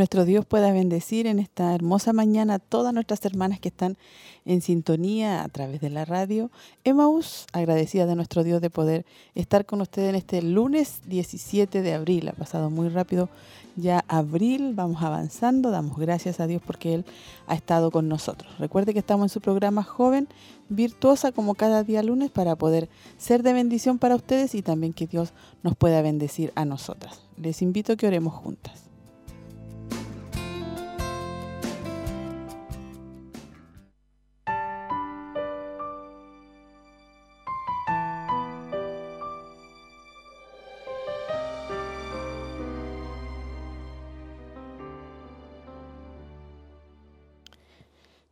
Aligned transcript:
Nuestro 0.00 0.24
Dios 0.24 0.46
pueda 0.46 0.72
bendecir 0.72 1.26
en 1.26 1.38
esta 1.38 1.74
hermosa 1.74 2.14
mañana 2.14 2.54
a 2.54 2.58
todas 2.58 2.94
nuestras 2.94 3.22
hermanas 3.26 3.60
que 3.60 3.68
están 3.68 3.98
en 4.46 4.62
sintonía 4.62 5.44
a 5.44 5.48
través 5.50 5.82
de 5.82 5.90
la 5.90 6.06
radio. 6.06 6.50
Emmaus, 6.84 7.44
agradecida 7.52 8.06
de 8.06 8.16
nuestro 8.16 8.42
Dios 8.42 8.62
de 8.62 8.70
poder 8.70 9.04
estar 9.34 9.66
con 9.66 9.82
ustedes 9.82 10.08
en 10.08 10.14
este 10.14 10.40
lunes 10.40 11.02
17 11.06 11.82
de 11.82 11.92
abril. 11.92 12.30
Ha 12.30 12.32
pasado 12.32 12.70
muy 12.70 12.88
rápido 12.88 13.28
ya 13.76 14.02
abril, 14.08 14.72
vamos 14.74 15.02
avanzando, 15.02 15.70
damos 15.70 15.98
gracias 15.98 16.40
a 16.40 16.46
Dios 16.46 16.62
porque 16.64 16.94
Él 16.94 17.04
ha 17.46 17.54
estado 17.54 17.90
con 17.90 18.08
nosotros. 18.08 18.50
Recuerde 18.58 18.94
que 18.94 19.00
estamos 19.00 19.26
en 19.26 19.28
su 19.28 19.42
programa 19.42 19.82
Joven 19.82 20.28
Virtuosa 20.70 21.30
como 21.30 21.54
cada 21.54 21.84
día 21.84 22.02
lunes 22.02 22.30
para 22.30 22.56
poder 22.56 22.88
ser 23.18 23.42
de 23.42 23.52
bendición 23.52 23.98
para 23.98 24.16
ustedes 24.16 24.54
y 24.54 24.62
también 24.62 24.94
que 24.94 25.06
Dios 25.06 25.34
nos 25.62 25.76
pueda 25.76 26.00
bendecir 26.00 26.52
a 26.54 26.64
nosotras. 26.64 27.20
Les 27.36 27.60
invito 27.60 27.92
a 27.92 27.96
que 27.96 28.06
oremos 28.06 28.32
juntas. 28.32 28.89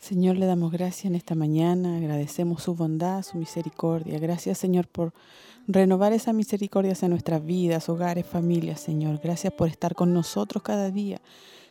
Señor, 0.08 0.38
le 0.38 0.46
damos 0.46 0.72
gracias 0.72 1.04
en 1.04 1.16
esta 1.16 1.34
mañana, 1.34 1.98
agradecemos 1.98 2.62
su 2.62 2.74
bondad, 2.74 3.22
su 3.22 3.36
misericordia. 3.36 4.18
Gracias, 4.18 4.56
Señor, 4.56 4.88
por 4.88 5.12
renovar 5.66 6.14
esa 6.14 6.32
misericordia 6.32 6.94
en 6.98 7.10
nuestras 7.10 7.44
vidas, 7.44 7.90
hogares, 7.90 8.24
familias, 8.24 8.80
Señor. 8.80 9.20
Gracias 9.22 9.52
por 9.52 9.68
estar 9.68 9.94
con 9.94 10.14
nosotros 10.14 10.62
cada 10.62 10.90
día. 10.90 11.20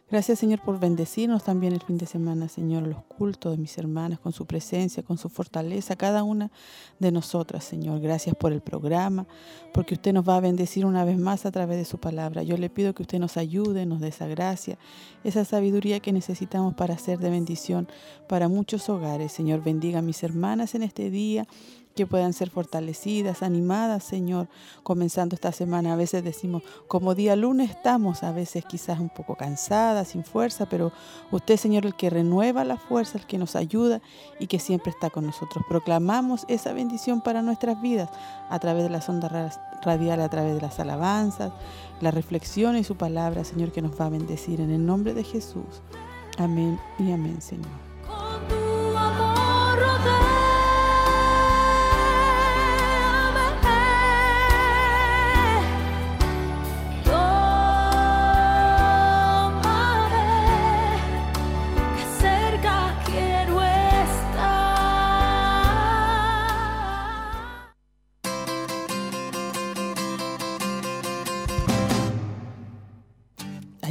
Gracias, 0.10 0.40
Señor, 0.40 0.62
por 0.62 0.80
bendecirnos 0.80 1.44
también 1.44 1.74
el 1.74 1.82
fin 1.82 1.98
de 1.98 2.06
semana, 2.06 2.48
Señor, 2.48 2.88
los 2.88 3.04
cultos 3.04 3.52
de 3.52 3.58
mis 3.58 3.78
hermanas, 3.78 4.20
con 4.20 4.32
su 4.32 4.46
presencia, 4.46 5.04
con 5.04 5.18
su 5.18 5.28
fortaleza, 5.28 5.98
cada 5.98 6.24
una 6.24 6.50
de 6.98 7.12
nosotras, 7.12 7.66
Señor. 7.66 8.00
Gracias 8.00 8.34
por 8.34 8.54
el 8.54 8.62
programa, 8.62 9.28
porque 9.74 9.96
usted 9.96 10.14
nos 10.14 10.28
va 10.28 10.38
a 10.38 10.40
bendecir 10.40 10.86
una 10.86 11.04
vez 11.04 11.18
más 11.18 11.46
a 11.46 11.52
través 11.52 11.78
de 11.78 11.84
su 11.84 11.98
palabra. 11.98 12.42
Yo 12.44 12.56
le 12.56 12.70
pido 12.70 12.96
que 12.96 13.04
usted 13.04 13.20
nos 13.20 13.36
ayude, 13.36 13.86
nos 13.86 14.00
dé 14.00 14.08
esa 14.08 14.28
gracia, 14.28 14.78
esa 15.26 15.44
sabiduría 15.44 16.00
que 16.00 16.14
necesitamos 16.14 16.74
para 16.76 16.98
ser 16.98 17.20
de 17.20 17.30
bendición 17.30 17.90
para 18.30 18.48
muchos 18.48 18.88
hogares. 18.88 19.34
Señor, 19.34 19.62
bendiga 19.62 20.00
a 20.00 20.04
mis 20.04 20.24
hermanas 20.24 20.74
en 20.74 20.84
este 20.84 21.10
día 21.10 21.46
que 21.98 22.08
puedan 22.08 22.32
ser 22.32 22.50
fortalecidas, 22.50 23.44
animadas, 23.44 24.06
Señor, 24.06 24.48
comenzando 24.84 25.36
esta 25.36 25.52
semana. 25.52 25.92
A 25.92 25.96
veces 25.98 26.24
decimos, 26.24 26.64
como 26.88 27.16
día 27.16 27.36
lunes 27.36 27.72
estamos, 27.72 28.24
a 28.24 28.32
veces 28.32 28.64
quizás 28.64 29.00
un 29.00 29.10
poco 29.10 29.36
cansadas, 29.36 30.10
sin 30.10 30.24
fuerza, 30.24 30.68
pero 30.68 30.94
usted, 31.32 31.58
Señor, 31.58 31.86
el 31.86 31.96
que 31.96 32.10
renueva 32.10 32.64
la 32.64 32.78
fuerza, 32.78 33.18
el 33.18 33.26
que 33.26 33.38
nos 33.38 33.58
ayuda 33.58 34.00
y 34.40 34.48
que 34.48 34.60
siempre 34.60 34.92
está 34.92 35.10
con 35.10 35.26
nosotros. 35.26 35.66
Proclamamos 35.68 36.46
esa 36.48 36.72
bendición 36.72 37.20
para 37.20 37.42
nuestras 37.42 37.82
vidas 37.82 38.10
a 38.50 38.60
través 38.60 38.84
de 38.84 38.90
las 38.90 39.10
ondas 39.10 39.60
radiales, 39.84 40.26
a 40.26 40.30
través 40.30 40.56
de 40.56 40.62
las 40.62 40.80
alabanzas, 40.80 41.52
la 42.00 42.12
reflexión 42.12 42.78
y 42.78 42.86
su 42.86 42.96
palabra, 42.96 43.44
Señor, 43.44 43.74
que 43.74 43.82
nos 43.82 44.00
va 44.00 44.06
a 44.06 44.10
bendecir 44.10 44.62
en 44.62 44.72
el 44.72 44.86
nombre 44.86 45.14
de 45.14 45.24
Jesús. 45.24 45.82
Amén 46.38 46.80
y 47.00 47.12
amén, 47.12 47.42
Señor. 47.42 48.57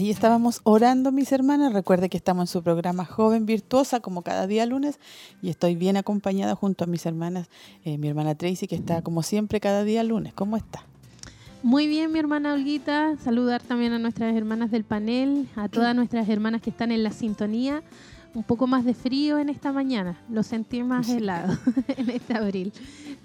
Ahí 0.06 0.12
estábamos 0.12 0.60
orando, 0.62 1.10
mis 1.10 1.32
hermanas. 1.32 1.72
Recuerde 1.72 2.08
que 2.08 2.16
estamos 2.16 2.42
en 2.42 2.46
su 2.46 2.62
programa 2.62 3.04
Joven 3.04 3.44
Virtuosa, 3.44 3.98
como 3.98 4.22
cada 4.22 4.46
día 4.46 4.64
lunes, 4.64 5.00
y 5.42 5.48
estoy 5.48 5.74
bien 5.74 5.96
acompañada 5.96 6.54
junto 6.54 6.84
a 6.84 6.86
mis 6.86 7.04
hermanas, 7.06 7.48
eh, 7.84 7.98
mi 7.98 8.06
hermana 8.06 8.36
Tracy, 8.36 8.68
que 8.68 8.76
está 8.76 9.02
como 9.02 9.24
siempre 9.24 9.58
cada 9.58 9.82
día 9.82 10.04
lunes. 10.04 10.32
¿Cómo 10.32 10.56
está? 10.56 10.84
Muy 11.64 11.88
bien, 11.88 12.12
mi 12.12 12.20
hermana 12.20 12.54
Olguita. 12.54 13.16
Saludar 13.18 13.62
también 13.62 13.94
a 13.94 13.98
nuestras 13.98 14.36
hermanas 14.36 14.70
del 14.70 14.84
panel, 14.84 15.48
a 15.56 15.68
todas 15.68 15.96
nuestras 15.96 16.28
hermanas 16.28 16.62
que 16.62 16.70
están 16.70 16.92
en 16.92 17.02
la 17.02 17.10
sintonía. 17.10 17.82
Un 18.32 18.44
poco 18.44 18.68
más 18.68 18.84
de 18.84 18.94
frío 18.94 19.40
en 19.40 19.48
esta 19.48 19.72
mañana, 19.72 20.20
lo 20.30 20.44
sentí 20.44 20.84
más 20.84 21.08
helado 21.08 21.58
en 21.96 22.10
este 22.10 22.34
abril, 22.34 22.72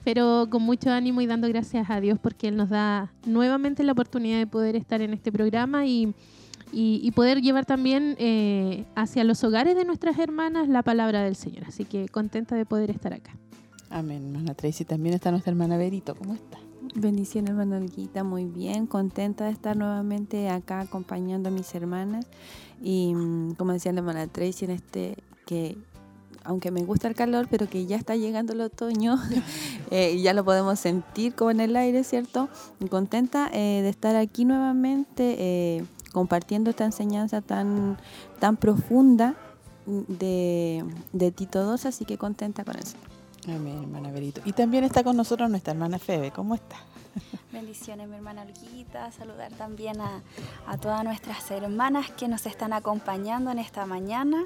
pero 0.04 0.48
con 0.50 0.64
mucho 0.64 0.90
ánimo 0.90 1.22
y 1.22 1.28
dando 1.28 1.48
gracias 1.48 1.92
a 1.92 2.02
Dios 2.02 2.18
porque 2.18 2.48
Él 2.48 2.56
nos 2.56 2.70
da 2.70 3.12
nuevamente 3.28 3.84
la 3.84 3.92
oportunidad 3.92 4.40
de 4.40 4.48
poder 4.48 4.76
estar 4.76 5.02
en 5.02 5.14
este 5.14 5.32
programa 5.32 5.86
y 5.86 6.16
y, 6.72 7.12
poder 7.12 7.42
llevar 7.42 7.66
también 7.66 8.16
eh, 8.18 8.86
hacia 8.96 9.24
los 9.24 9.44
hogares 9.44 9.76
de 9.76 9.86
nuestras 9.86 10.18
hermanas 10.18 10.68
la 10.68 10.84
palabra 10.84 11.24
del 11.24 11.36
Señor. 11.36 11.66
Así 11.68 11.86
que 11.86 12.08
contenta 12.08 12.56
de 12.56 12.66
poder 12.66 12.90
estar 12.90 13.14
acá. 13.14 13.36
Amén, 13.90 14.24
hermana 14.28 14.54
Tracy. 14.54 14.86
También 14.86 15.16
está 15.16 15.32
nuestra 15.32 15.52
hermana 15.52 15.78
Berito. 15.78 16.16
¿Cómo 16.16 16.34
está? 16.34 16.58
Bendiciones, 16.96 17.52
hermana 17.52 17.78
Olguita. 17.78 18.24
Muy 18.24 18.46
bien, 18.46 18.88
contenta 18.88 19.46
de 19.46 19.52
estar 19.52 19.76
nuevamente 19.76 20.50
acá 20.50 20.82
acompañando 20.82 21.50
a 21.50 21.52
mis 21.52 21.74
hermanas. 21.76 22.26
Y 22.82 23.14
mm, 23.14 23.56
como 23.56 23.74
decía 23.74 23.92
la 23.92 24.00
hermana 24.00 24.28
Tracy, 24.28 24.66
en 24.66 24.72
este 24.72 25.18
que 25.46 25.78
aunque 26.44 26.72
me 26.72 26.84
gusta 26.84 27.08
el 27.08 27.16
calor, 27.16 27.48
pero 27.50 27.70
que 27.70 27.86
ya 27.86 27.98
está 27.98 28.16
llegando 28.16 28.54
el 28.54 28.62
otoño, 28.62 29.18
eh, 29.92 30.20
ya 30.22 30.34
lo 30.34 30.44
podemos 30.44 30.80
sentir 30.80 31.36
como 31.36 31.52
en 31.52 31.60
el 31.60 31.76
aire, 31.76 32.04
¿cierto? 32.04 32.50
Y 32.80 32.88
contenta 32.88 33.50
eh, 33.54 33.82
de 33.84 33.90
estar 33.90 34.16
aquí 34.16 34.46
nuevamente, 34.46 35.36
eh, 35.38 35.86
compartiendo 36.12 36.70
esta 36.70 36.86
enseñanza 36.86 37.42
tan, 37.42 37.98
tan 38.40 38.58
profunda 38.58 39.36
de, 39.86 40.86
de 41.14 41.32
Tito 41.32 41.76
II, 41.76 41.82
así 41.88 42.06
que 42.06 42.18
contenta 42.18 42.64
con 42.64 42.78
eso. 42.78 42.98
Amén, 43.48 43.80
hermana 43.82 44.12
Berito. 44.12 44.42
Y 44.46 44.54
también 44.54 44.84
está 44.84 45.04
con 45.04 45.18
nosotros 45.18 45.50
nuestra 45.50 45.74
hermana 45.74 45.98
Febe. 45.98 46.32
¿Cómo 46.32 46.54
está? 46.56 46.78
Bendiciones, 47.52 48.08
mi 48.08 48.16
hermana 48.16 48.44
Olguita. 48.44 49.12
Saludar 49.12 49.52
también 49.54 50.00
a, 50.00 50.22
a 50.68 50.78
todas 50.78 51.04
nuestras 51.04 51.50
hermanas 51.52 52.12
que 52.12 52.28
nos 52.28 52.46
están 52.46 52.72
acompañando 52.74 53.52
en 53.52 53.60
esta 53.60 53.86
mañana. 53.86 54.46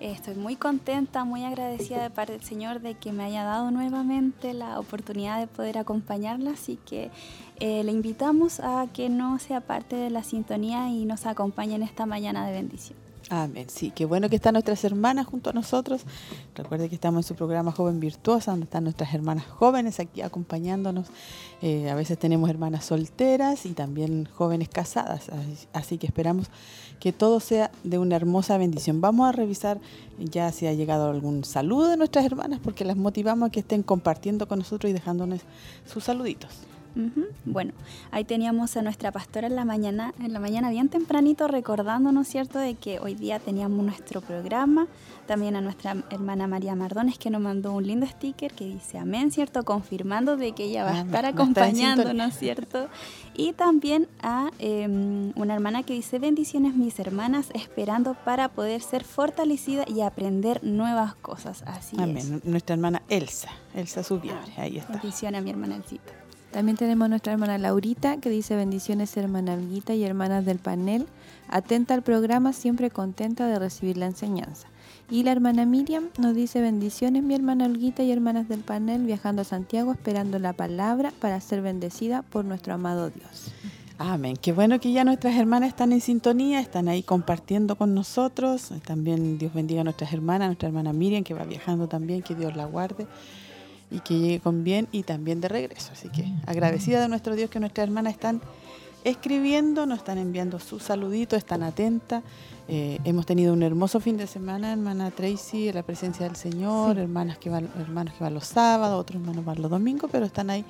Estoy 0.00 0.34
muy 0.34 0.56
contenta, 0.56 1.24
muy 1.24 1.44
agradecida 1.44 2.02
de 2.02 2.08
parte 2.08 2.32
del 2.32 2.42
Señor 2.42 2.80
de 2.80 2.94
que 2.94 3.12
me 3.12 3.22
haya 3.22 3.44
dado 3.44 3.70
nuevamente 3.70 4.54
la 4.54 4.80
oportunidad 4.80 5.38
de 5.38 5.46
poder 5.46 5.76
acompañarla, 5.76 6.52
así 6.52 6.78
que 6.86 7.10
eh, 7.58 7.84
le 7.84 7.92
invitamos 7.92 8.60
a 8.60 8.86
que 8.94 9.10
no 9.10 9.38
sea 9.38 9.60
parte 9.60 9.96
de 9.96 10.08
la 10.08 10.24
sintonía 10.24 10.88
y 10.88 11.04
nos 11.04 11.26
acompañe 11.26 11.74
en 11.74 11.82
esta 11.82 12.06
mañana 12.06 12.46
de 12.46 12.52
bendición. 12.52 13.09
Amén. 13.32 13.68
Sí, 13.70 13.92
qué 13.92 14.06
bueno 14.06 14.28
que 14.28 14.34
están 14.34 14.54
nuestras 14.54 14.82
hermanas 14.82 15.24
junto 15.24 15.50
a 15.50 15.52
nosotros. 15.52 16.02
Recuerde 16.56 16.88
que 16.88 16.96
estamos 16.96 17.24
en 17.24 17.28
su 17.28 17.36
programa 17.36 17.70
Joven 17.70 18.00
Virtuosa, 18.00 18.50
donde 18.50 18.64
están 18.64 18.82
nuestras 18.82 19.14
hermanas 19.14 19.46
jóvenes 19.46 20.00
aquí 20.00 20.20
acompañándonos. 20.20 21.06
Eh, 21.62 21.88
a 21.90 21.94
veces 21.94 22.18
tenemos 22.18 22.50
hermanas 22.50 22.86
solteras 22.86 23.66
y 23.66 23.70
también 23.70 24.28
jóvenes 24.34 24.68
casadas. 24.68 25.30
Así 25.72 25.96
que 25.96 26.08
esperamos 26.08 26.48
que 26.98 27.12
todo 27.12 27.38
sea 27.38 27.70
de 27.84 27.98
una 27.98 28.16
hermosa 28.16 28.58
bendición. 28.58 29.00
Vamos 29.00 29.28
a 29.28 29.32
revisar 29.32 29.78
ya 30.18 30.50
si 30.50 30.66
ha 30.66 30.72
llegado 30.72 31.08
algún 31.08 31.44
saludo 31.44 31.88
de 31.88 31.96
nuestras 31.96 32.24
hermanas, 32.24 32.58
porque 32.60 32.84
las 32.84 32.96
motivamos 32.96 33.50
a 33.50 33.52
que 33.52 33.60
estén 33.60 33.84
compartiendo 33.84 34.48
con 34.48 34.58
nosotros 34.58 34.90
y 34.90 34.92
dejándonos 34.92 35.42
sus 35.86 36.02
saluditos. 36.02 36.50
Bueno, 37.44 37.72
ahí 38.10 38.24
teníamos 38.24 38.76
a 38.76 38.82
nuestra 38.82 39.12
pastora 39.12 39.46
en 39.46 39.56
la 39.56 39.64
mañana, 39.64 40.12
en 40.20 40.32
la 40.32 40.40
mañana 40.40 40.70
bien 40.70 40.88
tempranito 40.88 41.48
recordándonos, 41.48 42.28
¿cierto?, 42.28 42.58
de 42.58 42.74
que 42.74 43.00
hoy 43.00 43.14
día 43.14 43.38
teníamos 43.38 43.84
nuestro 43.84 44.20
programa. 44.20 44.86
También 45.26 45.54
a 45.54 45.60
nuestra 45.60 45.96
hermana 46.10 46.48
María 46.48 46.74
Mardones 46.74 47.16
que 47.16 47.30
nos 47.30 47.40
mandó 47.40 47.72
un 47.72 47.86
lindo 47.86 48.06
sticker 48.06 48.52
que 48.52 48.64
dice 48.64 48.98
amén, 48.98 49.30
¿cierto?, 49.30 49.64
confirmando 49.64 50.36
de 50.36 50.52
que 50.52 50.64
ella 50.64 50.84
va 50.84 50.92
a 50.92 51.00
estar 51.02 51.24
acompañándonos, 51.26 52.34
¿cierto? 52.34 52.88
Y 53.34 53.52
también 53.52 54.08
a 54.22 54.50
em, 54.58 55.32
una 55.36 55.54
hermana 55.54 55.82
que 55.82 55.94
dice 55.94 56.18
bendiciones 56.18 56.74
mis 56.74 56.98
hermanas, 56.98 57.50
esperando 57.54 58.14
para 58.24 58.48
poder 58.48 58.80
ser 58.80 59.04
fortalecida 59.04 59.84
y 59.86 60.00
aprender 60.00 60.64
nuevas 60.64 61.14
cosas. 61.14 61.62
Así 61.66 61.96
amén. 62.00 62.40
Nuestra 62.44 62.74
hermana 62.74 63.02
Elsa, 63.08 63.50
Elsa 63.74 64.02
Subiabre, 64.02 64.52
ahí 64.56 64.78
está. 64.78 64.94
Bendiciones 64.94 65.40
a 65.40 65.42
mi 65.42 65.50
hermana 65.50 65.76
Elcita. 65.76 66.12
También 66.52 66.76
tenemos 66.76 67.08
nuestra 67.08 67.32
hermana 67.32 67.58
Laurita 67.58 68.16
que 68.16 68.28
dice 68.28 68.56
bendiciones 68.56 69.16
hermana 69.16 69.52
Alguita 69.52 69.94
y 69.94 70.02
hermanas 70.02 70.44
del 70.44 70.58
panel, 70.58 71.06
atenta 71.48 71.94
al 71.94 72.02
programa, 72.02 72.52
siempre 72.52 72.90
contenta 72.90 73.46
de 73.46 73.58
recibir 73.58 73.96
la 73.96 74.06
enseñanza. 74.06 74.66
Y 75.08 75.22
la 75.22 75.32
hermana 75.32 75.64
Miriam 75.64 76.08
nos 76.18 76.34
dice 76.34 76.60
bendiciones 76.60 77.22
mi 77.22 77.34
hermana 77.34 77.66
Olguita 77.66 78.02
y 78.02 78.10
hermanas 78.10 78.48
del 78.48 78.60
panel 78.60 79.06
viajando 79.06 79.42
a 79.42 79.44
Santiago 79.44 79.92
esperando 79.92 80.38
la 80.38 80.52
palabra 80.52 81.12
para 81.20 81.40
ser 81.40 81.62
bendecida 81.62 82.22
por 82.22 82.44
nuestro 82.44 82.74
amado 82.74 83.10
Dios. 83.10 83.52
Amén. 83.98 84.36
Qué 84.36 84.52
bueno 84.52 84.80
que 84.80 84.92
ya 84.92 85.04
nuestras 85.04 85.36
hermanas 85.36 85.68
están 85.68 85.92
en 85.92 86.00
sintonía, 86.00 86.60
están 86.60 86.88
ahí 86.88 87.02
compartiendo 87.02 87.76
con 87.76 87.94
nosotros. 87.94 88.72
También 88.86 89.38
Dios 89.38 89.52
bendiga 89.52 89.82
a 89.82 89.84
nuestras 89.84 90.12
hermanas, 90.12 90.48
nuestra 90.48 90.68
hermana 90.68 90.92
Miriam 90.92 91.22
que 91.22 91.34
va 91.34 91.44
viajando 91.44 91.86
también, 91.86 92.22
que 92.22 92.34
Dios 92.34 92.56
la 92.56 92.64
guarde 92.64 93.06
y 93.90 94.00
que 94.00 94.18
llegue 94.18 94.40
con 94.40 94.64
bien 94.64 94.88
y 94.92 95.02
también 95.02 95.40
de 95.40 95.48
regreso. 95.48 95.92
Así 95.92 96.08
que 96.08 96.24
agradecida 96.46 97.00
de 97.00 97.08
nuestro 97.08 97.34
Dios 97.34 97.50
que 97.50 97.60
nuestras 97.60 97.86
hermanas 97.86 98.14
están 98.14 98.40
escribiendo, 99.04 99.86
nos 99.86 99.98
están 99.98 100.18
enviando 100.18 100.58
sus 100.58 100.82
saluditos, 100.82 101.38
están 101.38 101.62
atentas. 101.62 102.22
Eh, 102.68 102.98
hemos 103.04 103.26
tenido 103.26 103.52
un 103.52 103.64
hermoso 103.64 103.98
fin 103.98 104.16
de 104.16 104.28
semana, 104.28 104.72
hermana 104.72 105.10
Tracy, 105.10 105.68
en 105.68 105.74
la 105.74 105.82
presencia 105.82 106.26
del 106.26 106.36
Señor, 106.36 106.98
hermanas 106.98 107.36
que 107.38 107.50
van, 107.50 107.68
hermanos 107.80 108.14
que 108.14 108.22
van 108.22 108.34
los 108.34 108.44
sábados, 108.44 109.00
otros 109.00 109.20
hermanos 109.20 109.44
van 109.44 109.60
los 109.60 109.70
domingos, 109.70 110.08
pero 110.12 110.24
están 110.24 110.50
ahí 110.50 110.64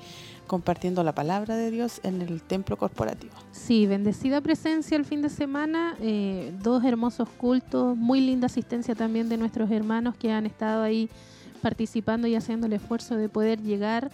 compartiendo 0.47 1.03
la 1.03 1.13
palabra 1.13 1.55
de 1.55 1.69
Dios 1.69 2.01
en 2.03 2.21
el 2.23 2.41
templo 2.41 2.75
corporativo. 2.75 3.33
Sí, 3.51 3.85
bendecida 3.85 4.41
presencia 4.41 4.97
el 4.97 5.05
fin 5.05 5.21
de 5.21 5.29
semana, 5.29 5.95
eh, 6.01 6.51
dos 6.63 6.83
hermosos 6.83 7.29
cultos, 7.37 7.95
muy 7.95 8.19
linda 8.19 8.47
asistencia 8.47 8.95
también 8.95 9.29
de 9.29 9.37
nuestros 9.37 9.69
hermanos 9.69 10.15
que 10.15 10.31
han 10.31 10.47
estado 10.47 10.81
ahí 10.81 11.07
participando 11.61 12.27
y 12.27 12.35
haciendo 12.35 12.67
el 12.67 12.73
esfuerzo 12.73 13.15
de 13.15 13.29
poder 13.29 13.61
llegar 13.61 14.11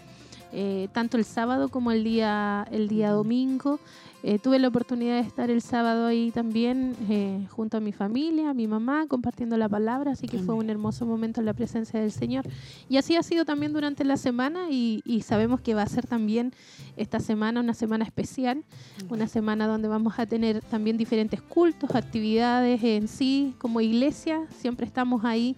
eh, 0.53 0.87
tanto 0.93 1.17
el 1.17 1.25
sábado 1.25 1.69
como 1.69 1.91
el 1.91 2.03
día, 2.03 2.67
el 2.71 2.87
día 2.87 3.11
domingo. 3.11 3.79
Eh, 4.23 4.39
tuve 4.39 4.57
la 4.57 4.67
oportunidad 4.67 5.21
de 5.21 5.27
estar 5.27 5.51
el 5.51 5.61
sábado 5.61 6.07
ahí 6.07 6.31
también 6.31 6.95
eh, 7.07 7.45
junto 7.51 7.77
a 7.77 7.79
mi 7.79 7.91
familia, 7.91 8.49
a 8.49 8.53
mi 8.53 8.67
mamá, 8.67 9.05
compartiendo 9.07 9.57
la 9.57 9.69
palabra, 9.69 10.11
así 10.11 10.27
que 10.27 10.39
fue 10.39 10.55
un 10.55 10.69
hermoso 10.69 11.05
momento 11.05 11.39
en 11.39 11.45
la 11.45 11.53
presencia 11.53 11.99
del 11.99 12.11
Señor. 12.11 12.45
Y 12.89 12.97
así 12.97 13.15
ha 13.15 13.21
sido 13.21 13.45
también 13.45 13.73
durante 13.73 14.03
la 14.03 14.17
semana 14.17 14.69
y, 14.71 15.01
sabemos 15.23 15.61
que 15.61 15.73
va 15.75 15.83
a 15.83 15.87
ser 15.87 16.07
también 16.07 16.53
esta 16.95 17.19
semana 17.19 17.59
una 17.59 17.73
semana 17.73 18.05
especial, 18.05 18.63
una 19.09 19.27
semana 19.27 19.67
donde 19.67 19.87
vamos 19.87 20.17
a 20.17 20.25
tener 20.25 20.61
también 20.61 20.97
diferentes 20.97 21.41
cultos, 21.41 21.93
actividades 21.93 22.83
en 22.83 23.07
sí 23.07 23.53
como 23.59 23.81
iglesia, 23.81 24.47
siempre 24.49 24.85
estamos 24.85 25.25
ahí 25.25 25.55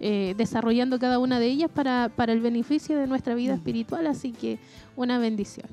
eh, 0.00 0.34
desarrollando 0.36 0.98
cada 0.98 1.18
una 1.18 1.38
de 1.38 1.46
ellas 1.46 1.70
para, 1.70 2.10
para 2.14 2.32
el 2.32 2.40
beneficio 2.40 2.98
de 2.98 3.06
nuestra 3.06 3.34
vida 3.34 3.54
espiritual, 3.54 4.06
así 4.06 4.32
que 4.32 4.58
una 4.96 5.18
bendición. 5.18 5.68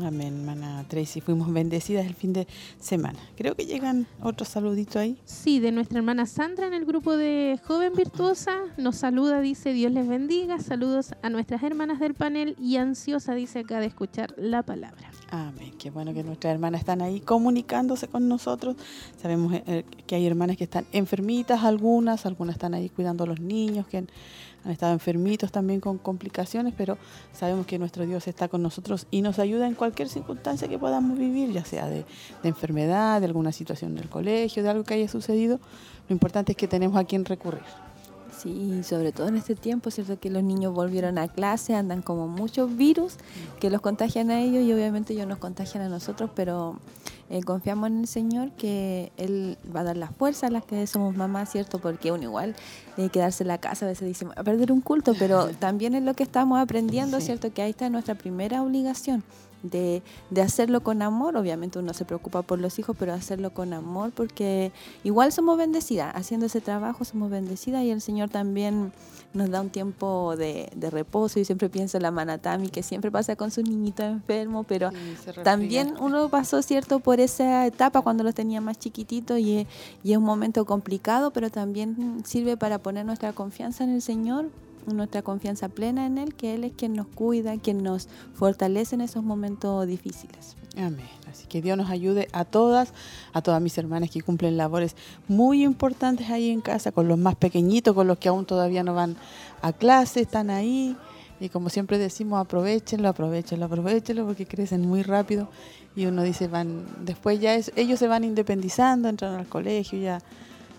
Amén, 0.00 0.38
hermana 0.38 0.84
Tracy. 0.86 1.20
Fuimos 1.20 1.52
bendecidas 1.52 2.06
el 2.06 2.14
fin 2.14 2.32
de 2.32 2.46
semana. 2.78 3.18
Creo 3.36 3.56
que 3.56 3.66
llegan 3.66 4.06
otros 4.22 4.48
saluditos 4.48 4.96
ahí. 4.96 5.18
Sí, 5.24 5.58
de 5.58 5.72
nuestra 5.72 5.98
hermana 5.98 6.26
Sandra 6.26 6.66
en 6.66 6.74
el 6.74 6.84
grupo 6.84 7.16
de 7.16 7.58
Joven 7.66 7.94
Virtuosa. 7.94 8.60
Nos 8.76 8.96
saluda, 8.96 9.40
dice 9.40 9.72
Dios 9.72 9.90
les 9.90 10.06
bendiga. 10.06 10.60
Saludos 10.60 11.14
a 11.22 11.30
nuestras 11.30 11.62
hermanas 11.62 11.98
del 11.98 12.14
panel 12.14 12.54
y 12.60 12.76
ansiosa, 12.76 13.34
dice 13.34 13.60
acá, 13.60 13.80
de 13.80 13.86
escuchar 13.86 14.34
la 14.36 14.62
palabra. 14.62 15.10
Amén. 15.30 15.74
Qué 15.78 15.90
bueno 15.90 16.14
que 16.14 16.22
nuestras 16.22 16.54
hermanas 16.54 16.80
están 16.80 17.02
ahí 17.02 17.20
comunicándose 17.20 18.08
con 18.08 18.28
nosotros. 18.28 18.76
Sabemos 19.20 19.52
eh, 19.66 19.84
que 20.06 20.14
hay 20.14 20.26
hermanas 20.26 20.56
que 20.56 20.64
están 20.64 20.86
enfermitas, 20.92 21.64
algunas, 21.64 22.24
algunas 22.24 22.54
están 22.54 22.74
ahí 22.74 22.88
cuidando 22.88 23.24
a 23.24 23.26
los 23.26 23.40
niños, 23.40 23.86
que 23.86 24.06
han 24.64 24.72
estado 24.72 24.92
enfermitos 24.92 25.52
también 25.52 25.80
con 25.80 25.98
complicaciones, 25.98 26.74
pero 26.76 26.98
sabemos 27.32 27.66
que 27.66 27.78
nuestro 27.78 28.06
Dios 28.06 28.26
está 28.28 28.48
con 28.48 28.62
nosotros 28.62 29.06
y 29.10 29.22
nos 29.22 29.38
ayuda 29.38 29.66
en 29.66 29.74
cualquier 29.74 30.08
circunstancia 30.08 30.68
que 30.68 30.78
podamos 30.78 31.18
vivir, 31.18 31.52
ya 31.52 31.64
sea 31.64 31.88
de, 31.88 32.04
enfermedad, 32.42 33.20
de 33.20 33.26
alguna 33.26 33.52
situación 33.52 33.94
del 33.94 34.08
colegio, 34.08 34.62
de 34.62 34.68
algo 34.68 34.84
que 34.84 34.94
haya 34.94 35.08
sucedido. 35.08 35.60
Lo 36.08 36.12
importante 36.12 36.52
es 36.52 36.56
que 36.58 36.68
tenemos 36.68 36.96
a 36.96 37.04
quien 37.04 37.24
recurrir. 37.24 37.87
Sí, 38.38 38.82
sobre 38.84 39.10
todo 39.10 39.26
en 39.28 39.36
este 39.36 39.56
tiempo, 39.56 39.90
¿cierto? 39.90 40.18
Que 40.20 40.30
los 40.30 40.44
niños 40.44 40.72
volvieron 40.72 41.18
a 41.18 41.26
clase, 41.26 41.74
andan 41.74 42.02
como 42.02 42.28
muchos 42.28 42.76
virus 42.76 43.14
que 43.58 43.68
los 43.68 43.80
contagian 43.80 44.30
a 44.30 44.40
ellos 44.40 44.62
y 44.62 44.72
obviamente 44.72 45.12
ellos 45.12 45.26
nos 45.26 45.38
contagian 45.38 45.82
a 45.82 45.88
nosotros, 45.88 46.30
pero 46.36 46.78
eh, 47.30 47.42
confiamos 47.42 47.88
en 47.88 48.00
el 48.00 48.06
Señor 48.06 48.52
que 48.52 49.10
Él 49.16 49.58
va 49.74 49.80
a 49.80 49.84
dar 49.84 49.96
las 49.96 50.14
fuerzas 50.14 50.44
a 50.44 50.50
las 50.50 50.64
que 50.64 50.86
somos 50.86 51.16
mamás, 51.16 51.50
¿cierto? 51.50 51.80
Porque 51.80 52.12
uno 52.12 52.22
igual 52.22 52.54
de 52.96 53.08
quedarse 53.08 53.42
en 53.42 53.48
la 53.48 53.58
casa 53.58 53.86
a 53.86 53.88
veces 53.88 54.06
dice, 54.06 54.26
a 54.36 54.44
perder 54.44 54.70
un 54.70 54.80
culto, 54.82 55.14
pero 55.18 55.48
también 55.58 55.94
es 55.94 56.04
lo 56.04 56.14
que 56.14 56.22
estamos 56.22 56.60
aprendiendo, 56.60 57.20
¿cierto? 57.20 57.52
Que 57.52 57.62
ahí 57.62 57.70
está 57.70 57.90
nuestra 57.90 58.14
primera 58.14 58.62
obligación 58.62 59.24
de, 59.62 60.02
de, 60.30 60.42
hacerlo 60.42 60.82
con 60.82 61.02
amor. 61.02 61.36
Obviamente 61.36 61.78
uno 61.78 61.92
se 61.92 62.04
preocupa 62.04 62.42
por 62.42 62.58
los 62.58 62.78
hijos, 62.78 62.96
pero 62.98 63.12
hacerlo 63.12 63.50
con 63.50 63.72
amor 63.72 64.12
porque 64.14 64.72
igual 65.04 65.32
somos 65.32 65.58
bendecidas. 65.58 66.14
Haciendo 66.14 66.46
ese 66.46 66.60
trabajo 66.60 67.04
somos 67.04 67.30
bendecidas 67.30 67.82
y 67.84 67.90
el 67.90 68.00
Señor 68.00 68.30
también 68.30 68.92
nos 69.34 69.50
da 69.50 69.60
un 69.60 69.70
tiempo 69.70 70.36
de, 70.36 70.70
de 70.74 70.90
reposo. 70.90 71.40
Y 71.40 71.44
siempre 71.44 71.68
pienso 71.68 71.96
en 71.96 72.02
la 72.02 72.10
Manatami, 72.10 72.68
que 72.68 72.82
siempre 72.82 73.10
pasa 73.10 73.36
con 73.36 73.50
sus 73.50 73.68
niñitos 73.68 74.06
enfermos, 74.06 74.66
pero 74.68 74.90
también 75.42 75.94
uno 76.00 76.28
pasó, 76.28 76.62
¿cierto?, 76.62 77.00
por 77.00 77.20
esa 77.20 77.66
etapa 77.66 78.02
cuando 78.02 78.24
los 78.24 78.34
tenía 78.34 78.60
más 78.60 78.78
chiquititos 78.78 79.38
y, 79.38 79.66
y 80.02 80.12
es 80.12 80.18
un 80.18 80.24
momento 80.24 80.64
complicado, 80.64 81.30
pero 81.32 81.50
también 81.50 82.22
sirve 82.24 82.56
para 82.56 82.78
poner 82.78 83.04
nuestra 83.04 83.32
confianza 83.32 83.84
en 83.84 83.90
el 83.90 84.02
Señor 84.02 84.46
nuestra 84.94 85.22
confianza 85.22 85.68
plena 85.68 86.06
en 86.06 86.18
Él, 86.18 86.34
que 86.34 86.54
Él 86.54 86.64
es 86.64 86.72
quien 86.72 86.94
nos 86.94 87.06
cuida, 87.06 87.56
quien 87.58 87.82
nos 87.82 88.08
fortalece 88.34 88.94
en 88.94 89.02
esos 89.02 89.22
momentos 89.22 89.86
difíciles. 89.86 90.56
Amén. 90.76 91.08
Así 91.28 91.46
que 91.46 91.60
Dios 91.60 91.76
nos 91.76 91.90
ayude 91.90 92.28
a 92.32 92.44
todas, 92.44 92.92
a 93.32 93.42
todas 93.42 93.60
mis 93.60 93.76
hermanas 93.78 94.10
que 94.10 94.22
cumplen 94.22 94.56
labores 94.56 94.94
muy 95.26 95.64
importantes 95.64 96.30
ahí 96.30 96.50
en 96.50 96.60
casa, 96.60 96.92
con 96.92 97.08
los 97.08 97.18
más 97.18 97.34
pequeñitos, 97.34 97.94
con 97.94 98.06
los 98.06 98.18
que 98.18 98.28
aún 98.28 98.46
todavía 98.46 98.84
no 98.84 98.94
van 98.94 99.16
a 99.60 99.72
clase, 99.72 100.20
están 100.20 100.50
ahí. 100.50 100.96
Y 101.40 101.48
como 101.48 101.68
siempre 101.68 101.98
decimos, 101.98 102.40
aprovechenlo, 102.40 103.08
aprovechenlo, 103.08 103.66
aprovechenlo, 103.66 104.26
porque 104.26 104.46
crecen 104.46 104.82
muy 104.82 105.02
rápido. 105.02 105.48
Y 105.96 106.06
uno 106.06 106.22
dice, 106.22 106.48
van, 106.48 106.86
después 107.04 107.40
ya 107.40 107.56
ellos 107.76 107.98
se 107.98 108.06
van 108.06 108.24
independizando, 108.24 109.08
entran 109.08 109.34
al 109.34 109.48
colegio, 109.48 109.98
ya 109.98 110.20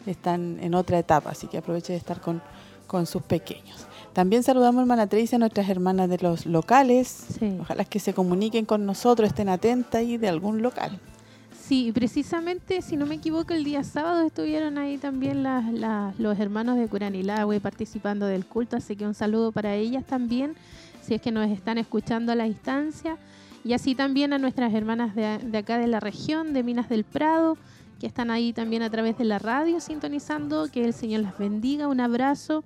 están 0.05 0.59
en 0.61 0.75
otra 0.75 0.99
etapa. 0.99 1.31
Así 1.31 1.47
que 1.47 1.57
aprovechen 1.57 1.93
de 1.93 1.97
estar 1.97 2.21
con, 2.21 2.41
con 2.87 3.05
sus 3.05 3.21
pequeños. 3.21 3.88
También 4.13 4.43
saludamos, 4.43 4.81
hermana 4.81 5.07
Tracy, 5.07 5.35
a 5.35 5.39
nuestras 5.39 5.69
hermanas 5.69 6.09
de 6.09 6.17
los 6.17 6.45
locales. 6.45 7.25
Ojalá 7.61 7.85
que 7.85 7.99
se 7.99 8.13
comuniquen 8.13 8.65
con 8.65 8.85
nosotros, 8.85 9.29
estén 9.29 9.49
atentas 9.49 9.95
ahí 9.95 10.17
de 10.17 10.27
algún 10.27 10.61
local. 10.61 10.99
Sí, 11.69 11.91
precisamente, 11.93 12.81
si 12.81 12.97
no 12.97 13.05
me 13.05 13.15
equivoco, 13.15 13.53
el 13.53 13.63
día 13.63 13.83
sábado 13.83 14.25
estuvieron 14.25 14.79
ahí 14.79 14.97
también 14.97 15.43
los 16.17 16.39
hermanos 16.39 16.77
de 16.77 16.87
Curanilagüe 16.87 17.59
participando 17.59 18.25
del 18.25 18.45
culto, 18.45 18.77
así 18.77 18.95
que 18.95 19.05
un 19.05 19.13
saludo 19.13 19.51
para 19.51 19.75
ellas 19.75 20.03
también, 20.03 20.55
si 21.01 21.13
es 21.13 21.21
que 21.21 21.31
nos 21.31 21.47
están 21.49 21.77
escuchando 21.77 22.31
a 22.31 22.35
la 22.35 22.45
distancia. 22.45 23.17
Y 23.63 23.73
así 23.73 23.93
también 23.93 24.33
a 24.33 24.39
nuestras 24.39 24.73
hermanas 24.73 25.13
de, 25.15 25.37
de 25.37 25.57
acá 25.59 25.77
de 25.77 25.87
la 25.87 25.99
región, 25.99 26.53
de 26.53 26.63
Minas 26.63 26.89
del 26.89 27.03
Prado, 27.03 27.57
que 27.99 28.07
están 28.07 28.31
ahí 28.31 28.53
también 28.53 28.81
a 28.81 28.89
través 28.89 29.17
de 29.17 29.25
la 29.25 29.37
radio 29.37 29.79
sintonizando. 29.79 30.69
Que 30.71 30.85
el 30.85 30.93
Señor 30.93 31.21
las 31.21 31.37
bendiga. 31.37 31.87
Un 31.87 31.99
abrazo 31.99 32.63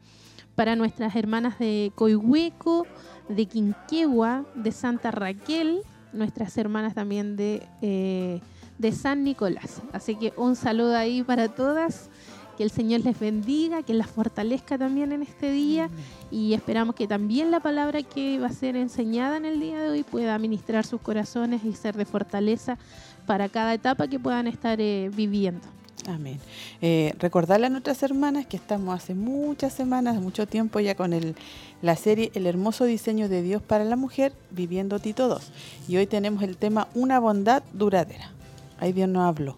para 0.56 0.76
nuestras 0.76 1.16
hermanas 1.16 1.60
de 1.60 1.92
Coihueco, 1.96 2.86
de 3.30 3.46
Quinquegua, 3.46 4.46
de 4.56 4.72
Santa 4.72 5.12
Raquel, 5.12 5.82
nuestras 6.12 6.58
hermanas 6.58 6.94
también 6.94 7.36
de, 7.36 7.68
eh, 7.82 8.42
de 8.78 8.92
San 8.92 9.24
Nicolás. 9.24 9.82
Así 9.92 10.16
que 10.16 10.34
un 10.38 10.56
saludo 10.56 10.96
ahí 10.96 11.24
para 11.24 11.50
todas. 11.50 12.10
Que 12.58 12.62
el 12.62 12.70
Señor 12.70 13.02
les 13.02 13.20
bendiga, 13.20 13.82
que 13.82 13.96
las 13.96 14.06
fortalezca 14.06 14.78
también 14.78 15.12
en 15.12 15.24
este 15.24 15.52
día 15.52 15.90
y 16.30 16.54
esperamos 16.54 16.94
que 16.94 17.08
también 17.08 17.50
la 17.50 17.62
palabra 17.62 18.04
que 18.04 18.38
va 18.38 18.46
a 18.46 18.52
ser 18.52 18.76
enseñada 18.76 19.38
en 19.38 19.46
el 19.46 19.60
día 19.60 19.82
de 19.82 19.90
hoy 19.90 20.04
pueda 20.04 20.38
ministrar 20.38 20.86
sus 20.86 21.02
corazones 21.02 21.66
y 21.66 21.74
ser 21.74 21.98
de 21.98 22.06
fortaleza 22.06 22.78
para 23.26 23.50
cada 23.50 23.74
etapa 23.74 24.08
que 24.08 24.20
puedan 24.20 24.46
estar 24.46 24.80
eh, 24.80 25.10
viviendo. 25.16 25.68
Amén. 26.08 26.40
Eh, 26.82 27.14
recordarle 27.20 27.68
a 27.68 27.70
nuestras 27.70 28.04
hermanas 28.04 28.46
que 28.46 28.58
estamos 28.58 28.96
hace 28.96 29.14
muchas 29.14 29.74
semanas, 29.74 30.20
mucho 30.20 30.48
tiempo 30.48 30.80
ya 30.80 30.96
con 30.96 31.14
el, 31.14 31.36
la 31.82 31.96
serie 31.96 32.32
El 32.34 32.46
hermoso 32.46 32.86
diseño 32.86 33.30
de 33.30 33.42
Dios 33.42 33.62
para 33.62 33.86
la 33.86 33.96
mujer, 33.96 34.34
viviendo 34.52 35.00
Tito 35.00 35.28
2. 35.28 35.52
Y 35.88 35.98
hoy 35.98 36.08
tenemos 36.08 36.44
el 36.44 36.58
tema 36.58 36.88
Una 36.94 37.20
bondad 37.20 37.64
duradera. 37.74 38.32
Ahí 38.80 38.92
Dios 38.92 39.08
nos 39.08 39.24
habló. 39.24 39.58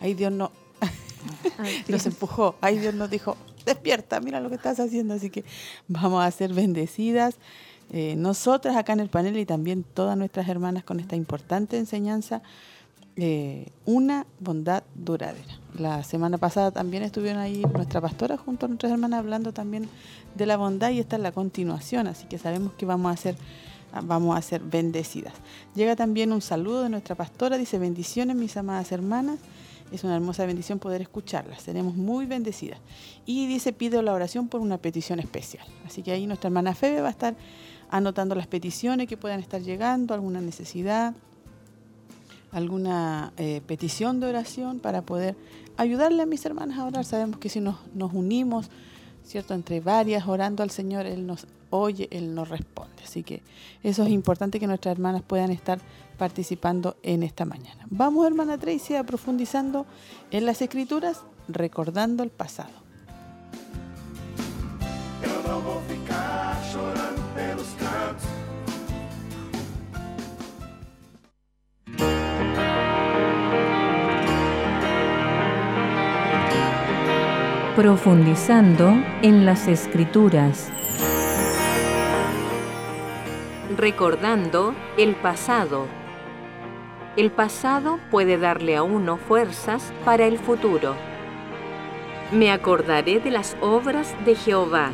Ahí 0.00 0.14
Dios 0.14 0.32
no, 0.32 0.52
nos 1.88 2.06
empujó. 2.06 2.54
Ahí 2.60 2.78
Dios 2.78 2.94
nos 2.94 3.10
dijo, 3.10 3.36
despierta, 3.66 4.20
mira 4.20 4.40
lo 4.40 4.48
que 4.48 4.56
estás 4.56 4.80
haciendo. 4.80 5.14
Así 5.14 5.28
que 5.28 5.44
vamos 5.86 6.24
a 6.24 6.30
ser 6.30 6.54
bendecidas. 6.54 7.36
Eh, 7.90 8.14
nosotras 8.16 8.76
acá 8.76 8.92
en 8.92 9.00
el 9.00 9.08
panel 9.08 9.36
y 9.38 9.46
también 9.46 9.82
todas 9.82 10.16
nuestras 10.16 10.48
hermanas 10.48 10.84
con 10.84 11.00
esta 11.00 11.16
importante 11.16 11.78
enseñanza 11.78 12.42
eh, 13.20 13.72
una 13.84 14.26
bondad 14.38 14.84
duradera. 14.94 15.58
La 15.76 16.04
semana 16.04 16.38
pasada 16.38 16.70
también 16.70 17.02
estuvieron 17.02 17.42
ahí 17.42 17.62
nuestra 17.74 18.00
pastora 18.00 18.36
junto 18.36 18.66
a 18.66 18.68
nuestras 18.68 18.92
hermanas 18.92 19.18
hablando 19.18 19.52
también 19.52 19.88
de 20.36 20.46
la 20.46 20.56
bondad 20.56 20.90
y 20.90 21.00
esta 21.00 21.16
es 21.16 21.22
la 21.22 21.32
continuación, 21.32 22.06
así 22.06 22.26
que 22.28 22.38
sabemos 22.38 22.74
que 22.74 22.86
vamos 22.86 23.12
a 23.12 23.16
ser 23.16 23.34
vamos 24.04 24.38
a 24.38 24.42
ser 24.42 24.60
bendecidas. 24.62 25.34
Llega 25.74 25.96
también 25.96 26.32
un 26.32 26.42
saludo 26.42 26.84
de 26.84 26.90
nuestra 26.90 27.16
pastora, 27.16 27.58
dice 27.58 27.78
bendiciones 27.78 28.36
mis 28.36 28.56
amadas 28.56 28.92
hermanas. 28.92 29.40
Es 29.90 30.04
una 30.04 30.14
hermosa 30.14 30.46
bendición 30.46 30.78
poder 30.78 31.00
escucharlas. 31.00 31.62
Seremos 31.62 31.96
muy 31.96 32.26
bendecidas. 32.26 32.78
Y 33.24 33.46
dice, 33.46 33.72
pido 33.72 34.02
la 34.02 34.12
oración 34.12 34.48
por 34.48 34.60
una 34.60 34.76
petición 34.76 35.18
especial. 35.18 35.66
Así 35.86 36.02
que 36.02 36.12
ahí 36.12 36.26
nuestra 36.26 36.48
hermana 36.48 36.74
Febe 36.74 37.00
va 37.00 37.08
a 37.08 37.12
estar 37.12 37.34
anotando 37.88 38.34
las 38.34 38.46
peticiones 38.46 39.08
que 39.08 39.16
puedan 39.16 39.40
estar 39.40 39.62
llegando, 39.62 40.12
alguna 40.12 40.42
necesidad, 40.42 41.14
alguna 42.52 43.32
eh, 43.36 43.60
petición 43.66 44.20
de 44.20 44.26
oración 44.26 44.80
para 44.80 45.02
poder 45.02 45.36
ayudarle 45.76 46.22
a 46.22 46.26
mis 46.26 46.44
hermanas 46.44 46.78
a 46.78 46.84
orar. 46.84 47.04
Sabemos 47.04 47.38
que 47.38 47.48
si 47.48 47.60
nos, 47.60 47.76
nos 47.94 48.12
unimos, 48.12 48.70
¿cierto? 49.24 49.54
Entre 49.54 49.80
varias 49.80 50.26
orando 50.26 50.62
al 50.62 50.70
Señor, 50.70 51.06
Él 51.06 51.26
nos 51.26 51.46
oye, 51.70 52.08
Él 52.10 52.34
nos 52.34 52.48
responde. 52.48 53.02
Así 53.04 53.22
que 53.22 53.42
eso 53.82 54.02
es 54.02 54.10
importante 54.10 54.58
que 54.58 54.66
nuestras 54.66 54.92
hermanas 54.92 55.22
puedan 55.22 55.50
estar 55.50 55.78
participando 56.16 56.96
en 57.02 57.22
esta 57.22 57.44
mañana. 57.44 57.86
Vamos, 57.90 58.26
hermana 58.26 58.58
Tracy, 58.58 58.96
a 58.96 59.04
profundizando 59.04 59.86
en 60.30 60.46
las 60.46 60.60
escrituras, 60.62 61.22
recordando 61.48 62.22
el 62.22 62.30
pasado. 62.30 62.88
Profundizando 77.78 78.88
en 79.22 79.46
las 79.46 79.68
escrituras. 79.68 80.68
Recordando 83.76 84.74
el 84.96 85.14
pasado. 85.14 85.86
El 87.16 87.30
pasado 87.30 88.00
puede 88.10 88.36
darle 88.36 88.74
a 88.74 88.82
uno 88.82 89.16
fuerzas 89.16 89.92
para 90.04 90.26
el 90.26 90.40
futuro. 90.40 90.96
Me 92.32 92.50
acordaré 92.50 93.20
de 93.20 93.30
las 93.30 93.56
obras 93.60 94.12
de 94.24 94.34
Jehová. 94.34 94.90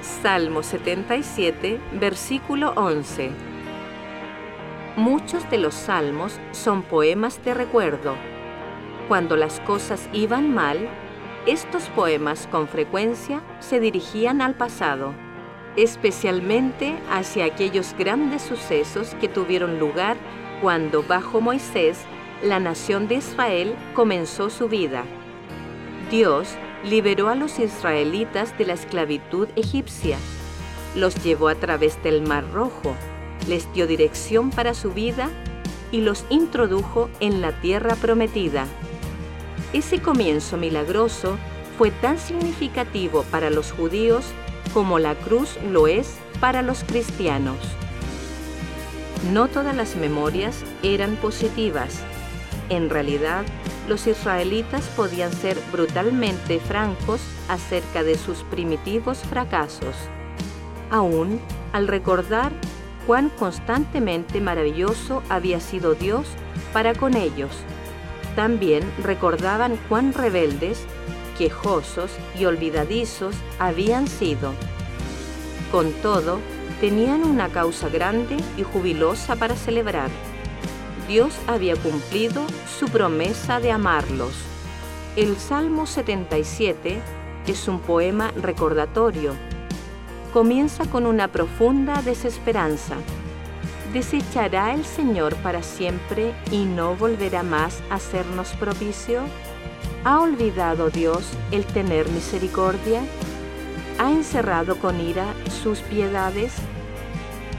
Salmo 0.00 0.64
77, 0.64 1.78
versículo 2.00 2.72
11. 2.74 3.30
Muchos 4.96 5.48
de 5.50 5.58
los 5.58 5.74
salmos 5.74 6.40
son 6.50 6.82
poemas 6.82 7.44
de 7.44 7.54
recuerdo. 7.54 8.16
Cuando 9.06 9.36
las 9.36 9.60
cosas 9.60 10.08
iban 10.12 10.52
mal, 10.52 10.88
estos 11.46 11.84
poemas 11.90 12.48
con 12.50 12.66
frecuencia 12.66 13.40
se 13.60 13.78
dirigían 13.78 14.42
al 14.42 14.54
pasado, 14.54 15.14
especialmente 15.76 16.96
hacia 17.10 17.44
aquellos 17.44 17.94
grandes 17.96 18.42
sucesos 18.42 19.14
que 19.20 19.28
tuvieron 19.28 19.78
lugar 19.78 20.16
cuando 20.60 21.02
bajo 21.02 21.40
Moisés 21.40 21.98
la 22.42 22.58
nación 22.58 23.06
de 23.08 23.16
Israel 23.16 23.74
comenzó 23.94 24.50
su 24.50 24.68
vida. 24.68 25.04
Dios 26.10 26.48
liberó 26.84 27.28
a 27.28 27.34
los 27.34 27.58
israelitas 27.58 28.56
de 28.58 28.66
la 28.66 28.74
esclavitud 28.74 29.48
egipcia, 29.56 30.18
los 30.96 31.22
llevó 31.22 31.48
a 31.48 31.54
través 31.54 32.02
del 32.02 32.22
Mar 32.22 32.44
Rojo, 32.52 32.94
les 33.48 33.72
dio 33.72 33.86
dirección 33.86 34.50
para 34.50 34.74
su 34.74 34.92
vida 34.92 35.30
y 35.92 36.00
los 36.00 36.24
introdujo 36.28 37.08
en 37.20 37.40
la 37.40 37.52
tierra 37.60 37.94
prometida. 37.94 38.66
Ese 39.76 40.00
comienzo 40.00 40.56
milagroso 40.56 41.36
fue 41.76 41.90
tan 41.90 42.18
significativo 42.18 43.24
para 43.24 43.50
los 43.50 43.72
judíos 43.72 44.24
como 44.72 44.98
la 44.98 45.14
cruz 45.14 45.58
lo 45.70 45.86
es 45.86 46.16
para 46.40 46.62
los 46.62 46.82
cristianos. 46.82 47.58
No 49.34 49.48
todas 49.48 49.76
las 49.76 49.94
memorias 49.94 50.64
eran 50.82 51.16
positivas. 51.16 52.00
En 52.70 52.88
realidad, 52.88 53.44
los 53.86 54.06
israelitas 54.06 54.88
podían 54.96 55.30
ser 55.30 55.58
brutalmente 55.70 56.58
francos 56.58 57.20
acerca 57.50 58.02
de 58.02 58.16
sus 58.16 58.44
primitivos 58.44 59.18
fracasos, 59.18 59.94
aún 60.90 61.38
al 61.74 61.86
recordar 61.86 62.50
cuán 63.06 63.28
constantemente 63.28 64.40
maravilloso 64.40 65.22
había 65.28 65.60
sido 65.60 65.94
Dios 65.94 66.28
para 66.72 66.94
con 66.94 67.14
ellos 67.14 67.50
también 68.36 68.84
recordaban 69.02 69.76
cuán 69.88 70.12
rebeldes, 70.12 70.84
quejosos 71.36 72.12
y 72.38 72.44
olvidadizos 72.44 73.34
habían 73.58 74.06
sido. 74.06 74.52
Con 75.72 75.92
todo, 75.94 76.38
tenían 76.80 77.24
una 77.24 77.48
causa 77.48 77.88
grande 77.88 78.36
y 78.56 78.62
jubilosa 78.62 79.36
para 79.36 79.56
celebrar. 79.56 80.10
Dios 81.08 81.34
había 81.46 81.76
cumplido 81.76 82.42
su 82.78 82.86
promesa 82.88 83.58
de 83.58 83.72
amarlos. 83.72 84.34
El 85.16 85.36
Salmo 85.36 85.86
77 85.86 87.00
es 87.46 87.68
un 87.68 87.80
poema 87.80 88.32
recordatorio. 88.36 89.32
Comienza 90.32 90.84
con 90.84 91.06
una 91.06 91.28
profunda 91.28 92.02
desesperanza 92.02 92.96
¿Desechará 93.96 94.74
el 94.74 94.84
Señor 94.84 95.34
para 95.36 95.62
siempre 95.62 96.34
y 96.50 96.66
no 96.66 96.94
volverá 96.96 97.42
más 97.42 97.80
a 97.88 97.94
hacernos 97.94 98.50
propicio? 98.60 99.22
¿Ha 100.04 100.20
olvidado 100.20 100.90
Dios 100.90 101.26
el 101.50 101.64
tener 101.64 102.06
misericordia? 102.10 103.00
¿Ha 103.98 104.12
encerrado 104.12 104.78
con 104.80 105.00
ira 105.00 105.24
sus 105.62 105.78
piedades? 105.78 106.52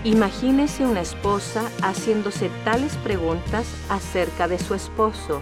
Imagínese 0.04 0.86
una 0.86 1.02
esposa 1.02 1.72
haciéndose 1.82 2.52
tales 2.64 2.96
preguntas 2.98 3.66
acerca 3.90 4.48
de 4.48 4.60
su 4.60 4.76
esposo. 4.76 5.42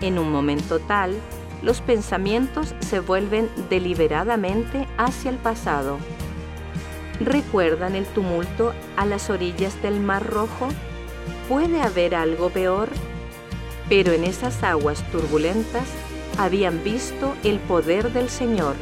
En 0.00 0.18
un 0.18 0.32
momento 0.32 0.80
tal, 0.80 1.14
los 1.62 1.80
pensamientos 1.80 2.74
se 2.80 2.98
vuelven 2.98 3.48
deliberadamente 3.68 4.88
hacia 4.98 5.30
el 5.30 5.36
pasado 5.36 5.98
¿Recuerdan 7.20 7.96
el 7.96 8.06
tumulto 8.06 8.72
a 8.96 9.04
las 9.04 9.28
orillas 9.28 9.80
del 9.82 10.00
Mar 10.00 10.26
Rojo? 10.26 10.68
¿Puede 11.50 11.82
haber 11.82 12.14
algo 12.14 12.48
peor? 12.48 12.88
Pero 13.90 14.12
en 14.12 14.24
esas 14.24 14.62
aguas 14.62 15.04
turbulentas 15.12 15.84
habían 16.38 16.82
visto 16.82 17.34
el 17.44 17.58
poder 17.58 18.10
del 18.12 18.30
Señor. 18.30 18.74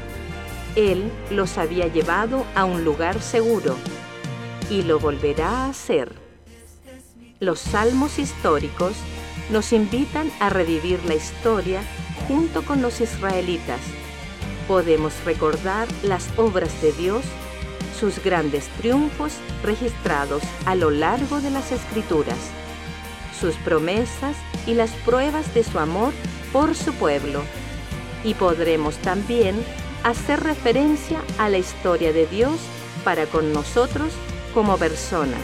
Él 0.77 1.11
los 1.33 1.59
había 1.59 1.89
llevado 1.89 2.45
a 2.55 2.65
un 2.65 2.85
lugar 2.85 3.21
seguro 3.21 3.75
y 4.71 4.83
lo 4.83 5.01
volverá 5.01 5.49
a 5.49 5.71
hacer. 5.71 6.13
Los 7.41 7.59
salmos 7.59 8.21
históricos 8.21 8.93
nos 9.51 9.73
invitan 9.73 10.31
a 10.39 10.49
revivir 10.49 11.05
la 11.07 11.17
historia 11.17 11.81
junto 12.29 12.63
con 12.63 12.83
los 12.83 13.01
israelitas. 13.01 13.81
Podemos 14.69 15.13
recordar 15.25 15.89
las 16.05 16.29
obras 16.39 16.81
de 16.81 16.93
Dios 16.93 17.25
sus 17.99 18.23
grandes 18.23 18.69
triunfos 18.81 19.33
registrados 19.63 20.43
a 20.67 20.75
lo 20.75 20.91
largo 20.91 21.41
de 21.41 21.51
las 21.51 21.73
escrituras, 21.73 22.39
sus 23.39 23.55
promesas 23.57 24.37
y 24.67 24.75
las 24.75 24.91
pruebas 24.91 25.53
de 25.55 25.65
su 25.65 25.79
amor 25.79 26.13
por 26.53 26.75
su 26.75 26.93
pueblo. 26.95 27.43
Y 28.25 28.35
podremos 28.35 28.97
también 28.99 29.57
hacer 30.05 30.41
referencia 30.41 31.21
a 31.39 31.49
la 31.49 31.59
historia 31.59 32.13
de 32.13 32.27
Dios 32.27 32.59
para 33.05 33.27
con 33.27 33.53
nosotros 33.53 34.13
como 34.55 34.77
personas. 34.77 35.41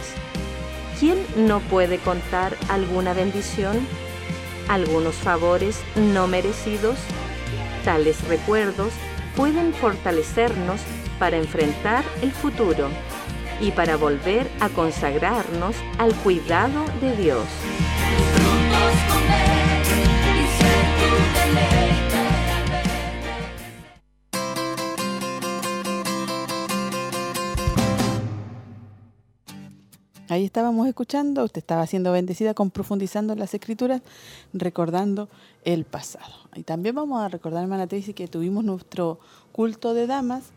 ¿Quién 0.99 1.19
no 1.37 1.61
puede 1.61 1.99
contar 1.99 2.57
alguna 2.69 3.15
bendición? 3.15 3.87
¿Algunos 4.69 5.15
favores 5.17 5.81
no 5.97 6.27
merecidos? 6.27 6.97
Tales 7.85 8.27
recuerdos 8.29 8.93
pueden 9.37 9.75
fortalecernos 9.75 10.81
para 11.19 11.37
enfrentar 11.37 12.05
el 12.23 12.33
futuro 12.33 12.89
y 13.61 13.71
para 13.71 13.97
volver 13.97 14.51
a 14.61 14.69
consagrarnos 14.69 15.77
al 15.99 16.15
cuidado 16.17 16.85
de 17.01 17.17
Dios. 17.17 17.45
Ahí 30.35 30.47
estábamos 30.47 30.89
escuchando, 30.89 31.45
usted 31.45 31.61
estaba 31.61 31.87
siendo 31.87 32.11
bendecida 32.11 32.55
con 32.55 32.71
profundizando 32.73 33.35
en 33.35 33.39
las 33.39 33.55
escrituras, 33.55 34.03
recordando 34.53 35.29
el 35.65 35.85
pasado. 35.85 36.35
Y 36.57 36.65
también 36.65 36.97
vamos 36.97 37.23
a 37.23 37.29
recordar, 37.29 37.63
hermana 37.63 37.87
Tracy, 37.87 38.15
que 38.15 38.27
tuvimos 38.27 38.65
nuestro 38.65 39.21
culto 39.53 39.95
de 39.95 40.09
damas 40.09 40.51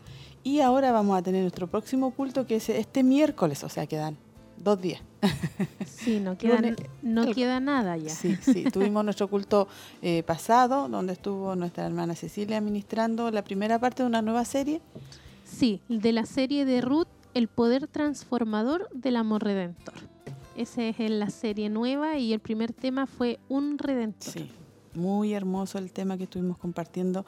y 0.48 0.62
ahora 0.62 0.94
vamos 0.94 1.18
a 1.18 1.22
tener 1.22 1.42
nuestro 1.42 1.68
próximo 1.68 2.12
culto 2.12 2.48
que 2.48 2.56
es 2.56 2.70
este 2.70 3.04
miércoles, 3.04 3.66
o 3.66 3.70
sea, 3.70 3.86
quedan 3.86 4.16
dos 4.58 4.82
días. 4.82 5.01
Sí, 5.86 6.22
no 6.22 6.38
queda, 6.38 6.62
no 7.01 7.34
queda 7.34 7.60
nada 7.60 7.98
ya. 7.98 8.12
Sí, 8.12 8.38
sí, 8.39 8.63
tuvimos 8.72 9.04
nuestro 9.04 9.27
culto 9.27 9.68
eh, 10.01 10.24
pasado, 10.24 10.88
donde 10.88 11.13
estuvo 11.13 11.54
nuestra 11.56 11.86
hermana 11.86 12.16
Cecilia 12.16 12.60
administrando 12.60 13.30
la 13.30 13.44
primera 13.44 13.77
parte 13.77 14.04
de 14.04 14.08
una 14.08 14.22
nueva 14.22 14.46
serie. 14.46 14.80
Sí, 15.44 15.82
de 15.89 16.13
la 16.13 16.25
serie 16.25 16.63
de 16.63 16.80
Ruth, 16.80 17.08
El 17.34 17.50
poder 17.50 17.88
transformador 17.88 18.88
del 18.94 19.18
amor 19.18 19.44
redentor. 19.44 19.96
Esa 20.56 20.84
es 20.84 20.98
la 21.10 21.30
serie 21.30 21.70
nueva 21.70 22.18
y 22.18 22.32
el 22.32 22.39
primer 22.39 22.72
tema 22.72 23.06
fue 23.06 23.39
Un 23.50 23.77
redentor. 23.77 24.32
Sí, 24.32 24.50
muy 24.98 25.34
hermoso 25.34 25.77
el 25.77 25.92
tema 25.92 26.18
que 26.18 26.24
estuvimos 26.24 26.58
compartiendo 26.58 27.25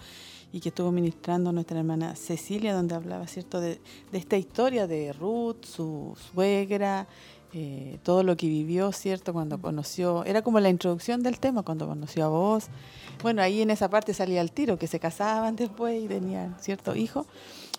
y 0.51 0.59
que 0.59 0.69
estuvo 0.69 0.91
ministrando 0.91 1.51
nuestra 1.51 1.79
hermana 1.79 2.15
Cecilia, 2.15 2.73
donde 2.73 2.95
hablaba, 2.95 3.27
¿cierto?, 3.27 3.61
de, 3.61 3.79
de 4.11 4.17
esta 4.17 4.35
historia 4.35 4.87
de 4.87 5.13
Ruth, 5.13 5.63
su 5.63 6.17
suegra, 6.33 7.07
eh, 7.51 7.97
todo 8.03 8.21
lo 8.21 8.37
que 8.37 8.47
vivió, 8.47 8.91
¿cierto? 8.91 9.33
Cuando 9.33 9.59
conoció, 9.59 10.23
era 10.25 10.43
como 10.43 10.59
la 10.59 10.69
introducción 10.69 11.23
del 11.23 11.39
tema, 11.39 11.63
cuando 11.63 11.87
conoció 11.87 12.25
a 12.25 12.27
vos. 12.27 12.67
Bueno, 13.23 13.41
ahí 13.41 13.63
en 13.63 13.71
esa 13.71 13.89
parte 13.89 14.13
salía 14.13 14.41
el 14.41 14.51
tiro, 14.51 14.77
que 14.77 14.85
se 14.85 14.99
casaban 14.99 15.55
después 15.55 16.03
y 16.03 16.07
tenían, 16.07 16.55
¿cierto? 16.59 16.95
Hijo. 16.95 17.25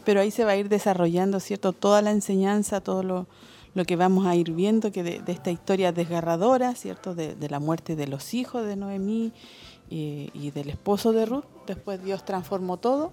Pero 0.04 0.20
ahí 0.20 0.32
se 0.32 0.44
va 0.44 0.52
a 0.52 0.56
ir 0.56 0.68
desarrollando, 0.68 1.38
¿cierto? 1.38 1.72
Toda 1.72 2.02
la 2.02 2.10
enseñanza, 2.10 2.80
todo 2.80 3.04
lo, 3.04 3.26
lo 3.74 3.84
que 3.84 3.94
vamos 3.94 4.26
a 4.26 4.34
ir 4.34 4.50
viendo 4.50 4.90
que 4.90 5.04
de, 5.04 5.22
esta 5.28 5.52
historia 5.52 5.92
desgarradora, 5.92 6.74
¿cierto? 6.74 7.14
De, 7.14 7.36
de, 7.36 7.48
la 7.48 7.60
muerte 7.60 7.94
de 7.94 8.08
los 8.08 8.34
hijos 8.34 8.66
de 8.66 8.74
Noemí 8.74 9.32
y, 9.90 10.30
y 10.32 10.50
del 10.52 10.70
esposo 10.70 11.12
de 11.12 11.26
Ruth. 11.26 11.44
Después 11.66 12.02
Dios 12.02 12.24
transformó 12.24 12.78
todo 12.78 13.12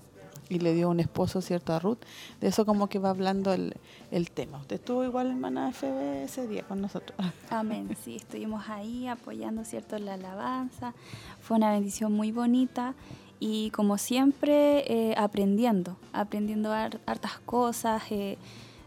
y 0.49 0.59
le 0.59 0.73
dio 0.73 0.89
un 0.89 0.99
esposo, 0.99 1.41
¿cierto?, 1.41 1.73
a 1.73 1.79
Ruth. 1.79 1.99
De 2.39 2.47
eso 2.47 2.65
como 2.65 2.87
que 2.87 2.99
va 2.99 3.09
hablando 3.09 3.53
el, 3.53 3.75
el 4.11 4.31
tema. 4.31 4.59
Usted 4.59 4.77
estuvo 4.77 5.03
igual, 5.03 5.27
hermana 5.27 5.71
FB, 5.71 6.23
ese 6.23 6.47
día 6.47 6.63
con 6.63 6.81
nosotros. 6.81 7.19
Amén, 7.49 7.95
sí, 8.03 8.17
estuvimos 8.17 8.69
ahí 8.69 9.07
apoyando, 9.07 9.63
¿cierto?, 9.65 9.97
la 9.97 10.13
alabanza. 10.13 10.93
Fue 11.41 11.57
una 11.57 11.71
bendición 11.71 12.13
muy 12.13 12.31
bonita 12.31 12.93
y 13.39 13.69
como 13.71 13.97
siempre 13.97 14.91
eh, 14.91 15.13
aprendiendo, 15.17 15.97
aprendiendo 16.13 16.71
hartas 16.73 17.39
cosas, 17.45 18.03
eh, 18.09 18.37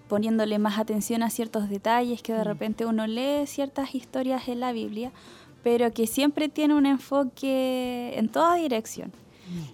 poniéndole 0.08 0.58
más 0.58 0.78
atención 0.78 1.22
a 1.22 1.30
ciertos 1.30 1.68
detalles 1.68 2.20
que 2.20 2.32
de 2.32 2.40
mm. 2.40 2.44
repente 2.44 2.86
uno 2.86 3.06
lee 3.06 3.46
ciertas 3.46 3.94
historias 3.94 4.48
en 4.48 4.58
la 4.58 4.72
Biblia, 4.72 5.12
pero 5.62 5.92
que 5.92 6.06
siempre 6.06 6.48
tiene 6.48 6.74
un 6.74 6.86
enfoque 6.86 8.14
en 8.16 8.28
toda 8.28 8.54
dirección. 8.54 9.12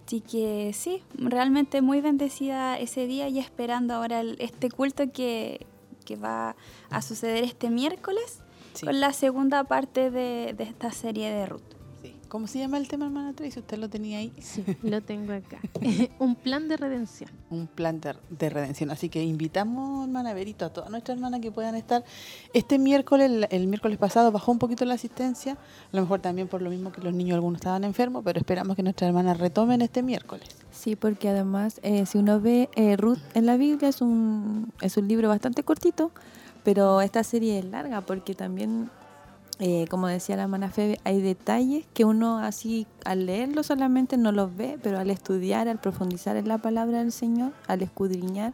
Así 0.06 0.22
que 0.22 0.72
sí, 0.72 1.02
realmente 1.18 1.82
muy 1.82 2.00
bendecida 2.00 2.78
ese 2.78 3.06
día 3.06 3.28
y 3.28 3.38
esperando 3.38 3.92
ahora 3.92 4.22
este 4.38 4.70
culto 4.70 5.12
que, 5.12 5.66
que, 6.06 6.16
va 6.16 6.56
a 6.88 7.02
suceder 7.02 7.44
este 7.44 7.68
miércoles 7.68 8.40
con 8.82 8.98
la 9.00 9.12
segunda 9.12 9.64
parte 9.64 10.10
de, 10.10 10.54
de 10.56 10.64
esta 10.64 10.92
serie 10.92 11.30
de 11.30 11.44
Ruth. 11.44 11.75
¿Cómo 12.36 12.48
se 12.48 12.58
llama 12.58 12.76
el 12.76 12.86
tema, 12.86 13.06
hermana 13.06 13.32
Tracy? 13.32 13.60
¿Usted 13.60 13.78
lo 13.78 13.88
tenía 13.88 14.18
ahí? 14.18 14.30
Sí, 14.40 14.62
lo 14.82 15.00
tengo 15.00 15.32
acá. 15.32 15.58
un 16.18 16.34
plan 16.34 16.68
de 16.68 16.76
redención. 16.76 17.30
Un 17.48 17.66
plan 17.66 17.98
de, 17.98 18.50
redención. 18.50 18.90
Así 18.90 19.08
que 19.08 19.24
invitamos, 19.24 20.06
hermana 20.06 20.34
Verito, 20.34 20.66
a 20.66 20.68
todas 20.68 20.90
nuestras 20.90 21.16
hermanas 21.16 21.40
que 21.40 21.50
puedan 21.50 21.76
estar. 21.76 22.04
Este 22.52 22.78
miércoles, 22.78 23.46
el, 23.48 23.66
miércoles 23.68 23.96
pasado, 23.96 24.32
bajó 24.32 24.52
un 24.52 24.58
poquito 24.58 24.84
la 24.84 24.92
asistencia. 24.92 25.52
A 25.54 25.96
lo 25.96 26.02
mejor 26.02 26.20
también 26.20 26.46
por 26.46 26.60
lo 26.60 26.68
mismo 26.68 26.92
que 26.92 27.00
los 27.00 27.14
niños 27.14 27.36
algunos 27.36 27.60
estaban 27.60 27.84
enfermos, 27.84 28.22
pero 28.22 28.38
esperamos 28.38 28.76
que 28.76 28.82
nuestras 28.82 29.08
hermanas 29.08 29.38
retomen 29.38 29.80
este 29.80 30.02
miércoles. 30.02 30.46
Sí, 30.70 30.94
porque 30.94 31.30
además, 31.30 31.80
eh, 31.82 32.04
si 32.04 32.18
uno 32.18 32.38
ve 32.38 32.68
eh, 32.76 32.98
Ruth 32.98 33.20
en 33.32 33.46
la 33.46 33.56
Biblia, 33.56 33.88
es 33.88 34.02
un, 34.02 34.74
es 34.82 34.98
un 34.98 35.08
libro 35.08 35.30
bastante 35.30 35.62
cortito, 35.62 36.10
pero 36.64 37.00
esta 37.00 37.24
serie 37.24 37.60
es 37.60 37.64
larga 37.64 38.02
porque 38.02 38.34
también 38.34 38.90
eh, 39.58 39.86
como 39.88 40.06
decía 40.06 40.36
la 40.36 40.42
hermana 40.42 40.71
Febe, 40.71 41.00
hay 41.04 41.23
detalles 41.23 41.86
que 41.95 42.04
uno 42.04 42.38
así 42.38 42.86
al 43.04 43.25
leerlo 43.25 43.62
solamente 43.62 44.19
no 44.19 44.30
los 44.30 44.54
ve, 44.54 44.78
pero 44.82 44.99
al 44.99 45.10
estudiar, 45.10 45.66
al 45.69 45.80
profundizar 45.80 46.36
en 46.36 46.49
la 46.49 46.58
palabra 46.58 46.99
del 46.99 47.12
Señor, 47.12 47.52
al 47.66 47.80
escudriñar, 47.80 48.52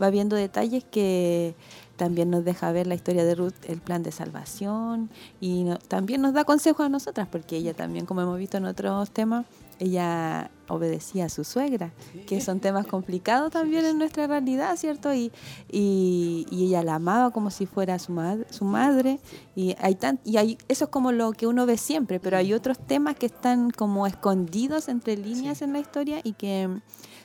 va 0.00 0.10
viendo 0.10 0.34
detalles 0.34 0.84
que 0.84 1.54
también 1.96 2.30
nos 2.30 2.44
deja 2.44 2.72
ver 2.72 2.88
la 2.88 2.94
historia 2.94 3.24
de 3.24 3.34
Ruth, 3.36 3.54
el 3.68 3.80
plan 3.80 4.02
de 4.02 4.10
salvación 4.10 5.10
y 5.40 5.66
también 5.86 6.22
nos 6.22 6.32
da 6.32 6.44
consejos 6.44 6.86
a 6.86 6.88
nosotras, 6.88 7.28
porque 7.30 7.56
ella 7.56 7.74
también, 7.74 8.06
como 8.06 8.22
hemos 8.22 8.38
visto 8.38 8.56
en 8.56 8.64
otros 8.64 9.10
temas, 9.10 9.46
ella 9.78 10.50
obedecía 10.68 11.26
a 11.26 11.28
su 11.28 11.44
suegra, 11.44 11.92
que 12.26 12.40
son 12.40 12.60
temas 12.60 12.86
complicados 12.86 13.52
también 13.52 13.84
en 13.84 13.98
nuestra 13.98 14.26
realidad, 14.26 14.76
¿cierto? 14.76 15.12
Y, 15.12 15.32
y, 15.70 16.46
ella 16.50 16.82
la 16.82 16.94
amaba 16.94 17.30
como 17.30 17.50
si 17.50 17.66
fuera 17.66 17.98
su, 17.98 18.12
madre 18.12 18.46
su 18.50 18.64
madre. 18.64 19.20
Y, 19.54 19.74
hay 19.78 19.94
tan, 19.94 20.18
y 20.24 20.38
hay, 20.38 20.58
eso 20.68 20.84
es 20.84 20.90
como 20.90 21.12
lo 21.12 21.32
que 21.32 21.46
uno 21.46 21.66
ve 21.66 21.76
siempre, 21.76 22.20
pero 22.20 22.36
hay 22.36 22.54
otros 22.54 22.78
temas 22.78 23.16
que 23.16 23.26
están 23.26 23.70
como 23.70 24.06
escondidos 24.06 24.88
entre 24.88 25.16
líneas 25.16 25.62
en 25.62 25.72
la 25.72 25.80
historia 25.80 26.20
y 26.22 26.32
que 26.32 26.68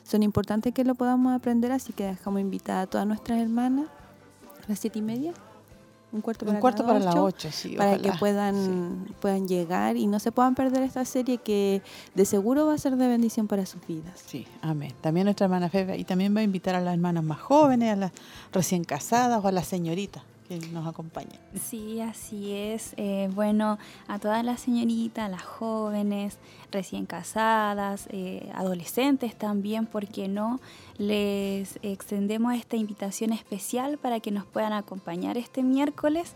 son 0.04 0.24
importantes 0.24 0.74
que 0.74 0.84
lo 0.84 0.96
podamos 0.96 1.34
aprender, 1.34 1.72
así 1.72 1.94
que 1.94 2.06
dejamos 2.06 2.42
invitada 2.42 2.82
a 2.82 2.88
todas 2.88 3.08
nuestras 3.08 3.40
hermanas. 3.40 3.88
A 4.66 4.70
las 4.70 4.80
siete 4.80 5.00
y 5.00 5.02
media 5.02 5.34
un 6.12 6.22
cuarto 6.22 6.46
para, 6.46 6.60
cuarto 6.60 6.86
para 6.86 7.00
las 7.00 7.16
ocho, 7.16 7.50
sí, 7.52 7.76
para 7.76 7.98
que 7.98 8.12
puedan, 8.14 9.08
puedan 9.20 9.48
llegar 9.48 9.98
y 9.98 10.08
no 10.08 10.20
se 10.20 10.32
puedan 10.32 10.56
perder 10.56 10.84
esta 10.84 11.04
serie 11.04 11.38
que 11.38 11.82
de 12.16 12.26
seguro 12.26 12.66
va 12.66 12.76
a 12.76 12.78
ser 12.78 12.96
de 12.96 13.08
bendición 13.08 13.48
para 13.48 13.66
sus 13.66 13.86
vidas. 13.86 14.24
Sí, 14.26 14.48
amén. 14.62 14.94
También 15.02 15.26
nuestra 15.26 15.46
hermana 15.46 15.70
Fefe 15.70 15.98
y 15.98 16.06
también 16.06 16.36
va 16.36 16.40
a 16.40 16.44
invitar 16.44 16.76
a 16.76 16.82
las 16.82 16.94
hermanas 16.94 17.24
más 17.24 17.40
jóvenes, 17.40 17.92
a 17.92 17.96
las 17.98 18.12
recién 18.54 18.84
casadas 18.84 19.44
o 19.44 19.48
a 19.48 19.52
las 19.52 19.68
señoritas 19.68 20.24
que 20.48 20.58
nos 20.72 20.88
acompañen. 20.88 21.40
Sí, 21.56 22.00
así 22.00 22.54
es. 22.54 22.94
Eh, 22.98 23.30
bueno, 23.34 23.78
a 24.08 24.20
todas 24.20 24.44
las 24.44 24.62
señoritas, 24.62 25.30
las 25.30 25.44
jóvenes, 25.44 26.38
recién 26.72 27.06
casadas, 27.06 28.08
eh, 28.12 28.50
adolescentes 28.54 29.38
también, 29.38 29.86
¿por 29.86 30.08
qué 30.08 30.28
no? 30.28 30.60
Les 30.98 31.80
extendemos 31.82 32.56
esta 32.56 32.76
invitación 32.76 33.34
especial 33.34 33.98
para 33.98 34.20
que 34.20 34.32
nos 34.32 34.46
puedan 34.46 34.74
acompañar 34.74 35.38
este 35.38 35.64
miércoles. 35.64 36.34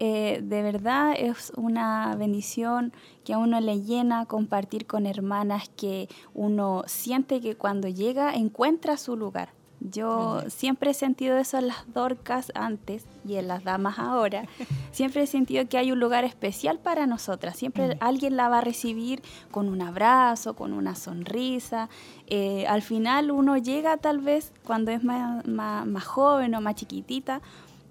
Eh, 0.00 0.40
de 0.42 0.62
verdad 0.62 1.14
es 1.18 1.52
una 1.56 2.14
bendición 2.16 2.92
que 3.24 3.34
a 3.34 3.38
uno 3.38 3.60
le 3.60 3.82
llena 3.82 4.26
compartir 4.26 4.86
con 4.86 5.06
hermanas 5.06 5.68
que 5.76 6.08
uno 6.34 6.84
siente 6.86 7.40
que 7.40 7.56
cuando 7.56 7.88
llega 7.88 8.32
encuentra 8.34 8.96
su 8.96 9.16
lugar 9.16 9.57
yo 9.80 10.42
siempre 10.48 10.90
he 10.90 10.94
sentido 10.94 11.38
eso 11.38 11.58
en 11.58 11.68
las 11.68 11.92
dorcas 11.92 12.50
antes 12.54 13.06
y 13.26 13.36
en 13.36 13.46
las 13.46 13.62
damas 13.62 13.98
ahora. 13.98 14.46
Siempre 14.90 15.22
he 15.22 15.26
sentido 15.26 15.68
que 15.68 15.78
hay 15.78 15.92
un 15.92 16.00
lugar 16.00 16.24
especial 16.24 16.78
para 16.80 17.06
nosotras. 17.06 17.56
Siempre 17.56 17.96
alguien 18.00 18.36
la 18.36 18.48
va 18.48 18.58
a 18.58 18.60
recibir 18.60 19.22
con 19.50 19.68
un 19.68 19.80
abrazo, 19.80 20.54
con 20.56 20.72
una 20.72 20.96
sonrisa. 20.96 21.88
Eh, 22.26 22.66
al 22.66 22.82
final 22.82 23.30
uno 23.30 23.56
llega 23.56 23.96
tal 23.98 24.18
vez 24.18 24.52
cuando 24.64 24.90
es 24.90 25.04
más, 25.04 25.46
más, 25.46 26.04
joven 26.04 26.54
o 26.54 26.60
más 26.60 26.74
chiquitita 26.74 27.40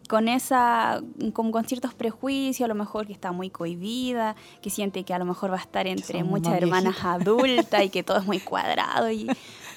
con 0.09 0.29
esa 0.29 1.01
con, 1.33 1.51
con, 1.51 1.65
ciertos 1.65 1.93
prejuicios, 1.93 2.65
a 2.65 2.67
lo 2.69 2.75
mejor 2.75 3.07
que 3.07 3.13
está 3.13 3.33
muy 3.33 3.49
cohibida, 3.49 4.37
que 4.61 4.69
siente 4.69 5.03
que 5.03 5.13
a 5.13 5.19
lo 5.19 5.25
mejor 5.25 5.51
va 5.51 5.57
a 5.57 5.61
estar 5.61 5.85
entre 5.85 6.23
muchas 6.23 6.53
hermanas 6.53 7.03
adultas 7.03 7.83
y 7.83 7.89
que 7.89 8.03
todo 8.03 8.17
es 8.17 8.25
muy 8.25 8.39
cuadrado 8.51 9.11
y 9.11 9.27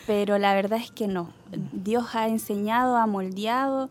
pero 0.06 0.38
la 0.38 0.54
verdad 0.54 0.78
es 0.82 0.90
que 0.90 1.06
no. 1.06 1.30
Dios 1.72 2.14
ha 2.14 2.28
enseñado, 2.28 2.96
ha 2.96 3.06
moldeado, 3.06 3.90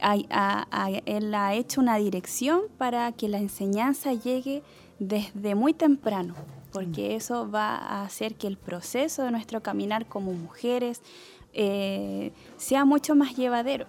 Él 0.00 1.34
ha 1.34 1.54
hecho 1.54 1.80
una 1.80 1.96
dirección 1.96 2.62
para 2.78 3.12
que 3.12 3.28
la 3.28 3.38
enseñanza 3.38 4.12
llegue 4.12 4.62
desde 4.98 5.54
muy 5.54 5.74
temprano, 5.74 6.34
porque 6.72 7.10
mm. 7.10 7.16
eso 7.16 7.50
va 7.50 7.76
a 7.76 8.04
hacer 8.04 8.34
que 8.34 8.46
el 8.46 8.56
proceso 8.56 9.22
de 9.22 9.30
nuestro 9.30 9.62
caminar 9.62 10.06
como 10.06 10.32
mujeres 10.32 11.02
eh, 11.52 12.32
sea 12.56 12.84
mucho 12.84 13.14
más 13.14 13.36
llevadero, 13.36 13.86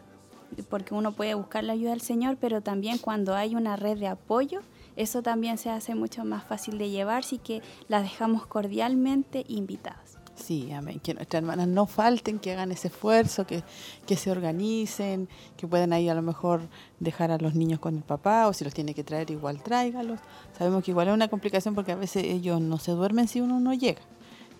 porque 0.69 0.93
uno 0.93 1.11
puede 1.11 1.33
buscar 1.33 1.63
la 1.63 1.73
ayuda 1.73 1.91
del 1.91 2.01
Señor, 2.01 2.37
pero 2.39 2.61
también 2.61 2.97
cuando 2.97 3.35
hay 3.35 3.55
una 3.55 3.75
red 3.75 3.97
de 3.97 4.07
apoyo, 4.07 4.61
eso 4.95 5.21
también 5.21 5.57
se 5.57 5.69
hace 5.69 5.95
mucho 5.95 6.25
más 6.25 6.43
fácil 6.43 6.77
de 6.77 6.89
llevar, 6.89 7.19
así 7.19 7.37
que 7.37 7.61
las 7.87 8.03
dejamos 8.03 8.45
cordialmente 8.45 9.43
invitadas. 9.47 10.02
Sí, 10.35 10.71
amén. 10.71 10.99
Que 10.99 11.13
nuestras 11.13 11.41
hermanas 11.41 11.67
no 11.67 11.85
falten, 11.85 12.39
que 12.39 12.51
hagan 12.51 12.71
ese 12.71 12.87
esfuerzo, 12.87 13.45
que, 13.45 13.63
que 14.05 14.15
se 14.15 14.31
organicen, 14.31 15.29
que 15.55 15.67
puedan 15.67 15.93
ahí 15.93 16.09
a 16.09 16.15
lo 16.15 16.21
mejor 16.21 16.61
dejar 16.99 17.31
a 17.31 17.37
los 17.37 17.53
niños 17.53 17.79
con 17.79 17.95
el 17.95 18.03
papá 18.03 18.47
o 18.47 18.53
si 18.53 18.63
los 18.63 18.73
tiene 18.73 18.93
que 18.93 19.03
traer 19.03 19.29
igual 19.29 19.61
tráigalos. 19.61 20.19
Sabemos 20.57 20.83
que 20.83 20.91
igual 20.91 21.07
es 21.07 21.13
una 21.13 21.27
complicación 21.27 21.75
porque 21.75 21.91
a 21.91 21.95
veces 21.95 22.23
ellos 22.23 22.59
no 22.61 22.79
se 22.79 22.91
duermen 22.91 23.27
si 23.27 23.41
uno 23.41 23.59
no 23.59 23.73
llega. 23.73 24.01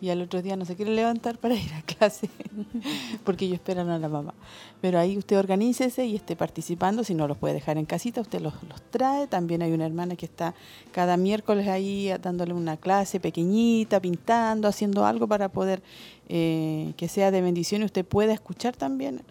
Y 0.03 0.09
al 0.09 0.21
otro 0.21 0.41
día 0.41 0.57
no 0.57 0.65
se 0.65 0.75
quiere 0.75 0.91
levantar 0.91 1.37
para 1.37 1.55
ir 1.55 1.73
a 1.73 1.81
clase 1.81 2.29
porque 3.23 3.45
ellos 3.45 3.55
esperan 3.55 3.87
a 3.87 3.97
la 3.97 4.09
mamá. 4.09 4.33
Pero 4.81 4.99
ahí 4.99 5.17
usted 5.17 5.39
organícese 5.39 6.05
y 6.05 6.17
esté 6.17 6.35
participando, 6.35 7.05
si 7.05 7.13
no 7.13 7.25
los 7.25 7.37
puede 7.37 7.53
dejar 7.53 7.77
en 7.77 7.85
casita, 7.85 8.19
usted 8.19 8.41
los, 8.41 8.53
los 8.63 8.81
trae. 8.91 9.27
También 9.27 9.61
hay 9.61 9.71
una 9.71 9.85
hermana 9.85 10.17
que 10.17 10.25
está 10.25 10.55
cada 10.91 11.15
miércoles 11.15 11.69
ahí 11.69 12.11
dándole 12.21 12.53
una 12.53 12.75
clase 12.75 13.21
pequeñita, 13.21 14.01
pintando, 14.01 14.67
haciendo 14.67 15.05
algo 15.05 15.25
para 15.25 15.47
poder 15.47 15.81
eh, 16.27 16.91
que 16.97 17.07
sea 17.07 17.31
de 17.31 17.41
bendición 17.41 17.81
y 17.83 17.85
usted 17.85 18.03
pueda 18.03 18.33
escuchar 18.33 18.75
también 18.75 19.21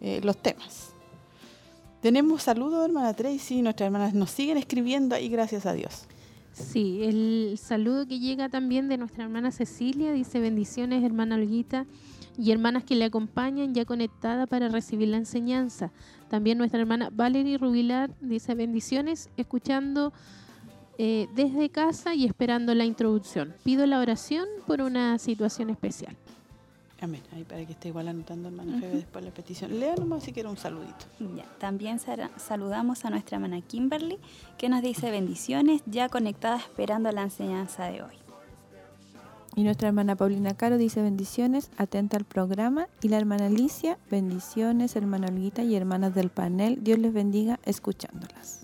eh, 0.00 0.22
los 0.24 0.38
temas. 0.38 0.94
Tenemos 2.00 2.44
saludos, 2.44 2.86
hermana 2.86 3.12
Tracy, 3.12 3.60
nuestras 3.60 3.88
hermanas 3.88 4.14
nos 4.14 4.30
siguen 4.30 4.56
escribiendo 4.56 5.14
ahí, 5.14 5.28
gracias 5.28 5.66
a 5.66 5.74
Dios. 5.74 6.06
Sí, 6.62 7.02
el 7.02 7.58
saludo 7.58 8.06
que 8.06 8.18
llega 8.18 8.48
también 8.48 8.88
de 8.88 8.96
nuestra 8.96 9.24
hermana 9.24 9.50
Cecilia 9.50 10.12
dice 10.12 10.40
bendiciones, 10.40 11.02
hermana 11.04 11.34
Olguita, 11.34 11.86
y 12.38 12.50
hermanas 12.50 12.84
que 12.84 12.96
le 12.96 13.04
acompañan 13.04 13.74
ya 13.74 13.84
conectada 13.84 14.46
para 14.46 14.68
recibir 14.68 15.08
la 15.08 15.18
enseñanza. 15.18 15.92
También 16.28 16.56
nuestra 16.56 16.80
hermana 16.80 17.10
Valerie 17.12 17.58
Rubilar 17.58 18.10
dice 18.20 18.54
bendiciones, 18.54 19.28
escuchando 19.36 20.12
eh, 20.98 21.28
desde 21.34 21.68
casa 21.68 22.14
y 22.14 22.24
esperando 22.24 22.74
la 22.74 22.84
introducción. 22.84 23.54
Pido 23.64 23.84
la 23.86 23.98
oración 23.98 24.46
por 24.66 24.80
una 24.80 25.18
situación 25.18 25.68
especial. 25.68 26.16
Amén. 27.02 27.20
Ahí 27.34 27.42
para 27.42 27.66
que 27.66 27.72
esté 27.72 27.88
igual 27.88 28.06
anotando, 28.06 28.48
hermana 28.48 28.78
Febe, 28.78 28.94
después 28.94 29.24
la 29.24 29.32
petición. 29.32 29.80
Lea 29.80 29.96
nomás 29.96 30.22
si 30.22 30.32
quiere 30.32 30.48
un 30.48 30.56
saludito. 30.56 31.04
Ya. 31.36 31.44
También 31.58 31.98
saludamos 32.36 33.04
a 33.04 33.10
nuestra 33.10 33.38
hermana 33.38 33.60
Kimberly, 33.60 34.18
que 34.56 34.68
nos 34.68 34.82
dice 34.82 35.10
bendiciones, 35.10 35.82
ya 35.86 36.08
conectada 36.08 36.58
esperando 36.58 37.10
la 37.10 37.22
enseñanza 37.22 37.86
de 37.86 38.02
hoy. 38.02 38.14
Y 39.56 39.64
nuestra 39.64 39.88
hermana 39.88 40.14
Paulina 40.14 40.54
Caro 40.54 40.78
dice 40.78 41.02
bendiciones, 41.02 41.70
atenta 41.76 42.16
al 42.16 42.24
programa. 42.24 42.86
Y 43.02 43.08
la 43.08 43.18
hermana 43.18 43.46
Alicia, 43.46 43.98
bendiciones, 44.08 44.94
hermana 44.94 45.26
Olguita 45.26 45.64
y 45.64 45.74
hermanas 45.74 46.14
del 46.14 46.30
panel. 46.30 46.84
Dios 46.84 47.00
les 47.00 47.12
bendiga 47.12 47.58
escuchándolas. 47.64 48.61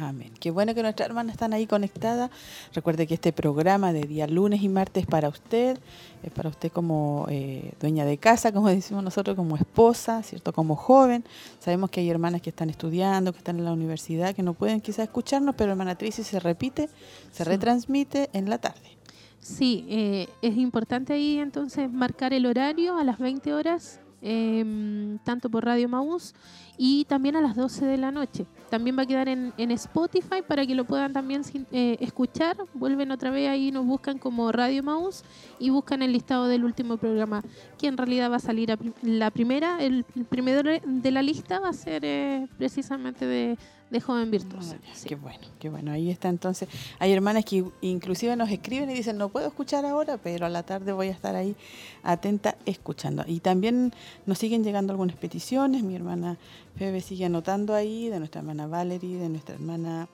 Amén. 0.00 0.32
Qué 0.40 0.50
bueno 0.50 0.74
que 0.74 0.82
nuestras 0.82 1.08
hermanas 1.08 1.34
están 1.34 1.52
ahí 1.52 1.66
conectadas. 1.66 2.30
Recuerde 2.72 3.06
que 3.06 3.14
este 3.14 3.34
programa 3.34 3.92
de 3.92 4.02
día 4.02 4.26
lunes 4.26 4.62
y 4.62 4.68
martes 4.70 5.02
es 5.02 5.06
para 5.06 5.28
usted, 5.28 5.78
es 6.22 6.32
para 6.32 6.48
usted 6.48 6.72
como 6.72 7.26
eh, 7.28 7.74
dueña 7.80 8.06
de 8.06 8.16
casa, 8.16 8.50
como 8.50 8.68
decimos 8.70 9.04
nosotros, 9.04 9.36
como 9.36 9.56
esposa, 9.56 10.22
¿cierto? 10.22 10.54
Como 10.54 10.74
joven. 10.74 11.22
Sabemos 11.58 11.90
que 11.90 12.00
hay 12.00 12.08
hermanas 12.08 12.40
que 12.40 12.48
están 12.48 12.70
estudiando, 12.70 13.32
que 13.32 13.38
están 13.38 13.58
en 13.58 13.66
la 13.66 13.72
universidad, 13.72 14.34
que 14.34 14.42
no 14.42 14.54
pueden 14.54 14.80
quizás 14.80 15.04
escucharnos, 15.04 15.54
pero 15.54 15.72
hermana 15.72 15.94
Trici 15.96 16.22
se 16.22 16.40
repite, 16.40 16.88
se 17.30 17.44
retransmite 17.44 18.30
en 18.32 18.48
la 18.48 18.56
tarde. 18.56 18.96
Sí, 19.40 19.84
eh, 19.88 20.28
es 20.40 20.56
importante 20.56 21.12
ahí 21.12 21.38
entonces 21.38 21.90
marcar 21.92 22.32
el 22.32 22.46
horario 22.46 22.96
a 22.96 23.04
las 23.04 23.18
20 23.18 23.52
horas, 23.52 24.00
eh, 24.22 25.18
tanto 25.24 25.50
por 25.50 25.64
Radio 25.64 25.88
Maús 25.90 26.34
y 26.78 27.04
también 27.04 27.36
a 27.36 27.42
las 27.42 27.54
12 27.54 27.84
de 27.84 27.98
la 27.98 28.10
noche. 28.10 28.46
También 28.70 28.96
va 28.96 29.02
a 29.02 29.06
quedar 29.06 29.28
en, 29.28 29.52
Spotify 29.72 30.42
para 30.46 30.64
que 30.64 30.74
lo 30.74 30.84
puedan 30.84 31.12
también 31.12 31.42
eh, 31.72 31.96
escuchar. 32.00 32.56
Vuelven 32.72 33.10
otra 33.10 33.30
vez 33.30 33.48
ahí, 33.48 33.72
nos 33.72 33.84
buscan 33.84 34.18
como 34.18 34.52
Radio 34.52 34.82
Mouse 34.82 35.24
y 35.58 35.70
buscan 35.70 36.02
el 36.02 36.12
listado 36.12 36.46
del 36.46 36.64
último 36.64 36.96
programa, 36.96 37.42
que 37.78 37.88
en 37.88 37.96
realidad 37.96 38.30
va 38.30 38.36
a 38.36 38.40
salir 38.40 38.70
a 38.70 38.78
la 39.02 39.30
primera, 39.30 39.82
el, 39.82 40.04
primero 40.28 40.62
de 40.84 41.10
la 41.10 41.22
lista 41.22 41.58
va 41.58 41.70
a 41.70 41.72
ser 41.72 42.04
eh, 42.04 42.46
precisamente 42.56 43.26
de 43.26 43.58
de 43.90 44.00
joven 44.00 44.30
virtuosa. 44.30 44.76
Qué 45.04 45.16
bueno, 45.16 45.40
qué 45.58 45.68
bueno. 45.68 45.92
Ahí 45.92 46.10
está 46.10 46.28
entonces. 46.28 46.68
Hay 46.98 47.12
hermanas 47.12 47.44
que 47.44 47.64
inclusive 47.80 48.36
nos 48.36 48.50
escriben 48.50 48.90
y 48.90 48.94
dicen, 48.94 49.18
no 49.18 49.28
puedo 49.28 49.48
escuchar 49.48 49.84
ahora, 49.84 50.16
pero 50.16 50.46
a 50.46 50.48
la 50.48 50.62
tarde 50.62 50.92
voy 50.92 51.08
a 51.08 51.12
estar 51.12 51.34
ahí 51.34 51.56
atenta 52.02 52.56
escuchando. 52.66 53.24
Y 53.26 53.40
también 53.40 53.92
nos 54.26 54.38
siguen 54.38 54.62
llegando 54.62 54.92
algunas 54.92 55.16
peticiones. 55.16 55.82
Mi 55.82 55.96
hermana 55.96 56.38
Febe 56.76 57.00
sigue 57.00 57.24
anotando 57.24 57.74
ahí, 57.74 58.08
de 58.08 58.18
nuestra 58.18 58.40
hermana 58.40 58.66
Valerie, 58.66 59.18
de 59.18 59.28
nuestra 59.28 59.54
hermana 59.56 60.08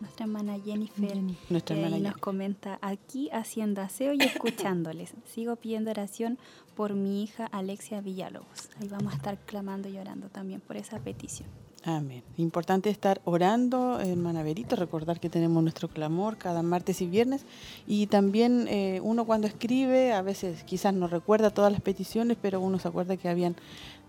nuestra 0.00 0.24
hermana 0.24 0.58
Jennifer 0.64 1.14
nuestra 1.50 1.76
hermana 1.76 1.98
nos 1.98 2.16
comenta 2.16 2.78
aquí 2.80 3.28
haciendo 3.32 3.82
aseo 3.82 4.14
y 4.14 4.22
escuchándoles. 4.22 5.12
Sigo 5.26 5.56
pidiendo 5.56 5.90
oración 5.90 6.38
por 6.74 6.94
mi 6.94 7.22
hija 7.22 7.44
Alexia 7.44 8.00
Villalobos. 8.00 8.70
Ahí 8.80 8.88
vamos 8.88 9.12
a 9.12 9.16
estar 9.16 9.36
clamando 9.36 9.90
y 9.90 9.98
orando 9.98 10.30
también 10.30 10.62
por 10.62 10.78
esa 10.78 10.98
petición. 11.00 11.50
Amén. 11.82 12.22
Importante 12.36 12.90
estar 12.90 13.22
orando, 13.24 14.00
hermana 14.00 14.42
Verito, 14.42 14.76
recordar 14.76 15.18
que 15.18 15.30
tenemos 15.30 15.62
nuestro 15.62 15.88
clamor 15.88 16.36
cada 16.36 16.62
martes 16.62 17.00
y 17.00 17.06
viernes. 17.06 17.46
Y 17.86 18.06
también 18.06 18.66
eh, 18.68 19.00
uno 19.02 19.24
cuando 19.24 19.46
escribe, 19.46 20.12
a 20.12 20.20
veces 20.20 20.62
quizás 20.64 20.92
no 20.92 21.08
recuerda 21.08 21.50
todas 21.50 21.72
las 21.72 21.80
peticiones, 21.80 22.36
pero 22.40 22.60
uno 22.60 22.78
se 22.78 22.88
acuerda 22.88 23.16
que 23.16 23.30
habían 23.30 23.56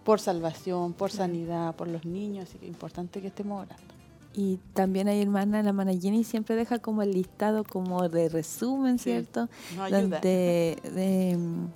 por 0.03 0.19
salvación, 0.19 0.93
por 0.93 1.11
sanidad, 1.11 1.75
por 1.75 1.87
los 1.87 2.03
niños, 2.05 2.49
así 2.49 2.57
que 2.57 2.65
es 2.65 2.71
importante 2.71 3.21
que 3.21 3.27
estemos 3.27 3.61
orando. 3.61 3.93
Y 4.33 4.59
también 4.73 5.07
hay 5.07 5.21
hermana, 5.21 5.61
la 5.61 5.69
hermana 5.69 5.93
Jenny 5.93 6.23
siempre 6.23 6.55
deja 6.55 6.79
como 6.79 7.01
el 7.01 7.11
listado 7.11 7.63
como 7.63 8.07
de 8.09 8.29
resumen, 8.29 8.97
¿cierto? 8.97 9.49
No 9.75 9.83
ayuda. 9.83 10.19
de, 10.19 11.37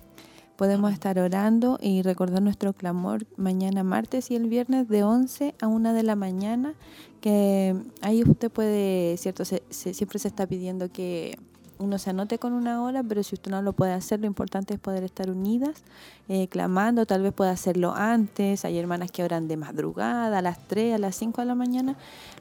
podemos 0.55 0.93
estar 0.93 1.19
orando 1.19 1.77
y 1.81 2.01
recordar 2.01 2.41
nuestro 2.41 2.73
clamor 2.73 3.25
mañana 3.37 3.83
martes 3.83 4.31
y 4.31 4.35
el 4.35 4.47
viernes 4.47 4.87
de 4.87 5.03
11 5.03 5.55
a 5.61 5.67
1 5.67 5.93
de 5.93 6.03
la 6.03 6.15
mañana, 6.15 6.73
que 7.21 7.75
ahí 8.01 8.23
usted 8.23 8.51
puede, 8.51 9.17
cierto, 9.17 9.43
siempre 9.45 10.19
se 10.19 10.27
está 10.27 10.47
pidiendo 10.47 10.89
que 10.91 11.37
uno 11.77 11.97
se 11.97 12.11
anote 12.11 12.39
con 12.39 12.53
una 12.53 12.81
hora, 12.83 13.03
pero 13.03 13.21
si 13.23 13.35
usted 13.35 13.51
no 13.51 13.61
lo 13.61 13.73
puede 13.73 13.93
hacer, 13.93 14.19
lo 14.19 14.27
importante 14.27 14.73
es 14.73 14.79
poder 14.79 15.03
estar 15.03 15.29
unidas, 15.29 15.83
eh, 16.29 16.47
clamando, 16.47 17.05
tal 17.05 17.21
vez 17.21 17.33
pueda 17.33 17.51
hacerlo 17.51 17.93
antes, 17.93 18.63
hay 18.65 18.77
hermanas 18.77 19.11
que 19.11 19.23
oran 19.23 19.47
de 19.47 19.57
madrugada, 19.57 20.37
a 20.37 20.41
las 20.41 20.65
3, 20.67 20.95
a 20.95 20.97
las 20.97 21.15
5 21.15 21.41
de 21.41 21.47
la 21.47 21.55
mañana, 21.55 21.95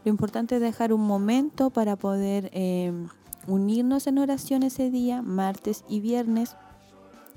lo 0.04 0.10
importante 0.10 0.56
es 0.56 0.60
dejar 0.60 0.92
un 0.92 1.04
momento 1.04 1.70
para 1.70 1.96
poder 1.96 2.50
eh, 2.52 2.92
unirnos 3.46 4.06
en 4.06 4.18
oración 4.18 4.62
ese 4.62 4.90
día, 4.90 5.22
martes 5.22 5.84
y 5.88 6.00
viernes, 6.00 6.56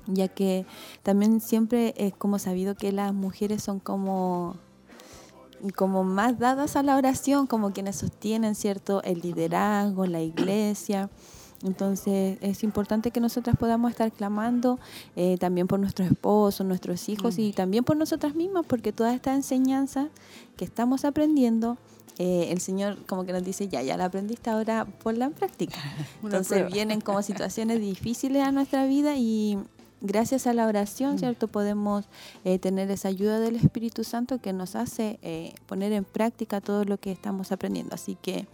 ya 0.08 0.28
que 0.28 0.66
también 1.02 1.40
siempre 1.40 1.94
es 1.96 2.14
como 2.14 2.38
sabido 2.38 2.74
que 2.74 2.92
las 2.92 3.14
mujeres 3.14 3.62
son 3.62 3.78
como 3.78 4.56
como 5.74 6.04
más 6.04 6.38
dadas 6.38 6.76
a 6.76 6.82
la 6.82 6.96
oración, 6.96 7.46
como 7.46 7.72
quienes 7.72 7.96
sostienen 7.96 8.54
cierto 8.54 9.02
el 9.02 9.20
liderazgo, 9.20 10.06
la 10.06 10.20
iglesia. 10.20 11.10
Entonces 11.64 12.38
es 12.40 12.62
importante 12.62 13.10
que 13.10 13.20
nosotras 13.20 13.56
podamos 13.56 13.90
estar 13.90 14.12
clamando 14.12 14.78
eh, 15.16 15.36
también 15.38 15.66
por 15.66 15.80
nuestros 15.80 16.08
esposos, 16.08 16.64
nuestros 16.64 17.08
hijos 17.08 17.38
y 17.38 17.52
también 17.52 17.82
por 17.82 17.96
nosotras 17.96 18.34
mismas, 18.36 18.64
porque 18.66 18.92
toda 18.92 19.12
esta 19.12 19.34
enseñanza 19.34 20.08
que 20.56 20.64
estamos 20.64 21.04
aprendiendo, 21.04 21.76
eh, 22.18 22.48
el 22.50 22.60
Señor 22.60 23.04
como 23.06 23.24
que 23.24 23.32
nos 23.32 23.42
dice, 23.42 23.66
ya, 23.66 23.82
ya 23.82 23.96
la 23.96 24.04
aprendiste 24.04 24.50
ahora, 24.50 24.84
ponla 24.84 25.26
en 25.26 25.32
práctica. 25.32 25.78
Entonces 26.22 26.72
vienen 26.72 27.00
como 27.00 27.22
situaciones 27.22 27.80
difíciles 27.80 28.46
a 28.46 28.52
nuestra 28.52 28.86
vida 28.86 29.16
y 29.16 29.58
gracias 30.00 30.46
a 30.46 30.52
la 30.52 30.66
oración, 30.66 31.16
mm. 31.16 31.18
¿cierto? 31.18 31.48
Podemos 31.48 32.06
eh, 32.44 32.58
tener 32.58 32.90
esa 32.90 33.08
ayuda 33.08 33.40
del 33.40 33.56
Espíritu 33.56 34.04
Santo 34.04 34.38
que 34.38 34.52
nos 34.52 34.76
hace 34.76 35.18
eh, 35.22 35.54
poner 35.66 35.92
en 35.92 36.04
práctica 36.04 36.60
todo 36.60 36.84
lo 36.84 36.98
que 36.98 37.12
estamos 37.12 37.52
aprendiendo. 37.52 37.94
Así 37.94 38.16
que 38.20 38.46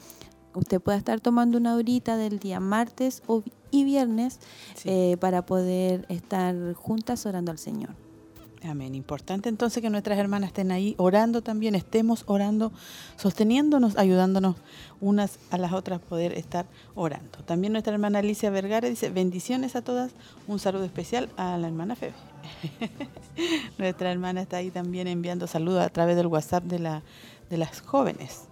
usted 0.54 0.80
puede 0.80 0.98
estar 0.98 1.20
tomando 1.20 1.59
una 1.59 1.74
horita 1.74 2.16
del 2.16 2.38
día 2.38 2.61
martes 2.61 3.22
y 3.70 3.85
viernes 3.85 4.40
eh, 4.85 5.16
para 5.20 5.44
poder 5.46 6.07
estar 6.09 6.74
juntas 6.74 7.26
orando 7.26 7.50
al 7.50 7.59
Señor. 7.59 8.04
Amén. 8.66 8.94
Importante 8.94 9.50
entonces 9.50 9.83
que 9.83 9.90
nuestras 9.90 10.18
hermanas 10.18 10.48
estén 10.48 10.72
ahí 10.72 10.94
orando 10.96 11.42
también, 11.42 11.74
estemos 11.74 12.24
orando, 12.27 12.72
sosteniéndonos, 13.16 13.98
ayudándonos 13.98 14.57
unas 15.03 15.38
a 15.50 15.59
las 15.59 15.74
otras 15.74 16.00
poder 16.00 16.33
estar 16.33 16.64
orando. 16.94 17.40
También 17.44 17.74
nuestra 17.74 17.92
hermana 17.92 18.20
Alicia 18.20 18.48
Vergara 18.48 18.88
dice, 18.88 19.11
bendiciones 19.11 19.77
a 19.77 19.83
todas, 19.83 20.12
un 20.46 20.59
saludo 20.59 20.85
especial 20.85 21.29
a 21.37 21.59
la 21.59 21.66
hermana 21.66 21.94
Febe. 21.94 22.14
nuestra 23.79 24.11
hermana 24.11 24.40
está 24.40 24.57
ahí 24.57 24.70
también 24.70 25.09
enviando 25.09 25.46
saludos 25.46 25.85
a 25.85 25.90
través 25.90 26.16
del 26.16 26.29
WhatsApp 26.29 26.64
de, 26.64 26.79
la, 26.79 27.03
de 27.50 27.59
las 27.59 27.83
jóvenes, 27.83 28.44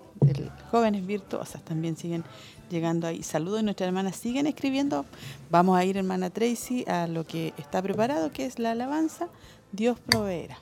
jóvenes 0.70 1.06
virtuosas, 1.06 1.62
también 1.62 1.96
siguen 1.96 2.22
llegando 2.68 3.06
ahí. 3.06 3.22
Saludos 3.22 3.62
nuestras 3.62 3.86
hermanas 3.86 4.16
siguen 4.16 4.46
escribiendo. 4.46 5.06
Vamos 5.50 5.78
a 5.78 5.84
ir, 5.84 5.96
hermana 5.96 6.30
Tracy, 6.30 6.84
a 6.86 7.06
lo 7.06 7.24
que 7.24 7.54
está 7.56 7.80
preparado, 7.80 8.30
que 8.30 8.44
es 8.44 8.58
la 8.58 8.72
alabanza 8.72 9.28
Dios 9.72 9.98
proveerá. 10.00 10.58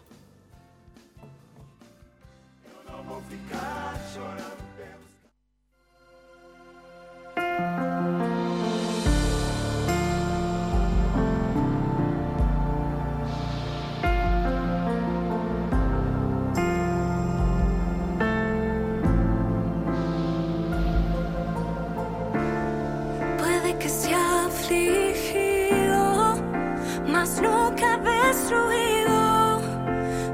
mas 27.21 27.39
nunca 27.39 27.99
destruido. 27.99 29.61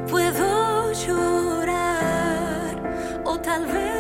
Puedo 0.09 0.93
llorar 0.93 2.77
o 3.25 3.37
tal 3.39 3.67
vez. 3.67 3.96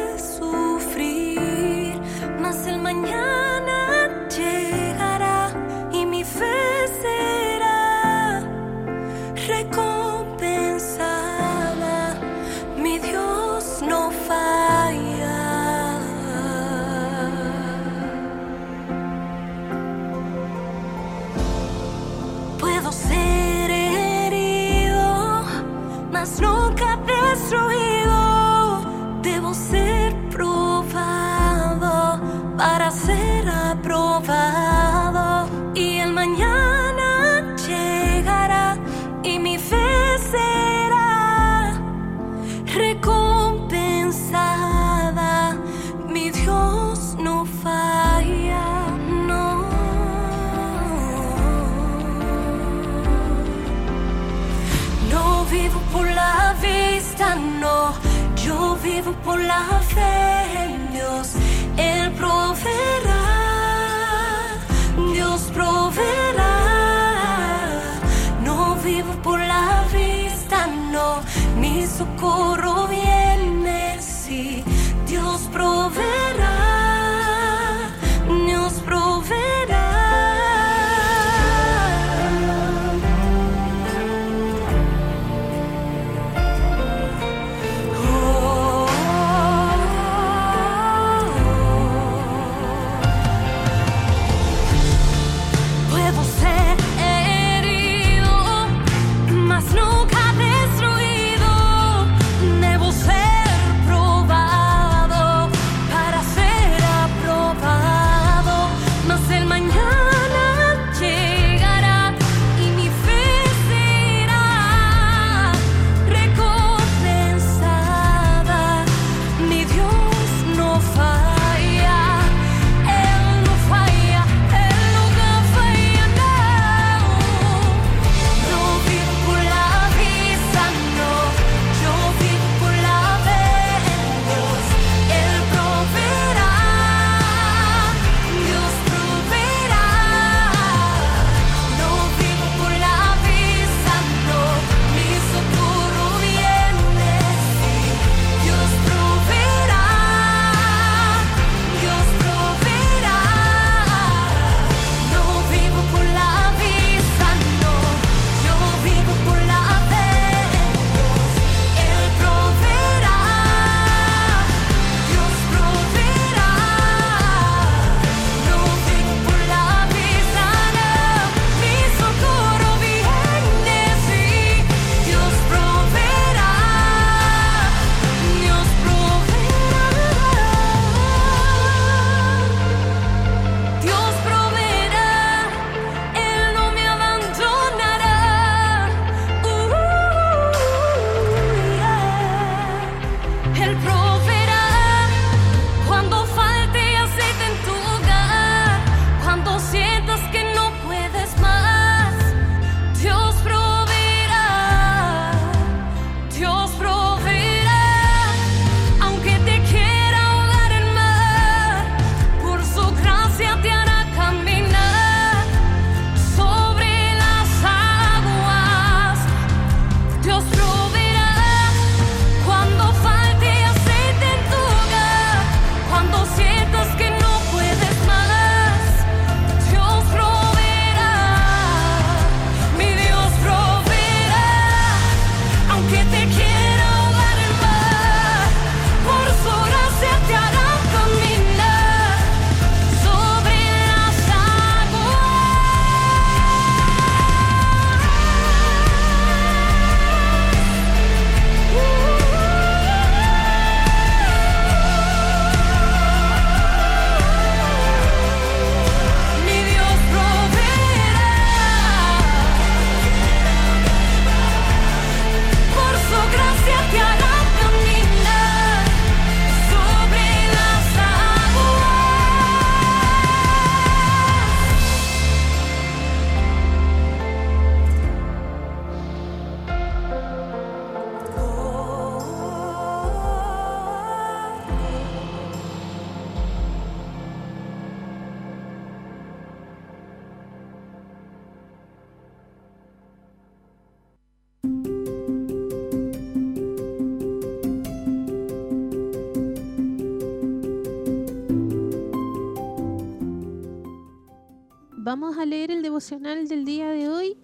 Vamos 305.06 305.38
a 305.38 305.46
leer 305.46 305.70
el 305.70 305.82
devocional 305.82 306.48
del 306.48 306.64
día 306.64 306.90
de 306.90 307.08
hoy 307.08 307.36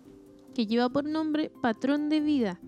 que 0.52 0.66
lleva 0.66 0.88
por 0.88 1.04
nombre 1.04 1.52
Patrón 1.62 2.08
de 2.08 2.18
Vida. 2.18 2.58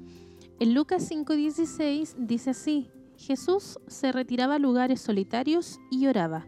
En 0.61 0.72
Lucas 0.72 1.11
5:16 1.11 2.14
dice 2.16 2.50
así, 2.50 2.92
Jesús 3.16 3.80
se 3.88 4.12
retiraba 4.12 4.54
a 4.54 4.61
lugares 4.61 5.00
solitarios 5.00 5.80
y 5.90 6.07
oraba. 6.07 6.46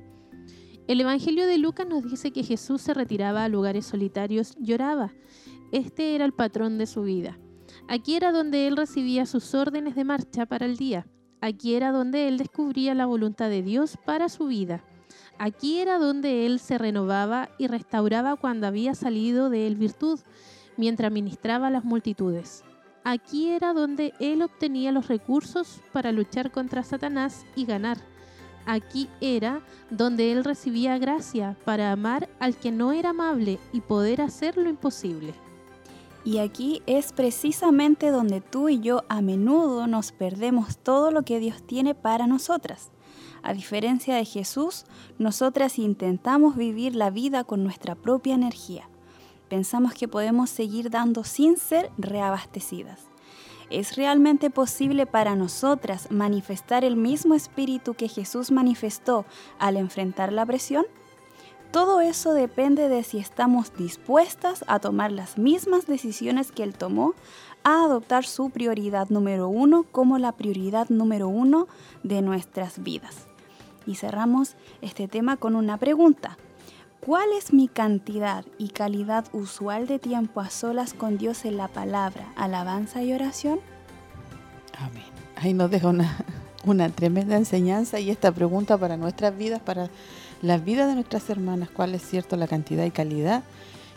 El 0.87 1.01
Evangelio 1.01 1.45
de 1.45 1.59
Lucas 1.59 1.89
nos 1.89 2.05
dice 2.05 2.31
que 2.31 2.45
Jesús 2.45 2.83
se 2.83 2.95
retiraba 2.95 3.43
a 3.43 3.49
lugares 3.49 3.85
solitarios 3.85 4.55
y. 4.61 5.13
Este 5.73 6.15
era 6.15 6.25
el 6.25 6.33
patrón 6.33 6.79
de 6.79 6.87
su 6.87 7.03
vida. 7.03 7.41
Aquí 7.89 8.15
era 8.15 8.31
donde 8.31 8.69
él 8.69 8.77
recibía 8.77 9.27
sus 9.27 9.57
órdenes 9.57 9.97
de 9.97 10.05
marcha 10.05 10.47
para 10.47 10.67
el 10.67 10.77
día. 10.77 11.09
Aquí 11.41 11.75
era 11.75 11.91
donde 11.91 12.29
él 12.29 12.39
descubría 12.39 12.95
la 12.95 13.07
voluntad 13.07 13.51
de 13.51 13.63
Dios 13.63 13.99
para 14.07 14.29
su 14.29 14.47
vida. 14.47 14.85
Aquí 15.38 15.79
era 15.81 15.99
donde 15.99 16.46
él 16.46 16.61
se 16.61 16.79
renovaba 16.79 17.51
y 17.59 17.66
restauraba 17.66 18.37
cuando 18.37 18.66
había 18.66 18.94
salido 18.94 19.51
de 19.51 19.66
él 19.66 19.77
virtud, 19.77 20.18
mientras 20.77 21.12
ministraba 21.12 21.66
a 21.66 21.70
las 21.70 21.85
multitudes. 21.85 22.64
Aquí 23.05 23.51
era 23.51 23.72
donde 23.72 24.14
él 24.18 24.42
obtenía 24.42 24.92
los 24.92 25.09
recursos 25.09 25.81
para 25.92 26.11
luchar 26.11 26.51
contra 26.51 26.83
Satanás 26.83 27.44
y 27.55 27.66
ganar. 27.66 27.99
Aquí 28.64 29.09
era 29.20 29.61
donde 29.90 30.33
él 30.33 30.42
recibía 30.42 30.99
gracia 30.99 31.57
para 31.64 31.92
amar 31.92 32.29
al 32.40 32.57
que 32.57 32.72
no 32.72 32.92
era 32.92 33.11
amable 33.11 33.61
y 33.72 33.81
poder 33.81 34.20
hacer 34.20 34.57
lo 34.57 34.68
imposible. 34.68 35.35
Y 36.25 36.38
aquí 36.38 36.83
es 36.87 37.12
precisamente 37.12 38.11
donde 38.11 38.40
tú 38.40 38.68
y 38.68 38.81
yo 38.81 39.05
a 39.09 39.22
menudo 39.22 39.87
nos 39.87 40.11
perdemos 40.11 40.77
todo 40.79 41.12
lo 41.12 41.22
que 41.22 41.38
Dios 41.38 41.62
tiene 41.64 41.94
para 41.94 42.27
nosotras. 42.27 42.90
A 43.47 43.55
diferencia 43.55 44.17
de 44.17 44.25
Jesús, 44.25 44.87
nosotras 45.21 45.79
intentamos 45.79 46.57
vivir 46.57 46.97
la 46.97 47.11
vida 47.11 47.45
con 47.45 47.63
nuestra 47.63 47.95
propia 47.95 48.35
energía. 48.35 48.89
Pensamos 49.49 49.95
que 49.95 50.09
podemos 50.09 50.51
seguir 50.51 50.91
dando 50.91 51.23
sin 51.23 51.57
ser 51.57 51.93
reabastecidas. 51.97 53.03
¿Es 53.71 53.95
realmente 53.95 54.51
posible 54.51 55.07
para 55.07 55.37
nosotras 55.37 56.11
manifestar 56.11 56.85
el 56.85 56.97
mismo 56.97 57.37
espíritu 57.37 57.95
que 57.95 58.09
Jesús 58.09 58.51
manifestó 58.51 59.25
al 59.61 59.77
enfrentar 59.77 60.33
la 60.33 60.45
presión? 60.45 60.85
Todo 61.71 62.01
eso 62.01 62.33
depende 62.33 62.89
de 62.89 63.05
si 63.05 63.19
estamos 63.19 63.73
dispuestas 63.77 64.65
a 64.67 64.81
tomar 64.81 65.13
las 65.13 65.39
mismas 65.39 65.87
decisiones 65.87 66.51
que 66.51 66.65
Él 66.65 66.75
tomó, 66.75 67.15
a 67.63 67.85
adoptar 67.85 68.25
su 68.25 68.51
prioridad 68.51 69.09
número 69.09 69.47
uno 69.47 69.85
como 69.93 70.19
la 70.19 70.33
prioridad 70.33 70.89
número 70.89 71.29
uno 71.29 71.69
de 72.03 72.23
nuestras 72.23 72.83
vidas. 72.83 73.29
Y 73.87 73.94
cerramos 73.94 74.57
este 74.83 75.09
tema 75.09 75.37
con 75.37 75.55
una 75.55 75.77
pregunta. 75.79 76.37
¿Cuál 77.01 77.29
es 77.38 77.53
mi 77.53 77.68
cantidad 77.68 78.44
y 78.59 78.70
calidad 78.70 79.27
usual 79.33 79.87
de 79.87 79.99
tiempo 79.99 80.40
a 80.40 80.51
solas 80.51 80.92
con 80.92 81.18
Dios 81.18 81.44
en 81.44 81.57
la 81.57 81.68
palabra, 81.68 82.33
alabanza 82.37 83.03
y 83.03 83.12
oración? 83.12 83.61
Amén. 84.79 85.05
Ahí 85.37 85.55
nos 85.55 85.70
deja 85.70 85.88
una, 85.88 86.16
una 86.64 86.88
tremenda 86.88 87.37
enseñanza 87.37 88.01
y 88.01 88.11
esta 88.11 88.33
pregunta 88.33 88.77
para 88.77 88.96
nuestras 88.96 89.37
vidas, 89.37 89.61
para 89.61 89.88
las 90.42 90.64
vidas 90.64 90.88
de 90.88 90.94
nuestras 90.94 91.31
hermanas, 91.31 91.70
cuál 91.70 91.94
es 91.94 92.03
cierto 92.03 92.37
la 92.37 92.49
cantidad 92.49 92.85
y 92.85 92.90
calidad 92.90 93.44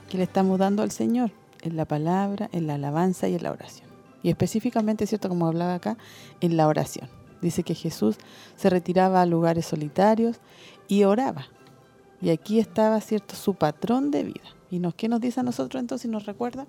que 0.10 0.18
le 0.18 0.24
estamos 0.24 0.60
dando 0.60 0.84
al 0.84 0.92
Señor 0.92 1.32
en 1.62 1.76
la 1.76 1.86
palabra, 1.86 2.50
en 2.52 2.68
la 2.68 2.76
alabanza 2.76 3.28
y 3.28 3.36
en 3.36 3.44
la 3.44 3.52
oración. 3.52 3.88
Y 4.22 4.30
específicamente, 4.30 5.08
cierto, 5.08 5.30
como 5.30 5.48
hablaba 5.48 5.76
acá, 5.76 5.98
en 6.42 6.58
la 6.58 6.68
oración. 6.68 7.10
Dice 7.42 7.64
que 7.64 7.76
Jesús 7.76 8.18
se 8.56 8.70
retiraba 8.70 9.22
a 9.22 9.26
lugares 9.26 9.66
solitarios 9.66 10.40
y 10.88 11.04
oraba. 11.04 11.48
Y 12.22 12.30
aquí 12.32 12.60
estaba, 12.60 13.00
cierto, 13.02 13.36
su 13.36 13.54
patrón 13.54 14.12
de 14.12 14.24
vida. 14.24 14.56
¿Y 14.70 14.82
qué 14.94 15.08
nos 15.08 15.22
dice 15.22 15.40
a 15.40 15.44
nosotros 15.44 15.80
entonces? 15.80 16.10
¿Nos 16.12 16.26
recuerda? 16.26 16.68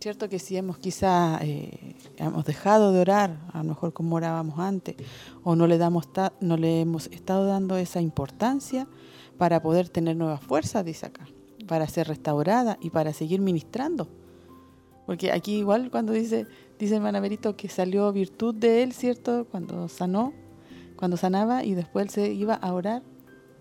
Cierto 0.00 0.28
que 0.28 0.38
si 0.38 0.56
hemos 0.56 0.78
quizá 0.78 1.38
eh, 1.42 1.96
hemos 2.16 2.44
dejado 2.44 2.92
de 2.92 3.00
orar, 3.00 3.36
a 3.52 3.58
lo 3.58 3.64
mejor 3.64 3.92
como 3.92 4.16
orábamos 4.16 4.58
antes, 4.58 4.94
o 5.42 5.56
no 5.56 5.66
le, 5.66 5.76
damos 5.76 6.08
no 6.40 6.56
le 6.56 6.80
hemos 6.80 7.06
estado 7.08 7.46
dando 7.46 7.76
esa 7.76 8.00
importancia 8.00 8.86
para 9.38 9.60
poder 9.60 9.88
tener 9.88 10.16
nuevas 10.16 10.40
fuerzas, 10.40 10.84
dice 10.84 11.06
acá, 11.06 11.26
para 11.66 11.88
ser 11.88 12.06
restaurada 12.06 12.78
y 12.80 12.90
para 12.90 13.12
seguir 13.12 13.40
ministrando. 13.40 14.08
Porque 15.06 15.32
aquí 15.32 15.56
igual 15.56 15.90
cuando 15.90 16.12
dice, 16.12 16.46
dice 16.78 16.96
hermana 16.96 17.20
Berito 17.20 17.56
que 17.56 17.68
salió 17.68 18.12
virtud 18.12 18.54
de 18.54 18.82
él, 18.82 18.92
¿cierto? 18.92 19.46
Cuando 19.50 19.88
sanó, 19.88 20.32
cuando 20.96 21.16
sanaba 21.16 21.64
y 21.64 21.74
después 21.74 22.06
él 22.06 22.10
se 22.10 22.32
iba 22.32 22.54
a 22.54 22.72
orar 22.72 23.02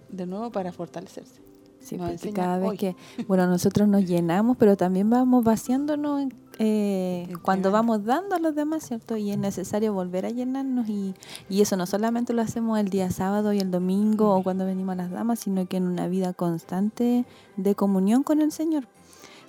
de 0.10 0.26
nuevo 0.26 0.52
para 0.52 0.72
fortalecerse. 0.72 1.48
Sí, 1.80 1.98
porque 1.98 2.34
cada 2.34 2.58
vez 2.58 2.78
que, 2.78 2.96
bueno, 3.28 3.48
nosotros 3.48 3.88
nos 3.88 4.04
llenamos, 4.06 4.58
pero 4.58 4.76
también 4.76 5.10
vamos 5.10 5.46
vaciándonos 5.46 6.28
eh, 6.60 7.32
cuando 7.44 7.72
vamos 7.72 8.04
dando 8.04 8.36
a 8.36 8.40
los 8.40 8.56
demás, 8.56 8.86
¿cierto? 8.86 9.16
Y 9.16 9.32
es 9.32 9.38
necesario 9.38 9.94
volver 9.94 10.26
a 10.26 10.32
llenarnos 10.32 10.90
y, 10.90 11.14
y 11.50 11.62
eso 11.62 11.78
no 11.78 11.86
solamente 11.86 12.34
lo 12.34 12.42
hacemos 12.42 12.78
el 12.80 12.90
día 12.90 13.10
sábado 13.12 13.54
y 13.54 13.60
el 13.60 13.72
domingo 13.72 14.36
o 14.36 14.44
cuando 14.44 14.66
venimos 14.66 14.94
a 14.94 14.96
las 14.98 15.12
damas, 15.12 15.40
sino 15.40 15.66
que 15.68 15.78
en 15.78 15.84
una 15.84 16.08
vida 16.08 16.34
constante 16.34 17.26
de 17.56 17.76
comunión 17.76 18.24
con 18.24 18.42
el 18.42 18.52
Señor. 18.52 18.88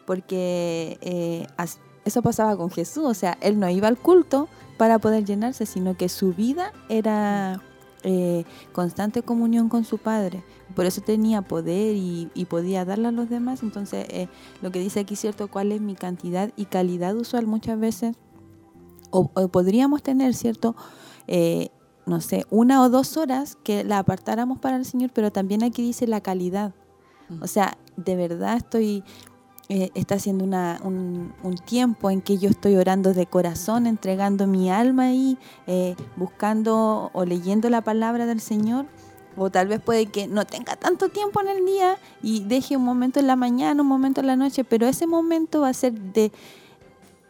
Porque 0.07 0.99
eh, 1.01 1.47
eso 2.09 2.23
pasaba 2.23 2.57
con 2.57 2.71
Jesús, 2.71 3.05
o 3.05 3.15
sea, 3.15 3.39
Él 3.41 3.59
no 3.59 3.69
iba 3.69 3.89
al 3.89 3.99
culto 3.99 4.49
para 4.77 4.99
poder 4.99 5.25
llenarse, 5.25 5.67
sino 5.67 5.97
que 5.97 6.09
su 6.09 6.33
vida 6.33 6.73
era 6.89 7.63
eh, 8.05 8.45
constante 8.73 9.23
comunión 9.23 9.69
con 9.69 9.85
su 9.85 9.99
Padre. 9.99 10.45
Por 10.75 10.87
eso 10.87 11.01
tenía 11.01 11.43
poder 11.43 11.97
y, 11.97 12.47
podía 12.49 12.85
darle 12.85 13.09
a 13.09 13.13
los 13.13 13.29
demás. 13.29 13.63
Entonces, 13.63 14.07
eh, 14.11 14.29
lo 14.63 14.71
que 14.71 14.79
dice 14.79 15.01
aquí, 15.01 15.17
¿cierto? 15.17 15.49
¿Cuál 15.49 15.73
es 15.73 15.81
mi 15.81 15.95
cantidad 15.95 16.53
y 16.57 16.67
calidad 16.67 17.17
usual 17.17 17.47
muchas 17.47 17.79
veces? 17.79 18.17
O, 19.11 19.29
podríamos 19.49 20.03
tener, 20.03 20.35
¿cierto? 20.35 20.77
Eh, 21.27 21.71
no 22.07 22.21
sé, 22.21 22.47
una 22.51 22.83
o 22.83 22.89
dos 22.89 23.17
horas 23.17 23.59
que 23.65 23.83
la 23.85 23.99
apartáramos 23.99 24.59
para 24.59 24.77
el 24.77 24.85
Señor, 24.85 25.11
pero 25.13 25.33
también 25.33 25.63
aquí 25.65 25.83
dice 25.83 26.07
la 26.07 26.21
calidad. 26.21 26.75
O 27.43 27.47
sea, 27.47 27.77
de 27.97 28.17
verdad 28.17 28.57
estoy 28.57 29.05
eh, 29.71 29.91
está 29.95 30.19
siendo 30.19 30.45
una, 30.45 30.81
un, 30.83 31.35
tiempo 31.67 32.11
en 32.11 32.23
que 32.23 32.39
yo 32.39 32.49
estoy 32.49 32.77
orando 32.77 33.13
de 33.13 33.27
corazón, 33.27 33.87
entregando 33.87 34.47
mi 34.47 34.71
alma 34.71 35.09
ahí, 35.09 35.37
eh, 35.67 35.95
buscando 36.17 37.11
o 37.13 37.25
leyendo 37.27 37.69
la 37.69 37.83
palabra 37.83 38.25
del 38.25 38.41
Señor. 38.41 38.87
O 39.37 39.51
tal 39.51 39.69
vez 39.69 39.81
puede 39.81 40.07
que 40.07 40.27
no 40.27 40.47
tenga 40.47 40.75
tanto 40.77 41.11
tiempo 41.11 41.41
en 41.43 41.49
el 41.49 41.65
día 41.65 41.99
y 42.23 42.45
deje 42.45 42.77
un 42.77 42.85
momento 42.85 43.21
en 43.21 43.27
la 43.27 43.37
mañana, 43.37 43.83
un 43.83 43.89
momento 43.89 44.21
en 44.21 44.27
la 44.27 44.37
noche, 44.37 44.65
pero 44.65 44.87
ese 44.87 45.07
momento 45.07 45.61
va 45.61 45.69
a 45.69 45.75
ser 45.75 45.93
de 45.93 46.33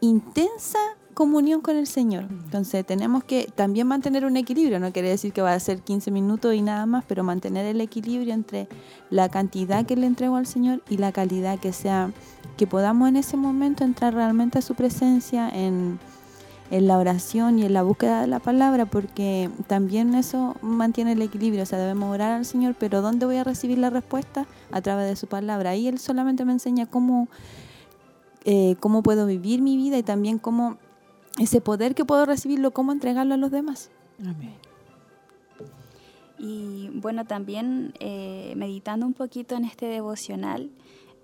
intensa 0.01 0.79
comunión 1.19 1.63
con 1.63 1.77
el 1.77 1.89
Señor. 1.89 2.27
Entonces 2.31 2.87
tenemos 2.87 3.25
que 3.25 3.51
también 3.53 3.89
mantener 3.89 4.25
un 4.25 4.37
equilibrio, 4.37 4.79
no 4.79 4.93
quiere 4.93 5.09
decir 5.09 5.33
que 5.33 5.43
va 5.43 5.53
a 5.53 5.59
ser 5.59 5.81
15 5.81 6.13
minutos 6.13 6.55
y 6.55 6.63
nada 6.63 6.87
más, 6.87 7.05
pero 7.09 7.25
mantener 7.25 7.67
el 7.67 7.81
equilibrio 7.81 8.33
entre 8.33 8.69
la 9.11 9.29
cantidad 9.29 9.85
que 9.85 9.97
le 9.97 10.07
entrego 10.07 10.37
al 10.37 10.47
Señor 10.47 10.81
y 10.89 10.99
la 10.99 11.11
calidad 11.11 11.59
que 11.59 11.73
sea, 11.73 12.13
que 12.57 12.69
podamos 12.69 13.09
en 13.09 13.17
ese 13.17 13.37
momento 13.37 13.83
entrar 13.83 14.15
realmente 14.15 14.61
a 14.61 14.63
su 14.63 14.77
presencia 14.77 15.49
en, 15.49 15.99
en 16.71 16.87
la 16.87 16.97
oración 16.97 17.59
y 17.59 17.65
en 17.65 17.73
la 17.73 17.83
búsqueda 17.83 18.21
de 18.21 18.29
la 18.29 18.39
palabra, 18.39 18.87
porque 18.87 19.51
también 19.67 20.15
eso 20.15 20.55
mantiene 20.63 21.15
el 21.15 21.23
equilibrio, 21.23 21.65
o 21.65 21.67
sea, 21.67 21.81
debemos 21.81 22.15
orar 22.15 22.31
al 22.31 22.45
Señor, 22.45 22.77
pero 22.79 23.03
¿dónde 23.03 23.27
voy 23.27 23.39
a 23.39 23.43
recibir 23.43 23.79
la 23.79 23.91
respuesta? 23.91 24.47
A 24.71 24.81
través 24.83 25.09
de 25.09 25.17
su 25.17 25.27
palabra. 25.27 25.71
Ahí 25.71 25.89
Él 25.89 25.99
solamente 25.99 26.45
me 26.45 26.53
enseña 26.53 26.87
cómo, 26.87 27.27
eh, 28.45 28.77
cómo 28.79 29.03
puedo 29.03 29.27
vivir 29.27 29.63
mi 29.63 29.77
vida 29.77 29.99
y 29.99 30.05
también 30.05 30.39
cómo 30.39 30.79
ese 31.39 31.61
poder 31.61 31.95
que 31.95 32.05
puedo 32.05 32.27
recibirlo, 32.27 32.73
cómo 32.73 32.93
entregarlo 32.93 33.35
a 33.35 33.37
los 33.39 33.51
demás. 33.51 33.91
Amén. 34.21 34.55
Y 36.39 36.91
bueno, 36.95 37.25
también 37.25 37.93
eh, 37.99 38.55
meditando 38.57 39.07
un 39.07 39.15
poquito 39.15 39.57
en 39.57 39.65
este 39.65 39.87
devocional, 39.87 40.71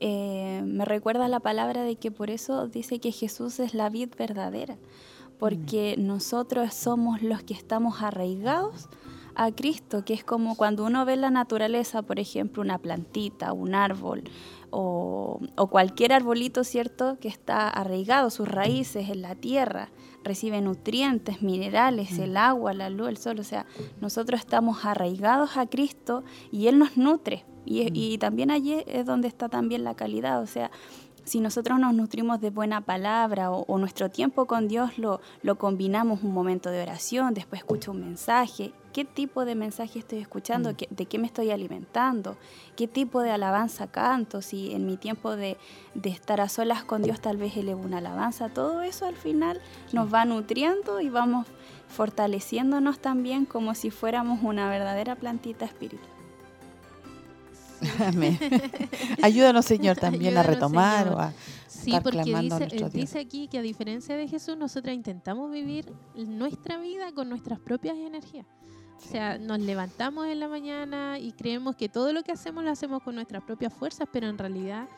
eh, 0.00 0.62
me 0.66 0.84
recuerda 0.84 1.28
la 1.28 1.40
palabra 1.40 1.82
de 1.82 1.96
que 1.96 2.10
por 2.10 2.30
eso 2.30 2.66
dice 2.66 2.98
que 2.98 3.12
Jesús 3.12 3.60
es 3.60 3.74
la 3.74 3.90
vid 3.90 4.10
verdadera, 4.18 4.76
porque 5.38 5.94
nosotros 5.98 6.74
somos 6.74 7.22
los 7.22 7.42
que 7.42 7.54
estamos 7.54 8.02
arraigados 8.02 8.88
a 9.36 9.50
Cristo, 9.52 10.04
que 10.04 10.14
es 10.14 10.24
como 10.24 10.56
cuando 10.56 10.84
uno 10.84 11.04
ve 11.04 11.16
la 11.16 11.30
naturaleza, 11.30 12.02
por 12.02 12.18
ejemplo, 12.18 12.62
una 12.62 12.78
plantita, 12.78 13.52
un 13.52 13.74
árbol 13.74 14.24
o, 14.70 15.40
o 15.56 15.66
cualquier 15.68 16.12
arbolito, 16.12 16.64
¿cierto?, 16.64 17.18
que 17.20 17.28
está 17.28 17.68
arraigado, 17.68 18.30
sus 18.30 18.48
raíces 18.48 19.08
en 19.08 19.22
la 19.22 19.34
tierra 19.34 19.90
recibe 20.24 20.60
nutrientes, 20.60 21.42
minerales, 21.42 22.12
mm. 22.12 22.22
el 22.22 22.36
agua, 22.36 22.72
la 22.72 22.90
luz, 22.90 23.08
el 23.08 23.16
sol. 23.18 23.38
O 23.38 23.44
sea, 23.44 23.66
nosotros 24.00 24.40
estamos 24.40 24.84
arraigados 24.84 25.56
a 25.56 25.66
Cristo 25.66 26.24
y 26.50 26.66
Él 26.66 26.78
nos 26.78 26.96
nutre. 26.96 27.44
Y, 27.64 27.84
mm. 27.84 27.88
y 27.92 28.18
también 28.18 28.50
allí 28.50 28.82
es 28.86 29.06
donde 29.06 29.28
está 29.28 29.48
también 29.48 29.84
la 29.84 29.94
calidad. 29.94 30.42
O 30.42 30.46
sea, 30.46 30.70
si 31.24 31.40
nosotros 31.40 31.78
nos 31.78 31.94
nutrimos 31.94 32.40
de 32.40 32.50
buena 32.50 32.80
palabra 32.80 33.50
o, 33.50 33.78
nuestro 33.78 34.10
tiempo 34.10 34.46
con 34.46 34.68
Dios 34.68 34.98
lo, 34.98 35.20
lo 35.42 35.56
combinamos 35.56 36.22
un 36.22 36.32
momento 36.32 36.70
de 36.70 36.82
oración, 36.82 37.34
después 37.34 37.60
escucho 37.60 37.92
un 37.92 38.00
mensaje, 38.00 38.72
¿qué 38.94 39.04
tipo 39.04 39.44
de 39.44 39.56
mensaje 39.56 39.98
estoy 39.98 40.20
escuchando? 40.20 40.70
Mm. 40.70 40.76
¿De 40.94 41.06
qué 41.06 41.18
me 41.18 41.26
estoy 41.26 41.50
alimentando? 41.50 42.38
¿Qué 42.76 42.86
tipo 42.86 43.20
de 43.20 43.32
alabanza 43.32 43.88
canto? 43.88 44.40
Si 44.40 44.72
en 44.72 44.86
mi 44.86 44.96
tiempo 44.96 45.34
de, 45.34 45.58
estar 46.04 46.40
a 46.40 46.48
solas 46.48 46.84
con 46.84 47.02
Dios 47.02 47.20
tal 47.20 47.36
vez 47.36 47.56
elevo 47.56 47.82
una 47.82 47.98
alabanza, 47.98 48.48
todo 48.48 48.82
eso 48.82 49.04
al 49.06 49.16
final 49.16 49.60
nos 49.92 50.14
va 50.14 50.24
nutriendo 50.24 51.00
y 51.00 51.10
vamos 51.10 51.46
fortaleciéndonos 51.88 53.00
también 53.00 53.44
como 53.46 53.74
si 53.74 53.90
fuéramos 53.90 54.42
una 54.42 54.70
verdadera 54.70 55.16
plantita 55.16 55.64
espiritual. 55.64 56.08
Amén. 58.06 58.38
Ayúdanos, 59.22 59.66
Señor, 59.66 59.96
también 59.96 60.38
a 60.38 60.42
retomar 60.44 61.08
o 61.08 61.18
a 61.18 61.32
Sí, 61.66 61.92
porque 62.02 62.22
dice, 62.22 62.88
dice 62.92 63.18
aquí 63.18 63.48
que 63.48 63.58
a 63.58 63.62
diferencia 63.62 64.16
de 64.16 64.28
Jesús, 64.28 64.56
nosotros 64.56 64.94
intentamos 64.94 65.50
vivir 65.50 65.92
nuestra 66.14 66.78
vida 66.78 67.12
con 67.12 67.28
nuestras 67.28 67.58
propias 67.58 67.98
energías. 67.98 68.46
O 68.98 69.06
sea, 69.06 69.38
nos 69.38 69.58
levantamos 69.58 70.26
en 70.26 70.40
la 70.40 70.48
mañana 70.48 71.18
y 71.18 71.32
creemos 71.32 71.76
que 71.76 71.88
todo 71.88 72.12
lo 72.12 72.22
que 72.22 72.32
hacemos 72.32 72.64
lo 72.64 72.70
hacemos 72.70 73.02
con 73.02 73.14
nuestras 73.14 73.42
propias 73.42 73.72
fuerzas, 73.72 74.08
pero 74.10 74.28
en 74.28 74.38
realidad 74.38 74.88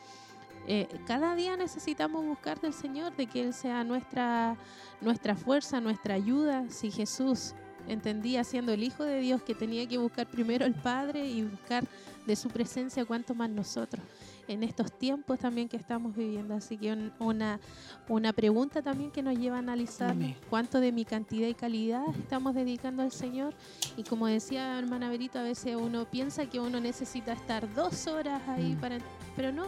eh, 0.67 0.87
cada 1.05 1.35
día 1.35 1.55
necesitamos 1.55 2.25
buscar 2.25 2.59
del 2.59 2.73
Señor, 2.73 3.15
de 3.15 3.27
que 3.27 3.41
Él 3.41 3.53
sea 3.53 3.83
nuestra, 3.83 4.57
nuestra 5.01 5.35
fuerza, 5.35 5.79
nuestra 5.79 6.15
ayuda. 6.15 6.69
Si 6.69 6.91
Jesús 6.91 7.53
entendía 7.87 8.43
siendo 8.43 8.73
el 8.73 8.83
Hijo 8.83 9.03
de 9.03 9.19
Dios 9.19 9.41
que 9.41 9.55
tenía 9.55 9.87
que 9.87 9.97
buscar 9.97 10.27
primero 10.27 10.65
el 10.65 10.75
Padre 10.75 11.25
y 11.25 11.43
buscar 11.43 11.85
de 12.25 12.35
su 12.35 12.49
presencia, 12.49 13.05
cuanto 13.05 13.33
más 13.33 13.49
nosotros 13.49 14.03
en 14.47 14.63
estos 14.63 14.91
tiempos 14.91 15.39
también 15.39 15.67
que 15.67 15.77
estamos 15.77 16.15
viviendo. 16.15 16.55
Así 16.55 16.77
que 16.77 17.11
una, 17.19 17.59
una 18.07 18.33
pregunta 18.33 18.81
también 18.81 19.11
que 19.11 19.21
nos 19.21 19.37
lleva 19.37 19.57
a 19.57 19.59
analizar 19.59 20.15
cuánto 20.49 20.79
de 20.79 20.91
mi 20.91 21.05
cantidad 21.05 21.47
y 21.47 21.53
calidad 21.53 22.03
estamos 22.17 22.55
dedicando 22.55 23.03
al 23.03 23.11
Señor. 23.11 23.53
Y 23.95 24.03
como 24.03 24.27
decía 24.27 24.77
hermana 24.77 25.09
Berito, 25.09 25.39
a 25.39 25.43
veces 25.43 25.75
uno 25.75 26.05
piensa 26.05 26.45
que 26.45 26.59
uno 26.59 26.79
necesita 26.79 27.33
estar 27.33 27.73
dos 27.73 28.07
horas 28.07 28.41
ahí 28.47 28.73
mm. 28.73 28.79
para... 28.79 28.97
Pero 29.35 29.51
no, 29.51 29.65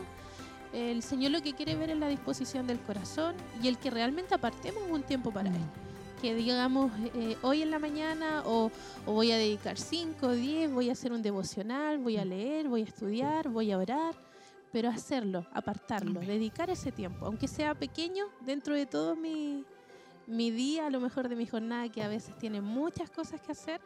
el 0.73 1.03
Señor 1.03 1.31
lo 1.31 1.41
que 1.41 1.53
quiere 1.53 1.75
ver 1.75 1.89
es 1.89 1.97
la 1.97 2.07
disposición 2.07 2.67
del 2.67 2.79
corazón 2.79 3.35
y 3.61 3.67
el 3.67 3.77
que 3.77 3.89
realmente 3.89 4.35
apartemos 4.35 4.83
un 4.89 5.03
tiempo 5.03 5.31
para 5.31 5.49
mm. 5.49 5.55
Él 5.55 5.61
que 6.19 6.35
digamos 6.35 6.91
eh, 7.15 7.37
hoy 7.41 7.61
en 7.61 7.71
la 7.71 7.79
mañana 7.79 8.43
o, 8.45 8.71
voy 9.05 9.31
a 9.31 9.37
dedicar 9.37 9.77
5, 9.77 10.33
10, 10.33 10.71
voy 10.71 10.89
a 10.89 10.91
hacer 10.91 11.11
un 11.11 11.21
devocional, 11.21 11.97
voy 11.97 12.17
a 12.17 12.25
leer, 12.25 12.67
voy 12.67 12.81
a 12.81 12.85
estudiar, 12.85 13.49
voy 13.49 13.71
a 13.71 13.77
orar, 13.77 14.13
pero 14.71 14.89
hacerlo, 14.89 15.45
apartarlo, 15.51 16.19
dedicar 16.19 16.69
ese 16.69 16.91
tiempo, 16.91 17.25
aunque 17.25 17.47
sea 17.47 17.75
pequeño 17.75 18.25
dentro 18.41 18.75
de 18.75 18.85
todo 18.85 19.15
mi, 19.15 19.65
mi 20.27 20.51
día, 20.51 20.87
a 20.87 20.89
lo 20.89 20.99
mejor 20.99 21.27
de 21.29 21.35
mi 21.35 21.45
jornada, 21.45 21.89
que 21.89 22.03
a 22.03 22.07
veces 22.07 22.37
tiene 22.37 22.61
muchas 22.61 23.09
cosas 23.09 23.41
que 23.41 23.51
hacer, 23.51 23.81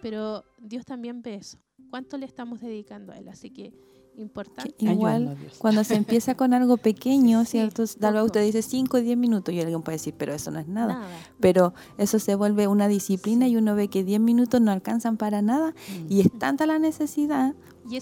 pero 0.00 0.44
Dios 0.58 0.84
también 0.84 1.22
ve 1.22 1.34
eso. 1.34 1.58
¿Cuánto 1.90 2.16
le 2.16 2.26
estamos 2.26 2.60
dedicando 2.60 3.12
a 3.12 3.18
Él? 3.18 3.28
Así 3.28 3.50
que 3.50 3.72
importante. 4.18 4.74
igual, 4.78 5.36
cuando 5.58 5.84
se 5.84 5.94
empieza 5.94 6.34
con 6.34 6.54
algo 6.54 6.76
pequeño, 6.78 7.44
¿cierto? 7.44 7.84
Tal 7.98 8.14
vez 8.14 8.22
usted 8.24 8.44
dice 8.44 8.62
5 8.62 8.96
o 8.96 9.00
10 9.00 9.16
minutos 9.16 9.54
y 9.54 9.60
alguien 9.60 9.82
puede 9.82 9.96
decir, 9.96 10.14
pero 10.16 10.34
eso 10.34 10.50
no 10.50 10.58
es 10.58 10.68
nada. 10.68 11.02
Pero 11.40 11.74
eso 11.96 12.18
se 12.18 12.34
vuelve 12.34 12.66
una 12.66 12.88
disciplina 12.88 13.48
y 13.48 13.56
uno 13.56 13.74
ve 13.74 13.88
que 13.88 14.04
10 14.04 14.20
minutos 14.20 14.60
no 14.60 14.70
alcanzan 14.70 15.16
para 15.16 15.42
nada 15.42 15.74
y 16.08 16.20
es 16.20 16.30
tanta 16.38 16.66
la 16.66 16.78
necesidad 16.78 17.54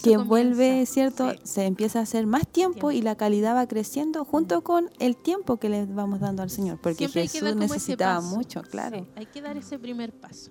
que 0.02 0.16
vuelve, 0.16 0.84
¿cierto? 0.86 1.32
Se 1.44 1.64
empieza 1.64 2.00
a 2.00 2.02
hacer 2.02 2.26
más 2.26 2.48
tiempo, 2.48 2.90
y 2.90 3.02
la 3.02 3.16
calidad 3.16 3.54
va 3.54 3.66
creciendo 3.66 4.24
junto 4.24 4.62
con 4.62 4.90
el 4.98 5.16
tiempo 5.16 5.58
que 5.58 5.68
le 5.68 5.86
vamos 5.86 6.20
dando 6.20 6.42
al 6.42 6.50
Señor, 6.50 6.80
porque 6.80 7.08
Jesús 7.08 7.54
necesitaba 7.54 8.20
mucho, 8.20 8.62
claro. 8.62 9.06
hay 9.14 9.26
que 9.26 9.40
dar 9.40 9.56
ese 9.56 9.78
primer 9.78 10.12
paso. 10.12 10.50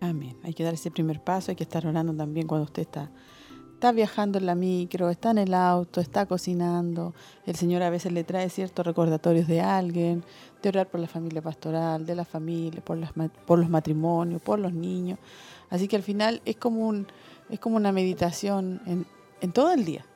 Amén. 0.00 0.36
Hay 0.42 0.52
que 0.52 0.64
dar 0.64 0.74
ese 0.74 0.90
primer 0.90 1.22
paso, 1.22 1.50
hay 1.50 1.56
que 1.56 1.62
estar 1.62 1.86
orando 1.86 2.14
también 2.14 2.46
cuando 2.46 2.64
usted 2.64 2.82
está 2.82 3.10
está 3.74 3.92
viajando 3.92 4.38
en 4.38 4.46
la 4.46 4.54
micro, 4.54 5.10
está 5.10 5.32
en 5.32 5.38
el 5.38 5.52
auto, 5.52 6.00
está 6.00 6.26
cocinando. 6.26 7.12
El 7.44 7.56
Señor 7.56 7.82
a 7.82 7.90
veces 7.90 8.12
le 8.12 8.24
trae 8.24 8.48
ciertos 8.48 8.86
recordatorios 8.86 9.46
de 9.46 9.60
alguien, 9.60 10.24
de 10.62 10.68
orar 10.70 10.88
por 10.88 11.00
la 11.00 11.08
familia 11.08 11.42
pastoral, 11.42 12.06
de 12.06 12.14
la 12.14 12.24
familia, 12.24 12.80
por, 12.82 12.98
por 13.46 13.58
los 13.58 13.68
matrimonios, 13.68 14.40
por 14.40 14.58
los 14.58 14.72
niños. 14.72 15.18
Así 15.68 15.88
que 15.88 15.96
al 15.96 16.02
final 16.02 16.40
es 16.44 16.56
como, 16.56 16.86
un, 16.86 17.06
es 17.50 17.60
como 17.60 17.76
una 17.76 17.92
meditación 17.92 18.80
en, 18.86 19.06
en 19.40 19.52
todo 19.52 19.72
el 19.72 19.84
día. 19.84 20.06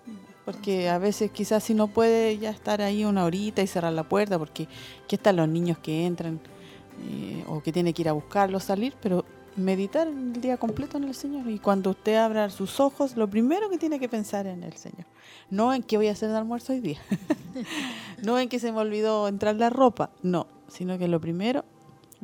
Porque 0.45 0.89
a 0.89 0.97
veces 0.99 1.31
quizás 1.31 1.63
si 1.63 1.75
no 1.75 1.89
puede 1.89 2.39
ya 2.39 2.49
estar 2.49 2.81
ahí 2.81 3.05
una 3.05 3.25
horita 3.25 3.61
y 3.61 3.67
cerrar 3.67 3.93
la 3.93 4.09
puerta, 4.09 4.39
porque 4.39 4.67
aquí 5.05 5.17
están 5.17 5.37
los 5.37 5.49
niños 5.49 5.77
que 5.79 6.07
entran 6.07 6.41
eh, 7.11 7.45
o 7.49 7.63
que 7.63 7.71
tiene 7.71 7.93
que 7.93 8.03
ir 8.03 8.09
a 8.09 8.13
buscarlos, 8.13 8.65
salir, 8.65 8.95
pero 9.03 9.27
meditar 9.59 10.09
el 10.09 10.41
día 10.41 10.57
completo 10.57 10.97
en 10.97 11.05
el 11.05 11.15
Señor. 11.15 11.49
Y 11.49 11.59
cuando 11.59 11.91
usted 11.91 12.17
abra 12.17 12.51
sus 12.51 12.81
ojos, 12.81 13.17
lo 13.17 13.29
primero 13.29 13.69
que 13.69 13.79
tiene 13.79 13.99
que 13.99 14.09
pensar 14.09 14.47
en 14.47 14.63
el 14.63 14.75
Señor. 14.75 15.07
No 15.51 15.75
en 15.75 15.83
qué 15.83 15.97
voy 15.97 16.09
a 16.09 16.13
hacer 16.13 16.31
de 16.31 16.37
almuerzo 16.37 16.73
hoy 16.73 16.81
día. 16.81 17.01
no 18.23 18.39
en 18.39 18.49
que 18.49 18.59
se 18.59 18.73
me 18.73 18.79
olvidó 18.79 19.29
entrar 19.29 19.57
la 19.57 19.71
ropa. 19.71 20.11
No, 20.23 20.47
sino 20.69 20.99
que 20.99 21.09
lo 21.09 21.21
primero, 21.21 21.65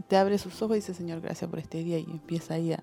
te 0.09 0.17
abre 0.17 0.39
sus 0.39 0.61
ojos 0.63 0.77
y 0.77 0.81
dice, 0.81 0.95
Señor, 0.95 1.21
gracias 1.21 1.49
por 1.51 1.59
este 1.59 1.83
día. 1.83 1.99
Y 1.99 2.05
empieza 2.05 2.55
ahí 2.55 2.73
a, 2.73 2.83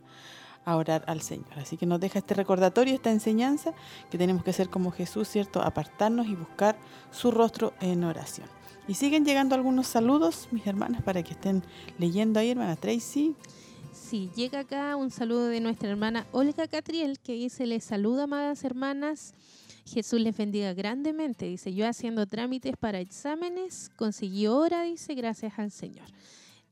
a 0.65 0.75
orar 0.75 1.03
al 1.07 1.21
Señor. 1.21 1.47
Así 1.57 1.77
que 1.77 1.85
nos 1.85 1.99
deja 1.99 2.19
este 2.19 2.33
recordatorio, 2.33 2.93
esta 2.93 3.11
enseñanza, 3.11 3.73
que 4.09 4.17
tenemos 4.17 4.43
que 4.43 4.53
ser 4.53 4.69
como 4.69 4.91
Jesús, 4.91 5.27
¿cierto? 5.27 5.61
Apartarnos 5.61 6.27
y 6.27 6.35
buscar 6.35 6.77
su 7.11 7.31
rostro 7.31 7.73
en 7.81 8.03
oración. 8.03 8.47
Y 8.87 8.95
siguen 8.95 9.25
llegando 9.25 9.55
algunos 9.55 9.87
saludos, 9.87 10.47
mis 10.51 10.65
hermanas, 10.65 11.01
para 11.03 11.23
que 11.23 11.33
estén 11.33 11.63
leyendo 11.97 12.39
ahí, 12.39 12.51
hermana 12.51 12.75
Tracy. 12.75 13.35
Sí, 13.91 14.29
llega 14.35 14.59
acá 14.59 14.95
un 14.95 15.11
saludo 15.11 15.47
de 15.47 15.59
nuestra 15.59 15.89
hermana 15.89 16.25
Olga 16.31 16.67
Catriel 16.67 17.19
que 17.19 17.33
dice, 17.33 17.65
les 17.65 17.83
saluda, 17.83 18.23
amadas 18.23 18.63
hermanas. 18.63 19.33
Jesús 19.85 20.21
les 20.21 20.35
bendiga 20.37 20.73
grandemente. 20.73 21.45
Dice, 21.45 21.73
yo 21.73 21.87
haciendo 21.87 22.25
trámites 22.25 22.77
para 22.77 22.99
exámenes, 22.99 23.91
conseguí 23.97 24.47
hora, 24.47 24.83
dice, 24.83 25.15
gracias 25.15 25.59
al 25.59 25.71
Señor. 25.71 26.07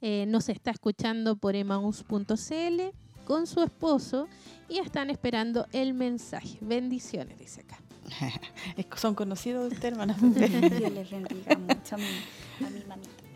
Eh, 0.02 0.26
nos 0.28 0.48
está 0.48 0.72
escuchando 0.72 1.36
por 1.36 1.56
emaus.cl 1.56 2.82
con 3.26 3.48
su 3.48 3.62
esposo 3.62 4.28
y 4.70 4.80
están 4.80 5.10
esperando 5.10 5.68
el 5.74 5.94
mensaje. 5.94 6.58
Bendiciones, 6.62 7.38
dice 7.38 7.62
acá. 7.62 7.80
Son 8.96 9.14
conocidos 9.14 9.70
de 9.70 9.76
usted, 9.76 9.90
hermana. 9.90 10.16
Dios 10.22 10.50
les 10.94 11.12
bendiga 11.12 11.58
mucho 11.58 11.96
a 11.96 11.98
mi, 11.98 12.06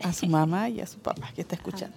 a 0.02 0.08
A 0.08 0.12
su 0.12 0.26
mamá 0.26 0.68
y 0.70 0.80
a 0.80 0.86
su 0.86 0.98
papá 0.98 1.30
que 1.34 1.42
está 1.42 1.54
escuchando. 1.54 1.96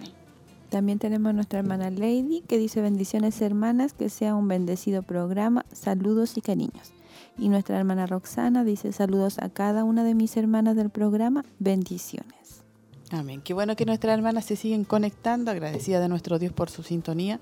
También 0.69 0.99
tenemos 0.99 1.29
a 1.29 1.33
nuestra 1.33 1.59
hermana 1.59 1.89
Lady 1.89 2.43
que 2.45 2.57
dice 2.57 2.81
bendiciones 2.81 3.41
hermanas, 3.41 3.93
que 3.93 4.09
sea 4.09 4.35
un 4.35 4.47
bendecido 4.47 5.01
programa, 5.01 5.65
saludos 5.71 6.37
y 6.37 6.41
cariños. 6.41 6.91
Y 7.37 7.49
nuestra 7.49 7.77
hermana 7.77 8.05
Roxana 8.05 8.63
dice 8.63 8.91
saludos 8.91 9.37
a 9.39 9.49
cada 9.49 9.83
una 9.83 10.03
de 10.03 10.13
mis 10.13 10.35
hermanas 10.35 10.75
del 10.75 10.89
programa, 10.89 11.45
bendiciones. 11.59 12.63
Amén. 13.11 13.41
Qué 13.41 13.53
bueno 13.53 13.77
que 13.77 13.85
nuestras 13.85 14.13
hermanas 14.13 14.43
se 14.45 14.57
siguen 14.57 14.83
conectando, 14.83 15.51
agradecida 15.51 16.01
de 16.01 16.09
nuestro 16.09 16.39
Dios 16.39 16.51
por 16.51 16.69
su 16.69 16.83
sintonía. 16.83 17.39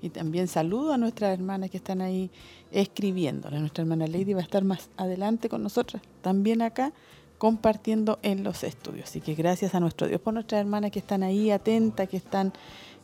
Y 0.00 0.10
también 0.10 0.48
saludo 0.48 0.94
a 0.94 0.98
nuestras 0.98 1.32
hermanas 1.32 1.70
que 1.70 1.76
están 1.76 2.00
ahí 2.00 2.30
escribiendo. 2.70 3.50
Nuestra 3.50 3.82
hermana 3.82 4.06
Lady 4.06 4.32
va 4.32 4.40
a 4.40 4.44
estar 4.44 4.64
más 4.64 4.88
adelante 4.96 5.48
con 5.48 5.62
nosotras, 5.62 6.02
también 6.22 6.62
acá 6.62 6.92
compartiendo 7.38 8.18
en 8.22 8.44
los 8.44 8.64
estudios. 8.64 9.08
Así 9.08 9.20
que 9.20 9.34
gracias 9.34 9.74
a 9.74 9.80
nuestro 9.80 10.08
Dios 10.08 10.20
por 10.20 10.34
nuestras 10.34 10.60
hermanas 10.60 10.90
que 10.90 10.98
están 10.98 11.22
ahí 11.22 11.50
atentas, 11.50 12.08
que 12.08 12.16
están 12.16 12.52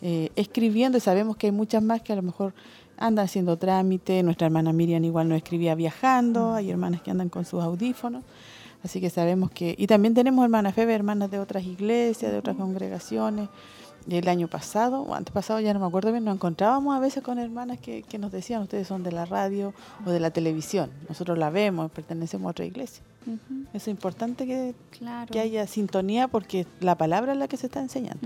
eh, 0.03 0.31
escribiendo 0.37 0.99
y 0.99 1.01
sabemos 1.01 1.37
que 1.37 1.49
hay 1.49 1.53
muchas 1.53 1.83
más 1.83 2.03
que 2.03 2.13
a 2.13 2.17
lo 2.17 2.23
mejor 2.23 2.55
andan 2.97 3.25
haciendo 3.25 3.57
trámite. 3.57 4.23
Nuestra 4.23 4.47
hermana 4.47 4.73
Miriam 4.73 5.05
igual 5.05 5.29
nos 5.29 5.37
escribía 5.37 5.75
viajando, 5.75 6.55
hay 6.55 6.71
hermanas 6.71 7.03
que 7.03 7.11
andan 7.11 7.29
con 7.29 7.45
sus 7.45 7.63
audífonos. 7.63 8.25
Así 8.83 9.01
que 9.01 9.11
sabemos 9.11 9.51
que... 9.51 9.75
Y 9.77 9.87
también 9.87 10.15
tenemos 10.15 10.43
hermanas 10.43 10.75
Febe, 10.75 10.95
hermanas 10.95 11.31
de 11.31 11.39
otras 11.39 11.65
iglesias, 11.65 12.33
de 12.33 12.39
otras 12.39 12.57
congregaciones 12.57 13.49
el 14.09 14.29
año 14.29 14.49
pasado 14.49 15.03
o 15.03 15.15
antes 15.15 15.33
pasado, 15.33 15.61
ya 15.61 15.75
no 15.75 15.81
me 15.81 15.87
acuerdo 15.87 16.11
bien, 16.11 16.25
nos 16.25 16.35
encontrábamos 16.35 16.97
a 16.97 17.01
veces 17.01 17.23
con 17.23 17.39
hermanas 17.39 17.79
que, 17.79 18.03
que, 18.03 18.19
nos 18.19 18.33
decían, 18.33 18.63
ustedes 18.63 18.89
son 18.89 19.03
de 19.03 19.13
la 19.13 19.27
radio 19.27 19.75
o 20.07 20.11
de 20.11 20.21
la 20.21 20.31
televisión, 20.31 20.91
nosotros 21.09 21.39
la 21.39 21.51
vemos, 21.51 21.91
pertenecemos 21.91 22.47
a 22.47 22.51
otra 22.51 22.65
iglesia. 22.65 23.03
Es 23.73 23.89
importante 23.89 24.47
que, 24.47 24.75
que 25.31 25.41
haya 25.41 25.67
sintonía 25.67 26.29
porque 26.29 26.67
la 26.81 26.97
palabra 26.97 27.33
es 27.33 27.39
la 27.39 27.49
que 27.49 27.57
se 27.57 27.67
está 27.67 27.81
enseñando. 27.81 28.21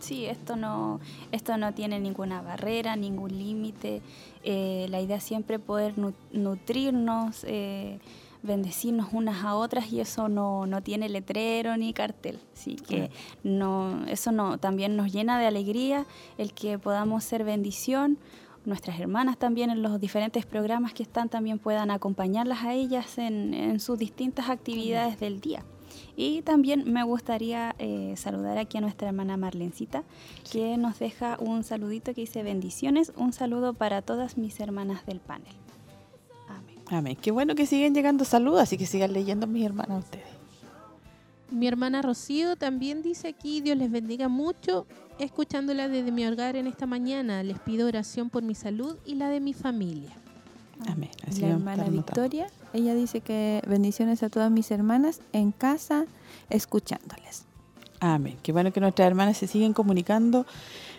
Sí, 0.00 0.26
esto 0.26 0.56
no, 0.56 1.00
esto 1.30 1.56
no 1.56 1.74
tiene 1.74 2.00
ninguna 2.00 2.42
barrera, 2.42 2.96
ningún 2.96 3.38
límite. 3.38 4.02
Eh, 4.42 4.86
la 4.90 5.00
idea 5.00 5.18
es 5.18 5.24
siempre 5.24 5.58
poder 5.58 5.94
nutrirnos. 6.32 7.44
Eh, 7.44 8.00
bendecirnos 8.42 9.08
unas 9.12 9.44
a 9.44 9.54
otras 9.54 9.92
y 9.92 10.00
eso 10.00 10.28
no, 10.28 10.66
no 10.66 10.82
tiene 10.82 11.08
letrero 11.08 11.76
ni 11.76 11.92
cartel. 11.92 12.40
Así 12.52 12.76
que 12.76 13.10
no, 13.44 14.04
eso 14.06 14.32
no, 14.32 14.58
también 14.58 14.96
nos 14.96 15.12
llena 15.12 15.38
de 15.38 15.46
alegría 15.46 16.06
el 16.38 16.52
que 16.52 16.78
podamos 16.78 17.24
ser 17.24 17.44
bendición. 17.44 18.18
Nuestras 18.64 19.00
hermanas 19.00 19.38
también 19.38 19.70
en 19.70 19.82
los 19.82 20.00
diferentes 20.00 20.46
programas 20.46 20.92
que 20.92 21.02
están 21.02 21.28
también 21.28 21.58
puedan 21.58 21.90
acompañarlas 21.90 22.62
a 22.62 22.74
ellas 22.74 23.18
en, 23.18 23.80
sus 23.80 23.98
distintas 23.98 24.50
actividades 24.50 25.18
del 25.18 25.40
día. 25.40 25.64
Y 26.16 26.42
también 26.42 26.90
me 26.90 27.02
gustaría 27.02 27.74
eh, 27.78 28.14
saludar 28.16 28.58
aquí 28.58 28.78
a 28.78 28.80
nuestra 28.80 29.08
hermana 29.08 29.36
Marlencita, 29.36 30.04
que 30.50 30.76
nos 30.76 30.98
deja 30.98 31.36
un 31.40 31.64
saludito 31.64 32.14
que 32.14 32.22
dice 32.22 32.42
bendiciones, 32.42 33.12
un 33.16 33.32
saludo 33.32 33.74
para 33.74 34.00
todas 34.00 34.38
mis 34.38 34.58
hermanas 34.60 35.04
del 35.06 35.20
panel. 35.20 35.52
Amén. 36.48 36.78
Amén. 36.86 37.18
Qué 37.20 37.30
bueno 37.30 37.54
que 37.54 37.66
siguen 37.66 37.94
llegando 37.94 38.24
saludos, 38.24 38.60
así 38.62 38.78
que 38.78 38.86
sigan 38.86 39.12
leyendo 39.12 39.46
mis 39.46 39.64
hermanas 39.64 40.04
ustedes. 40.04 40.42
Mi 41.52 41.66
hermana 41.66 42.00
Rocío 42.00 42.56
también 42.56 43.02
dice 43.02 43.28
aquí, 43.28 43.60
Dios 43.60 43.76
les 43.76 43.90
bendiga 43.90 44.28
mucho, 44.28 44.86
escuchándola 45.24 45.88
desde 45.88 46.10
mi 46.10 46.26
hogar 46.26 46.56
en 46.56 46.66
esta 46.66 46.86
mañana. 46.86 47.42
Les 47.42 47.58
pido 47.60 47.86
oración 47.86 48.28
por 48.28 48.42
mi 48.42 48.54
salud 48.54 48.96
y 49.06 49.14
la 49.14 49.28
de 49.28 49.40
mi 49.40 49.54
familia. 49.54 50.10
Amén. 50.86 51.10
la 51.40 51.48
hermana 51.48 51.84
Victoria, 51.84 52.48
ella 52.72 52.94
dice 52.94 53.20
que 53.20 53.62
bendiciones 53.68 54.22
a 54.24 54.30
todas 54.30 54.50
mis 54.50 54.70
hermanas 54.72 55.20
en 55.32 55.52
casa, 55.52 56.06
escuchándoles. 56.50 57.44
Amén. 58.00 58.36
Qué 58.42 58.50
bueno 58.50 58.72
que 58.72 58.80
nuestras 58.80 59.06
hermanas 59.06 59.36
se 59.36 59.46
siguen 59.46 59.74
comunicando. 59.74 60.44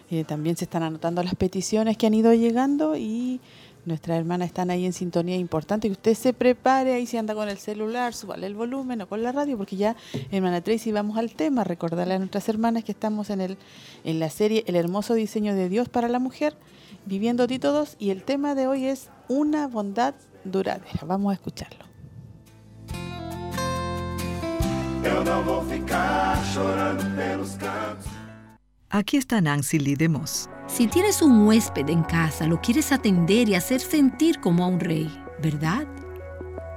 Eh, 0.10 0.24
también 0.24 0.56
se 0.56 0.66
están 0.66 0.84
anotando 0.84 1.22
las 1.22 1.36
peticiones 1.36 1.98
que 1.98 2.08
han 2.08 2.14
ido 2.14 2.34
llegando 2.34 2.96
y 2.96 3.42
nuestras 3.86 4.18
hermanas 4.18 4.48
están 4.48 4.70
ahí 4.70 4.86
en 4.86 4.94
sintonía 4.94 5.38
importante. 5.38 5.88
Que 5.88 5.94
usted 5.94 6.14
se 6.14 6.34
prepare 6.34 6.94
ahí 6.94 7.06
si 7.06 7.18
anda 7.18 7.34
con 7.34 7.50
el 7.50 7.58
celular, 7.58 8.14
súbale 8.14 8.48
el 8.48 8.56
volumen 8.56 9.02
o 9.02 9.08
con 9.08 9.24
la 9.24 9.32
radio, 9.32 9.58
porque 9.58 9.76
ya, 9.76 9.96
hermana 10.32 10.62
Tracy, 10.62 10.92
vamos 10.92 11.18
al 11.18 11.34
tema. 11.34 11.64
Recordarle 11.64 12.16
a 12.16 12.20
nuestras 12.20 12.48
hermanas 12.50 12.84
que 12.84 12.92
estamos 12.92 13.30
en, 13.30 13.42
el, 13.42 13.58
en 14.04 14.20
la 14.20 14.30
serie 14.30 14.64
El 14.68 14.76
hermoso 14.76 15.14
diseño 15.14 15.56
de 15.56 15.70
Dios 15.70 15.90
para 15.90 16.08
la 16.08 16.20
mujer, 16.20 16.56
viviendo 17.06 17.48
Tito 17.48 17.72
2, 17.72 17.98
y 18.00 18.10
el 18.10 18.24
tema 18.24 18.56
de 18.56 18.68
hoy 18.68 18.86
es 18.86 19.10
una 19.28 19.68
bondad 19.68 20.16
duradera. 20.44 21.02
Vamos 21.06 21.32
a 21.32 21.34
escucharlo. 21.34 21.86
Aquí 28.94 29.18
está 29.18 29.42
Nancy 29.42 29.80
Lee 29.80 29.96
DeMoss. 29.96 30.48
Si 30.68 30.86
tienes 30.86 31.24
un 31.24 31.48
huésped 31.48 31.90
en 31.90 32.04
casa, 32.04 32.46
lo 32.46 32.62
quieres 32.62 32.92
atender 32.92 33.50
y 33.50 33.56
hacer 33.56 33.82
sentir 33.82 34.40
como 34.40 34.64
a 34.64 34.68
un 34.68 34.80
rey, 34.80 35.12
¿verdad? 35.42 35.88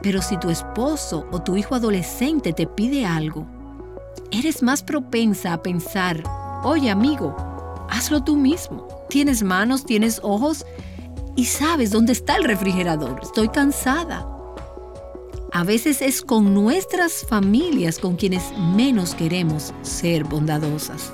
Pero 0.01 0.23
si 0.23 0.39
tu 0.39 0.49
esposo 0.49 1.29
o 1.31 1.43
tu 1.43 1.59
hijo 1.59 1.75
adolescente 1.75 2.55
te 2.55 2.67
pide 2.67 3.05
algo, 3.05 3.47
eres 4.31 4.63
más 4.63 4.83
propensa 4.83 5.53
a 5.53 5.63
pensar, 5.63 6.23
oye 6.65 6.89
amigo, 6.89 7.37
hazlo 7.91 8.25
tú 8.25 8.35
mismo. 8.35 8.89
Tienes 9.11 9.43
manos, 9.43 9.85
tienes 9.85 10.19
ojos 10.23 10.65
y 11.37 11.45
sabes 11.45 11.91
dónde 11.91 12.13
está 12.15 12.37
el 12.37 12.45
refrigerador. 12.45 13.21
Estoy 13.23 13.51
cansada. 13.51 14.27
A 15.53 15.65
veces 15.65 16.01
es 16.01 16.23
con 16.23 16.55
nuestras 16.55 17.27
familias 17.29 17.99
con 17.99 18.17
quienes 18.17 18.57
menos 18.75 19.15
queremos 19.15 19.75
ser 19.83 20.25
bondadosas. 20.25 21.13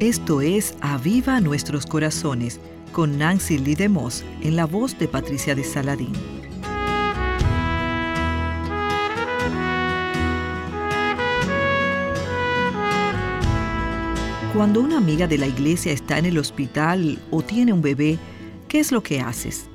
Esto 0.00 0.40
es 0.40 0.76
Aviva 0.80 1.40
Nuestros 1.40 1.84
Corazones 1.84 2.60
con 2.92 3.18
Nancy 3.18 3.58
Lee 3.58 3.74
DeMoss 3.74 4.22
en 4.42 4.54
la 4.54 4.64
voz 4.64 4.96
de 4.96 5.08
Patricia 5.08 5.56
de 5.56 5.64
Saladín. 5.64 6.12
Cuando 14.54 14.82
una 14.82 14.98
amiga 14.98 15.26
de 15.26 15.36
la 15.36 15.48
iglesia 15.48 15.90
está 15.90 16.16
en 16.18 16.26
el 16.26 16.38
hospital 16.38 17.18
o 17.32 17.42
tiene 17.42 17.72
un 17.72 17.82
bebé, 17.82 18.20
¿qué 18.68 18.78
es 18.78 18.92
lo 18.92 19.02
que 19.02 19.20
haces? 19.20 19.68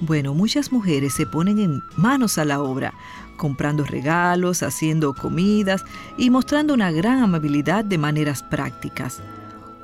Bueno, 0.00 0.34
muchas 0.34 0.70
mujeres 0.70 1.14
se 1.14 1.26
ponen 1.26 1.58
en 1.58 1.82
manos 1.96 2.38
a 2.38 2.44
la 2.44 2.62
obra, 2.62 2.94
comprando 3.36 3.82
regalos, 3.84 4.62
haciendo 4.62 5.14
comidas 5.14 5.84
y 6.16 6.30
mostrando 6.30 6.74
una 6.74 6.92
gran 6.92 7.24
amabilidad 7.24 7.84
de 7.84 7.98
maneras 7.98 8.44
prácticas. 8.44 9.20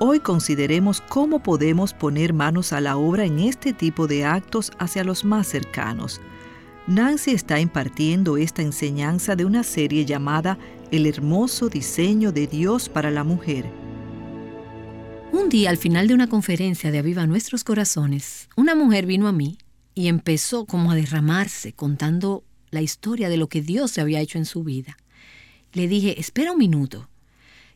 Hoy 0.03 0.19
consideremos 0.19 0.99
cómo 0.99 1.43
podemos 1.43 1.93
poner 1.93 2.33
manos 2.33 2.73
a 2.73 2.81
la 2.81 2.97
obra 2.97 3.23
en 3.23 3.37
este 3.37 3.71
tipo 3.71 4.07
de 4.07 4.25
actos 4.25 4.71
hacia 4.79 5.03
los 5.03 5.23
más 5.23 5.45
cercanos. 5.47 6.21
Nancy 6.87 7.29
está 7.29 7.59
impartiendo 7.59 8.35
esta 8.37 8.63
enseñanza 8.63 9.35
de 9.35 9.45
una 9.45 9.61
serie 9.61 10.03
llamada 10.03 10.57
El 10.89 11.05
hermoso 11.05 11.69
diseño 11.69 12.31
de 12.31 12.47
Dios 12.47 12.89
para 12.89 13.11
la 13.11 13.23
mujer. 13.23 13.69
Un 15.31 15.49
día 15.49 15.69
al 15.69 15.77
final 15.77 16.07
de 16.07 16.15
una 16.15 16.25
conferencia 16.25 16.89
de 16.89 16.97
Aviva 16.97 17.27
Nuestros 17.27 17.63
Corazones, 17.63 18.49
una 18.55 18.73
mujer 18.73 19.05
vino 19.05 19.27
a 19.27 19.31
mí 19.31 19.59
y 19.93 20.07
empezó 20.07 20.65
como 20.65 20.89
a 20.89 20.95
derramarse 20.95 21.73
contando 21.73 22.43
la 22.71 22.81
historia 22.81 23.29
de 23.29 23.37
lo 23.37 23.49
que 23.49 23.61
Dios 23.61 23.99
había 23.99 24.19
hecho 24.19 24.39
en 24.39 24.45
su 24.45 24.63
vida. 24.63 24.97
Le 25.73 25.87
dije, 25.87 26.19
espera 26.19 26.53
un 26.53 26.57
minuto, 26.57 27.07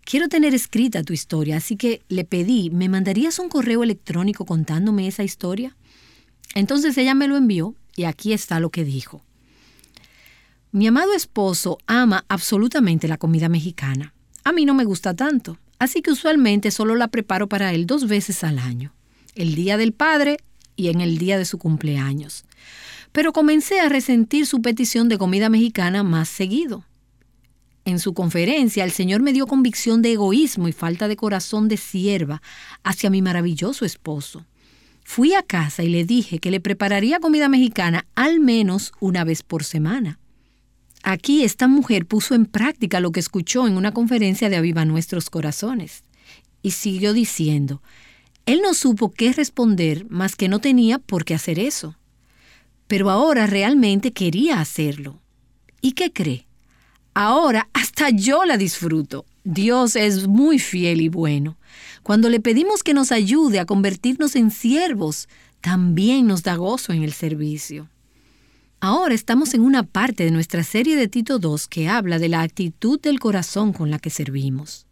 Quiero 0.06 0.30
tener 0.30 0.54
escrita 0.54 1.04
tu 1.04 1.14
historia, 1.14 1.58
así 1.58 1.78
que 1.78 2.04
le 2.10 2.26
pedí, 2.26 2.70
¿me 2.70 2.90
mandarías 2.90 3.40
un 3.40 3.50
correo 3.50 3.84
electrónico 3.84 4.46
contándome 4.46 5.08
esa 5.08 5.24
historia? 5.24 5.76
Entonces 6.54 6.96
ella 7.00 7.16
me 7.16 7.28
lo 7.28 7.36
envió 7.36 7.74
y 7.96 8.04
aquí 8.04 8.32
está 8.32 8.60
lo 8.60 8.70
que 8.70 8.86
dijo. 8.86 9.24
Mi 10.72 10.86
amado 10.86 11.14
esposo 11.14 11.80
ama 11.88 12.24
absolutamente 12.30 13.08
la 13.08 13.18
comida 13.18 13.50
mexicana. 13.50 14.14
A 14.44 14.52
mí 14.52 14.64
no 14.64 14.76
me 14.76 14.84
gusta 14.84 15.16
tanto, 15.16 15.58
así 15.80 16.04
que 16.04 16.12
usualmente 16.12 16.70
solo 16.70 16.96
la 16.96 17.08
preparo 17.08 17.50
para 17.50 17.74
él 17.74 17.88
dos 17.88 18.08
veces 18.08 18.44
al 18.44 18.60
año, 18.60 18.94
el 19.34 19.56
día 19.56 19.76
del 19.76 19.92
padre 19.92 20.38
y 20.76 20.90
en 20.90 21.02
el 21.02 21.18
día 21.18 21.40
de 21.40 21.46
su 21.46 21.58
cumpleaños. 21.58 22.46
Pero 23.12 23.34
comencé 23.34 23.80
a 23.80 23.90
resentir 23.90 24.46
su 24.46 24.62
petición 24.62 25.10
de 25.10 25.18
comida 25.18 25.50
mexicana 25.50 26.04
más 26.04 26.30
seguido. 26.30 26.84
En 27.86 28.00
su 28.00 28.16
conferencia, 28.16 28.84
el 28.84 28.92
Señor 28.92 29.22
me 29.22 29.32
dio 29.32 29.46
convicción 29.46 30.02
de 30.02 30.14
egoísmo 30.14 30.68
y 30.68 30.72
falta 30.72 31.08
de 31.08 31.16
corazón 31.16 31.68
de 31.68 31.78
sierva 31.78 32.42
hacia 32.84 33.12
mi 33.12 33.22
maravilloso 33.22 33.86
esposo. 33.86 34.46
Fui 35.04 35.36
a 35.36 35.44
casa 35.44 35.84
y 35.84 35.90
le 35.90 36.04
dije 36.04 36.40
que 36.40 36.50
le 36.50 36.60
prepararía 36.60 37.20
comida 37.20 37.48
mexicana 37.48 38.08
al 38.16 38.40
menos 38.40 38.92
una 39.00 39.24
vez 39.24 39.44
por 39.44 39.64
semana. 39.64 40.18
Aquí 41.04 41.44
esta 41.44 41.68
mujer 41.68 42.08
puso 42.08 42.34
en 42.34 42.48
práctica 42.48 43.00
lo 43.00 43.12
que 43.12 43.20
escuchó 43.20 43.68
en 43.68 43.78
una 43.78 43.92
conferencia 43.92 44.50
de 44.50 44.56
Aviva 44.56 44.84
Nuestros 44.84 45.30
Corazones. 45.30 46.02
Y 46.64 46.72
siguió 46.72 47.14
diciendo, 47.14 47.84
él 48.48 48.62
no 48.64 48.74
supo 48.74 49.12
qué 49.12 49.32
responder, 49.32 50.10
más 50.10 50.36
que 50.36 50.50
no 50.50 50.58
tenía 50.58 50.98
por 50.98 51.24
qué 51.24 51.36
hacer 51.36 51.60
eso. 51.60 51.96
Pero 52.88 53.12
ahora 53.12 53.46
realmente 53.46 54.12
quería 54.12 54.60
hacerlo. 54.60 55.22
¿Y 55.82 55.92
qué 55.92 56.12
cree? 56.12 56.48
Ahora 57.18 57.70
hasta 57.72 58.10
yo 58.10 58.44
la 58.44 58.58
disfruto. 58.58 59.26
Dios 59.46 59.96
es 59.96 60.28
muy 60.28 60.60
fiel 60.60 61.00
y 61.00 61.08
bueno. 61.08 61.56
Cuando 62.04 62.28
le 62.28 62.42
pedimos 62.42 62.84
que 62.84 62.94
nos 62.94 63.14
ayude 63.14 63.60
a 63.60 63.66
convertirnos 63.66 64.36
en 64.36 64.52
siervos, 64.52 65.30
también 65.62 66.28
nos 66.28 66.44
da 66.44 66.58
gozo 66.58 66.92
en 66.92 67.04
el 67.04 67.14
servicio. 67.14 67.90
Ahora 68.82 69.16
estamos 69.16 69.54
en 69.54 69.62
una 69.62 69.84
parte 69.84 70.26
de 70.26 70.32
nuestra 70.32 70.62
serie 70.64 70.98
de 70.98 71.08
Tito 71.08 71.40
II 71.42 71.56
que 71.70 71.88
habla 71.88 72.20
de 72.20 72.28
la 72.28 72.42
actitud 72.42 73.00
del 73.00 73.22
corazón 73.22 73.72
con 73.72 73.90
la 73.90 73.98
que 73.98 74.10
servimos. 74.10 74.86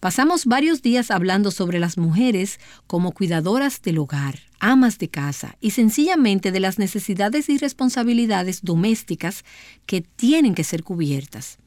Pasamos 0.00 0.46
varios 0.46 0.82
días 0.82 1.12
hablando 1.12 1.52
sobre 1.52 1.78
las 1.78 1.96
mujeres 1.96 2.58
como 2.88 3.12
cuidadoras 3.12 3.82
del 3.82 3.98
hogar, 3.98 4.40
amas 4.58 4.98
de 4.98 5.10
casa 5.10 5.56
y 5.60 5.70
sencillamente 5.70 6.50
de 6.50 6.58
las 6.58 6.80
necesidades 6.80 7.48
y 7.48 7.56
responsabilidades 7.56 8.62
domésticas 8.62 9.44
que 9.86 10.00
tienen 10.00 10.56
que 10.56 10.64
ser 10.64 10.82
cubiertas. 10.82 11.58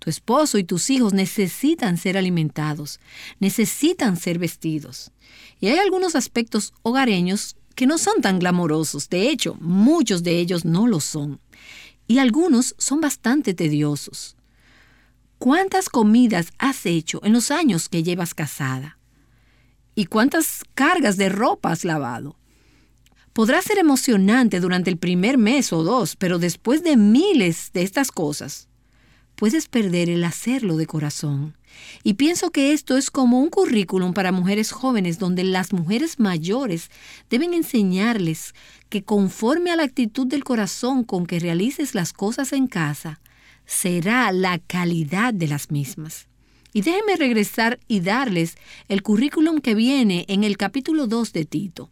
Tu 0.00 0.08
esposo 0.08 0.56
y 0.56 0.64
tus 0.64 0.88
hijos 0.88 1.12
necesitan 1.12 1.98
ser 1.98 2.16
alimentados, 2.16 3.00
necesitan 3.38 4.16
ser 4.16 4.38
vestidos. 4.38 5.12
Y 5.60 5.68
hay 5.68 5.78
algunos 5.78 6.16
aspectos 6.16 6.72
hogareños 6.82 7.54
que 7.74 7.86
no 7.86 7.98
son 7.98 8.22
tan 8.22 8.38
glamorosos. 8.38 9.10
De 9.10 9.28
hecho, 9.28 9.56
muchos 9.60 10.22
de 10.22 10.38
ellos 10.38 10.64
no 10.64 10.86
lo 10.86 11.00
son. 11.00 11.38
Y 12.08 12.18
algunos 12.18 12.74
son 12.78 13.02
bastante 13.02 13.52
tediosos. 13.52 14.36
¿Cuántas 15.38 15.90
comidas 15.90 16.48
has 16.58 16.86
hecho 16.86 17.20
en 17.22 17.34
los 17.34 17.50
años 17.50 17.90
que 17.90 18.02
llevas 18.02 18.32
casada? 18.32 18.98
¿Y 19.94 20.06
cuántas 20.06 20.64
cargas 20.74 21.18
de 21.18 21.28
ropa 21.28 21.72
has 21.72 21.84
lavado? 21.84 22.36
Podrá 23.34 23.60
ser 23.60 23.76
emocionante 23.76 24.60
durante 24.60 24.88
el 24.88 24.96
primer 24.96 25.36
mes 25.36 25.74
o 25.74 25.84
dos, 25.84 26.16
pero 26.16 26.38
después 26.38 26.82
de 26.82 26.96
miles 26.96 27.70
de 27.74 27.82
estas 27.82 28.10
cosas, 28.10 28.69
puedes 29.40 29.68
perder 29.68 30.10
el 30.10 30.22
hacerlo 30.24 30.76
de 30.76 30.84
corazón. 30.84 31.56
Y 32.02 32.14
pienso 32.14 32.50
que 32.50 32.74
esto 32.74 32.98
es 32.98 33.10
como 33.10 33.40
un 33.40 33.48
currículum 33.48 34.12
para 34.12 34.32
mujeres 34.32 34.70
jóvenes 34.70 35.18
donde 35.18 35.44
las 35.44 35.72
mujeres 35.72 36.18
mayores 36.18 36.90
deben 37.30 37.54
enseñarles 37.54 38.54
que 38.90 39.02
conforme 39.02 39.70
a 39.70 39.76
la 39.76 39.84
actitud 39.84 40.26
del 40.26 40.44
corazón 40.44 41.04
con 41.04 41.24
que 41.24 41.38
realices 41.38 41.94
las 41.94 42.12
cosas 42.12 42.52
en 42.52 42.66
casa, 42.66 43.18
será 43.64 44.30
la 44.30 44.58
calidad 44.58 45.32
de 45.32 45.48
las 45.48 45.70
mismas. 45.70 46.28
Y 46.74 46.82
déjenme 46.82 47.16
regresar 47.16 47.80
y 47.88 48.00
darles 48.00 48.58
el 48.88 49.02
currículum 49.02 49.62
que 49.62 49.74
viene 49.74 50.26
en 50.28 50.44
el 50.44 50.58
capítulo 50.58 51.06
2 51.06 51.32
de 51.32 51.46
Tito. 51.46 51.90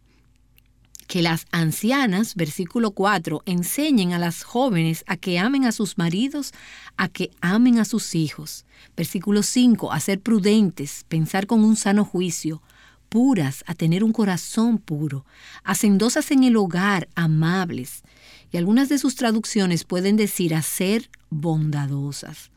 Que 1.09 1.23
las 1.23 1.47
ancianas, 1.51 2.35
versículo 2.35 2.91
4, 2.91 3.41
enseñen 3.47 4.13
a 4.13 4.19
las 4.19 4.43
jóvenes 4.43 5.03
a 5.07 5.17
que 5.17 5.39
amen 5.39 5.65
a 5.65 5.71
sus 5.71 5.97
maridos, 5.97 6.53
a 6.97 7.09
que 7.09 7.31
amen 7.41 7.79
a 7.79 7.85
sus 7.85 8.13
hijos. 8.13 8.63
Versículo 8.95 9.41
5, 9.41 9.91
a 9.91 9.99
ser 10.01 10.19
prudentes, 10.19 11.05
pensar 11.09 11.47
con 11.47 11.63
un 11.63 11.77
sano 11.77 12.05
juicio, 12.05 12.61
puras, 13.09 13.63
a 13.65 13.73
tener 13.73 14.03
un 14.03 14.13
corazón 14.13 14.77
puro, 14.77 15.25
hacendosas 15.63 16.29
en 16.29 16.43
el 16.43 16.55
hogar, 16.55 17.09
amables. 17.15 18.03
Y 18.51 18.57
algunas 18.57 18.87
de 18.87 18.99
sus 18.99 19.15
traducciones 19.15 19.85
pueden 19.85 20.15
decir 20.15 20.53
a 20.53 20.61
ser 20.61 21.09
bondadosas. 21.31 22.51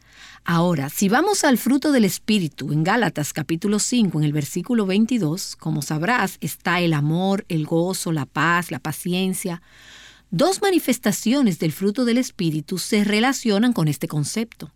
Ahora, 0.44 0.88
si 0.88 1.08
vamos 1.08 1.44
al 1.44 1.58
fruto 1.58 1.92
del 1.92 2.04
Espíritu 2.04 2.72
en 2.72 2.82
Gálatas 2.82 3.32
capítulo 3.32 3.78
5, 3.78 4.18
en 4.18 4.24
el 4.24 4.32
versículo 4.32 4.86
22, 4.86 5.56
como 5.56 5.82
sabrás, 5.82 6.38
está 6.40 6.80
el 6.80 6.94
amor, 6.94 7.44
el 7.48 7.66
gozo, 7.66 8.12
la 8.12 8.26
paz, 8.26 8.70
la 8.70 8.78
paciencia. 8.78 9.62
Dos 10.30 10.62
manifestaciones 10.62 11.58
del 11.58 11.72
fruto 11.72 12.04
del 12.04 12.18
Espíritu 12.18 12.78
se 12.78 13.04
relacionan 13.04 13.72
con 13.72 13.86
este 13.86 14.08
concepto. 14.08 14.72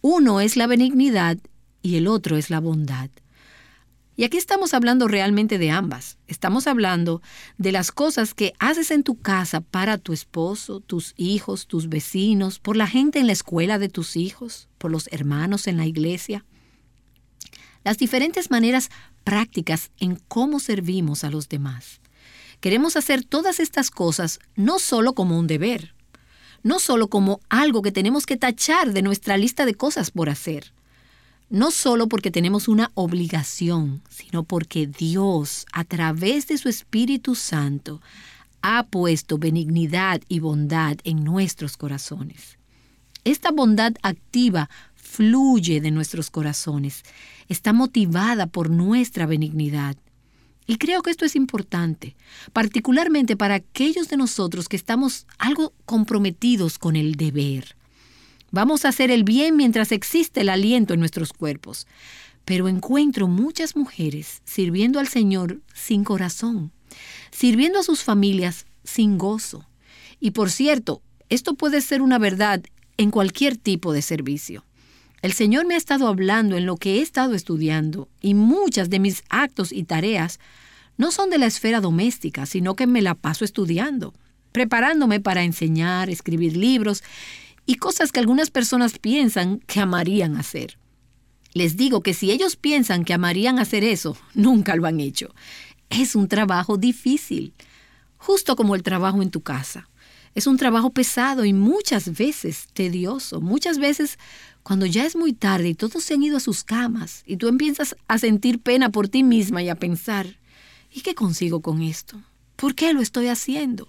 Uno 0.00 0.40
es 0.40 0.56
la 0.56 0.66
benignidad 0.66 1.38
y 1.80 1.96
el 1.96 2.08
otro 2.08 2.36
es 2.36 2.50
la 2.50 2.60
bondad. 2.60 3.08
Y 4.16 4.22
aquí 4.22 4.36
estamos 4.36 4.74
hablando 4.74 5.08
realmente 5.08 5.58
de 5.58 5.70
ambas. 5.70 6.18
Estamos 6.28 6.68
hablando 6.68 7.20
de 7.58 7.72
las 7.72 7.90
cosas 7.90 8.32
que 8.32 8.52
haces 8.60 8.92
en 8.92 9.02
tu 9.02 9.20
casa 9.20 9.60
para 9.60 9.98
tu 9.98 10.12
esposo, 10.12 10.78
tus 10.80 11.14
hijos, 11.16 11.66
tus 11.66 11.88
vecinos, 11.88 12.60
por 12.60 12.76
la 12.76 12.86
gente 12.86 13.18
en 13.18 13.26
la 13.26 13.32
escuela 13.32 13.78
de 13.78 13.88
tus 13.88 14.16
hijos, 14.16 14.68
por 14.78 14.92
los 14.92 15.08
hermanos 15.10 15.66
en 15.66 15.78
la 15.78 15.86
iglesia. 15.86 16.44
Las 17.82 17.98
diferentes 17.98 18.50
maneras 18.50 18.88
prácticas 19.24 19.90
en 19.98 20.16
cómo 20.28 20.60
servimos 20.60 21.24
a 21.24 21.30
los 21.30 21.48
demás. 21.48 22.00
Queremos 22.60 22.96
hacer 22.96 23.24
todas 23.24 23.58
estas 23.58 23.90
cosas 23.90 24.38
no 24.54 24.78
solo 24.78 25.14
como 25.14 25.38
un 25.38 25.48
deber, 25.48 25.94
no 26.62 26.78
solo 26.78 27.08
como 27.08 27.40
algo 27.48 27.82
que 27.82 27.92
tenemos 27.92 28.26
que 28.26 28.36
tachar 28.36 28.92
de 28.92 29.02
nuestra 29.02 29.36
lista 29.36 29.66
de 29.66 29.74
cosas 29.74 30.12
por 30.12 30.30
hacer 30.30 30.72
no 31.50 31.70
solo 31.70 32.08
porque 32.08 32.30
tenemos 32.30 32.68
una 32.68 32.90
obligación, 32.94 34.02
sino 34.08 34.44
porque 34.44 34.86
Dios, 34.86 35.66
a 35.72 35.84
través 35.84 36.48
de 36.48 36.58
su 36.58 36.68
Espíritu 36.68 37.34
Santo, 37.34 38.00
ha 38.62 38.84
puesto 38.84 39.38
benignidad 39.38 40.22
y 40.28 40.40
bondad 40.40 40.96
en 41.04 41.22
nuestros 41.22 41.76
corazones. 41.76 42.58
Esta 43.24 43.50
bondad 43.50 43.94
activa 44.02 44.70
fluye 44.94 45.80
de 45.80 45.90
nuestros 45.90 46.30
corazones, 46.30 47.02
está 47.48 47.72
motivada 47.72 48.46
por 48.46 48.70
nuestra 48.70 49.26
benignidad. 49.26 49.96
Y 50.66 50.78
creo 50.78 51.02
que 51.02 51.10
esto 51.10 51.24
es 51.26 51.36
importante, 51.36 52.16
particularmente 52.52 53.36
para 53.36 53.56
aquellos 53.56 54.08
de 54.08 54.16
nosotros 54.16 54.68
que 54.68 54.76
estamos 54.76 55.26
algo 55.38 55.74
comprometidos 55.84 56.78
con 56.78 56.96
el 56.96 57.16
deber. 57.16 57.76
Vamos 58.54 58.84
a 58.84 58.90
hacer 58.90 59.10
el 59.10 59.24
bien 59.24 59.56
mientras 59.56 59.90
existe 59.90 60.42
el 60.42 60.48
aliento 60.48 60.94
en 60.94 61.00
nuestros 61.00 61.32
cuerpos. 61.32 61.88
Pero 62.44 62.68
encuentro 62.68 63.26
muchas 63.26 63.74
mujeres 63.74 64.42
sirviendo 64.44 65.00
al 65.00 65.08
Señor 65.08 65.58
sin 65.74 66.04
corazón, 66.04 66.70
sirviendo 67.32 67.80
a 67.80 67.82
sus 67.82 68.04
familias 68.04 68.66
sin 68.84 69.18
gozo. 69.18 69.66
Y 70.20 70.30
por 70.30 70.52
cierto, 70.52 71.02
esto 71.30 71.54
puede 71.54 71.80
ser 71.80 72.00
una 72.00 72.20
verdad 72.20 72.62
en 72.96 73.10
cualquier 73.10 73.56
tipo 73.56 73.92
de 73.92 74.02
servicio. 74.02 74.64
El 75.20 75.32
Señor 75.32 75.66
me 75.66 75.74
ha 75.74 75.78
estado 75.78 76.06
hablando 76.06 76.56
en 76.56 76.64
lo 76.64 76.76
que 76.76 76.98
he 76.98 77.02
estado 77.02 77.34
estudiando 77.34 78.08
y 78.20 78.34
muchas 78.34 78.88
de 78.88 79.00
mis 79.00 79.24
actos 79.30 79.72
y 79.72 79.82
tareas 79.82 80.38
no 80.96 81.10
son 81.10 81.28
de 81.28 81.38
la 81.38 81.46
esfera 81.46 81.80
doméstica, 81.80 82.46
sino 82.46 82.76
que 82.76 82.86
me 82.86 83.02
la 83.02 83.16
paso 83.16 83.44
estudiando, 83.44 84.14
preparándome 84.52 85.18
para 85.18 85.42
enseñar, 85.42 86.08
escribir 86.08 86.56
libros 86.56 87.02
y 87.66 87.76
cosas 87.76 88.12
que 88.12 88.20
algunas 88.20 88.50
personas 88.50 88.98
piensan 88.98 89.60
que 89.60 89.80
amarían 89.80 90.36
hacer. 90.36 90.78
Les 91.52 91.76
digo 91.76 92.02
que 92.02 92.14
si 92.14 92.30
ellos 92.30 92.56
piensan 92.56 93.04
que 93.04 93.14
amarían 93.14 93.58
hacer 93.58 93.84
eso, 93.84 94.16
nunca 94.34 94.74
lo 94.76 94.86
han 94.86 95.00
hecho. 95.00 95.34
Es 95.88 96.16
un 96.16 96.28
trabajo 96.28 96.76
difícil, 96.76 97.54
justo 98.16 98.56
como 98.56 98.74
el 98.74 98.82
trabajo 98.82 99.22
en 99.22 99.30
tu 99.30 99.40
casa. 99.40 99.88
Es 100.34 100.48
un 100.48 100.56
trabajo 100.56 100.90
pesado 100.90 101.44
y 101.44 101.52
muchas 101.52 102.16
veces 102.16 102.66
tedioso. 102.72 103.40
Muchas 103.40 103.78
veces 103.78 104.18
cuando 104.64 104.84
ya 104.84 105.06
es 105.06 105.14
muy 105.14 105.32
tarde 105.32 105.68
y 105.68 105.74
todos 105.74 106.02
se 106.02 106.14
han 106.14 106.24
ido 106.24 106.38
a 106.38 106.40
sus 106.40 106.64
camas 106.64 107.22
y 107.24 107.36
tú 107.36 107.46
empiezas 107.46 107.94
a 108.08 108.18
sentir 108.18 108.60
pena 108.60 108.90
por 108.90 109.08
ti 109.08 109.22
misma 109.22 109.62
y 109.62 109.68
a 109.68 109.76
pensar, 109.76 110.38
¿y 110.90 111.02
qué 111.02 111.14
consigo 111.14 111.60
con 111.60 111.82
esto? 111.82 112.20
¿Por 112.56 112.74
qué 112.74 112.92
lo 112.92 113.00
estoy 113.00 113.28
haciendo? 113.28 113.88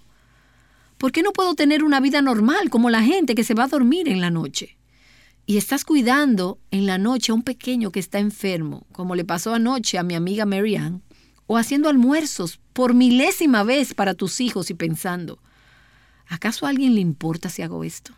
¿Por 0.98 1.12
qué 1.12 1.22
no 1.22 1.32
puedo 1.32 1.54
tener 1.54 1.84
una 1.84 2.00
vida 2.00 2.22
normal 2.22 2.70
como 2.70 2.90
la 2.90 3.02
gente 3.02 3.34
que 3.34 3.44
se 3.44 3.54
va 3.54 3.64
a 3.64 3.68
dormir 3.68 4.08
en 4.08 4.20
la 4.20 4.30
noche? 4.30 4.78
Y 5.44 5.58
estás 5.58 5.84
cuidando 5.84 6.58
en 6.70 6.86
la 6.86 6.98
noche 6.98 7.32
a 7.32 7.34
un 7.34 7.42
pequeño 7.42 7.92
que 7.92 8.00
está 8.00 8.18
enfermo, 8.18 8.86
como 8.92 9.14
le 9.14 9.24
pasó 9.24 9.54
anoche 9.54 9.98
a 9.98 10.02
mi 10.02 10.14
amiga 10.14 10.46
Marianne, 10.46 11.02
o 11.46 11.56
haciendo 11.56 11.88
almuerzos 11.88 12.58
por 12.72 12.94
milésima 12.94 13.62
vez 13.62 13.94
para 13.94 14.14
tus 14.14 14.40
hijos 14.40 14.70
y 14.70 14.74
pensando, 14.74 15.38
¿acaso 16.26 16.66
a 16.66 16.70
alguien 16.70 16.94
le 16.94 17.00
importa 17.00 17.48
si 17.50 17.62
hago 17.62 17.84
esto? 17.84 18.14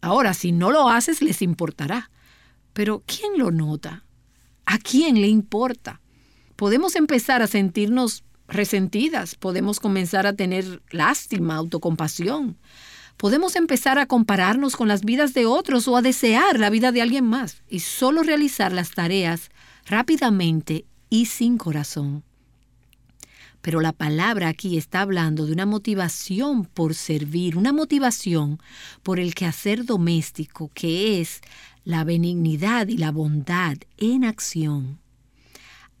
Ahora, 0.00 0.34
si 0.34 0.50
no 0.50 0.72
lo 0.72 0.88
haces, 0.88 1.22
les 1.22 1.42
importará. 1.42 2.10
Pero 2.72 3.04
¿quién 3.06 3.38
lo 3.38 3.52
nota? 3.52 4.04
¿A 4.66 4.78
quién 4.78 5.20
le 5.20 5.28
importa? 5.28 6.00
Podemos 6.56 6.96
empezar 6.96 7.42
a 7.42 7.46
sentirnos 7.46 8.24
resentidas, 8.52 9.34
podemos 9.34 9.80
comenzar 9.80 10.26
a 10.26 10.34
tener 10.34 10.82
lástima, 10.90 11.56
autocompasión. 11.56 12.56
Podemos 13.16 13.56
empezar 13.56 13.98
a 13.98 14.06
compararnos 14.06 14.76
con 14.76 14.88
las 14.88 15.04
vidas 15.04 15.34
de 15.34 15.46
otros 15.46 15.86
o 15.88 15.96
a 15.96 16.02
desear 16.02 16.58
la 16.58 16.70
vida 16.70 16.92
de 16.92 17.02
alguien 17.02 17.24
más 17.24 17.62
y 17.68 17.80
solo 17.80 18.22
realizar 18.22 18.72
las 18.72 18.90
tareas 18.92 19.50
rápidamente 19.86 20.84
y 21.10 21.26
sin 21.26 21.58
corazón. 21.58 22.24
Pero 23.60 23.80
la 23.80 23.92
palabra 23.92 24.48
aquí 24.48 24.76
está 24.76 25.02
hablando 25.02 25.46
de 25.46 25.52
una 25.52 25.66
motivación 25.66 26.64
por 26.64 26.94
servir, 26.94 27.56
una 27.56 27.72
motivación 27.72 28.58
por 29.04 29.20
el 29.20 29.34
quehacer 29.34 29.84
doméstico, 29.84 30.70
que 30.74 31.20
es 31.20 31.42
la 31.84 32.02
benignidad 32.02 32.88
y 32.88 32.96
la 32.96 33.12
bondad 33.12 33.76
en 33.98 34.24
acción. 34.24 35.01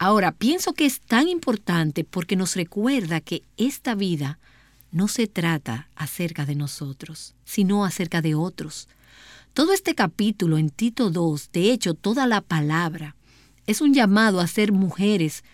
Ahora, 0.04 0.32
pienso 0.32 0.72
que 0.72 0.84
es 0.84 0.98
tan 0.98 1.28
importante 1.28 2.02
porque 2.02 2.34
nos 2.34 2.56
recuerda 2.56 3.20
que 3.20 3.44
esta 3.56 3.94
vida 3.94 4.40
no 4.90 5.06
se 5.06 5.28
trata 5.28 5.90
acerca 5.94 6.44
de 6.44 6.56
nosotros, 6.56 7.36
sino 7.44 7.84
acerca 7.84 8.20
de 8.20 8.34
otros. 8.34 8.88
Todo 9.54 9.72
este 9.72 9.94
capítulo 9.94 10.58
en 10.58 10.70
Tito 10.70 11.10
2, 11.10 11.50
de 11.52 11.70
hecho 11.70 11.94
toda 11.94 12.26
la 12.26 12.40
palabra, 12.40 13.14
es 13.68 13.80
un 13.80 13.94
llamado 13.94 14.40
a 14.40 14.48
ser 14.48 14.72
mujeres 14.72 15.44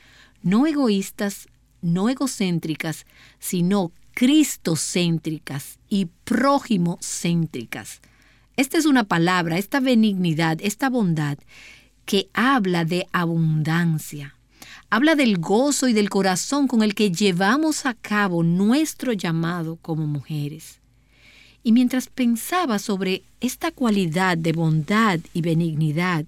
no 0.40 0.66
egoístas, 0.66 1.48
no 1.82 2.08
egocéntricas, 2.08 3.04
sino 3.38 3.92
cristocéntricas 4.14 5.78
y 5.90 6.06
prójimocéntricas. 6.24 8.00
Esta 8.56 8.78
es 8.78 8.86
una 8.86 9.04
palabra, 9.04 9.58
esta 9.58 9.80
benignidad, 9.80 10.56
esta 10.62 10.88
bondad 10.88 11.36
que 12.06 12.30
habla 12.32 12.86
de 12.86 13.06
abundancia, 13.12 14.37
habla 14.90 15.14
del 15.14 15.38
gozo 15.38 15.88
y 15.88 15.92
del 15.92 16.08
corazón 16.08 16.66
con 16.66 16.82
el 16.82 16.94
que 16.94 17.10
llevamos 17.10 17.84
a 17.84 17.94
cabo 17.94 18.42
nuestro 18.42 19.12
llamado 19.12 19.76
como 19.76 20.06
mujeres. 20.06 20.80
Y 21.62 21.72
mientras 21.72 22.08
pensaba 22.08 22.78
sobre 22.78 23.22
esta 23.40 23.70
cualidad 23.70 24.38
de 24.38 24.52
bondad 24.52 25.20
y 25.34 25.42
benignidad, 25.42 26.24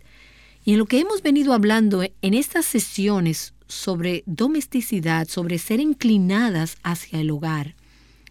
y 0.65 0.73
en 0.73 0.79
lo 0.79 0.87
que 0.87 1.01
hemos 1.01 1.23
venido 1.23 1.55
hablando 1.55 2.03
en 2.03 2.35
estas 2.35 2.67
sesiones 2.67 3.55
sobre 3.67 4.23
domesticidad, 4.27 5.27
sobre 5.29 5.59
ser 5.59 5.81
inclinadas 5.81 6.77
hacia 6.83 7.21
el 7.21 7.31
hogar, 7.31 7.75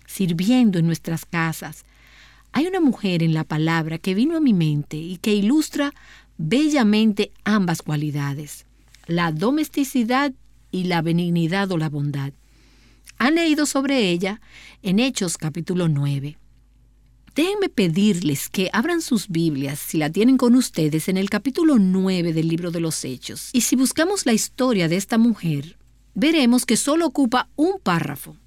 sirviendo 0.05 0.77
en 0.77 0.85
nuestras 0.85 1.25
casas, 1.25 1.85
hay 2.51 2.67
una 2.67 2.79
mujer 2.79 3.23
en 3.23 3.33
la 3.33 3.43
palabra 3.43 3.97
que 3.97 4.13
vino 4.13 4.37
a 4.37 4.41
mi 4.41 4.53
mente 4.53 4.97
y 4.97 5.17
que 5.17 5.33
ilustra 5.33 5.93
bellamente 6.37 7.31
ambas 7.43 7.81
cualidades 7.81 8.65
la 9.09 9.31
domesticidad 9.31 10.33
y 10.71 10.83
la 10.83 11.01
benignidad 11.01 11.71
o 11.71 11.77
la 11.77 11.89
bondad. 11.89 12.31
Han 13.17 13.35
leído 13.35 13.65
sobre 13.65 14.11
ella 14.11 14.39
en 14.83 14.99
Hechos 14.99 15.37
capítulo 15.37 15.89
9. 15.89 16.37
Déjenme 17.35 17.69
pedirles 17.69 18.49
que 18.49 18.69
abran 18.71 19.01
sus 19.01 19.27
Biblias, 19.27 19.79
si 19.79 19.97
la 19.97 20.11
tienen 20.11 20.37
con 20.37 20.55
ustedes, 20.55 21.09
en 21.09 21.17
el 21.17 21.29
capítulo 21.29 21.79
9 21.79 22.33
del 22.33 22.47
libro 22.47 22.69
de 22.69 22.81
los 22.81 23.03
Hechos. 23.03 23.49
Y 23.51 23.61
si 23.61 23.75
buscamos 23.75 24.27
la 24.27 24.33
historia 24.33 24.87
de 24.87 24.97
esta 24.97 25.17
mujer, 25.17 25.77
veremos 26.13 26.67
que 26.67 26.77
solo 26.77 27.07
ocupa 27.07 27.49
un 27.55 27.79
párrafo. 27.81 28.37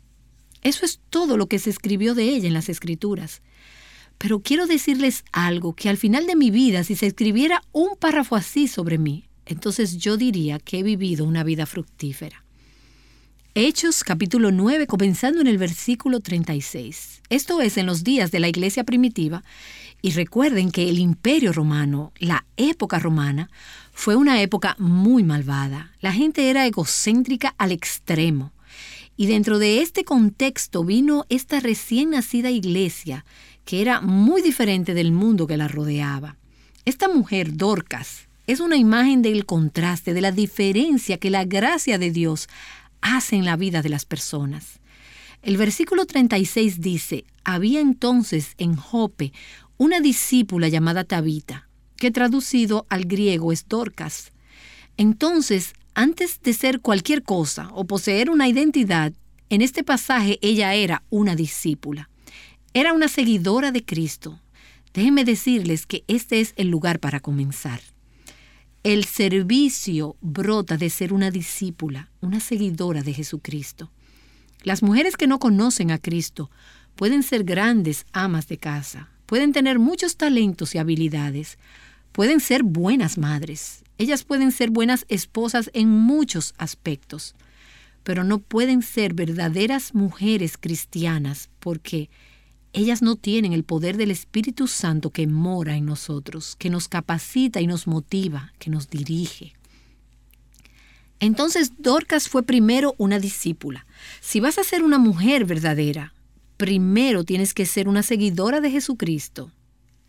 Eso 0.63 0.85
es 0.85 1.01
todo 1.11 1.37
lo 1.37 1.49
que 1.49 1.59
se 1.59 1.71
escribió 1.71 2.15
de 2.15 2.25
ella 2.25 2.47
en 2.47 2.55
las 2.55 2.69
Escrituras. 2.69 3.43
Pero 4.17 4.43
quiero 4.43 4.69
decirles 4.69 5.25
algo, 5.33 5.75
que 5.75 5.89
al 5.89 5.97
final 5.97 6.27
de 6.27 6.37
mi 6.37 6.53
vida, 6.53 6.85
si 6.85 6.95
se 6.95 7.09
escribiera 7.09 7.63
un 7.73 7.97
párrafo 7.99 8.37
así 8.37 8.69
sobre 8.69 8.99
mí, 8.99 9.29
entonces 9.47 9.99
yo 9.99 10.16
diría 10.16 10.59
que 10.59 10.78
he 10.78 10.82
vivido 10.82 11.24
una 11.24 11.45
vida 11.45 11.66
fructífera. 11.66 12.45
Hechos 13.55 14.03
capítulo 14.03 14.51
9, 14.51 14.86
comenzando 14.86 15.43
en 15.43 15.47
el 15.47 15.59
versículo 15.59 16.20
36. 16.20 17.20
Esto 17.28 17.61
es 17.61 17.76
en 17.76 17.84
los 17.84 18.03
días 18.03 18.30
de 18.30 18.40
la 18.40 18.49
iglesia 18.49 18.84
primitiva, 18.84 19.45
y 20.01 20.12
recuerden 20.12 20.70
que 20.70 20.88
el 20.88 20.99
imperio 20.99 21.53
romano, 21.53 22.12
la 22.18 22.47
época 22.57 22.99
romana, 22.99 23.51
fue 23.93 24.16
una 24.16 24.40
época 24.40 24.74
muy 24.78 25.22
malvada. 25.22 25.93
La 26.01 26.12
gente 26.12 26.51
era 26.51 26.66
egocéntrica 26.66 27.55
al 27.59 27.72
extremo. 27.72 28.53
Y 29.16 29.26
dentro 29.26 29.59
de 29.59 29.82
este 29.82 30.05
contexto 30.05 30.82
vino 30.82 31.26
esta 31.28 31.61
recién 31.61 32.11
nacida 32.11 32.51
iglesia, 32.51 33.24
que 33.64 33.82
era 33.82 34.01
muy 34.01 34.43
diferente 34.43 34.95
del 34.95 35.12
mundo 35.12 35.47
que 35.47 35.57
la 35.57 35.68
rodeaba. 35.68 36.36
Esta 36.84 37.07
mujer, 37.07 37.57
Dorcas, 37.57 38.28
es 38.47 38.61
una 38.61 38.76
imagen 38.76 39.22
del 39.22 39.47
contraste, 39.47 40.14
de 40.14 40.20
la 40.20 40.32
diferencia 40.32 41.18
que 41.18 41.30
la 41.30 41.45
gracia 41.45 41.99
de 41.99 42.11
Dios 42.11 42.49
hace 43.01 43.36
en 43.36 43.45
la 43.45 43.57
vida 43.57 43.82
de 43.82 43.88
las 43.88 44.05
personas. 44.05 44.80
El 45.43 45.57
versículo 45.57 46.07
36 46.07 46.80
dice, 46.80 47.24
había 47.45 47.80
entonces 47.80 48.55
en 48.59 48.76
Jope 48.76 49.32
una 49.76 50.01
discípula 50.01 50.68
llamada 50.68 51.05
Tabita, 51.05 51.68
que 51.97 52.11
traducido 52.11 52.86
al 52.88 53.05
griego 53.05 53.53
es 53.53 53.68
Dorcas. 53.68 54.32
Entonces, 54.97 55.72
antes 55.95 56.40
de 56.43 56.53
ser 56.53 56.80
cualquier 56.80 57.22
cosa 57.22 57.70
o 57.72 57.84
poseer 57.84 58.30
una 58.30 58.49
identidad, 58.49 59.12
en 59.51 59.62
este 59.62 59.84
pasaje 59.84 60.38
ella 60.43 60.74
era 60.74 61.03
una 61.11 61.36
discípula. 61.36 62.09
Era 62.74 62.93
una 62.93 63.09
seguidora 63.09 63.70
de 63.70 63.84
Cristo. 63.84 64.40
Déjenme 64.95 65.24
decirles 65.24 65.86
que 65.86 66.05
este 66.09 66.40
es 66.40 66.55
el 66.57 66.68
lugar 66.68 67.01
para 67.01 67.20
comenzar. 67.20 67.80
El 68.85 69.05
servicio 69.05 70.16
brota 70.20 70.76
de 70.76 70.91
ser 70.91 71.12
una 71.12 71.30
discípula, 71.30 72.11
una 72.20 72.41
seguidora 72.41 73.03
de 73.03 73.14
Jesucristo. 73.14 73.93
Las 74.64 74.83
mujeres 74.83 75.16
que 75.16 75.28
no 75.28 75.39
conocen 75.39 75.93
a 75.93 75.99
Cristo 75.99 76.51
pueden 76.97 77.22
ser 77.22 77.45
grandes 77.45 78.07
amas 78.12 78.49
de 78.49 78.59
casa, 78.59 79.09
pueden 79.26 79.53
tener 79.53 79.78
muchos 79.78 80.16
talentos 80.16 80.74
y 80.74 80.78
habilidades, 80.78 81.59
pueden 82.11 82.41
ser 82.41 82.64
buenas 82.64 83.18
madres, 83.18 83.85
ellas 83.99 84.24
pueden 84.24 84.51
ser 84.51 84.70
buenas 84.70 85.05
esposas 85.09 85.70
en 85.74 85.89
muchos 85.89 86.53
aspectos, 86.59 87.37
pero 88.03 88.24
no 88.24 88.41
pueden 88.41 88.83
ser 88.83 89.14
verdaderas 89.14 89.95
mujeres 89.95 90.59
cristianas 90.59 91.51
porque 91.61 92.11
ellas 92.73 93.03
no 93.03 93.16
tienen 93.16 93.53
el 93.53 93.64
poder 93.64 93.97
del 93.97 94.11
Espíritu 94.11 94.66
Santo 94.66 95.11
que 95.11 95.27
mora 95.27 95.77
en 95.77 95.85
nosotros, 95.85 96.57
que 96.59 96.70
nos 96.70 96.89
capacita 96.89 97.61
y 97.61 97.66
nos 97.66 97.87
motiva, 97.87 98.53
que 98.59 98.70
nos 98.70 98.89
dirige. 98.89 99.53
Entonces 101.20 101.73
Dorcas 101.79 102.29
fue 102.29 102.43
primero 102.43 102.95
una 102.97 103.18
discípula. 103.18 103.87
Si 104.20 104.41
vas 104.41 104.59
a 104.59 104.64
ser 104.64 104.83
una 104.83 104.99
mujer 104.99 105.45
verdadera, 105.45 106.14
primero 106.57 107.25
tienes 107.25 107.53
que 107.53 107.66
ser 107.66 107.89
una 107.89 108.03
seguidora 108.03 108.61
de 108.61 108.70
Jesucristo. 108.70 109.53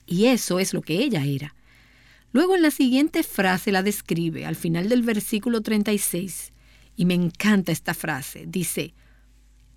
Y 0.06 0.26
eso 0.26 0.60
es 0.60 0.74
lo 0.74 0.82
que 0.82 1.04
ella 1.04 1.26
era. 1.26 1.54
Luego 2.32 2.56
en 2.56 2.62
la 2.62 2.72
siguiente 2.72 3.24
frase 3.24 3.72
la 3.72 3.84
describe, 3.84 4.46
al 4.46 4.56
final 4.56 4.90
del 4.90 5.04
versículo 5.04 5.62
36, 5.62 6.52
y 6.96 7.06
me 7.06 7.14
encanta 7.14 7.72
esta 7.72 7.94
frase. 7.94 8.46
Dice, 8.48 8.94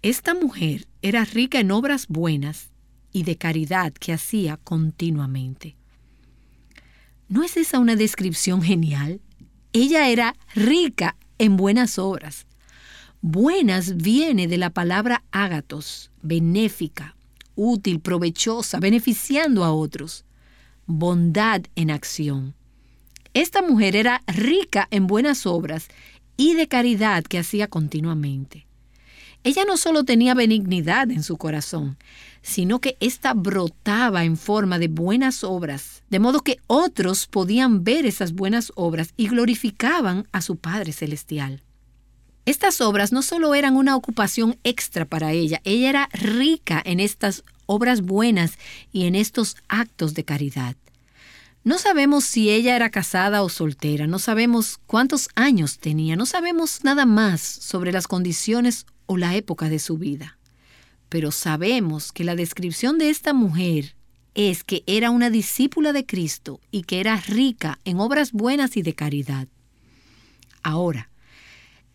esta 0.03 0.35
mujer 0.35 0.87
era 1.03 1.25
rica 1.25 1.59
en 1.59 1.71
obras 1.71 2.07
buenas 2.09 2.71
y 3.17 3.23
de 3.23 3.37
caridad 3.39 3.95
que 3.95 4.13
hacía 4.13 4.59
continuamente. 4.59 5.75
¿No 7.31 7.45
es 7.45 7.57
esa 7.57 7.79
una 7.79 7.97
descripción 7.97 8.61
genial? 8.61 9.23
Ella 9.73 10.11
era 10.11 10.37
rica 10.55 11.17
en 11.39 11.57
buenas 11.57 11.99
obras. 11.99 12.45
Buenas 13.23 13.97
viene 13.97 14.49
de 14.49 14.59
la 14.59 14.69
palabra 14.69 15.25
ágatos, 15.31 16.11
benéfica, 16.21 17.17
útil, 17.55 18.01
provechosa, 18.01 18.81
beneficiando 18.81 19.65
a 19.65 19.73
otros. 19.73 20.27
Bondad 20.85 21.63
en 21.75 21.91
acción. 21.91 22.55
Esta 23.33 23.63
mujer 23.63 23.97
era 23.97 24.21
rica 24.27 24.89
en 24.91 25.07
buenas 25.07 25.47
obras 25.47 25.89
y 26.37 26.53
de 26.53 26.69
caridad 26.69 27.25
que 27.25 27.39
hacía 27.39 27.67
continuamente. 27.67 28.67
Ella 29.47 29.65
no 29.65 29.77
solo 29.77 30.03
tenía 30.05 30.35
benignidad 30.35 31.09
en 31.13 31.23
su 31.23 31.37
corazón, 31.37 31.97
sino 32.47 32.81
que 32.81 32.97
ésta 33.01 33.35
brotaba 33.35 34.23
en 34.23 34.37
forma 34.37 34.79
de 34.79 34.87
buenas 34.87 35.43
obras, 35.43 36.05
de 36.11 36.21
modo 36.21 36.43
que 36.43 36.61
otros 36.69 37.27
podían 37.27 37.83
ver 37.83 38.07
esas 38.07 38.35
buenas 38.35 38.71
obras 38.77 39.13
y 39.17 39.27
glorificaban 39.27 40.29
a 40.31 40.41
su 40.41 40.55
Padre 40.57 40.93
Celestial. 40.93 41.65
Estas 42.45 42.81
obras 42.81 43.11
no 43.11 43.23
solo 43.23 43.57
eran 43.57 43.75
una 43.75 43.97
ocupación 43.97 44.61
extra 44.63 45.05
para 45.07 45.33
ella, 45.33 45.61
ella 45.65 45.89
era 45.89 46.09
rica 46.13 46.81
en 46.85 47.01
estas 47.01 47.43
obras 47.67 48.03
buenas 48.03 48.53
y 48.93 49.07
en 49.07 49.17
estos 49.17 49.57
actos 49.67 50.15
de 50.15 50.25
caridad. 50.25 50.77
No 51.65 51.79
sabemos 51.79 52.23
si 52.23 52.51
ella 52.51 52.77
era 52.77 52.91
casada 52.91 53.43
o 53.43 53.49
soltera, 53.49 54.07
no 54.07 54.21
sabemos 54.21 54.79
cuántos 54.87 55.31
años 55.35 55.81
tenía, 55.81 56.15
no 56.15 56.27
sabemos 56.27 56.85
nada 56.85 57.07
más 57.07 57.41
sobre 57.41 57.91
las 57.91 58.07
condiciones 58.07 58.87
o 59.07 59.17
la 59.17 59.35
época 59.35 59.69
de 59.69 59.81
su 59.81 59.99
vida. 59.99 60.36
Pero 61.09 61.31
sabemos 61.31 62.13
que 62.13 62.25
la 62.25 62.35
descripción 62.35 62.99
de 62.99 63.11
esta 63.11 63.33
mujer 63.33 63.95
es 64.35 64.65
que 64.65 64.83
era 64.87 65.11
una 65.11 65.31
discípula 65.31 65.93
de 65.93 66.05
Cristo 66.05 66.61
y 66.71 66.83
que 66.83 67.01
era 67.01 67.17
rica 67.17 67.79
en 67.85 68.01
obras 68.01 68.33
buenas 68.33 68.77
y 68.77 68.83
de 68.83 68.95
caridad. 68.95 69.49
Ahora, 70.63 71.11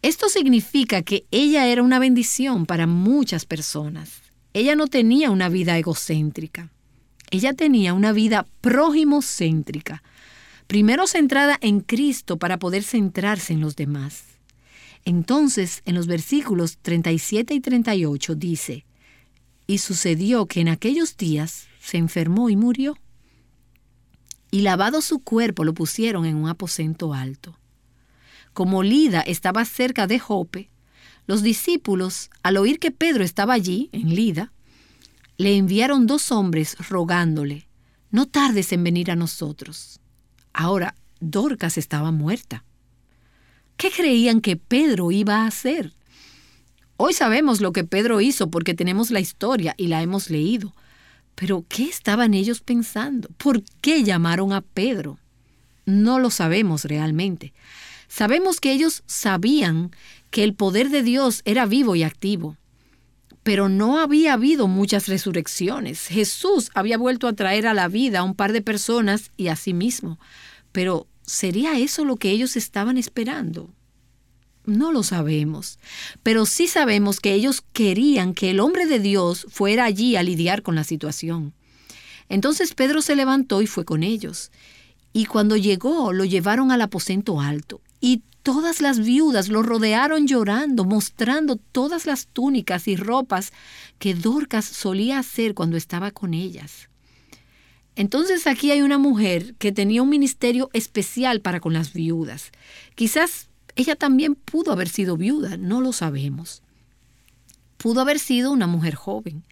esto 0.01 0.29
significa 0.29 1.03
que 1.03 1.25
ella 1.29 1.67
era 1.67 1.83
una 1.83 1.99
bendición 1.99 2.65
para 2.65 2.87
muchas 2.87 3.45
personas. 3.45 4.21
Ella 4.53 4.75
no 4.75 4.87
tenía 4.87 5.29
una 5.29 5.49
vida 5.49 5.77
egocéntrica. 5.77 6.71
Ella 7.29 7.53
tenía 7.53 7.93
una 7.93 8.11
vida 8.11 8.47
prójimo-céntrica, 8.61 10.01
primero 10.65 11.05
centrada 11.05 11.57
en 11.61 11.81
Cristo 11.81 12.37
para 12.37 12.57
poder 12.57 12.83
centrarse 12.83 13.53
en 13.53 13.61
los 13.61 13.75
demás. 13.75 14.23
Entonces, 15.05 15.81
en 15.85 15.95
los 15.95 16.07
versículos 16.07 16.77
37 16.81 17.53
y 17.53 17.59
38 17.59 18.35
dice, 18.35 18.85
y 19.71 19.77
sucedió 19.77 20.47
que 20.47 20.59
en 20.59 20.67
aquellos 20.67 21.15
días 21.15 21.67
se 21.79 21.97
enfermó 21.97 22.49
y 22.49 22.57
murió. 22.57 22.97
Y 24.51 24.63
lavado 24.63 24.99
su 24.99 25.19
cuerpo 25.19 25.63
lo 25.63 25.73
pusieron 25.73 26.25
en 26.25 26.35
un 26.35 26.49
aposento 26.49 27.13
alto. 27.13 27.57
Como 28.51 28.83
Lida 28.83 29.21
estaba 29.21 29.63
cerca 29.63 30.07
de 30.07 30.19
Jope, 30.19 30.69
los 31.25 31.41
discípulos, 31.41 32.29
al 32.43 32.57
oír 32.57 32.79
que 32.79 32.91
Pedro 32.91 33.23
estaba 33.23 33.53
allí, 33.53 33.87
en 33.93 34.13
Lida, 34.13 34.51
le 35.37 35.55
enviaron 35.55 36.05
dos 36.05 36.33
hombres 36.33 36.75
rogándole, 36.89 37.69
no 38.09 38.25
tardes 38.27 38.73
en 38.73 38.83
venir 38.83 39.09
a 39.09 39.15
nosotros. 39.15 40.01
Ahora, 40.51 40.95
Dorcas 41.21 41.77
estaba 41.77 42.11
muerta. 42.11 42.65
¿Qué 43.77 43.89
creían 43.89 44.41
que 44.41 44.57
Pedro 44.57 45.11
iba 45.11 45.43
a 45.43 45.47
hacer? 45.47 45.93
Hoy 47.03 47.13
sabemos 47.13 47.61
lo 47.61 47.73
que 47.73 47.83
Pedro 47.83 48.21
hizo 48.21 48.51
porque 48.51 48.75
tenemos 48.75 49.09
la 49.09 49.19
historia 49.19 49.73
y 49.75 49.87
la 49.87 50.03
hemos 50.03 50.29
leído. 50.29 50.71
Pero 51.33 51.65
¿qué 51.67 51.85
estaban 51.85 52.35
ellos 52.35 52.61
pensando? 52.61 53.27
¿Por 53.39 53.63
qué 53.81 54.03
llamaron 54.03 54.53
a 54.53 54.61
Pedro? 54.61 55.17
No 55.87 56.19
lo 56.19 56.29
sabemos 56.29 56.85
realmente. 56.85 57.53
Sabemos 58.07 58.59
que 58.59 58.71
ellos 58.71 59.01
sabían 59.07 59.89
que 60.29 60.43
el 60.43 60.53
poder 60.53 60.91
de 60.91 61.01
Dios 61.01 61.41
era 61.43 61.65
vivo 61.65 61.95
y 61.95 62.03
activo, 62.03 62.55
pero 63.41 63.67
no 63.67 63.97
había 63.97 64.33
habido 64.33 64.67
muchas 64.67 65.07
resurrecciones. 65.07 66.05
Jesús 66.05 66.69
había 66.75 66.99
vuelto 66.99 67.27
a 67.27 67.33
traer 67.33 67.65
a 67.65 67.73
la 67.73 67.87
vida 67.87 68.19
a 68.19 68.23
un 68.23 68.35
par 68.35 68.53
de 68.53 68.61
personas 68.61 69.31
y 69.37 69.47
a 69.47 69.55
sí 69.55 69.73
mismo. 69.73 70.19
Pero 70.71 71.07
¿sería 71.23 71.79
eso 71.79 72.05
lo 72.05 72.17
que 72.17 72.29
ellos 72.29 72.55
estaban 72.55 72.99
esperando? 72.99 73.71
No 74.65 74.91
lo 74.91 75.03
sabemos, 75.03 75.79
pero 76.21 76.45
sí 76.45 76.67
sabemos 76.67 77.19
que 77.19 77.33
ellos 77.33 77.63
querían 77.73 78.33
que 78.33 78.51
el 78.51 78.59
hombre 78.59 78.85
de 78.85 78.99
Dios 78.99 79.47
fuera 79.49 79.85
allí 79.85 80.15
a 80.15 80.23
lidiar 80.23 80.61
con 80.61 80.75
la 80.75 80.83
situación. 80.83 81.53
Entonces 82.29 82.73
Pedro 82.73 83.01
se 83.01 83.15
levantó 83.15 83.61
y 83.61 83.67
fue 83.67 83.85
con 83.85 84.03
ellos. 84.03 84.51
Y 85.13 85.25
cuando 85.25 85.57
llegó, 85.57 86.13
lo 86.13 86.25
llevaron 86.25 86.71
al 86.71 86.81
aposento 86.81 87.41
alto 87.41 87.81
y 87.99 88.23
todas 88.43 88.81
las 88.81 88.99
viudas 88.99 89.49
lo 89.49 89.63
rodearon 89.63 90.27
llorando, 90.27 90.85
mostrando 90.85 91.57
todas 91.57 92.05
las 92.05 92.27
túnicas 92.27 92.87
y 92.87 92.95
ropas 92.95 93.51
que 93.99 94.13
Dorcas 94.13 94.65
solía 94.65 95.19
hacer 95.19 95.53
cuando 95.53 95.77
estaba 95.77 96.11
con 96.11 96.33
ellas. 96.33 96.89
Entonces 97.95 98.47
aquí 98.47 98.71
hay 98.71 98.81
una 98.81 98.97
mujer 98.97 99.53
que 99.55 99.71
tenía 99.71 100.01
un 100.01 100.09
ministerio 100.09 100.69
especial 100.73 101.41
para 101.41 101.59
con 101.59 101.73
las 101.73 101.93
viudas. 101.93 102.51
Quizás 102.95 103.49
ella 103.75 103.95
también 103.95 104.35
pudo 104.35 104.71
haber 104.71 104.89
sido 104.89 105.17
viuda, 105.17 105.57
no 105.57 105.81
lo 105.81 105.93
sabemos. 105.93 106.63
Pudo 107.77 108.01
haber 108.01 108.19
sido 108.19 108.51
una 108.51 108.67
mujer 108.67 108.95
joven. 108.95 109.43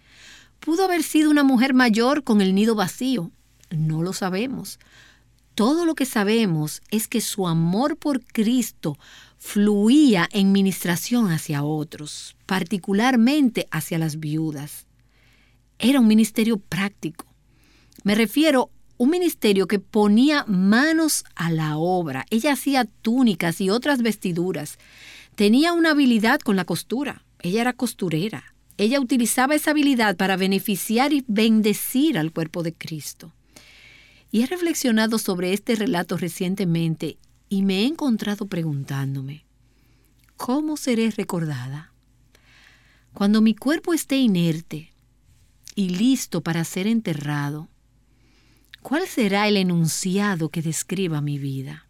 pudo 0.60 0.84
haber 0.84 1.02
sido 1.02 1.30
una 1.30 1.42
mujer 1.42 1.72
mayor 1.72 2.22
con 2.22 2.42
el 2.42 2.54
nido 2.54 2.74
vacío. 2.74 3.30
No 3.70 4.02
lo 4.02 4.12
sabemos. 4.12 4.78
Todo 5.54 5.84
lo 5.84 5.94
que 5.94 6.06
sabemos 6.06 6.82
es 6.90 7.08
que 7.08 7.20
su 7.20 7.48
amor 7.48 7.96
por 7.96 8.24
Cristo 8.24 8.98
fluía 9.38 10.28
en 10.32 10.52
ministración 10.52 11.30
hacia 11.30 11.64
otros, 11.64 12.36
particularmente 12.46 13.66
hacia 13.70 13.98
las 13.98 14.20
viudas. 14.20 14.86
Era 15.78 15.98
un 15.98 16.06
ministerio 16.06 16.58
práctico. 16.58 17.24
Me 18.04 18.14
refiero 18.14 18.70
un 19.00 19.08
ministerio 19.08 19.66
que 19.66 19.78
ponía 19.78 20.44
manos 20.46 21.24
a 21.34 21.50
la 21.50 21.78
obra. 21.78 22.26
Ella 22.28 22.52
hacía 22.52 22.84
túnicas 22.84 23.62
y 23.62 23.70
otras 23.70 24.02
vestiduras. 24.02 24.78
Tenía 25.36 25.72
una 25.72 25.92
habilidad 25.92 26.38
con 26.40 26.54
la 26.54 26.66
costura. 26.66 27.24
Ella 27.38 27.62
era 27.62 27.72
costurera. 27.72 28.52
Ella 28.76 29.00
utilizaba 29.00 29.54
esa 29.54 29.70
habilidad 29.70 30.18
para 30.18 30.36
beneficiar 30.36 31.14
y 31.14 31.24
bendecir 31.28 32.18
al 32.18 32.30
cuerpo 32.30 32.62
de 32.62 32.74
Cristo. 32.74 33.32
Y 34.30 34.42
he 34.42 34.46
reflexionado 34.46 35.18
sobre 35.18 35.54
este 35.54 35.76
relato 35.76 36.18
recientemente 36.18 37.16
y 37.48 37.62
me 37.62 37.80
he 37.80 37.86
encontrado 37.86 38.48
preguntándome, 38.48 39.46
¿cómo 40.36 40.76
seré 40.76 41.10
recordada? 41.10 41.90
Cuando 43.14 43.40
mi 43.40 43.54
cuerpo 43.54 43.94
esté 43.94 44.18
inerte 44.18 44.92
y 45.74 45.88
listo 45.88 46.42
para 46.42 46.64
ser 46.64 46.86
enterrado, 46.86 47.70
¿cuál 48.82 49.06
será 49.06 49.48
el 49.48 49.56
enunciado 49.56 50.48
que 50.48 50.62
describa 50.62 51.20
mi 51.20 51.38
vida? 51.38 51.86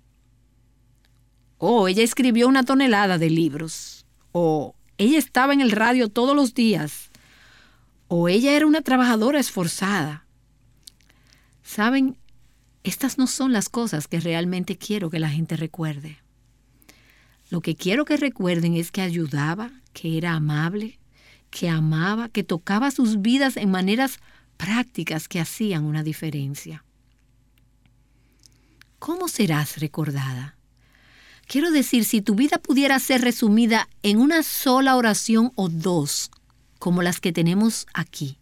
Oh, 1.59 1.89
ella 1.89 2.03
escribió 2.03 2.49
una 2.49 2.63
tonelada 2.63 3.19
de 3.19 3.31
libros. 3.31 4.07
O 4.33 4.75
ella 4.99 5.19
estaba 5.19 5.53
en 5.53 5.61
el 5.61 5.73
radio 5.73 6.09
todos 6.09 6.35
los 6.35 6.55
días. 6.55 7.11
O 8.09 8.29
ella 8.29 8.53
era 8.53 8.67
una 8.67 8.81
trabajadora 8.81 9.39
esforzada. 9.39 10.27
Saben, 11.63 12.17
estas 12.83 13.19
no 13.19 13.27
son 13.27 13.53
las 13.53 13.69
cosas 13.69 14.09
que 14.09 14.21
realmente 14.21 14.77
quiero 14.77 15.11
que 15.11 15.21
la 15.21 15.29
gente 15.29 15.57
recuerde. 15.57 16.19
Lo 17.51 17.61
que 17.61 17.77
quiero 17.77 18.05
que 18.05 18.17
recuerden 18.17 18.75
es 18.75 18.91
que 18.91 19.03
ayudaba, 19.03 19.71
que 19.93 20.17
era 20.17 20.33
amable, 20.33 20.99
que 21.51 21.69
amaba, 21.69 22.29
que 22.29 22.43
tocaba 22.43 22.91
sus 22.91 23.21
vidas 23.21 23.57
en 23.57 23.71
maneras 23.71 24.21
prácticas 24.61 25.27
que 25.27 25.41
hacían 25.41 25.85
una 25.85 26.03
diferencia. 26.03 26.85
¿Cómo 28.99 29.27
serás 29.27 29.79
recordada? 29.79 30.59
Quiero 31.47 31.71
decir, 31.71 32.05
si 32.05 32.21
tu 32.21 32.35
vida 32.35 32.59
pudiera 32.59 32.99
ser 32.99 33.23
resumida 33.23 33.89
en 34.03 34.19
una 34.19 34.43
sola 34.43 34.97
oración 34.97 35.51
o 35.55 35.71
dos, 35.71 36.31
como 36.79 37.01
las 37.01 37.21
que 37.21 37.33
tenemos 37.33 37.87
aquí, 37.95 38.37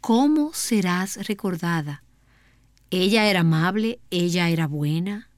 ¿cómo 0.00 0.52
serás 0.54 1.28
recordada? 1.28 2.02
Ella 2.90 3.26
era 3.30 3.40
amable, 3.40 4.00
ella 4.10 4.48
era 4.48 4.66
buena, 4.66 5.30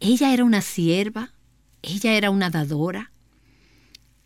ella 0.00 0.34
era 0.34 0.44
una 0.44 0.60
sierva, 0.60 1.32
ella 1.80 2.12
era 2.12 2.30
una 2.30 2.50
dadora. 2.50 3.10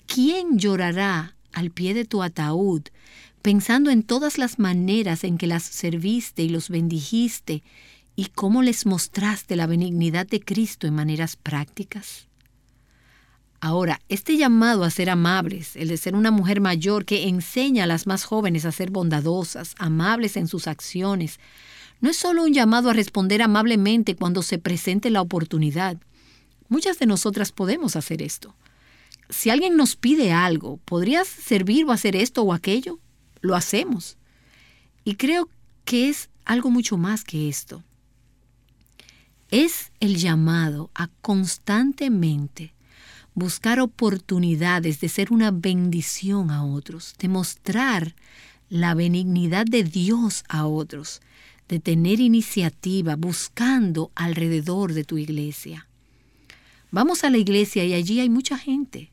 ¿Quién 0.06 0.58
llorará 0.58 1.36
al 1.52 1.70
pie 1.70 1.94
de 1.94 2.04
tu 2.04 2.20
ataúd 2.20 2.88
pensando 3.42 3.90
en 3.90 4.02
todas 4.02 4.38
las 4.38 4.58
maneras 4.58 5.24
en 5.24 5.38
que 5.38 5.46
las 5.46 5.62
serviste 5.62 6.42
y 6.42 6.48
los 6.48 6.68
bendijiste 6.68 7.62
y 8.16 8.26
cómo 8.26 8.62
les 8.62 8.86
mostraste 8.86 9.56
la 9.56 9.66
benignidad 9.66 10.26
de 10.26 10.40
Cristo 10.40 10.86
en 10.86 10.94
maneras 10.94 11.36
prácticas? 11.36 12.28
Ahora, 13.60 14.00
este 14.08 14.36
llamado 14.36 14.84
a 14.84 14.90
ser 14.90 15.10
amables, 15.10 15.74
el 15.74 15.88
de 15.88 15.96
ser 15.96 16.14
una 16.14 16.30
mujer 16.30 16.60
mayor 16.60 17.04
que 17.04 17.26
enseña 17.26 17.84
a 17.84 17.88
las 17.88 18.06
más 18.06 18.24
jóvenes 18.24 18.64
a 18.64 18.72
ser 18.72 18.90
bondadosas, 18.90 19.74
amables 19.78 20.36
en 20.36 20.46
sus 20.46 20.68
acciones, 20.68 21.40
no 22.00 22.10
es 22.10 22.16
solo 22.16 22.44
un 22.44 22.54
llamado 22.54 22.90
a 22.90 22.92
responder 22.92 23.42
amablemente 23.42 24.14
cuando 24.14 24.42
se 24.42 24.58
presente 24.58 25.10
la 25.10 25.20
oportunidad. 25.20 25.96
Muchas 26.68 27.00
de 27.00 27.06
nosotras 27.06 27.50
podemos 27.50 27.96
hacer 27.96 28.22
esto. 28.22 28.54
Si 29.28 29.50
alguien 29.50 29.76
nos 29.76 29.96
pide 29.96 30.32
algo, 30.32 30.78
¿podrías 30.84 31.26
servir 31.26 31.84
o 31.84 31.92
hacer 31.92 32.14
esto 32.14 32.42
o 32.42 32.52
aquello? 32.52 33.00
Lo 33.40 33.54
hacemos. 33.54 34.16
Y 35.04 35.14
creo 35.14 35.48
que 35.84 36.08
es 36.08 36.28
algo 36.44 36.70
mucho 36.70 36.96
más 36.96 37.24
que 37.24 37.48
esto. 37.48 37.82
Es 39.50 39.92
el 40.00 40.16
llamado 40.16 40.90
a 40.94 41.08
constantemente 41.22 42.74
buscar 43.34 43.80
oportunidades 43.80 45.00
de 45.00 45.08
ser 45.08 45.32
una 45.32 45.50
bendición 45.50 46.50
a 46.50 46.64
otros, 46.64 47.14
de 47.18 47.28
mostrar 47.28 48.14
la 48.68 48.94
benignidad 48.94 49.64
de 49.64 49.84
Dios 49.84 50.44
a 50.48 50.66
otros, 50.66 51.22
de 51.68 51.78
tener 51.78 52.20
iniciativa 52.20 53.16
buscando 53.16 54.10
alrededor 54.14 54.92
de 54.92 55.04
tu 55.04 55.18
iglesia. 55.18 55.86
Vamos 56.90 57.24
a 57.24 57.30
la 57.30 57.38
iglesia 57.38 57.84
y 57.84 57.94
allí 57.94 58.20
hay 58.20 58.28
mucha 58.28 58.58
gente. 58.58 59.12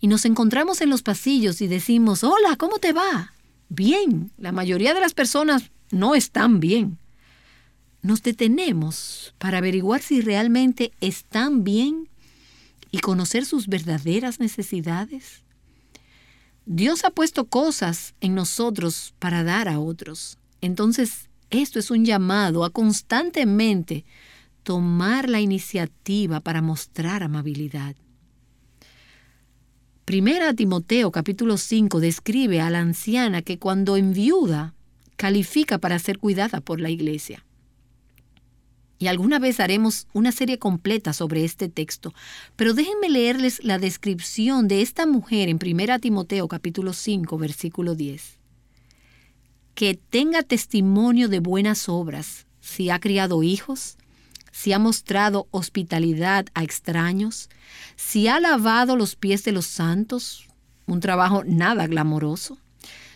Y 0.00 0.06
nos 0.06 0.24
encontramos 0.24 0.80
en 0.80 0.90
los 0.90 1.02
pasillos 1.02 1.60
y 1.60 1.66
decimos, 1.66 2.24
hola, 2.24 2.56
¿cómo 2.56 2.78
te 2.78 2.92
va? 2.92 3.32
Bien, 3.68 4.30
la 4.38 4.52
mayoría 4.52 4.94
de 4.94 5.00
las 5.00 5.14
personas 5.14 5.70
no 5.90 6.14
están 6.14 6.60
bien. 6.60 6.98
Nos 8.02 8.22
detenemos 8.22 9.34
para 9.38 9.58
averiguar 9.58 10.02
si 10.02 10.20
realmente 10.20 10.92
están 11.00 11.64
bien 11.64 12.08
y 12.90 13.00
conocer 13.00 13.44
sus 13.44 13.66
verdaderas 13.66 14.38
necesidades. 14.38 15.42
Dios 16.66 17.04
ha 17.04 17.10
puesto 17.10 17.46
cosas 17.46 18.14
en 18.20 18.34
nosotros 18.34 19.14
para 19.18 19.44
dar 19.44 19.68
a 19.68 19.78
otros. 19.78 20.38
Entonces, 20.60 21.28
esto 21.50 21.78
es 21.78 21.90
un 21.90 22.04
llamado 22.04 22.64
a 22.64 22.70
constantemente 22.70 24.04
tomar 24.62 25.28
la 25.28 25.40
iniciativa 25.40 26.40
para 26.40 26.62
mostrar 26.62 27.22
amabilidad. 27.22 27.94
Primera 30.06 30.54
Timoteo 30.54 31.10
capítulo 31.10 31.56
5 31.56 31.98
describe 31.98 32.60
a 32.60 32.70
la 32.70 32.78
anciana 32.78 33.42
que 33.42 33.58
cuando 33.58 33.96
enviuda 33.96 34.72
califica 35.16 35.78
para 35.78 35.98
ser 35.98 36.20
cuidada 36.20 36.60
por 36.60 36.80
la 36.80 36.90
iglesia. 36.90 37.44
Y 39.00 39.08
alguna 39.08 39.40
vez 39.40 39.58
haremos 39.58 40.06
una 40.12 40.30
serie 40.30 40.60
completa 40.60 41.12
sobre 41.12 41.44
este 41.44 41.68
texto, 41.68 42.14
pero 42.54 42.72
déjenme 42.72 43.08
leerles 43.08 43.64
la 43.64 43.80
descripción 43.80 44.68
de 44.68 44.80
esta 44.80 45.06
mujer 45.06 45.48
en 45.48 45.58
Primera 45.58 45.98
Timoteo 45.98 46.46
capítulo 46.46 46.92
5 46.92 47.36
versículo 47.36 47.96
10 47.96 48.38
que 49.74 49.98
tenga 50.08 50.44
testimonio 50.44 51.28
de 51.28 51.40
buenas 51.40 51.88
obras, 51.88 52.46
si 52.60 52.90
ha 52.90 53.00
criado 53.00 53.42
hijos, 53.42 53.98
si 54.56 54.72
ha 54.72 54.78
mostrado 54.78 55.48
hospitalidad 55.50 56.46
a 56.54 56.62
extraños, 56.62 57.50
si 57.94 58.26
ha 58.26 58.40
lavado 58.40 58.96
los 58.96 59.14
pies 59.14 59.44
de 59.44 59.52
los 59.52 59.66
santos, 59.66 60.48
un 60.86 61.00
trabajo 61.00 61.44
nada 61.44 61.86
glamoroso, 61.86 62.56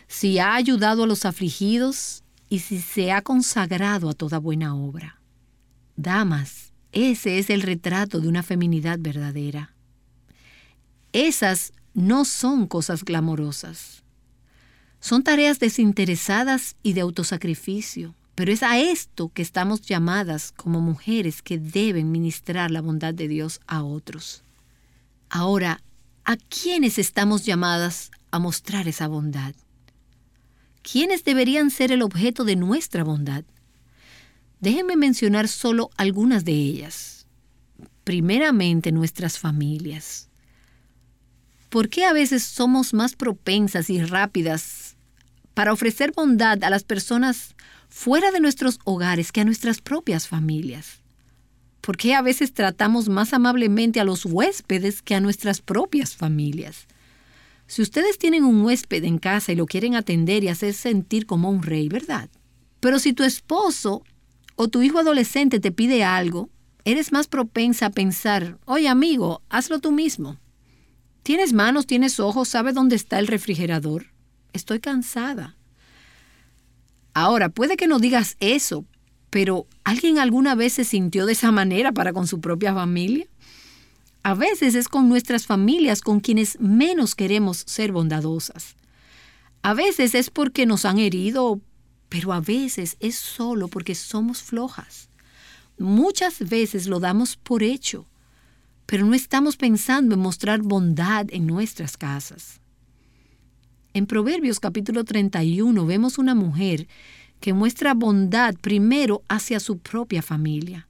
si 0.07 0.39
ha 0.39 0.55
ayudado 0.55 1.05
a 1.05 1.07
los 1.07 1.25
afligidos 1.25 2.25
y 2.51 2.59
si 2.59 2.79
se 2.79 3.11
ha 3.11 3.23
consagrado 3.23 4.11
a 4.11 4.13
toda 4.13 4.37
buena 4.37 4.75
obra. 4.75 5.19
Damas, 5.97 6.75
ese 6.93 7.39
es 7.39 7.49
el 7.49 7.63
retrato 7.63 8.21
de 8.21 8.29
una 8.29 8.43
feminidad 8.43 8.99
verdadera. 9.01 9.73
Esas 11.15 11.73
no 11.95 12.27
son 12.27 12.67
cosas 12.67 13.03
glamorosas. 13.03 14.03
Son 15.01 15.23
tareas 15.23 15.59
desinteresadas 15.59 16.77
y 16.83 16.93
de 16.93 17.01
autosacrificio, 17.01 18.15
pero 18.41 18.53
es 18.53 18.63
a 18.63 18.79
esto 18.79 19.29
que 19.29 19.43
estamos 19.43 19.83
llamadas 19.83 20.51
como 20.57 20.81
mujeres 20.81 21.43
que 21.43 21.59
deben 21.59 22.11
ministrar 22.11 22.71
la 22.71 22.81
bondad 22.81 23.13
de 23.13 23.29
Dios 23.29 23.61
a 23.67 23.83
otros. 23.83 24.45
Ahora, 25.29 25.83
¿a 26.25 26.39
quiénes 26.39 26.99
estamos 26.99 27.45
llamadas 27.45 28.11
a 28.31 28.39
mostrar 28.39 28.89
esa 28.89 29.09
bondad? 29.09 29.55
¿Quiénes 30.81 31.23
deberían 31.23 31.71
ser 31.71 31.93
el 31.93 32.01
objeto 32.01 32.45
de 32.45 32.57
nuestra 32.57 33.05
bondad? 33.05 33.45
Déjenme 34.59 34.97
mencionar 34.97 35.47
solo 35.47 35.91
algunas 35.99 36.47
de 36.47 36.53
ellas. 36.53 37.27
Primeramente, 38.05 38.91
nuestras 38.91 39.39
familias. 39.39 40.31
¿Por 41.69 41.91
qué 41.91 42.07
a 42.07 42.15
veces 42.15 42.43
somos 42.43 42.95
más 42.95 43.17
propensas 43.17 43.91
y 43.91 44.03
rápidas 44.03 44.97
para 45.53 45.75
ofrecer 45.75 46.13
bondad 46.17 46.65
a 46.65 46.71
las 46.71 46.85
personas 46.85 47.55
fuera 47.91 48.31
de 48.31 48.41
nuestros 48.41 48.79
hogares 48.85 49.33
que 49.33 49.43
a 49.43 49.45
nuestras 49.45 49.83
propias 49.83 50.27
familias? 50.27 51.01
¿Por 51.81 51.97
qué 51.97 52.15
a 52.15 52.23
veces 52.23 52.55
tratamos 52.55 53.09
más 53.09 53.33
amablemente 53.35 54.01
a 54.01 54.05
los 54.05 54.25
huéspedes 54.25 55.03
que 55.03 55.15
a 55.15 55.21
nuestras 55.21 55.61
propias 55.61 56.17
familias? 56.17 56.87
Si 57.67 57.83
ustedes 57.83 58.19
tienen 58.19 58.45
un 58.45 58.63
huésped 58.63 59.05
en 59.05 59.19
casa 59.19 59.53
y 59.53 59.57
lo 59.57 59.67
quieren 59.67 59.95
atender 59.95 60.45
y 60.45 60.49
hacer 60.49 60.75
sentir 60.75 61.27
como 61.27 61.51
un 61.51 61.63
rey, 61.63 61.89
¿verdad? 61.89 62.29
Pero 62.81 62.99
si 62.99 63.13
tu 63.13 63.23
esposo 63.23 64.03
o 64.57 64.69
tu 64.69 64.83
hijo 64.83 64.99
adolescente 64.99 65.61
te 65.61 65.71
pide 65.71 66.05
algo, 66.05 66.49
eres 66.85 67.13
más 67.13 67.29
propensa 67.29 67.87
a 67.87 67.91
pensar, 67.91 68.59
oye 68.65 68.89
amigo, 68.89 69.43
hazlo 69.49 69.79
tú 69.81 69.93
mismo. 69.93 70.39
¿Tienes 71.23 71.53
manos, 71.53 71.87
tienes 71.87 72.19
ojos, 72.19 72.49
sabe 72.49 72.73
dónde 72.73 72.97
está 72.97 73.19
el 73.19 73.27
refrigerador? 73.27 74.07
Estoy 74.53 74.81
cansada. 74.81 75.57
Ahora, 77.15 77.49
puede 77.49 77.77
que 77.77 77.87
no 77.87 77.99
digas 77.99 78.37
eso, 78.41 78.85
pero 79.31 79.67
¿alguien 79.85 80.19
alguna 80.19 80.55
vez 80.55 80.75
se 80.75 80.85
sintió 80.85 81.27
de 81.27 81.33
esa 81.33 81.53
manera 81.53 81.93
para 81.93 82.13
con 82.13 82.27
su 82.27 82.41
propia 82.41 82.75
familia? 82.75 83.27
A 84.23 84.35
veces 84.35 84.75
es 84.75 84.89
con 84.89 85.09
nuestras 85.09 85.47
familias 85.47 86.03
con 86.03 86.21
quienes 86.21 86.61
menos 86.61 87.15
queremos 87.15 87.65
ser 87.67 87.91
bondadosas. 87.91 88.77
A 89.63 89.75
veces 89.75 90.15
es 90.15 90.31
porque 90.31 90.67
nos 90.67 90.85
han 90.85 90.99
herido, 90.99 91.61
pero 92.09 92.33
a 92.33 92.41
veces 92.41 92.97
es 93.01 93.17
solo 93.17 93.69
porque 93.69 93.95
somos 93.95 94.43
flojas. 94.43 95.09
Muchas 95.79 96.49
veces 96.49 96.87
lo 96.87 97.01
damos 97.01 97.37
por 97.37 97.63
hecho, 97.63 98.07
pero 98.85 99.07
no 99.07 99.15
estamos 99.15 99.57
pensando 99.57 100.15
en 100.15 100.21
mostrar 100.21 100.61
bondad 100.61 101.27
en 101.31 101.47
nuestras 101.47 101.97
casas. 101.97 102.60
En 103.93 104.07
Proverbios 104.07 104.61
capítulo 104.61 105.05
31 105.05 105.85
vemos 105.85 106.19
una 106.19 106.37
mujer 106.37 106.87
que 107.41 107.53
muestra 107.53 107.93
bondad 107.93 108.55
primero 108.55 109.23
hacia 109.29 109.59
su 109.59 109.79
propia 109.79 110.23
familia. 110.23 110.87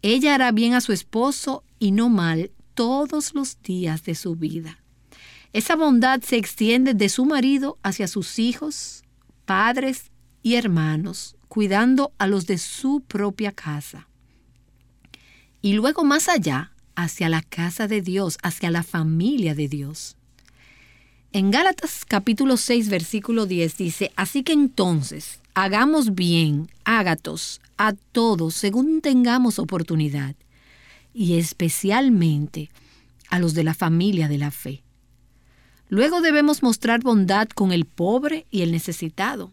Ella 0.00 0.34
hará 0.34 0.50
bien 0.50 0.72
a 0.72 0.80
su 0.80 0.92
esposo 0.92 1.62
y 1.78 1.90
no 1.90 2.08
mal 2.08 2.52
todos 2.72 3.34
los 3.34 3.60
días 3.60 4.02
de 4.04 4.14
su 4.14 4.34
vida. 4.34 4.78
Esa 5.52 5.76
bondad 5.76 6.22
se 6.22 6.36
extiende 6.36 6.94
de 6.94 7.10
su 7.10 7.26
marido 7.26 7.78
hacia 7.82 8.08
sus 8.08 8.38
hijos, 8.38 9.02
padres 9.44 10.10
y 10.42 10.54
hermanos, 10.54 11.36
cuidando 11.48 12.12
a 12.16 12.26
los 12.26 12.46
de 12.46 12.56
su 12.56 13.02
propia 13.02 13.52
casa. 13.52 14.08
Y 15.60 15.74
luego 15.74 16.04
más 16.04 16.28
allá, 16.28 16.72
hacia 16.94 17.28
la 17.28 17.42
casa 17.42 17.88
de 17.88 18.00
Dios, 18.00 18.38
hacia 18.42 18.70
la 18.70 18.82
familia 18.82 19.54
de 19.54 19.68
Dios. 19.68 20.16
En 21.36 21.50
Gálatas 21.50 22.06
capítulo 22.08 22.56
6 22.56 22.88
versículo 22.88 23.44
10 23.44 23.76
dice, 23.76 24.10
así 24.16 24.42
que 24.42 24.54
entonces, 24.54 25.40
hagamos 25.52 26.14
bien, 26.14 26.70
ágatos, 26.84 27.60
a 27.76 27.92
todos 27.92 28.54
según 28.54 29.02
tengamos 29.02 29.58
oportunidad, 29.58 30.34
y 31.12 31.36
especialmente 31.36 32.70
a 33.28 33.38
los 33.38 33.52
de 33.52 33.64
la 33.64 33.74
familia 33.74 34.28
de 34.28 34.38
la 34.38 34.50
fe. 34.50 34.82
Luego 35.90 36.22
debemos 36.22 36.62
mostrar 36.62 37.02
bondad 37.02 37.48
con 37.48 37.70
el 37.70 37.84
pobre 37.84 38.46
y 38.50 38.62
el 38.62 38.72
necesitado, 38.72 39.52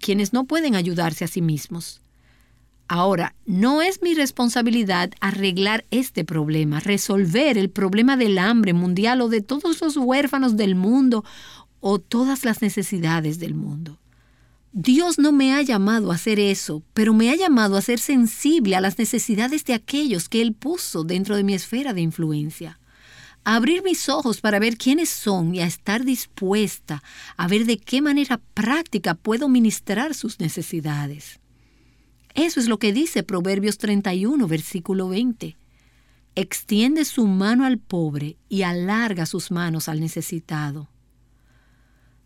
quienes 0.00 0.32
no 0.32 0.46
pueden 0.46 0.74
ayudarse 0.74 1.24
a 1.24 1.28
sí 1.28 1.42
mismos. 1.42 2.00
Ahora, 2.92 3.36
no 3.46 3.82
es 3.82 4.02
mi 4.02 4.14
responsabilidad 4.14 5.12
arreglar 5.20 5.84
este 5.92 6.24
problema, 6.24 6.80
resolver 6.80 7.56
el 7.56 7.70
problema 7.70 8.16
del 8.16 8.36
hambre 8.36 8.72
mundial 8.72 9.20
o 9.20 9.28
de 9.28 9.42
todos 9.42 9.80
los 9.80 9.96
huérfanos 9.96 10.56
del 10.56 10.74
mundo 10.74 11.24
o 11.78 12.00
todas 12.00 12.44
las 12.44 12.62
necesidades 12.62 13.38
del 13.38 13.54
mundo. 13.54 14.00
Dios 14.72 15.20
no 15.20 15.30
me 15.30 15.54
ha 15.54 15.62
llamado 15.62 16.10
a 16.10 16.16
hacer 16.16 16.40
eso, 16.40 16.82
pero 16.92 17.14
me 17.14 17.30
ha 17.30 17.36
llamado 17.36 17.76
a 17.76 17.80
ser 17.80 18.00
sensible 18.00 18.74
a 18.74 18.80
las 18.80 18.98
necesidades 18.98 19.64
de 19.66 19.74
aquellos 19.74 20.28
que 20.28 20.42
Él 20.42 20.52
puso 20.52 21.04
dentro 21.04 21.36
de 21.36 21.44
mi 21.44 21.54
esfera 21.54 21.92
de 21.92 22.00
influencia. 22.00 22.80
A 23.44 23.54
abrir 23.54 23.84
mis 23.84 24.08
ojos 24.08 24.40
para 24.40 24.58
ver 24.58 24.76
quiénes 24.76 25.10
son 25.10 25.54
y 25.54 25.60
a 25.60 25.66
estar 25.66 26.04
dispuesta 26.04 27.04
a 27.36 27.46
ver 27.46 27.66
de 27.66 27.78
qué 27.78 28.02
manera 28.02 28.40
práctica 28.52 29.14
puedo 29.14 29.48
ministrar 29.48 30.12
sus 30.12 30.40
necesidades. 30.40 31.38
Eso 32.34 32.60
es 32.60 32.68
lo 32.68 32.78
que 32.78 32.92
dice 32.92 33.22
Proverbios 33.22 33.78
31, 33.78 34.46
versículo 34.46 35.08
20. 35.08 35.56
Extiende 36.36 37.04
su 37.04 37.26
mano 37.26 37.64
al 37.64 37.78
pobre 37.78 38.36
y 38.48 38.62
alarga 38.62 39.26
sus 39.26 39.50
manos 39.50 39.88
al 39.88 40.00
necesitado. 40.00 40.88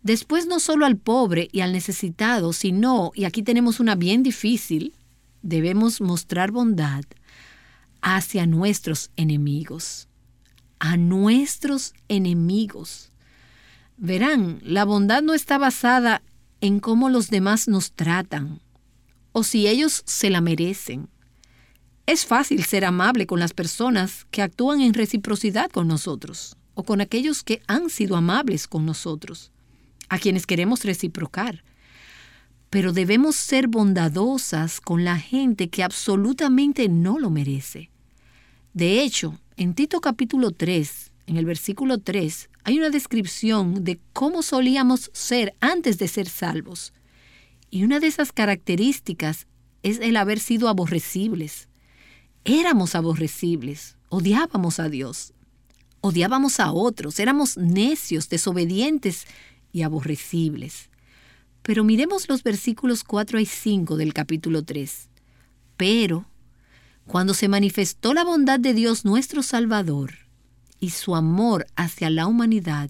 Después 0.03 0.45
no 0.45 0.59
solo 0.59 0.85
al 0.85 0.97
pobre 0.97 1.49
y 1.51 1.61
al 1.61 1.71
necesitado, 1.71 2.53
sino, 2.53 3.11
y 3.15 3.23
aquí 3.23 3.41
tenemos 3.41 3.79
una 3.79 3.95
bien 3.95 4.21
difícil, 4.21 4.93
debemos 5.41 5.99
mostrar 5.99 6.51
bondad 6.51 7.03
hacia 8.01 8.45
nuestros 8.45 9.09
enemigos. 9.15 10.07
A 10.77 10.97
nuestros 10.97 11.93
enemigos. 12.07 13.11
Verán, 13.97 14.59
la 14.61 14.85
bondad 14.85 15.23
no 15.23 15.33
está 15.33 15.57
basada 15.57 16.21
en 16.61 16.79
cómo 16.79 17.09
los 17.09 17.29
demás 17.29 17.67
nos 17.67 17.93
tratan 17.93 18.59
o 19.37 19.43
si 19.43 19.67
ellos 19.67 20.01
se 20.05 20.29
la 20.29 20.39
merecen. 20.39 21.09
Es 22.05 22.25
fácil 22.25 22.63
ser 22.63 22.85
amable 22.85 23.27
con 23.27 23.37
las 23.37 23.51
personas 23.51 24.25
que 24.31 24.41
actúan 24.41 24.79
en 24.79 24.93
reciprocidad 24.93 25.69
con 25.69 25.89
nosotros 25.89 26.55
o 26.73 26.83
con 26.83 27.01
aquellos 27.01 27.43
que 27.43 27.61
han 27.67 27.89
sido 27.89 28.15
amables 28.15 28.65
con 28.65 28.85
nosotros 28.85 29.51
a 30.07 30.19
quienes 30.19 30.47
queremos 30.47 30.85
reciprocar. 30.85 31.65
Pero 32.69 32.93
debemos 32.93 33.35
ser 33.35 33.67
bondadosas 33.67 34.79
con 34.79 35.03
la 35.03 35.19
gente 35.19 35.67
que 35.67 35.83
absolutamente 35.83 36.87
no 36.87 37.19
lo 37.19 37.29
merece. 37.29 37.89
De 38.73 39.01
hecho, 39.01 39.37
en 39.57 39.73
Tito 39.73 39.99
capítulo 39.99 40.51
3, 40.51 41.11
en 41.27 41.35
el 41.35 41.43
versículo 41.43 41.97
3, 41.97 42.49
hay 42.63 42.77
una 42.77 42.89
descripción 42.89 43.83
de 43.83 43.99
cómo 44.13 44.41
solíamos 44.43 45.11
ser 45.11 45.55
antes 45.59 45.97
de 45.97 46.07
ser 46.07 46.29
salvos. 46.29 46.93
Y 47.75 47.83
una 47.83 47.99
de 47.99 48.07
esas 48.07 48.31
características 48.31 49.47
es 49.83 49.99
el 49.99 50.15
haber 50.15 50.39
sido 50.39 50.69
aborrecibles. 50.69 51.67
Éramos 52.45 52.95
aborrecibles, 52.95 53.97
odiábamos 54.07 54.79
a 54.79 54.87
Dios, 54.87 55.33
odiábamos 55.99 56.61
a 56.61 56.71
otros, 56.71 57.19
éramos 57.19 57.57
necios, 57.57 58.29
desobedientes 58.29 59.25
y 59.73 59.81
aborrecibles. 59.81 60.89
Pero 61.63 61.83
miremos 61.83 62.29
los 62.29 62.43
versículos 62.43 63.03
4 63.03 63.41
y 63.41 63.45
5 63.45 63.97
del 63.97 64.13
capítulo 64.13 64.63
3. 64.63 65.09
Pero, 65.75 66.29
cuando 67.05 67.33
se 67.33 67.49
manifestó 67.49 68.13
la 68.13 68.23
bondad 68.23 68.57
de 68.57 68.73
Dios 68.73 69.03
nuestro 69.03 69.43
Salvador 69.43 70.13
y 70.79 70.91
su 70.91 71.13
amor 71.13 71.67
hacia 71.75 72.09
la 72.09 72.25
humanidad, 72.25 72.89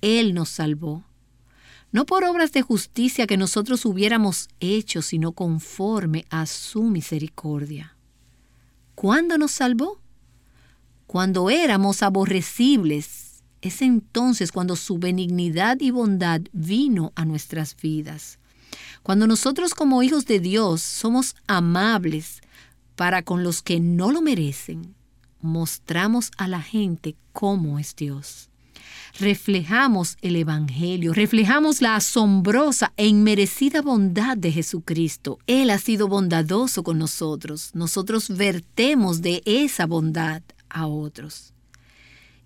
Él 0.00 0.34
nos 0.34 0.48
salvó, 0.48 1.04
no 1.92 2.06
por 2.06 2.24
obras 2.24 2.52
de 2.52 2.62
justicia 2.62 3.26
que 3.26 3.36
nosotros 3.36 3.84
hubiéramos 3.84 4.48
hecho, 4.60 5.02
sino 5.02 5.32
conforme 5.32 6.24
a 6.30 6.46
su 6.46 6.84
misericordia. 6.84 7.96
¿Cuándo 8.94 9.38
nos 9.38 9.52
salvó? 9.52 10.00
Cuando 11.06 11.50
éramos 11.50 12.02
aborrecibles 12.02 13.42
es 13.60 13.80
entonces 13.80 14.50
cuando 14.50 14.74
su 14.74 14.98
benignidad 14.98 15.80
y 15.80 15.90
bondad 15.90 16.40
vino 16.52 17.12
a 17.14 17.24
nuestras 17.24 17.76
vidas. 17.76 18.38
Cuando 19.02 19.26
nosotros 19.26 19.74
como 19.74 20.02
hijos 20.02 20.26
de 20.26 20.40
Dios 20.40 20.82
somos 20.82 21.36
amables 21.46 22.40
para 22.96 23.22
con 23.22 23.44
los 23.44 23.62
que 23.62 23.80
no 23.80 24.10
lo 24.10 24.22
merecen, 24.22 24.94
mostramos 25.40 26.30
a 26.38 26.48
la 26.48 26.62
gente 26.62 27.16
cómo 27.32 27.78
es 27.78 27.94
Dios. 27.94 28.48
Reflejamos 29.18 30.16
el 30.22 30.36
Evangelio, 30.36 31.12
reflejamos 31.12 31.82
la 31.82 31.96
asombrosa 31.96 32.94
e 32.96 33.06
inmerecida 33.06 33.82
bondad 33.82 34.38
de 34.38 34.50
Jesucristo. 34.50 35.38
Él 35.46 35.68
ha 35.68 35.78
sido 35.78 36.08
bondadoso 36.08 36.82
con 36.82 36.98
nosotros. 36.98 37.72
Nosotros 37.74 38.28
vertemos 38.30 39.20
de 39.20 39.42
esa 39.44 39.86
bondad 39.86 40.42
a 40.70 40.86
otros. 40.86 41.52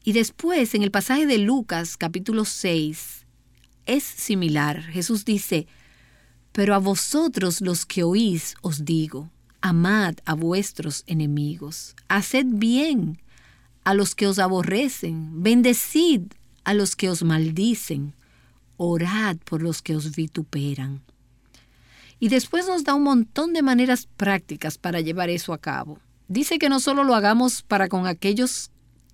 Y 0.02 0.12
después, 0.12 0.74
en 0.74 0.82
el 0.82 0.90
pasaje 0.90 1.26
de 1.26 1.38
Lucas 1.38 1.96
capítulo 1.96 2.44
6, 2.44 3.24
es 3.86 4.02
similar. 4.02 4.82
Jesús 4.82 5.24
dice, 5.24 5.68
pero 6.50 6.74
a 6.74 6.78
vosotros 6.78 7.60
los 7.60 7.86
que 7.86 8.02
oís 8.02 8.56
os 8.60 8.84
digo, 8.84 9.30
amad 9.60 10.16
a 10.24 10.34
vuestros 10.34 11.04
enemigos, 11.06 11.94
haced 12.08 12.46
bien 12.46 13.20
a 13.84 13.94
los 13.94 14.16
que 14.16 14.26
os 14.26 14.40
aborrecen, 14.40 15.42
bendecid 15.42 16.22
a 16.66 16.74
los 16.74 16.96
que 16.96 17.08
os 17.08 17.22
maldicen, 17.22 18.12
orad 18.76 19.36
por 19.36 19.62
los 19.62 19.82
que 19.82 19.94
os 19.94 20.16
vituperan. 20.16 21.00
Y 22.18 22.28
después 22.28 22.66
nos 22.66 22.82
da 22.82 22.94
un 22.94 23.04
montón 23.04 23.52
de 23.52 23.62
maneras 23.62 24.08
prácticas 24.16 24.76
para 24.76 25.00
llevar 25.00 25.30
eso 25.30 25.52
a 25.52 25.58
cabo. 25.58 26.00
Dice 26.26 26.58
que 26.58 26.68
no 26.68 26.80
solo 26.80 27.04
lo 27.04 27.14
hagamos 27.14 27.62
para 27.62 27.88
con 27.88 28.08
aquellos 28.08 28.72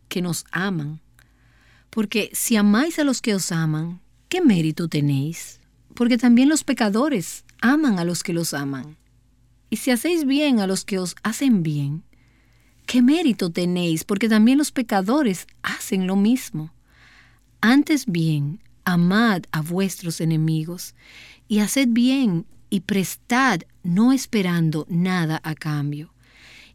que 0.09 0.23
nos 0.23 0.47
aman. 0.51 1.03
Porque 1.91 2.31
si 2.33 2.57
amáis 2.57 2.99
a 2.99 3.05
los 3.05 3.21
que 3.21 3.35
os 3.35 3.53
aman, 3.53 4.01
¿qué 4.31 4.41
mérito 4.41 4.89
tenéis? 4.89 5.61
Porque 5.95 6.17
también 6.17 6.49
los 6.49 6.65
pecadores 6.65 7.45
aman 7.61 7.99
a 7.99 8.05
los 8.05 8.23
que 8.23 8.33
los 8.33 8.55
aman. 8.55 8.97
Y 9.69 9.77
si 9.77 9.91
hacéis 9.91 10.25
bien 10.25 10.59
a 10.61 10.67
los 10.67 10.87
que 10.87 10.99
os 10.99 11.17
hacen 11.23 11.63
bien, 11.63 12.03
¿qué 12.87 13.03
mérito 13.03 13.51
tenéis? 13.51 14.05
Porque 14.05 14.31
también 14.31 14.57
los 14.57 14.73
pecadores 14.73 15.47
hacen 15.63 16.07
lo 16.07 16.17
mismo. 16.17 16.73
Antes 17.63 18.05
bien, 18.05 18.61
amad 18.85 19.45
a 19.53 19.63
vuestros 19.63 20.21
enemigos, 20.21 20.95
y 21.49 21.61
haced 21.61 21.89
bien 21.89 22.45
y 22.69 22.81
prestad 22.81 23.61
no 23.83 24.13
esperando 24.13 24.87
nada 24.91 25.41
a 25.43 25.55
cambio 25.55 26.13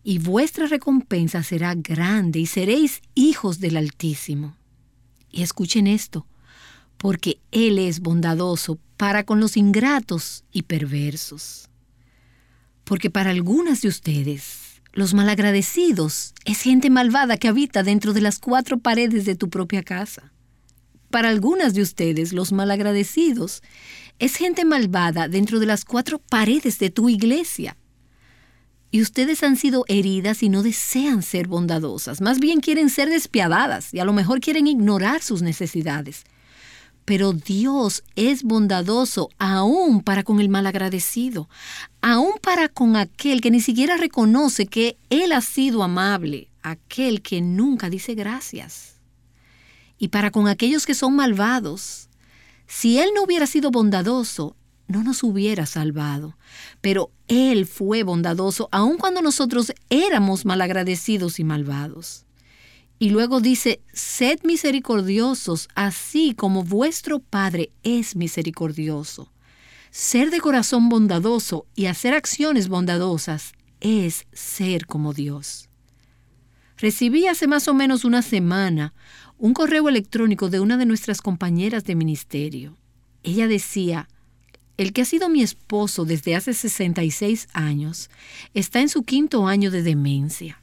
y 0.09 0.19
vuestra 0.19 0.67
recompensa 0.67 1.43
será 1.43 1.75
grande 1.75 2.39
y 2.39 2.45
seréis 2.45 3.01
hijos 3.13 3.59
del 3.59 3.75
Altísimo. 3.75 4.55
Y 5.29 5.41
escuchen 5.41 5.85
esto, 5.85 6.25
porque 6.95 7.41
Él 7.51 7.77
es 7.77 7.99
bondadoso 7.99 8.79
para 8.95 9.25
con 9.25 9.41
los 9.41 9.57
ingratos 9.57 10.45
y 10.53 10.61
perversos. 10.61 11.67
Porque 12.85 13.09
para 13.09 13.31
algunas 13.31 13.81
de 13.81 13.89
ustedes, 13.89 14.81
los 14.93 15.13
malagradecidos 15.13 16.33
es 16.45 16.61
gente 16.61 16.89
malvada 16.89 17.35
que 17.35 17.49
habita 17.49 17.83
dentro 17.83 18.13
de 18.13 18.21
las 18.21 18.39
cuatro 18.39 18.79
paredes 18.79 19.25
de 19.25 19.35
tu 19.35 19.49
propia 19.49 19.83
casa. 19.83 20.31
Para 21.09 21.29
algunas 21.29 21.73
de 21.73 21.81
ustedes, 21.81 22.33
los 22.33 22.51
malagradecidos 22.51 23.63
es 24.19 24.35
gente 24.35 24.65
malvada 24.65 25.27
dentro 25.27 25.59
de 25.59 25.65
las 25.65 25.85
cuatro 25.85 26.19
paredes 26.19 26.79
de 26.79 26.89
tu 26.89 27.09
iglesia. 27.09 27.77
Y 28.89 29.01
ustedes 29.01 29.43
han 29.43 29.57
sido 29.57 29.85
heridas 29.87 30.43
y 30.43 30.49
no 30.49 30.63
desean 30.63 31.21
ser 31.21 31.47
bondadosas, 31.47 32.21
más 32.21 32.39
bien 32.39 32.61
quieren 32.61 32.89
ser 32.89 33.09
despiadadas 33.09 33.93
y 33.93 33.99
a 33.99 34.05
lo 34.05 34.13
mejor 34.13 34.39
quieren 34.39 34.65
ignorar 34.65 35.21
sus 35.21 35.41
necesidades. 35.41 36.23
Pero 37.03 37.31
Dios 37.31 38.03
es 38.15 38.43
bondadoso 38.43 39.29
aún 39.37 40.01
para 40.01 40.23
con 40.23 40.39
el 40.39 40.49
malagradecido, 40.49 41.47
aún 42.01 42.33
para 42.41 42.69
con 42.69 42.95
aquel 42.97 43.39
que 43.39 43.51
ni 43.51 43.61
siquiera 43.61 43.97
reconoce 43.97 44.67
que 44.67 44.97
Él 45.09 45.31
ha 45.31 45.41
sido 45.41 45.83
amable, 45.83 46.49
aquel 46.63 47.21
que 47.21 47.39
nunca 47.41 47.89
dice 47.89 48.13
gracias. 48.13 48.96
Y 49.97 50.09
para 50.09 50.31
con 50.31 50.47
aquellos 50.47 50.85
que 50.85 50.93
son 50.93 51.15
malvados, 51.15 52.09
si 52.67 52.99
Él 52.99 53.09
no 53.15 53.23
hubiera 53.23 53.47
sido 53.47 53.71
bondadoso, 53.71 54.55
no 54.87 55.03
nos 55.03 55.23
hubiera 55.23 55.65
salvado. 55.65 56.37
Pero 56.81 57.11
Él 57.27 57.65
fue 57.65 58.03
bondadoso 58.03 58.69
aun 58.71 58.97
cuando 58.97 59.21
nosotros 59.21 59.73
éramos 59.89 60.45
malagradecidos 60.45 61.39
y 61.39 61.43
malvados. 61.43 62.25
Y 62.99 63.11
luego 63.11 63.41
dice, 63.41 63.81
sed 63.93 64.39
misericordiosos, 64.43 65.69
así 65.75 66.33
como 66.33 66.63
vuestro 66.63 67.19
Padre 67.19 67.71
es 67.83 68.15
misericordioso. 68.15 69.31
Ser 69.91 70.31
de 70.31 70.39
corazón 70.39 70.89
bondadoso 70.89 71.67
y 71.75 71.85
hacer 71.85 72.13
acciones 72.13 72.69
bondadosas 72.69 73.53
es 73.81 74.25
ser 74.33 74.87
como 74.87 75.13
Dios. 75.13 75.69
Recibí 76.77 77.27
hace 77.27 77.47
más 77.47 77.67
o 77.67 77.73
menos 77.73 78.03
una 78.03 78.21
semana 78.21 78.93
un 79.37 79.53
correo 79.53 79.87
electrónico 79.89 80.49
de 80.49 80.59
una 80.59 80.77
de 80.77 80.85
nuestras 80.85 81.21
compañeras 81.21 81.83
de 81.83 81.95
ministerio. 81.95 82.77
Ella 83.23 83.47
decía, 83.47 84.07
el 84.77 84.93
que 84.93 85.01
ha 85.01 85.05
sido 85.05 85.29
mi 85.29 85.41
esposo 85.41 86.05
desde 86.05 86.35
hace 86.35 86.53
66 86.53 87.47
años 87.53 88.09
está 88.53 88.79
en 88.79 88.89
su 88.89 89.03
quinto 89.03 89.47
año 89.47 89.71
de 89.71 89.83
demencia. 89.83 90.61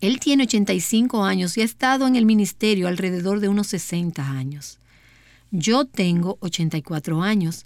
Él 0.00 0.20
tiene 0.20 0.44
85 0.44 1.24
años 1.24 1.56
y 1.56 1.62
ha 1.62 1.64
estado 1.64 2.06
en 2.06 2.16
el 2.16 2.24
ministerio 2.24 2.86
alrededor 2.86 3.40
de 3.40 3.48
unos 3.48 3.66
60 3.68 4.30
años. 4.30 4.78
Yo 5.50 5.86
tengo 5.86 6.36
84 6.40 7.22
años 7.22 7.64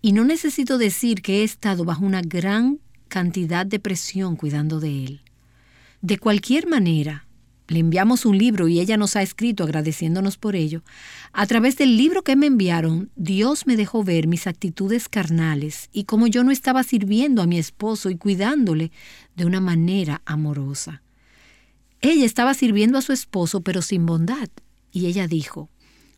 y 0.00 0.12
no 0.12 0.24
necesito 0.24 0.78
decir 0.78 1.22
que 1.22 1.40
he 1.40 1.44
estado 1.44 1.84
bajo 1.84 2.04
una 2.04 2.20
gran 2.20 2.78
cantidad 3.08 3.66
de 3.66 3.80
presión 3.80 4.36
cuidando 4.36 4.80
de 4.80 5.04
él. 5.04 5.20
De 6.02 6.18
cualquier 6.18 6.66
manera, 6.68 7.26
le 7.72 7.80
enviamos 7.80 8.24
un 8.24 8.38
libro 8.38 8.68
y 8.68 8.80
ella 8.80 8.96
nos 8.96 9.16
ha 9.16 9.22
escrito 9.22 9.64
agradeciéndonos 9.64 10.36
por 10.36 10.54
ello. 10.54 10.82
A 11.32 11.46
través 11.46 11.76
del 11.76 11.96
libro 11.96 12.22
que 12.22 12.36
me 12.36 12.46
enviaron, 12.46 13.10
Dios 13.16 13.66
me 13.66 13.76
dejó 13.76 14.04
ver 14.04 14.26
mis 14.26 14.46
actitudes 14.46 15.08
carnales 15.08 15.88
y 15.92 16.04
cómo 16.04 16.26
yo 16.26 16.44
no 16.44 16.50
estaba 16.50 16.82
sirviendo 16.82 17.42
a 17.42 17.46
mi 17.46 17.58
esposo 17.58 18.10
y 18.10 18.16
cuidándole 18.16 18.92
de 19.34 19.46
una 19.46 19.60
manera 19.60 20.22
amorosa. 20.24 21.02
Ella 22.00 22.26
estaba 22.26 22.54
sirviendo 22.54 22.98
a 22.98 23.02
su 23.02 23.12
esposo 23.12 23.62
pero 23.62 23.82
sin 23.82 24.06
bondad. 24.06 24.48
Y 24.92 25.06
ella 25.06 25.26
dijo, 25.26 25.70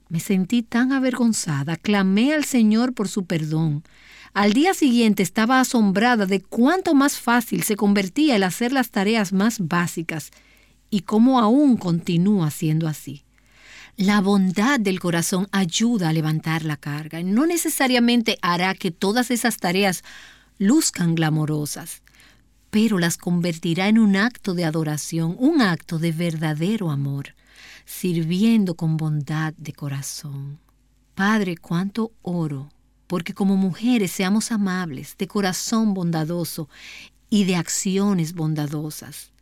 me 0.08 0.20
sentí 0.20 0.62
tan 0.62 0.92
avergonzada, 0.92 1.76
clamé 1.76 2.34
al 2.34 2.44
Señor 2.44 2.92
por 2.92 3.08
su 3.08 3.24
perdón. 3.24 3.84
Al 4.32 4.52
día 4.52 4.74
siguiente 4.74 5.22
estaba 5.22 5.60
asombrada 5.60 6.26
de 6.26 6.40
cuánto 6.40 6.94
más 6.94 7.20
fácil 7.20 7.62
se 7.62 7.76
convertía 7.76 8.34
el 8.34 8.42
hacer 8.42 8.72
las 8.72 8.90
tareas 8.90 9.32
más 9.32 9.60
básicas 9.60 10.32
y 10.94 11.00
cómo 11.00 11.40
aún 11.40 11.76
continúa 11.76 12.52
siendo 12.52 12.86
así. 12.86 13.24
La 13.96 14.20
bondad 14.20 14.78
del 14.78 15.00
corazón 15.00 15.48
ayuda 15.50 16.10
a 16.10 16.12
levantar 16.12 16.64
la 16.64 16.76
carga. 16.76 17.20
No 17.24 17.46
necesariamente 17.46 18.38
hará 18.42 18.74
que 18.74 18.92
todas 18.92 19.32
esas 19.32 19.56
tareas 19.56 20.04
luzcan 20.56 21.16
glamorosas, 21.16 22.02
pero 22.70 23.00
las 23.00 23.16
convertirá 23.16 23.88
en 23.88 23.98
un 23.98 24.14
acto 24.14 24.54
de 24.54 24.64
adoración, 24.64 25.34
un 25.40 25.62
acto 25.62 25.98
de 25.98 26.12
verdadero 26.12 26.92
amor, 26.92 27.34
sirviendo 27.84 28.76
con 28.76 28.96
bondad 28.96 29.52
de 29.54 29.72
corazón. 29.72 30.60
Padre, 31.16 31.56
cuánto 31.56 32.12
oro, 32.22 32.68
porque 33.08 33.34
como 33.34 33.56
mujeres 33.56 34.12
seamos 34.12 34.52
amables, 34.52 35.16
de 35.18 35.26
corazón 35.26 35.92
bondadoso 35.92 36.68
y 37.30 37.46
de 37.46 37.56
acciones 37.56 38.32
bondadosas 38.34 39.33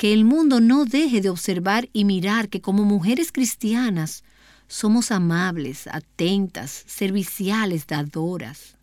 que 0.00 0.14
el 0.14 0.24
mundo 0.24 0.60
no 0.60 0.86
deje 0.86 1.20
de 1.20 1.28
observar 1.28 1.90
y 1.92 2.06
mirar 2.06 2.48
que 2.48 2.62
como 2.62 2.84
mujeres 2.86 3.32
cristianas 3.32 4.24
somos 4.66 5.10
amables, 5.10 5.86
atentas, 5.88 6.84
serviciales, 6.86 7.86
dadoras. 7.86 8.78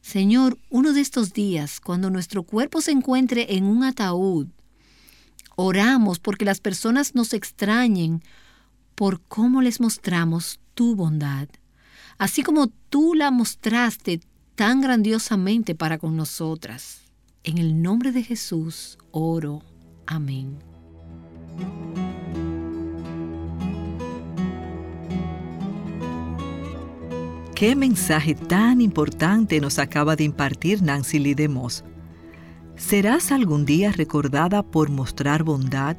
Señor, 0.00 0.56
uno 0.70 0.92
de 0.92 1.00
estos 1.00 1.32
días, 1.32 1.80
cuando 1.80 2.08
nuestro 2.08 2.44
cuerpo 2.44 2.80
se 2.80 2.92
encuentre 2.92 3.56
en 3.56 3.64
un 3.64 3.82
ataúd, 3.82 4.46
oramos 5.56 6.20
porque 6.20 6.44
las 6.44 6.60
personas 6.60 7.16
nos 7.16 7.32
extrañen 7.32 8.22
por 8.94 9.22
cómo 9.22 9.60
les 9.60 9.80
mostramos 9.80 10.60
tu 10.74 10.94
bondad, 10.94 11.48
así 12.16 12.44
como 12.44 12.68
tú 12.68 13.14
la 13.14 13.32
mostraste 13.32 14.20
tan 14.54 14.80
grandiosamente 14.80 15.74
para 15.74 15.98
con 15.98 16.16
nosotras. 16.16 17.00
En 17.42 17.58
el 17.58 17.82
nombre 17.82 18.12
de 18.12 18.22
Jesús 18.22 18.98
oro. 19.10 19.64
Amén. 20.06 20.58
Qué 27.54 27.76
mensaje 27.76 28.34
tan 28.34 28.80
importante 28.80 29.60
nos 29.60 29.78
acaba 29.78 30.16
de 30.16 30.24
impartir 30.24 30.82
Nancy 30.82 31.18
Lee 31.20 31.34
de 31.34 31.48
Moss. 31.48 31.84
¿Serás 32.76 33.30
algún 33.30 33.64
día 33.64 33.92
recordada 33.92 34.64
por 34.64 34.90
mostrar 34.90 35.44
bondad? 35.44 35.96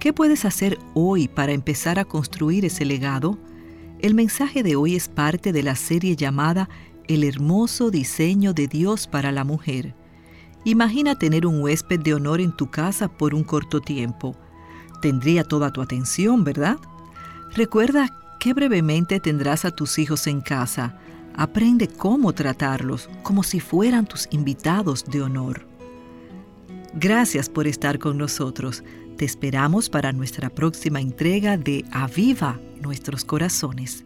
¿Qué 0.00 0.12
puedes 0.12 0.44
hacer 0.44 0.76
hoy 0.94 1.28
para 1.28 1.52
empezar 1.52 1.98
a 2.00 2.04
construir 2.04 2.64
ese 2.64 2.84
legado? 2.84 3.38
El 4.00 4.14
mensaje 4.14 4.62
de 4.62 4.74
hoy 4.74 4.96
es 4.96 5.08
parte 5.08 5.52
de 5.52 5.62
la 5.62 5.76
serie 5.76 6.16
llamada 6.16 6.68
El 7.06 7.22
hermoso 7.22 7.90
diseño 7.90 8.52
de 8.52 8.66
Dios 8.66 9.06
para 9.06 9.30
la 9.30 9.44
mujer. 9.44 9.94
Imagina 10.68 11.14
tener 11.14 11.46
un 11.46 11.62
huésped 11.62 11.98
de 12.00 12.12
honor 12.12 12.42
en 12.42 12.52
tu 12.52 12.70
casa 12.70 13.08
por 13.08 13.34
un 13.34 13.42
corto 13.42 13.80
tiempo. 13.80 14.36
Tendría 15.00 15.42
toda 15.42 15.72
tu 15.72 15.80
atención, 15.80 16.44
¿verdad? 16.44 16.76
Recuerda 17.54 18.14
que 18.38 18.52
brevemente 18.52 19.18
tendrás 19.18 19.64
a 19.64 19.70
tus 19.70 19.98
hijos 19.98 20.26
en 20.26 20.42
casa. 20.42 20.98
Aprende 21.34 21.88
cómo 21.88 22.34
tratarlos 22.34 23.08
como 23.22 23.44
si 23.44 23.60
fueran 23.60 24.04
tus 24.04 24.28
invitados 24.30 25.06
de 25.06 25.22
honor. 25.22 25.66
Gracias 26.92 27.48
por 27.48 27.66
estar 27.66 27.98
con 27.98 28.18
nosotros. 28.18 28.84
Te 29.16 29.24
esperamos 29.24 29.88
para 29.88 30.12
nuestra 30.12 30.50
próxima 30.50 31.00
entrega 31.00 31.56
de 31.56 31.86
Aviva 31.92 32.60
nuestros 32.82 33.24
corazones. 33.24 34.04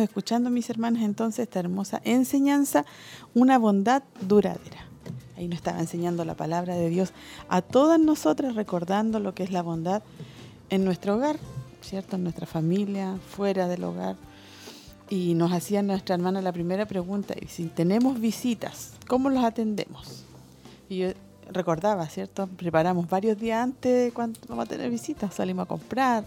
Escuchando, 0.00 0.50
mis 0.50 0.70
hermanas, 0.70 1.02
entonces 1.02 1.40
esta 1.40 1.60
hermosa 1.60 2.00
enseñanza, 2.04 2.84
una 3.34 3.58
bondad 3.58 4.02
duradera. 4.20 4.86
Ahí 5.36 5.48
nos 5.48 5.56
estaba 5.56 5.80
enseñando 5.80 6.24
la 6.24 6.34
palabra 6.34 6.74
de 6.74 6.88
Dios 6.88 7.12
a 7.48 7.62
todas 7.62 8.00
nosotras, 8.00 8.54
recordando 8.54 9.20
lo 9.20 9.34
que 9.34 9.42
es 9.42 9.52
la 9.52 9.62
bondad 9.62 10.02
en 10.70 10.84
nuestro 10.84 11.16
hogar, 11.16 11.36
¿cierto? 11.82 12.16
En 12.16 12.22
nuestra 12.22 12.46
familia, 12.46 13.18
fuera 13.28 13.68
del 13.68 13.84
hogar. 13.84 14.16
Y 15.08 15.34
nos 15.34 15.52
hacía 15.52 15.82
nuestra 15.82 16.14
hermana 16.14 16.40
la 16.40 16.52
primera 16.52 16.86
pregunta, 16.86 17.34
y 17.40 17.46
si 17.46 17.66
tenemos 17.66 18.18
visitas, 18.18 18.92
¿cómo 19.06 19.30
los 19.30 19.44
atendemos? 19.44 20.24
Y 20.88 20.98
yo 20.98 21.08
recordaba, 21.52 22.06
¿cierto? 22.08 22.48
Preparamos 22.48 23.08
varios 23.08 23.38
días 23.38 23.62
antes 23.62 24.06
de 24.06 24.12
cuando 24.12 24.40
vamos 24.48 24.64
a 24.64 24.68
tener 24.68 24.90
visitas, 24.90 25.34
salimos 25.34 25.64
a 25.64 25.68
comprar, 25.68 26.24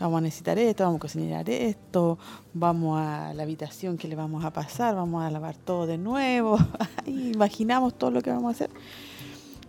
vamos 0.00 0.18
a 0.18 0.20
necesitar 0.22 0.58
esto, 0.58 0.84
vamos 0.84 0.98
a 0.98 1.00
cocinar 1.00 1.48
esto, 1.48 2.18
vamos 2.54 2.98
a 2.98 3.32
la 3.34 3.42
habitación 3.42 3.98
que 3.98 4.08
le 4.08 4.16
vamos 4.16 4.44
a 4.44 4.52
pasar, 4.52 4.96
vamos 4.96 5.22
a 5.22 5.30
lavar 5.30 5.56
todo 5.56 5.86
de 5.86 5.98
nuevo, 5.98 6.58
imaginamos 7.06 7.94
todo 7.96 8.10
lo 8.10 8.22
que 8.22 8.30
vamos 8.30 8.46
a 8.46 8.50
hacer. 8.50 8.70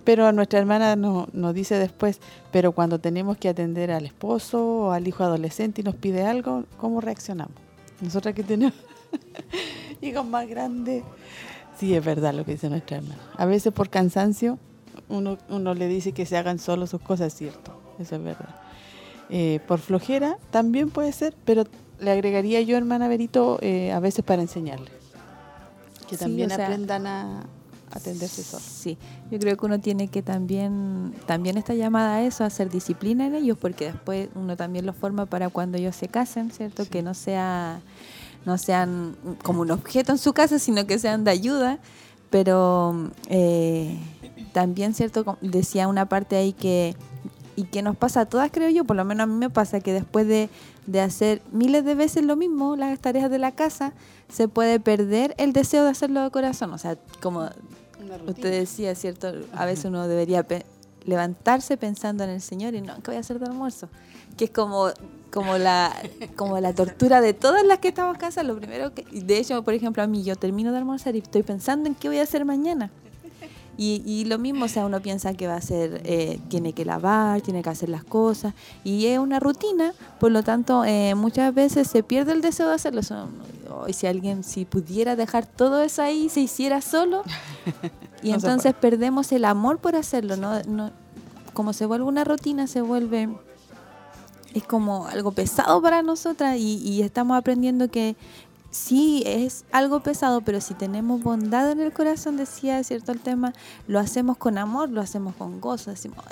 Pero 0.03 0.31
nuestra 0.31 0.57
hermana 0.57 0.95
nos 0.95 1.53
dice 1.53 1.75
después, 1.75 2.19
pero 2.51 2.71
cuando 2.71 2.99
tenemos 2.99 3.37
que 3.37 3.49
atender 3.49 3.91
al 3.91 4.05
esposo 4.05 4.65
o 4.65 4.91
al 4.91 5.07
hijo 5.07 5.23
adolescente 5.23 5.81
y 5.81 5.83
nos 5.83 5.95
pide 5.95 6.25
algo, 6.25 6.63
¿cómo 6.77 7.01
reaccionamos? 7.01 7.53
Nosotras 8.01 8.33
que 8.33 8.43
tenemos 8.43 8.73
hijos 10.01 10.25
más 10.25 10.47
grandes, 10.47 11.03
sí 11.77 11.93
es 11.93 12.03
verdad 12.03 12.33
lo 12.33 12.45
que 12.45 12.53
dice 12.53 12.69
nuestra 12.69 12.97
hermana. 12.97 13.19
A 13.37 13.45
veces 13.45 13.71
por 13.73 13.89
cansancio 13.89 14.57
uno, 15.07 15.37
uno 15.49 15.73
le 15.75 15.87
dice 15.87 16.13
que 16.13 16.25
se 16.25 16.35
hagan 16.37 16.57
solo 16.57 16.87
sus 16.87 17.01
cosas, 17.01 17.27
es 17.27 17.35
cierto, 17.35 17.79
eso 17.99 18.15
es 18.15 18.23
verdad. 18.23 18.60
Eh, 19.31 19.61
por 19.67 19.79
flojera 19.79 20.37
también 20.51 20.89
puede 20.89 21.11
ser, 21.13 21.35
pero 21.45 21.63
le 21.99 22.11
agregaría 22.11 22.61
yo, 22.61 22.77
hermana 22.77 23.07
Berito, 23.07 23.59
eh, 23.61 23.91
a 23.91 23.99
veces 23.99 24.25
para 24.25 24.41
enseñarle. 24.41 24.91
Que 26.09 26.17
también 26.17 26.51
aprendan 26.51 27.07
a 27.07 27.45
atenderse 27.91 28.43
solo. 28.43 28.63
Sí, 28.65 28.97
yo 29.29 29.39
creo 29.39 29.55
que 29.55 29.65
uno 29.65 29.79
tiene 29.79 30.09
que 30.09 30.21
también, 30.21 31.13
también 31.25 31.57
está 31.57 31.73
llamada 31.73 32.15
a 32.15 32.23
eso, 32.23 32.43
a 32.43 32.47
hacer 32.47 32.69
disciplina 32.69 33.25
en 33.25 33.35
ellos, 33.35 33.57
porque 33.57 33.85
después 33.85 34.29
uno 34.35 34.57
también 34.57 34.85
los 34.85 34.95
forma 34.95 35.25
para 35.25 35.49
cuando 35.49 35.77
ellos 35.77 35.95
se 35.95 36.09
casen, 36.09 36.51
¿cierto? 36.51 36.85
Que 36.89 37.01
no 37.01 37.13
sea 37.13 37.81
no 38.45 38.57
sean 38.57 39.15
como 39.43 39.61
un 39.61 39.71
objeto 39.71 40.11
en 40.11 40.17
su 40.17 40.33
casa, 40.33 40.59
sino 40.59 40.85
que 40.87 40.99
sean 40.99 41.23
de 41.23 41.31
ayuda. 41.31 41.79
Pero 42.29 43.11
eh, 43.27 43.97
también, 44.53 44.93
¿cierto? 44.93 45.37
Decía 45.41 45.87
una 45.87 46.07
parte 46.07 46.37
ahí 46.37 46.53
que, 46.53 46.95
y 47.55 47.63
que 47.63 47.81
nos 47.81 47.95
pasa 47.95 48.21
a 48.21 48.25
todas, 48.25 48.51
creo 48.51 48.69
yo, 48.69 48.83
por 48.83 48.95
lo 48.95 49.05
menos 49.05 49.23
a 49.23 49.27
mí 49.27 49.35
me 49.35 49.49
pasa 49.49 49.79
que 49.79 49.93
después 49.93 50.27
de, 50.27 50.49
de 50.87 51.01
hacer 51.01 51.41
miles 51.51 51.85
de 51.85 51.95
veces 51.95 52.23
lo 52.23 52.35
mismo, 52.35 52.75
las 52.75 52.99
tareas 52.99 53.29
de 53.29 53.39
la 53.39 53.51
casa, 53.51 53.93
se 54.29 54.47
puede 54.47 54.79
perder 54.79 55.35
el 55.37 55.53
deseo 55.53 55.83
de 55.83 55.89
hacerlo 55.89 56.21
de 56.23 56.31
corazón. 56.31 56.71
O 56.73 56.77
sea, 56.77 56.97
como 57.21 57.49
usted 58.27 58.51
decía, 58.51 58.95
¿cierto? 58.95 59.33
A 59.53 59.65
veces 59.65 59.85
uno 59.85 60.07
debería 60.07 60.45
levantarse 61.05 61.77
pensando 61.77 62.23
en 62.23 62.29
el 62.29 62.41
Señor 62.41 62.75
y 62.75 62.81
no, 62.81 62.95
¿qué 62.95 63.11
voy 63.11 63.15
a 63.15 63.19
hacer 63.19 63.39
de 63.39 63.45
almuerzo? 63.45 63.89
Que 64.37 64.45
es 64.45 64.51
como 64.51 64.89
como 65.31 65.57
la 65.57 65.95
como 66.35 66.59
la 66.59 66.73
tortura 66.73 67.21
de 67.21 67.33
todas 67.33 67.65
las 67.65 67.79
que 67.79 67.87
estamos 67.87 68.17
casadas 68.17 68.45
lo 68.45 68.57
primero 68.57 68.93
que 68.93 69.05
de 69.11 69.37
hecho 69.37 69.63
por 69.63 69.73
ejemplo 69.73 70.03
a 70.03 70.07
mí 70.07 70.23
yo 70.23 70.35
termino 70.35 70.73
de 70.73 70.77
almorzar 70.77 71.15
y 71.15 71.19
estoy 71.19 71.41
pensando 71.41 71.87
en 71.87 71.95
qué 71.95 72.09
voy 72.09 72.17
a 72.17 72.23
hacer 72.23 72.43
mañana 72.43 72.91
y, 73.77 74.03
y 74.05 74.25
lo 74.25 74.37
mismo 74.37 74.65
o 74.65 74.67
sea 74.67 74.85
uno 74.85 75.01
piensa 75.01 75.33
que 75.33 75.47
va 75.47 75.53
a 75.53 75.57
hacer 75.57 76.01
eh, 76.05 76.39
tiene 76.49 76.73
que 76.73 76.85
lavar 76.85 77.41
tiene 77.41 77.63
que 77.63 77.69
hacer 77.69 77.89
las 77.89 78.03
cosas 78.03 78.53
y 78.83 79.05
es 79.07 79.19
una 79.19 79.39
rutina. 79.39 79.93
Por 80.19 80.31
lo 80.31 80.43
tanto 80.43 80.83
eh, 80.85 81.15
muchas 81.15 81.53
veces 81.53 81.87
se 81.87 82.03
pierde 82.03 82.33
el 82.33 82.41
deseo 82.41 82.67
de 82.67 82.75
hacerlo. 82.75 83.01
Y 83.87 83.93
si 83.93 84.07
alguien 84.07 84.43
si 84.43 84.65
pudiera 84.65 85.15
dejar 85.15 85.45
todo 85.45 85.81
eso 85.81 86.01
ahí 86.01 86.29
se 86.29 86.41
hiciera 86.41 86.81
solo 86.81 87.23
y 88.23 88.31
entonces 88.31 88.73
perdemos 88.73 89.31
el 89.31 89.45
amor 89.45 89.79
por 89.79 89.95
hacerlo 89.95 90.35
no, 90.35 90.61
no 90.63 90.91
como 91.53 91.73
se 91.73 91.85
vuelve 91.85 92.05
una 92.05 92.23
rutina 92.23 92.67
se 92.67 92.81
vuelve 92.81 93.29
es 94.53 94.63
como 94.63 95.07
algo 95.07 95.31
pesado 95.31 95.81
para 95.81 96.01
nosotras 96.01 96.57
y, 96.57 97.01
estamos 97.01 97.37
aprendiendo 97.37 97.89
que 97.89 98.15
sí 98.71 99.23
es 99.25 99.65
algo 99.71 99.99
pesado, 99.99 100.41
pero 100.41 100.61
si 100.61 100.73
tenemos 100.73 101.21
bondad 101.21 101.69
en 101.71 101.81
el 101.81 101.93
corazón, 101.93 102.37
decía 102.37 102.83
cierto 102.83 103.11
el 103.11 103.19
tema, 103.19 103.53
lo 103.87 103.99
hacemos 103.99 104.37
con 104.37 104.57
amor, 104.57 104.89
lo 104.89 105.01
hacemos 105.01 105.35
con 105.35 105.61
gozo, 105.61 105.91
decimos, 105.91 106.25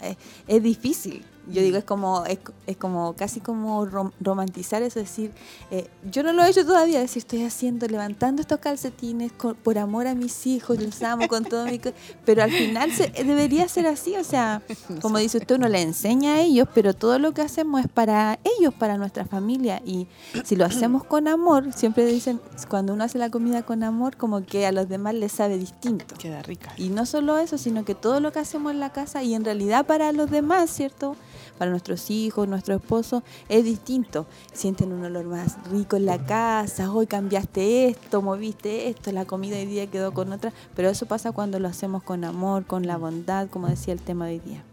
es 0.48 0.64
difícil, 0.64 1.24
yo 1.52 1.62
digo, 1.62 1.78
es 1.78 1.84
como, 1.84 2.26
es, 2.26 2.40
es 2.68 2.78
como 2.78 3.14
casi 3.14 3.40
como 3.40 3.86
romantizar 4.20 4.82
eso, 4.84 5.00
decir, 5.00 5.32
eh, 5.72 5.90
yo 6.10 6.24
no 6.24 6.34
lo 6.34 6.44
he 6.44 6.50
hecho 6.50 6.66
todavía, 6.66 7.00
decir, 7.00 7.22
estoy 7.22 7.44
haciendo, 7.44 7.88
levantando 7.88 8.42
estos 8.42 8.60
calcetines 8.60 9.32
por 9.32 9.78
amor 9.78 10.08
a 10.08 10.16
mis 10.16 10.48
hijos, 10.48 10.82
los 10.82 11.02
amo 11.04 11.28
con 11.28 11.44
todo 11.46 11.66
mi... 11.66 11.80
Pero 12.26 12.44
al 12.44 12.52
final 12.52 12.92
se, 12.92 13.10
debería 13.10 13.68
ser 13.68 13.88
así, 13.88 14.16
o 14.16 14.24
sea, 14.24 14.62
como 15.02 15.18
dice 15.18 15.38
usted, 15.38 15.56
uno 15.56 15.68
le 15.68 15.82
enseña 15.82 16.36
a 16.36 16.42
ellos, 16.42 16.68
pero 16.74 16.94
todo 16.94 17.20
lo 17.20 17.34
que 17.34 17.42
hacemos 17.42 17.82
es 17.82 17.88
para 17.88 18.40
ellos, 18.58 18.74
para 18.74 18.98
nuestra 18.98 19.26
familia. 19.26 19.82
Y 19.86 20.08
si 20.44 20.56
lo 20.56 20.66
hacemos 20.66 21.04
con 21.04 21.28
amor, 21.28 21.74
siempre 21.74 22.06
dicen, 22.06 22.40
cuando 22.68 22.94
uno 22.94 23.04
hace 23.04 23.18
la 23.18 23.30
comida 23.30 23.64
con 23.64 23.84
amor, 23.84 24.18
como 24.18 24.46
que 24.46 24.66
a 24.66 24.72
los 24.72 24.90
demás 24.90 25.16
les 25.16 25.32
sabe 25.32 25.58
distinto. 25.58 26.16
Queda 26.18 26.42
rica. 26.42 26.74
Y 26.78 26.90
no 26.90 27.06
solo 27.06 27.38
eso, 27.38 27.58
sino 27.58 27.86
que 27.86 27.96
todo 27.96 28.20
lo 28.20 28.32
que 28.32 28.40
hacemos 28.40 28.72
en 28.72 28.80
la 28.80 28.92
casa 28.92 29.24
y 29.24 29.34
en 29.34 29.46
realidad 29.46 29.86
para 29.86 30.12
los 30.12 30.30
demás, 30.30 30.70
¿cierto? 30.70 31.16
Para 31.60 31.70
nuestros 31.70 32.10
hijos, 32.10 32.48
nuestro 32.48 32.74
esposo, 32.74 33.22
es 33.50 33.66
distinto. 33.66 34.26
Sienten 34.54 34.94
un 34.94 35.04
olor 35.04 35.26
más 35.26 35.58
rico 35.70 35.98
en 35.98 36.06
la 36.06 36.18
casa, 36.18 36.92
hoy 36.92 37.06
cambiaste 37.06 37.88
esto, 37.88 38.22
moviste 38.22 38.88
esto, 38.88 39.12
la 39.12 39.26
comida 39.26 39.58
hoy 39.58 39.66
día 39.66 39.86
quedó 39.86 40.14
con 40.14 40.32
otra, 40.32 40.54
pero 40.76 40.90
eso 40.90 41.06
pasa 41.06 41.34
cuando 41.34 41.60
lo 41.60 41.68
hacemos 41.68 42.02
con 42.02 42.24
amor, 42.24 42.66
con 42.66 42.88
la 42.88 42.98
bondad, 42.98 43.50
como 43.50 43.68
decía 43.68 43.94
el 43.94 44.00
tema 44.00 44.26
de 44.26 44.34
hoy 44.34 44.40
día. 44.40 44.64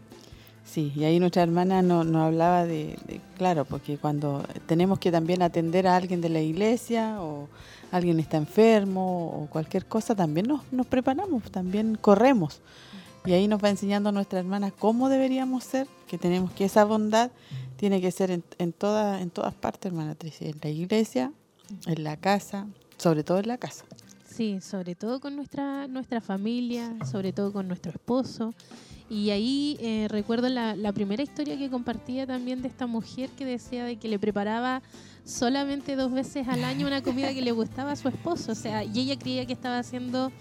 Sí, 0.65 0.91
y 0.95 1.03
ahí 1.03 1.19
nuestra 1.19 1.43
hermana 1.43 1.81
nos 1.81 2.05
no 2.05 2.23
hablaba 2.23 2.65
de, 2.65 2.97
claro, 3.37 3.63
porque 3.65 3.97
cuando 3.97 4.43
tenemos 4.65 4.99
que 4.99 5.11
también 5.11 5.41
atender 5.41 5.87
a 5.87 5.95
alguien 5.95 6.19
de 6.19 6.29
la 6.29 6.41
iglesia 6.41 7.21
o 7.21 7.47
alguien 7.91 8.19
está 8.19 8.37
enfermo 8.37 9.27
o 9.27 9.47
cualquier 9.47 9.85
cosa, 9.85 10.15
también 10.15 10.47
nos, 10.47 10.61
nos 10.71 10.85
preparamos, 10.85 11.43
también 11.51 11.95
corremos. 11.95 12.61
Y 13.27 13.33
ahí 13.33 13.49
nos 13.49 13.61
va 13.61 13.69
enseñando 13.69 14.13
nuestra 14.13 14.39
hermana 14.39 14.71
cómo 14.71 15.09
deberíamos 15.09 15.65
ser, 15.65 15.85
que 16.07 16.17
tenemos 16.17 16.49
que 16.53 16.63
esa 16.63 16.85
bondad 16.85 17.29
tiene 17.75 17.99
que 17.99 18.09
ser 18.09 18.31
en, 18.31 18.41
en, 18.57 18.71
toda, 18.71 19.21
en 19.21 19.31
todas 19.31 19.53
partes, 19.53 19.91
hermana 19.91 20.15
Tricia, 20.15 20.47
en 20.47 20.55
la 20.63 20.69
iglesia, 20.69 21.33
en 21.87 22.05
la 22.05 22.15
casa, 22.15 22.67
sobre 22.95 23.25
todo 23.25 23.39
en 23.39 23.49
la 23.49 23.57
casa. 23.57 23.83
Sí, 24.25 24.61
sobre 24.61 24.95
todo 24.95 25.19
con 25.19 25.35
nuestra, 25.35 25.87
nuestra 25.87 26.21
familia, 26.21 26.95
sobre 27.11 27.33
todo 27.33 27.51
con 27.51 27.67
nuestro 27.67 27.91
esposo. 27.91 28.53
Y 29.09 29.31
ahí 29.31 29.77
eh, 29.81 30.07
recuerdo 30.09 30.47
la, 30.47 30.77
la, 30.77 30.93
primera 30.93 31.21
historia 31.21 31.57
que 31.57 31.69
compartía 31.69 32.25
también 32.25 32.61
de 32.61 32.69
esta 32.69 32.87
mujer 32.87 33.29
que 33.31 33.43
decía 33.43 33.83
de 33.83 33.97
que 33.97 34.07
le 34.07 34.19
preparaba 34.19 34.81
solamente 35.25 35.97
dos 35.97 36.13
veces 36.13 36.47
al 36.47 36.63
año 36.63 36.87
una 36.87 37.03
comida 37.03 37.33
que 37.33 37.41
le 37.41 37.51
gustaba 37.51 37.91
a 37.91 37.95
su 37.97 38.07
esposo. 38.07 38.53
O 38.53 38.55
sea, 38.55 38.85
y 38.85 38.99
ella 38.99 39.19
creía 39.19 39.45
que 39.45 39.53
estaba 39.53 39.79
haciendo 39.79 40.31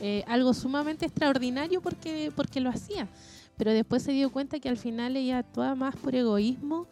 eh, 0.00 0.24
algo 0.26 0.54
sumamente 0.54 1.06
extraordinario 1.06 1.80
porque, 1.80 2.32
porque 2.34 2.60
lo 2.60 2.70
hacía. 2.70 3.08
Pero 3.56 3.72
después 3.72 4.02
se 4.02 4.12
dio 4.12 4.30
cuenta 4.30 4.58
que 4.58 4.68
al 4.68 4.78
final 4.78 5.16
ella 5.16 5.38
actuaba 5.38 5.74
más 5.74 5.94
por 5.96 6.14
egoísmo 6.14 6.86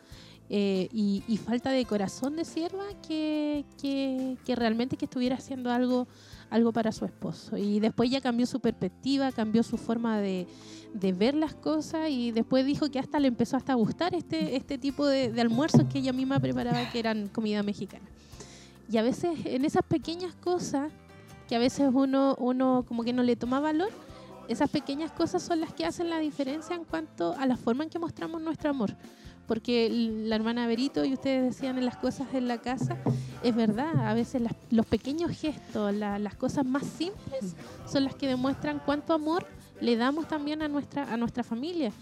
eh, 0.50 0.88
y, 0.92 1.36
falta 1.36 1.70
de 1.70 1.84
corazón 1.84 2.36
de 2.36 2.44
sierva 2.44 2.84
que, 3.06 3.64
que, 3.80 4.54
realmente 4.54 4.96
que 4.96 5.04
estuviera 5.04 5.36
haciendo 5.36 5.70
algo, 5.70 6.08
algo 6.50 6.72
para 6.72 6.92
su 6.92 7.04
esposo. 7.04 7.56
Y 7.56 7.80
después 7.80 8.10
ya 8.10 8.20
cambió 8.20 8.46
su 8.46 8.60
perspectiva, 8.60 9.30
cambió 9.32 9.62
su 9.62 9.76
forma 9.76 10.18
de, 10.20 10.46
de 10.94 11.12
ver 11.12 11.34
las 11.34 11.54
cosas 11.54 12.08
y 12.10 12.32
después 12.32 12.64
dijo 12.64 12.90
que 12.90 12.98
hasta 12.98 13.20
le 13.20 13.28
empezó 13.28 13.56
hasta 13.56 13.72
a 13.72 13.76
gustar 13.76 14.14
este, 14.14 14.56
este 14.56 14.78
tipo 14.78 15.06
de, 15.06 15.30
de 15.30 15.40
almuerzos 15.40 15.84
que 15.84 15.98
ella 15.98 16.12
misma 16.12 16.40
preparaba 16.40 16.90
que 16.90 16.98
eran 16.98 17.28
comida 17.28 17.62
mexicana. 17.62 18.08
Y 18.90 18.96
a 18.96 19.02
veces 19.02 19.38
en 19.44 19.66
esas 19.66 19.82
pequeñas 19.84 20.34
cosas 20.34 20.90
que 21.48 21.56
a 21.56 21.58
veces 21.58 21.90
uno, 21.92 22.36
uno 22.38 22.84
como 22.86 23.02
que 23.02 23.12
no 23.12 23.22
le 23.22 23.34
toma 23.34 23.58
valor, 23.58 23.90
esas 24.48 24.70
pequeñas 24.70 25.10
cosas 25.12 25.42
son 25.42 25.60
las 25.60 25.72
que 25.72 25.84
hacen 25.84 26.10
la 26.10 26.18
diferencia 26.18 26.76
en 26.76 26.84
cuanto 26.84 27.34
a 27.38 27.46
la 27.46 27.56
forma 27.56 27.84
en 27.84 27.90
que 27.90 27.98
mostramos 27.98 28.40
nuestro 28.40 28.70
amor. 28.70 28.94
Porque 29.46 29.88
la 29.90 30.36
hermana 30.36 30.66
Berito 30.66 31.06
y 31.06 31.14
ustedes 31.14 31.54
decían 31.54 31.78
en 31.78 31.86
las 31.86 31.96
cosas 31.96 32.28
en 32.34 32.48
la 32.48 32.58
casa, 32.58 32.98
es 33.42 33.56
verdad, 33.56 34.06
a 34.06 34.12
veces 34.12 34.42
los 34.70 34.84
pequeños 34.84 35.30
gestos, 35.30 35.94
las 35.94 36.34
cosas 36.34 36.66
más 36.66 36.84
simples 36.84 37.56
son 37.90 38.04
las 38.04 38.14
que 38.14 38.26
demuestran 38.26 38.80
cuánto 38.84 39.14
amor 39.14 39.46
le 39.80 39.96
damos 39.96 40.28
también 40.28 40.60
a 40.60 40.68
nuestra, 40.68 41.10
a 41.10 41.16
nuestra 41.16 41.42
familia. 41.42 41.92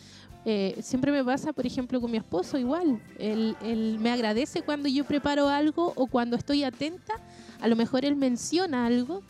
Eh, 0.45 0.77
siempre 0.81 1.11
me 1.11 1.25
pasa, 1.25 1.53
por 1.53 1.67
ejemplo, 1.67 2.01
con 2.01 2.11
mi 2.11 2.17
esposo 2.17 2.59
igual. 2.59 3.01
Él, 3.19 3.57
él, 3.63 3.99
me 4.01 4.11
agradece 4.11 4.63
cuando 4.63 4.89
yo 4.89 5.05
preparo 5.05 5.49
algo 5.49 5.93
o 5.97 6.07
cuando 6.07 6.37
estoy 6.37 6.63
atenta 6.65 7.15
a 7.61 7.69
lo 7.69 7.77
mejor 7.77 8.05
él 8.05 8.17
menciona 8.17 8.87
algo 8.87 9.23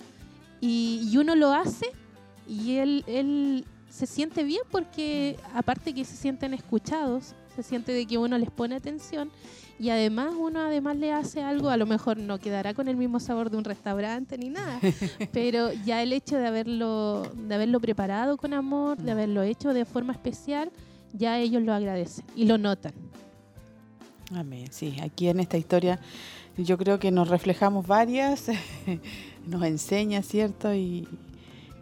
y, 0.60 1.16
uno 1.16 1.34
lo 1.34 1.52
hace 1.52 1.86
y 2.48 2.76
él, 2.76 3.04
él 3.06 3.64
se 3.88 4.06
siente 4.06 4.44
bien 4.44 4.62
porque 4.70 5.36
aparte 5.54 5.94
que 5.94 6.04
se 6.04 6.16
sienten 6.16 6.54
escuchados, 6.54 7.34
se 7.54 7.62
siente 7.62 7.92
de 7.92 8.06
que 8.06 8.18
uno 8.18 8.36
les 8.38 8.50
pone 8.50 8.74
atención 8.74 9.30
y 9.78 9.90
además 9.90 10.34
uno 10.38 10.60
además 10.60 10.96
le 10.96 11.12
hace 11.12 11.42
algo, 11.42 11.68
a 11.68 11.76
lo 11.76 11.86
mejor 11.86 12.18
no 12.18 12.38
quedará 12.38 12.72
con 12.74 12.88
el 12.88 12.96
mismo 12.96 13.20
sabor 13.20 13.50
de 13.50 13.58
un 13.58 13.64
restaurante 13.64 14.38
ni 14.38 14.48
nada, 14.48 14.80
pero 15.32 15.72
ya 15.72 16.02
el 16.02 16.12
hecho 16.12 16.36
de 16.36 16.46
haberlo, 16.46 17.30
de 17.34 17.54
haberlo 17.54 17.80
preparado 17.80 18.36
con 18.36 18.54
amor, 18.54 18.96
de 18.98 19.12
haberlo 19.12 19.42
hecho 19.42 19.74
de 19.74 19.84
forma 19.84 20.12
especial, 20.12 20.70
ya 21.12 21.38
ellos 21.38 21.62
lo 21.62 21.72
agradecen 21.72 22.24
y 22.34 22.46
lo 22.46 22.58
notan. 22.58 22.92
Amén. 24.34 24.66
Sí, 24.70 24.96
aquí 25.02 25.28
en 25.28 25.40
esta 25.40 25.56
historia 25.56 26.00
yo 26.64 26.78
creo 26.78 26.98
que 26.98 27.10
nos 27.10 27.28
reflejamos 27.28 27.86
varias, 27.86 28.46
nos 29.46 29.62
enseña, 29.62 30.22
¿cierto? 30.22 30.74
Y, 30.74 31.06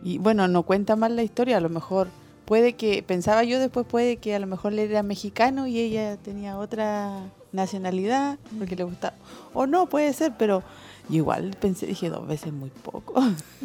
y 0.02 0.18
bueno, 0.18 0.48
no 0.48 0.64
cuenta 0.64 0.96
mal 0.96 1.16
la 1.16 1.22
historia, 1.22 1.58
a 1.58 1.60
lo 1.60 1.68
mejor 1.68 2.08
puede 2.44 2.74
que, 2.74 3.02
pensaba 3.02 3.44
yo 3.44 3.58
después, 3.58 3.86
puede 3.86 4.16
que 4.16 4.34
a 4.34 4.38
lo 4.38 4.46
mejor 4.46 4.72
él 4.72 4.78
era 4.80 5.02
mexicano 5.02 5.66
y 5.66 5.78
ella 5.78 6.16
tenía 6.16 6.58
otra 6.58 7.30
nacionalidad, 7.52 8.38
porque 8.58 8.76
le 8.76 8.84
gustaba. 8.84 9.14
O 9.52 9.66
no, 9.66 9.86
puede 9.86 10.12
ser, 10.12 10.32
pero 10.38 10.62
igual 11.08 11.56
pensé, 11.60 11.86
dije 11.86 12.10
dos 12.10 12.26
veces 12.26 12.52
muy 12.52 12.70
poco. 12.70 13.14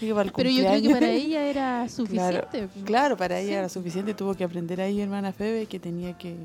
pero 0.00 0.50
yo 0.50 0.64
creo 0.64 0.82
que 0.82 0.90
para 0.90 1.10
ella 1.10 1.46
era 1.46 1.88
suficiente. 1.88 2.68
Claro, 2.84 3.16
para 3.16 3.38
ella 3.40 3.58
era 3.58 3.68
suficiente, 3.68 4.14
tuvo 4.14 4.34
que 4.34 4.44
aprender 4.44 4.80
ahí, 4.80 5.00
hermana 5.00 5.32
Febe, 5.32 5.66
que 5.66 5.78
tenía 5.78 6.16
que, 6.16 6.36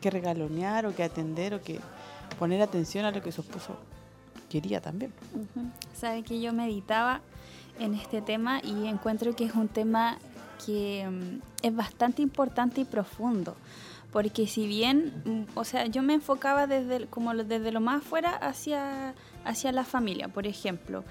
que 0.00 0.10
regalonear 0.10 0.86
o 0.86 0.94
que 0.94 1.02
atender 1.02 1.54
o 1.54 1.62
que 1.62 1.80
poner 2.38 2.62
atención 2.62 3.04
a 3.04 3.10
lo 3.10 3.22
que 3.22 3.32
su 3.32 3.40
esposo 3.40 3.76
quería 4.48 4.80
también. 4.80 5.12
Sabe 5.94 6.22
que 6.22 6.40
yo 6.40 6.52
meditaba 6.52 7.20
en 7.78 7.94
este 7.94 8.20
tema 8.20 8.60
y 8.62 8.86
encuentro 8.86 9.34
que 9.34 9.44
es 9.44 9.54
un 9.54 9.68
tema 9.68 10.18
que 10.64 11.08
mm, 11.08 11.66
es 11.66 11.74
bastante 11.74 12.22
importante 12.22 12.82
y 12.82 12.84
profundo. 12.84 13.56
Porque 14.12 14.46
si 14.46 14.66
bien, 14.66 15.22
mm, 15.24 15.58
o 15.58 15.64
sea, 15.64 15.86
yo 15.86 16.02
me 16.02 16.14
enfocaba 16.14 16.66
desde, 16.66 17.06
como 17.06 17.34
desde 17.34 17.72
lo 17.72 17.80
más 17.80 18.02
afuera 18.02 18.30
hacia, 18.36 19.14
hacia 19.44 19.72
la 19.72 19.84
familia, 19.84 20.28
por 20.28 20.46
ejemplo. 20.46 21.04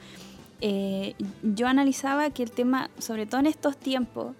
Eh, 0.62 1.16
yo 1.42 1.68
analizaba 1.68 2.30
que 2.30 2.44
el 2.44 2.52
tema, 2.52 2.92
sobre 3.00 3.26
todo 3.26 3.40
en 3.40 3.48
estos 3.48 3.78
tiempos, 3.78 4.36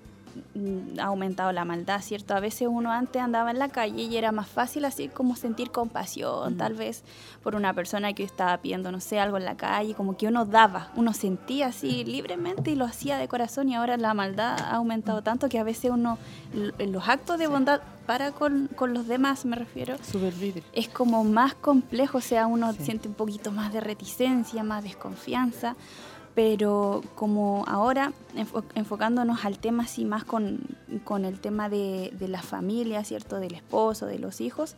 ha 1.00 1.06
aumentado 1.06 1.52
la 1.52 1.66
maldad, 1.66 2.02
¿cierto? 2.02 2.36
A 2.36 2.40
veces 2.40 2.68
uno 2.70 2.92
antes 2.92 3.22
andaba 3.22 3.52
en 3.52 3.60
la 3.60 3.70
calle 3.70 4.04
y 4.04 4.18
era 4.18 4.32
más 4.32 4.48
fácil 4.48 4.86
así 4.86 5.08
como 5.08 5.36
sentir 5.36 5.72
compasión, 5.72 6.58
tal 6.58 6.74
vez 6.74 7.04
por 7.44 7.56
una 7.56 7.74
persona 7.74 8.14
que 8.14 8.24
estaba 8.24 8.58
pidiendo, 8.58 8.92
no 8.92 9.00
sé, 9.00 9.20
algo 9.20 9.38
en 9.38 9.46
la 9.46 9.56
calle, 9.56 9.94
como 9.94 10.18
que 10.18 10.28
uno 10.28 10.46
daba, 10.46 10.92
uno 10.96 11.14
sentía 11.14 11.68
así 11.68 12.04
libremente 12.04 12.72
y 12.72 12.76
lo 12.76 12.86
hacía 12.86 13.18
de 13.18 13.28
corazón 13.28 13.70
y 13.70 13.76
ahora 13.76 13.98
la 13.98 14.14
maldad 14.14 14.60
ha 14.60 14.76
aumentado 14.76 15.22
tanto 15.22 15.50
que 15.50 15.60
a 15.60 15.64
veces 15.64 15.92
uno, 15.92 16.18
los 16.54 17.08
actos 17.08 17.40
de 17.40 17.48
bondad 17.48 17.82
para 18.06 18.32
con, 18.32 18.70
los 18.88 19.08
demás, 19.08 19.46
me 19.46 19.56
refiero, 19.56 19.96
es 20.74 20.90
como 20.90 21.24
más 21.24 21.54
complejo, 21.54 22.18
o 22.18 22.22
sea, 22.22 22.48
uno 22.48 22.74
siente 22.74 23.08
un 23.08 23.14
poquito 23.14 23.52
más 23.52 23.72
de 23.72 23.80
reticencia, 23.80 24.64
más 24.64 24.84
desconfianza 24.84 25.76
pero 26.36 27.04
como 27.16 27.66
ahora 27.68 28.14
enfocándonos 28.76 29.44
al 29.46 29.60
tema 29.60 29.84
así 29.84 30.06
más 30.06 30.24
con, 30.24 30.60
el 31.26 31.40
tema 31.40 31.70
de, 31.70 32.14
la 32.20 32.42
familia, 32.42 33.04
¿cierto? 33.04 33.40
Del 33.40 33.56
esposo, 33.56 34.06
de 34.06 34.20
los 34.20 34.40
hijos, 34.40 34.76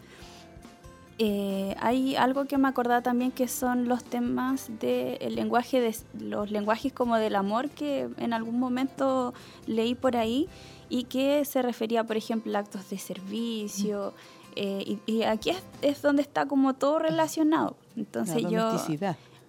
eh, 1.19 1.75
hay 1.79 2.15
algo 2.15 2.45
que 2.45 2.57
me 2.57 2.67
acordaba 2.67 3.01
también 3.01 3.31
que 3.31 3.47
son 3.47 3.87
los 3.87 4.03
temas 4.03 4.71
del 4.79 5.35
lenguaje, 5.35 5.79
de, 5.79 5.95
los 6.19 6.49
lenguajes 6.49 6.91
como 6.91 7.17
del 7.17 7.35
amor 7.35 7.69
que 7.69 8.09
en 8.17 8.33
algún 8.33 8.59
momento 8.59 9.33
leí 9.67 9.93
por 9.93 10.17
ahí 10.17 10.49
y 10.89 11.03
que 11.03 11.45
se 11.45 11.61
refería, 11.61 12.03
por 12.03 12.17
ejemplo, 12.17 12.55
a 12.57 12.61
actos 12.61 12.89
de 12.89 12.97
servicio. 12.97 14.13
Eh, 14.55 14.99
y, 15.05 15.23
aquí 15.23 15.51
es, 15.81 16.01
donde 16.01 16.21
está 16.23 16.47
como 16.47 16.73
todo 16.73 16.99
relacionado. 16.99 17.75
Entonces 17.95 18.43
yo 18.49 18.77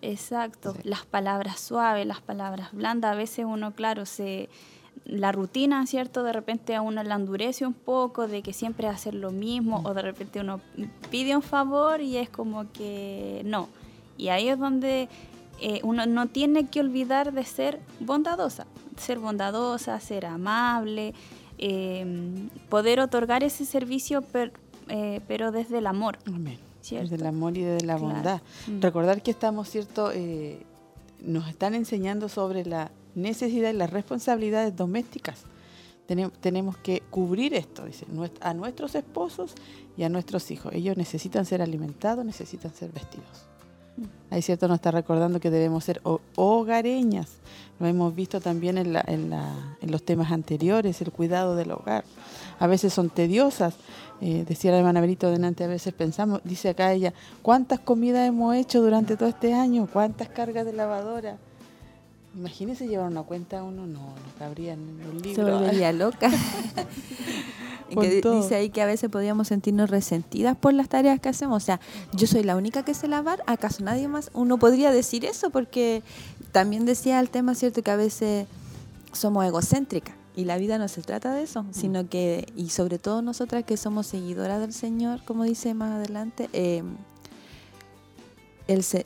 Exacto, 0.05 0.77
las 0.83 1.07
palabras 1.07 1.59
suaves, 1.59 2.07
las 2.07 2.21
palabras 2.21 2.73
blandas, 2.73 3.13
a 3.13 3.15
veces 3.15 3.47
uno, 3.49 3.73
claro, 3.75 4.05
se 4.05 4.51
la 5.07 5.33
rutina, 5.33 5.87
¿cierto? 5.87 6.23
De 6.23 6.33
repente 6.33 6.75
a 6.75 6.83
uno 6.83 7.03
la 7.03 7.15
endurece 7.15 7.67
un 7.67 7.73
poco 7.73 8.29
de 8.29 8.43
que 8.43 8.53
siempre 8.53 8.87
hacer 8.87 9.15
lo 9.15 9.31
mismo 9.31 9.81
o 9.85 9.95
de 9.95 10.03
repente 10.03 10.41
uno 10.41 10.61
pide 11.11 11.35
un 11.35 11.43
favor 11.43 12.03
y 12.03 12.19
es 12.19 12.29
como 12.29 12.71
que 12.73 13.41
no. 13.47 13.69
Y 14.19 14.29
ahí 14.29 14.49
es 14.49 14.59
donde 14.59 15.09
eh, 15.61 15.81
uno 15.83 16.05
no 16.05 16.27
tiene 16.27 16.67
que 16.67 16.81
olvidar 16.81 17.33
de 17.33 17.45
ser 17.45 17.81
bondadosa, 18.01 18.67
ser 18.99 19.19
bondadosa, 19.19 19.99
ser 20.01 20.27
amable, 20.27 21.15
em, 21.57 22.51
poder 22.69 23.01
otorgar 23.01 23.43
ese 23.43 23.65
servicio 23.65 24.23
eh, 24.89 25.21
pero 25.27 25.51
desde 25.51 25.79
el 25.79 25.87
amor. 25.87 26.19
Amén. 26.27 26.74
Desde 26.91 27.17
el 27.17 27.27
amor 27.27 27.57
y 27.57 27.63
desde 27.63 27.87
la 27.87 27.97
bondad. 27.97 28.43
Mm. 28.67 28.81
Recordar 28.81 29.23
que 29.23 29.31
estamos, 29.31 29.69
¿cierto? 29.69 30.11
Eh, 30.13 30.63
nos 31.23 31.49
están 31.49 31.75
enseñando 31.75 32.29
sobre 32.29 32.65
la 32.67 32.91
necesidad 33.15 33.71
y 33.71 33.75
las 33.75 33.91
responsabilidades 33.91 34.77
domésticas. 34.77 35.45
Tenemos, 36.07 36.77
que 36.77 37.03
cubrir 37.09 37.55
esto, 37.55 37.87
dice, 37.87 38.05
a 38.41 38.53
nuestros 38.53 38.95
esposos 38.95 39.55
y 39.97 40.03
a 40.03 40.11
nuestros 40.11 40.51
hijos. 40.51 40.75
Ellos 40.75 40.99
necesitan 40.99 41.47
ser 41.47 41.63
alimentados, 41.63 42.27
necesitan 42.27 42.75
ser 42.75 42.93
vestidos. 42.93 43.47
Ahí 44.31 44.43
cierto 44.43 44.67
nos 44.67 44.77
está 44.77 44.91
recordando 44.91 45.39
que 45.39 45.51
debemos 45.51 45.85
ser 45.85 46.01
hogareñas. 46.35 47.29
Lo 47.79 47.87
hemos 47.87 48.15
visto 48.15 48.41
también 48.41 48.79
en, 48.79 49.31
los 49.91 50.03
temas 50.05 50.33
anteriores, 50.33 51.01
el 51.01 51.13
cuidado 51.13 51.57
del 51.57 51.73
hogar. 51.73 52.05
A 52.59 52.67
veces 52.67 52.93
son 52.93 53.11
tediosas. 53.11 53.75
Eh, 54.21 54.45
decía 54.47 54.71
la 54.71 54.79
hermana 54.79 55.01
Benito 55.01 55.31
delante, 55.31 55.65
a 55.65 55.67
veces 55.67 55.93
pensamos, 55.93 56.41
dice 56.45 56.71
acá 56.71 56.93
ella, 56.93 57.13
¿cuántas 57.43 57.81
comidas 57.81 58.27
hemos 58.27 58.55
hecho 58.55 58.81
durante 58.81 59.17
todo 59.17 59.29
este 59.29 59.53
año? 59.53 59.89
¿Cuántas 59.93 60.29
cargas 60.29 60.65
de 60.65 60.73
lavadora? 60.73 61.37
Imagínese 62.37 62.89
llevar 62.89 63.11
una 63.11 63.23
cuenta 63.23 63.63
uno, 63.63 63.87
no, 63.87 64.01
no 64.01 64.15
cabría 64.39 64.73
en 64.73 64.81
un 64.81 65.23
libro. 65.23 65.47
Se 65.47 65.53
volvería 65.53 65.93
loca. 65.93 66.31
que 68.01 68.21
dice 68.21 68.55
ahí 68.55 68.71
que 68.71 68.83
a 68.83 68.87
veces 68.87 69.11
podríamos 69.11 69.49
sentirnos 69.49 69.91
resentidas 69.91 70.57
por 70.57 70.73
las 70.75 70.89
tareas 70.89 71.21
que 71.21 71.29
hacemos. 71.29 71.63
O 71.63 71.65
sea, 71.65 71.81
yo 72.13 72.27
soy 72.27 72.43
la 72.43 72.57
única 72.57 72.85
que 72.85 72.95
sé 72.95 73.09
lavar, 73.09 73.43
¿acaso 73.47 73.85
nadie 73.85 74.09
más? 74.09 74.31
Uno 74.35 74.59
podría 74.59 74.91
decir 74.91 75.25
eso 75.25 75.51
porque 75.51 76.03
también 76.53 76.87
decía 76.87 77.21
el 77.21 77.31
tema, 77.31 77.55
¿cierto? 77.55 77.83
Que 77.83 77.91
a 77.91 77.97
veces 77.97 78.47
somos 79.13 79.45
egocéntricas. 79.45 80.17
Y 80.37 80.47
la 80.47 80.59
vida 80.59 80.79
no 80.79 80.89
se 80.89 81.01
trata 81.01 81.33
de 81.33 81.45
eso, 81.45 81.65
sino 81.71 82.09
que, 82.09 82.53
y 82.57 82.71
sobre 82.71 82.99
todo 82.99 83.23
nosotras 83.23 83.63
que 83.63 83.77
somos 83.77 84.09
seguidoras 84.09 84.61
del 84.61 84.73
Señor, 84.73 85.25
como 85.25 85.45
dice 85.45 85.75
más 85.75 85.93
adelante, 85.93 86.49
eh, 86.53 86.83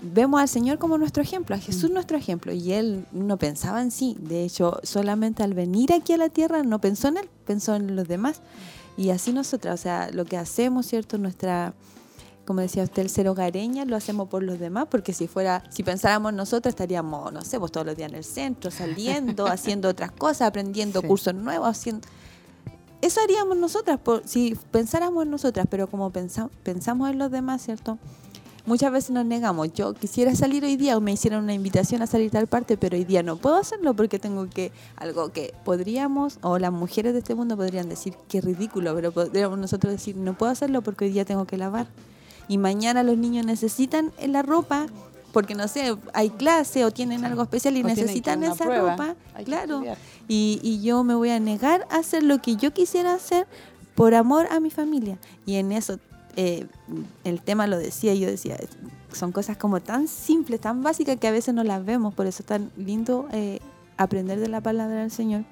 vemos 0.02 0.40
al 0.40 0.48
Señor 0.48 0.78
como 0.78 0.98
nuestro 0.98 1.22
ejemplo, 1.22 1.56
a 1.56 1.58
Jesús 1.58 1.90
nuestro 1.90 2.16
ejemplo, 2.16 2.52
y 2.52 2.72
Él 2.72 3.06
no 3.12 3.38
pensaba 3.38 3.82
en 3.82 3.90
sí, 3.90 4.16
de 4.20 4.44
hecho, 4.44 4.78
solamente 4.82 5.42
al 5.42 5.54
venir 5.54 5.92
aquí 5.92 6.12
a 6.12 6.16
la 6.16 6.28
tierra 6.28 6.62
no 6.62 6.80
pensó 6.80 7.08
en 7.08 7.18
Él, 7.18 7.28
pensó 7.44 7.74
en 7.74 7.96
los 7.96 8.06
demás. 8.06 8.40
Y 8.96 9.10
así 9.10 9.32
nosotras, 9.32 9.78
o 9.78 9.82
sea, 9.82 10.10
lo 10.12 10.24
que 10.24 10.36
hacemos, 10.36 10.86
¿cierto? 10.86 11.18
Nuestra, 11.18 11.72
como 12.44 12.60
decía 12.60 12.82
usted, 12.82 13.02
el 13.02 13.10
ser 13.10 13.28
hogareña, 13.28 13.84
lo 13.84 13.96
hacemos 13.96 14.28
por 14.28 14.42
los 14.42 14.58
demás, 14.58 14.86
porque 14.90 15.12
si 15.12 15.28
fuera, 15.28 15.62
si 15.70 15.82
pensáramos 15.82 16.32
nosotros, 16.32 16.72
estaríamos, 16.72 17.32
no 17.32 17.44
sé, 17.44 17.58
pues 17.58 17.70
todos 17.72 17.86
los 17.86 17.96
días 17.96 18.10
en 18.10 18.16
el 18.16 18.24
centro, 18.24 18.70
saliendo, 18.70 19.46
haciendo 19.48 19.88
otras 19.88 20.12
cosas, 20.12 20.48
aprendiendo 20.48 21.02
cursos 21.02 21.34
nuevos, 21.34 21.68
haciendo... 21.68 22.08
Eso 23.00 23.20
haríamos 23.20 23.56
nosotras, 23.56 24.00
por, 24.00 24.26
si 24.26 24.56
pensáramos 24.72 25.24
en 25.24 25.30
nosotras, 25.30 25.66
pero 25.70 25.86
como 25.86 26.10
pensamos 26.10 27.10
en 27.10 27.18
los 27.18 27.30
demás, 27.30 27.62
¿cierto? 27.62 27.98
Muchas 28.68 28.92
veces 28.92 29.10
nos 29.10 29.24
negamos. 29.24 29.72
Yo 29.72 29.94
quisiera 29.94 30.34
salir 30.36 30.62
hoy 30.62 30.76
día 30.76 30.96
o 30.96 31.00
me 31.00 31.12
hicieron 31.12 31.42
una 31.42 31.54
invitación 31.54 32.02
a 32.02 32.06
salir 32.06 32.30
tal 32.30 32.46
parte, 32.46 32.76
pero 32.76 32.96
hoy 32.96 33.04
día 33.04 33.22
no 33.22 33.36
puedo 33.36 33.56
hacerlo 33.56 33.94
porque 33.94 34.18
tengo 34.18 34.48
que, 34.48 34.70
algo 34.96 35.32
que 35.32 35.54
podríamos, 35.64 36.38
o 36.42 36.58
las 36.58 36.70
mujeres 36.70 37.14
de 37.14 37.20
este 37.20 37.34
mundo 37.34 37.56
podrían 37.56 37.88
decir, 37.88 38.14
qué 38.28 38.40
ridículo, 38.40 38.94
pero 38.94 39.10
podríamos 39.10 39.58
nosotros 39.58 39.92
decir, 39.92 40.16
no 40.16 40.34
puedo 40.34 40.52
hacerlo 40.52 40.82
porque 40.82 41.06
hoy 41.06 41.10
día 41.10 41.24
tengo 41.24 41.46
que 41.46 41.56
lavar. 41.56 41.88
Y 42.46 42.58
mañana 42.58 43.02
los 43.02 43.16
niños 43.16 43.44
necesitan 43.44 44.12
la 44.24 44.42
ropa 44.42 44.86
porque 45.32 45.54
no 45.54 45.68
sé, 45.68 45.96
hay 46.14 46.30
clase 46.30 46.84
o 46.84 46.90
tienen 46.90 47.24
algo 47.24 47.42
especial 47.42 47.76
y 47.76 47.82
necesitan 47.82 48.42
esa 48.42 48.64
ropa, 48.64 49.14
claro. 49.44 49.82
Y, 50.26 50.60
y 50.62 50.82
yo 50.82 51.04
me 51.04 51.14
voy 51.14 51.30
a 51.30 51.40
negar 51.40 51.86
a 51.90 51.96
hacer 51.96 52.22
lo 52.22 52.40
que 52.40 52.56
yo 52.56 52.72
quisiera 52.72 53.14
hacer 53.14 53.46
por 53.94 54.14
amor 54.14 54.46
a 54.50 54.60
mi 54.60 54.70
familia. 54.70 55.18
Y 55.44 55.56
en 55.56 55.72
eso 55.72 55.98
eh, 56.40 56.68
el 57.24 57.40
tema 57.40 57.66
lo 57.66 57.76
decía, 57.76 58.14
yo 58.14 58.28
decía, 58.28 58.56
son 59.12 59.32
cosas 59.32 59.56
como 59.56 59.80
tan 59.80 60.06
simples, 60.06 60.60
tan 60.60 60.84
básicas 60.84 61.16
que 61.16 61.26
a 61.26 61.32
veces 61.32 61.52
no 61.52 61.64
las 61.64 61.84
vemos, 61.84 62.14
por 62.14 62.28
eso 62.28 62.44
es 62.44 62.46
tan 62.46 62.70
lindo 62.76 63.26
eh, 63.32 63.58
aprender 63.96 64.38
de 64.38 64.46
la 64.46 64.60
palabra 64.60 65.00
del 65.00 65.10
Señor. 65.10 65.42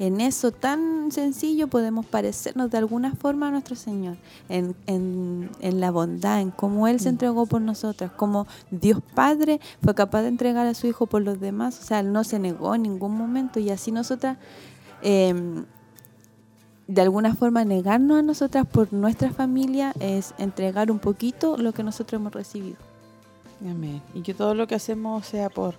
En 0.00 0.20
eso 0.20 0.50
tan 0.50 1.12
sencillo 1.12 1.68
podemos 1.68 2.04
parecernos 2.04 2.68
de 2.68 2.78
alguna 2.78 3.14
forma 3.14 3.46
a 3.46 3.50
nuestro 3.52 3.76
Señor, 3.76 4.16
en, 4.48 4.74
en, 4.88 5.50
en 5.60 5.80
la 5.80 5.92
bondad, 5.92 6.40
en 6.40 6.50
cómo 6.50 6.88
Él 6.88 6.98
se 6.98 7.08
mm. 7.08 7.12
entregó 7.12 7.46
por 7.46 7.62
nosotras, 7.62 8.10
como 8.10 8.48
Dios 8.72 8.98
Padre 9.14 9.60
fue 9.84 9.94
capaz 9.94 10.22
de 10.22 10.28
entregar 10.28 10.66
a 10.66 10.74
su 10.74 10.88
Hijo 10.88 11.06
por 11.06 11.22
los 11.22 11.38
demás, 11.38 11.78
o 11.80 11.84
sea, 11.84 12.00
Él 12.00 12.12
no 12.12 12.24
se 12.24 12.40
negó 12.40 12.74
en 12.74 12.82
ningún 12.82 13.16
momento 13.16 13.60
y 13.60 13.70
así 13.70 13.92
nosotras... 13.92 14.36
Eh, 15.02 15.64
de 16.86 17.02
alguna 17.02 17.34
forma 17.34 17.64
negarnos 17.64 18.18
a 18.18 18.22
nosotras 18.22 18.66
por 18.66 18.92
nuestra 18.92 19.30
familia 19.30 19.92
es 19.98 20.34
entregar 20.38 20.90
un 20.90 20.98
poquito 20.98 21.56
lo 21.56 21.72
que 21.72 21.82
nosotros 21.82 22.20
hemos 22.20 22.32
recibido. 22.32 22.76
Amén. 23.60 24.02
Y 24.14 24.22
que 24.22 24.34
todo 24.34 24.54
lo 24.54 24.66
que 24.66 24.74
hacemos 24.74 25.26
sea 25.26 25.48
por, 25.48 25.74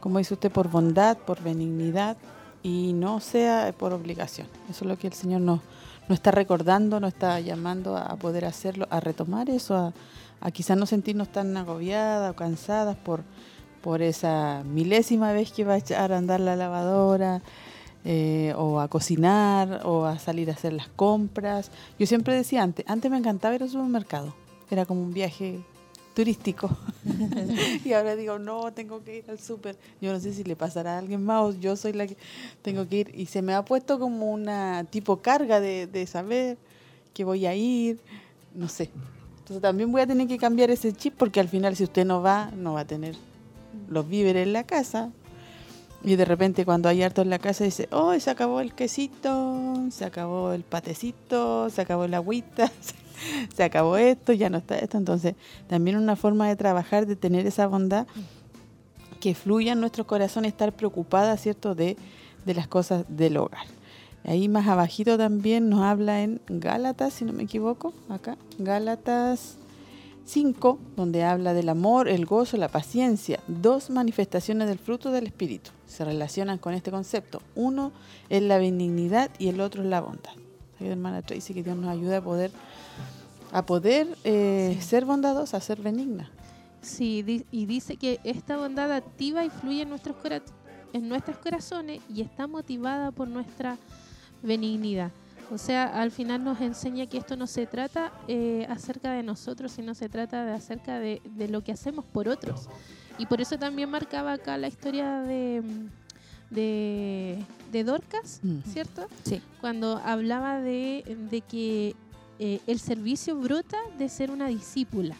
como 0.00 0.18
dice 0.18 0.34
usted, 0.34 0.50
por 0.50 0.68
bondad, 0.68 1.18
por 1.18 1.42
benignidad 1.42 2.16
y 2.62 2.92
no 2.94 3.20
sea 3.20 3.72
por 3.76 3.92
obligación. 3.92 4.48
Eso 4.68 4.84
es 4.84 4.88
lo 4.88 4.98
que 4.98 5.06
el 5.06 5.12
Señor 5.12 5.40
nos, 5.42 5.60
nos 6.08 6.16
está 6.16 6.30
recordando, 6.30 6.98
nos 6.98 7.12
está 7.12 7.38
llamando 7.40 7.96
a 7.96 8.16
poder 8.16 8.44
hacerlo, 8.44 8.86
a 8.90 9.00
retomar 9.00 9.50
eso, 9.50 9.76
a, 9.76 9.92
a 10.40 10.50
quizás 10.50 10.76
no 10.76 10.86
sentirnos 10.86 11.28
tan 11.28 11.56
agobiadas 11.56 12.32
o 12.32 12.34
cansadas 12.34 12.96
por, 12.96 13.22
por 13.82 14.02
esa 14.02 14.62
milésima 14.64 15.32
vez 15.32 15.52
que 15.52 15.64
va 15.64 15.74
a 15.74 15.78
echar 15.78 16.12
a 16.12 16.18
andar 16.18 16.40
la 16.40 16.56
lavadora, 16.56 17.42
eh, 18.04 18.54
o 18.56 18.80
a 18.80 18.88
cocinar, 18.88 19.82
o 19.84 20.06
a 20.06 20.18
salir 20.18 20.50
a 20.50 20.54
hacer 20.54 20.72
las 20.72 20.88
compras. 20.88 21.70
Yo 21.98 22.06
siempre 22.06 22.34
decía 22.34 22.62
antes, 22.62 22.84
antes 22.88 23.10
me 23.10 23.18
encantaba 23.18 23.54
ir 23.54 23.62
al 23.62 23.70
supermercado, 23.70 24.34
era 24.70 24.86
como 24.86 25.02
un 25.02 25.12
viaje 25.12 25.60
turístico. 26.14 26.70
y 27.84 27.92
ahora 27.92 28.16
digo, 28.16 28.38
no, 28.38 28.72
tengo 28.72 29.02
que 29.04 29.18
ir 29.18 29.24
al 29.30 29.38
súper. 29.38 29.76
Yo 30.00 30.12
no 30.12 30.20
sé 30.20 30.32
si 30.32 30.44
le 30.44 30.56
pasará 30.56 30.96
a 30.96 30.98
alguien 30.98 31.24
más 31.24 31.42
o 31.42 31.58
yo 31.58 31.76
soy 31.76 31.92
la 31.92 32.06
que 32.06 32.16
tengo 32.62 32.88
que 32.88 32.96
ir. 32.96 33.12
Y 33.14 33.26
se 33.26 33.42
me 33.42 33.54
ha 33.54 33.64
puesto 33.64 33.98
como 33.98 34.30
una 34.30 34.84
tipo 34.84 35.18
carga 35.18 35.60
de, 35.60 35.86
de 35.86 36.06
saber 36.06 36.58
que 37.14 37.24
voy 37.24 37.46
a 37.46 37.54
ir, 37.54 37.98
no 38.54 38.68
sé. 38.68 38.90
Entonces 39.38 39.62
también 39.62 39.90
voy 39.90 40.00
a 40.00 40.06
tener 40.06 40.28
que 40.28 40.38
cambiar 40.38 40.70
ese 40.70 40.92
chip 40.92 41.14
porque 41.16 41.40
al 41.40 41.48
final 41.48 41.74
si 41.76 41.84
usted 41.84 42.04
no 42.04 42.22
va, 42.22 42.50
no 42.56 42.74
va 42.74 42.80
a 42.80 42.86
tener 42.86 43.16
los 43.88 44.08
víveres 44.08 44.46
en 44.46 44.52
la 44.52 44.64
casa. 44.64 45.10
Y 46.02 46.16
de 46.16 46.24
repente 46.24 46.64
cuando 46.64 46.88
hay 46.88 47.02
harto 47.02 47.22
en 47.22 47.30
la 47.30 47.38
casa 47.38 47.64
dice, 47.64 47.88
oh, 47.92 48.18
se 48.18 48.30
acabó 48.30 48.60
el 48.60 48.74
quesito, 48.74 49.76
se 49.90 50.04
acabó 50.04 50.52
el 50.52 50.62
patecito, 50.62 51.68
se 51.68 51.82
acabó 51.82 52.06
la 52.06 52.18
agüita, 52.18 52.70
se 53.54 53.62
acabó 53.62 53.96
esto, 53.96 54.32
ya 54.32 54.48
no 54.48 54.58
está 54.58 54.78
esto. 54.78 54.96
Entonces 54.96 55.34
también 55.68 55.96
una 55.96 56.16
forma 56.16 56.48
de 56.48 56.56
trabajar, 56.56 57.06
de 57.06 57.16
tener 57.16 57.46
esa 57.46 57.66
bondad 57.66 58.06
que 59.20 59.34
fluya 59.34 59.72
en 59.72 59.80
nuestro 59.80 60.06
corazón, 60.06 60.46
estar 60.46 60.72
preocupada, 60.72 61.36
¿cierto?, 61.36 61.74
de, 61.74 61.98
de 62.46 62.54
las 62.54 62.66
cosas 62.66 63.04
del 63.08 63.36
hogar. 63.36 63.66
Ahí 64.24 64.48
más 64.48 64.66
abajito 64.66 65.18
también 65.18 65.68
nos 65.68 65.82
habla 65.82 66.22
en 66.22 66.40
Gálatas, 66.48 67.12
si 67.12 67.26
no 67.26 67.34
me 67.34 67.42
equivoco, 67.42 67.92
acá, 68.08 68.38
Gálatas 68.58 69.59
5, 70.24 70.78
donde 70.96 71.24
habla 71.24 71.54
del 71.54 71.68
amor, 71.68 72.08
el 72.08 72.26
gozo, 72.26 72.56
la 72.56 72.68
paciencia, 72.68 73.40
dos 73.46 73.90
manifestaciones 73.90 74.68
del 74.68 74.78
fruto 74.78 75.10
del 75.10 75.26
Espíritu. 75.26 75.70
Se 75.86 76.04
relacionan 76.04 76.58
con 76.58 76.74
este 76.74 76.90
concepto. 76.90 77.42
Uno 77.54 77.92
es 78.28 78.42
la 78.42 78.58
benignidad 78.58 79.30
y 79.38 79.48
el 79.48 79.60
otro 79.60 79.82
es 79.82 79.88
la 79.88 80.00
bondad. 80.00 80.32
hermana 80.78 81.22
Tracy, 81.22 81.54
que 81.54 81.62
Dios 81.62 81.76
nos 81.76 81.90
ayude 81.90 82.16
a 82.16 82.22
poder, 82.22 82.52
a 83.52 83.66
poder 83.66 84.08
eh, 84.24 84.78
ser 84.80 85.04
bondadosa, 85.04 85.56
a 85.56 85.60
ser 85.60 85.80
benigna. 85.80 86.30
Sí, 86.82 87.44
y 87.50 87.66
dice 87.66 87.96
que 87.96 88.20
esta 88.24 88.56
bondad 88.56 88.90
activa 88.92 89.44
y 89.44 89.50
fluye 89.50 89.82
en 89.82 89.90
nuestros, 89.90 90.16
en 90.92 91.08
nuestros 91.08 91.36
corazones 91.38 92.00
y 92.08 92.22
está 92.22 92.46
motivada 92.46 93.10
por 93.10 93.28
nuestra 93.28 93.76
benignidad. 94.42 95.10
O 95.50 95.58
sea, 95.58 95.86
al 96.00 96.12
final 96.12 96.44
nos 96.44 96.60
enseña 96.60 97.06
que 97.06 97.18
esto 97.18 97.36
no 97.36 97.46
se 97.46 97.66
trata 97.66 98.12
eh, 98.28 98.66
acerca 98.70 99.12
de 99.12 99.22
nosotros, 99.22 99.72
sino 99.72 99.94
se 99.94 100.08
trata 100.08 100.44
de 100.44 100.52
acerca 100.52 101.00
de, 101.00 101.20
lo 101.48 101.62
que 101.64 101.72
hacemos 101.72 102.04
por 102.04 102.28
otros. 102.28 102.68
Y 103.18 103.26
por 103.26 103.40
eso 103.40 103.58
también 103.58 103.90
marcaba 103.90 104.34
acá 104.34 104.56
la 104.56 104.68
historia 104.68 105.20
de, 105.22 105.62
de, 106.50 107.84
Dorcas, 107.84 108.40
mm. 108.42 108.60
¿cierto? 108.70 109.06
Sí. 109.24 109.42
Cuando 109.60 110.00
hablaba 110.04 110.60
de, 110.60 111.16
de 111.30 111.40
que 111.40 111.96
eh, 112.38 112.60
el 112.68 112.78
servicio 112.78 113.36
brota 113.36 113.78
de 113.98 114.08
ser 114.08 114.30
una 114.30 114.46
discípula, 114.46 115.16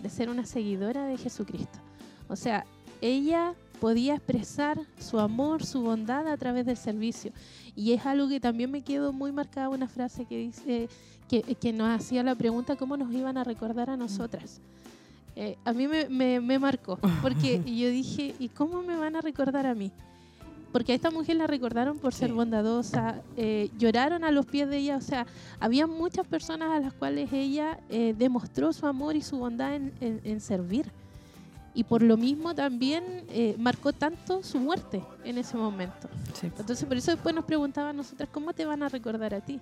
de 0.00 0.08
ser 0.08 0.30
una 0.30 0.46
seguidora 0.46 1.06
de 1.06 1.18
Jesucristo. 1.18 1.80
O 2.28 2.36
sea, 2.36 2.64
ella 3.00 3.54
podía 3.80 4.14
expresar 4.14 4.80
su 4.98 5.18
amor, 5.18 5.66
su 5.66 5.82
bondad 5.82 6.28
a 6.28 6.36
través 6.36 6.64
del 6.64 6.76
servicio. 6.76 7.32
Y 7.74 7.92
es 7.92 8.04
algo 8.04 8.28
que 8.28 8.40
también 8.40 8.70
me 8.70 8.82
quedó 8.82 9.12
muy 9.12 9.32
marcada 9.32 9.68
una 9.68 9.88
frase 9.88 10.24
que 10.26 10.36
dice 10.36 10.88
que, 11.28 11.72
nos 11.72 11.88
hacía 11.88 12.22
la 12.22 12.34
pregunta 12.34 12.76
cómo 12.76 12.96
nos 12.96 13.12
iban 13.12 13.38
a 13.38 13.44
recordar 13.44 13.88
a 13.88 13.96
nosotras. 13.96 14.60
Eh, 15.34 15.56
a 15.64 15.72
mí 15.72 15.88
me, 15.88 16.40
me, 16.40 16.58
marcó, 16.58 16.98
porque 17.22 17.62
yo 17.64 17.88
dije, 17.88 18.34
¿y 18.38 18.48
cómo 18.48 18.82
me 18.82 18.96
van 18.96 19.16
a 19.16 19.22
recordar 19.22 19.66
a 19.66 19.74
mí? 19.74 19.90
Porque 20.72 20.92
a 20.92 20.94
esta 20.94 21.10
mujer 21.10 21.36
la 21.36 21.46
recordaron 21.46 21.98
por 21.98 22.12
ser 22.12 22.32
bondadosa, 22.32 23.22
eh, 23.36 23.70
lloraron 23.78 24.24
a 24.24 24.30
los 24.30 24.44
pies 24.46 24.68
de 24.68 24.78
ella, 24.78 24.96
o 24.96 25.00
sea, 25.00 25.26
había 25.60 25.86
muchas 25.86 26.26
personas 26.26 26.70
a 26.70 26.80
las 26.80 26.92
cuales 26.92 27.32
ella 27.32 27.78
eh, 27.88 28.14
demostró 28.16 28.72
su 28.72 28.86
amor 28.86 29.16
y 29.16 29.22
su 29.22 29.38
bondad 29.38 29.74
en, 29.74 29.92
en 30.00 30.40
servir 30.40 30.90
y 31.74 31.84
por 31.84 32.02
lo 32.02 32.16
mismo 32.16 32.54
también 32.54 33.24
eh, 33.28 33.56
marcó 33.58 33.92
tanto 33.92 34.42
su 34.42 34.58
muerte 34.58 35.02
en 35.24 35.38
ese 35.38 35.56
momento. 35.56 36.08
Entonces 36.42 36.84
por 36.86 36.96
eso 36.96 37.12
después 37.12 37.34
nos 37.34 37.44
preguntaban 37.44 37.96
nosotras, 37.96 38.28
¿cómo 38.32 38.52
te 38.52 38.64
van 38.64 38.82
a 38.82 38.88
recordar 38.88 39.34
a 39.34 39.40
ti? 39.40 39.60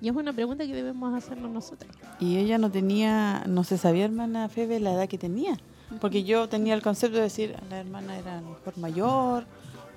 Y 0.00 0.08
es 0.08 0.16
una 0.16 0.32
pregunta 0.32 0.66
que 0.66 0.74
debemos 0.74 1.14
hacernos 1.14 1.50
nosotras. 1.50 1.90
Y 2.20 2.36
ella 2.36 2.58
no 2.58 2.70
tenía, 2.70 3.44
no 3.46 3.64
se 3.64 3.78
sabía, 3.78 4.04
hermana 4.04 4.48
Febe, 4.48 4.78
la 4.80 4.92
edad 4.92 5.08
que 5.08 5.18
tenía. 5.18 5.56
Porque 6.00 6.24
yo 6.24 6.48
tenía 6.48 6.74
el 6.74 6.82
concepto 6.82 7.16
de 7.16 7.22
decir, 7.22 7.56
la 7.70 7.78
hermana 7.78 8.18
era 8.18 8.38
a 8.38 8.40
lo 8.40 8.50
mejor 8.50 8.76
mayor, 8.76 9.44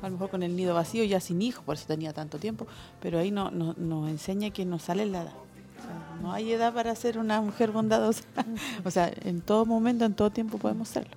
a 0.02 0.06
lo 0.06 0.12
mejor 0.12 0.30
con 0.30 0.44
el 0.44 0.56
nido 0.56 0.74
vacío, 0.74 1.04
ya 1.04 1.20
sin 1.20 1.42
hijo, 1.42 1.64
por 1.64 1.76
eso 1.76 1.86
tenía 1.88 2.14
tanto 2.14 2.38
tiempo. 2.38 2.68
Pero 3.02 3.20
ahí 3.20 3.32
no, 3.32 3.52
nos 3.52 4.10
enseña 4.10 4.52
que 4.52 4.66
nos 4.66 4.84
sale 4.84 5.06
la 5.06 5.24
edad. 5.24 5.34
no 6.22 6.32
hay 6.32 6.54
edad 6.54 6.74
para 6.74 6.96
ser 6.96 7.18
una 7.18 7.42
mujer 7.42 7.72
bondadosa. 7.72 8.24
o 8.86 8.92
sea, 8.92 9.12
en 9.24 9.42
todo 9.42 9.66
momento, 9.66 10.06
en 10.06 10.14
todo 10.14 10.30
tiempo 10.30 10.58
podemos 10.60 10.88
serlo. 10.88 11.12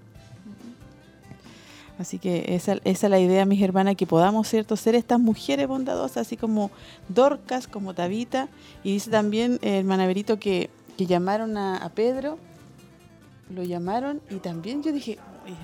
Así 1.99 2.19
que 2.19 2.55
esa, 2.55 2.75
esa, 2.85 3.07
es 3.07 3.11
la 3.11 3.21
idea, 3.21 3.45
mis 3.45 3.63
hermanas, 3.63 3.97
que 3.97 4.07
podamos, 4.07 4.49
¿cierto?, 4.49 4.77
ser 4.77 4.95
estas 4.95 5.21
mujeres 5.21 5.69
bondadosas, 5.69 6.27
así 6.27 6.37
como 6.37 6.71
Dorcas, 7.09 7.69
como 7.69 7.95
Tabita. 7.95 8.49
Y 8.83 8.93
dice 8.93 9.11
también 9.11 9.59
el 9.63 9.75
hermana 9.75 10.07
Berito 10.07 10.39
que, 10.39 10.71
que 10.97 11.07
llamaron 11.07 11.57
a, 11.57 11.91
Pedro, 11.95 12.39
lo 13.51 13.63
llamaron 13.63 14.21
y 14.31 14.37
también 14.37 14.83
yo 14.83 14.93
dije, 14.93 15.19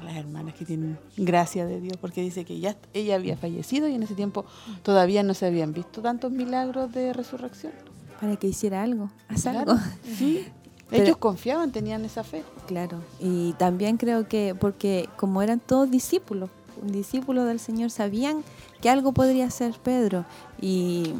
las 0.05 0.17
hermanas 0.17 0.55
que 0.55 0.65
tienen 0.65 0.99
gracia 1.17 1.65
de 1.65 1.81
Dios, 1.81 1.97
porque 1.99 2.21
dice 2.21 2.45
que 2.45 2.61
ya 2.61 2.77
ella 2.93 3.15
había 3.15 3.37
fallecido 3.37 3.89
y 3.89 3.95
en 3.95 4.03
ese 4.03 4.15
tiempo 4.15 4.45
todavía 4.83 5.23
no 5.23 5.33
se 5.35 5.47
habían 5.47 5.73
visto 5.73 6.03
tantos 6.03 6.31
milagros 6.31 6.93
de 6.93 7.13
resurrección. 7.13 7.73
Para 8.21 8.37
que 8.37 8.49
hiciera 8.49 8.83
algo, 8.83 9.11
haz 9.29 9.47
algo. 9.47 9.77
Sí, 10.17 10.45
ellos 10.91 11.17
confiaban, 11.17 11.71
tenían 11.71 12.05
esa 12.05 12.25
fe. 12.25 12.43
Claro, 12.67 13.01
y 13.21 13.53
también 13.55 13.97
creo 13.97 14.29
que 14.29 14.55
porque 14.59 15.09
como 15.17 15.43
eran 15.43 15.61
todos 15.61 15.91
discípulos, 15.91 16.51
discípulos 16.83 17.47
del 17.47 17.61
Señor, 17.61 17.91
sabían 17.91 18.43
que 18.81 18.91
algo 18.91 19.13
podría 19.13 19.51
ser 19.51 19.75
Pedro. 19.83 20.25
Y, 20.61 21.15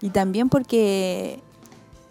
y 0.00 0.10
también 0.10 0.48
porque 0.48 1.40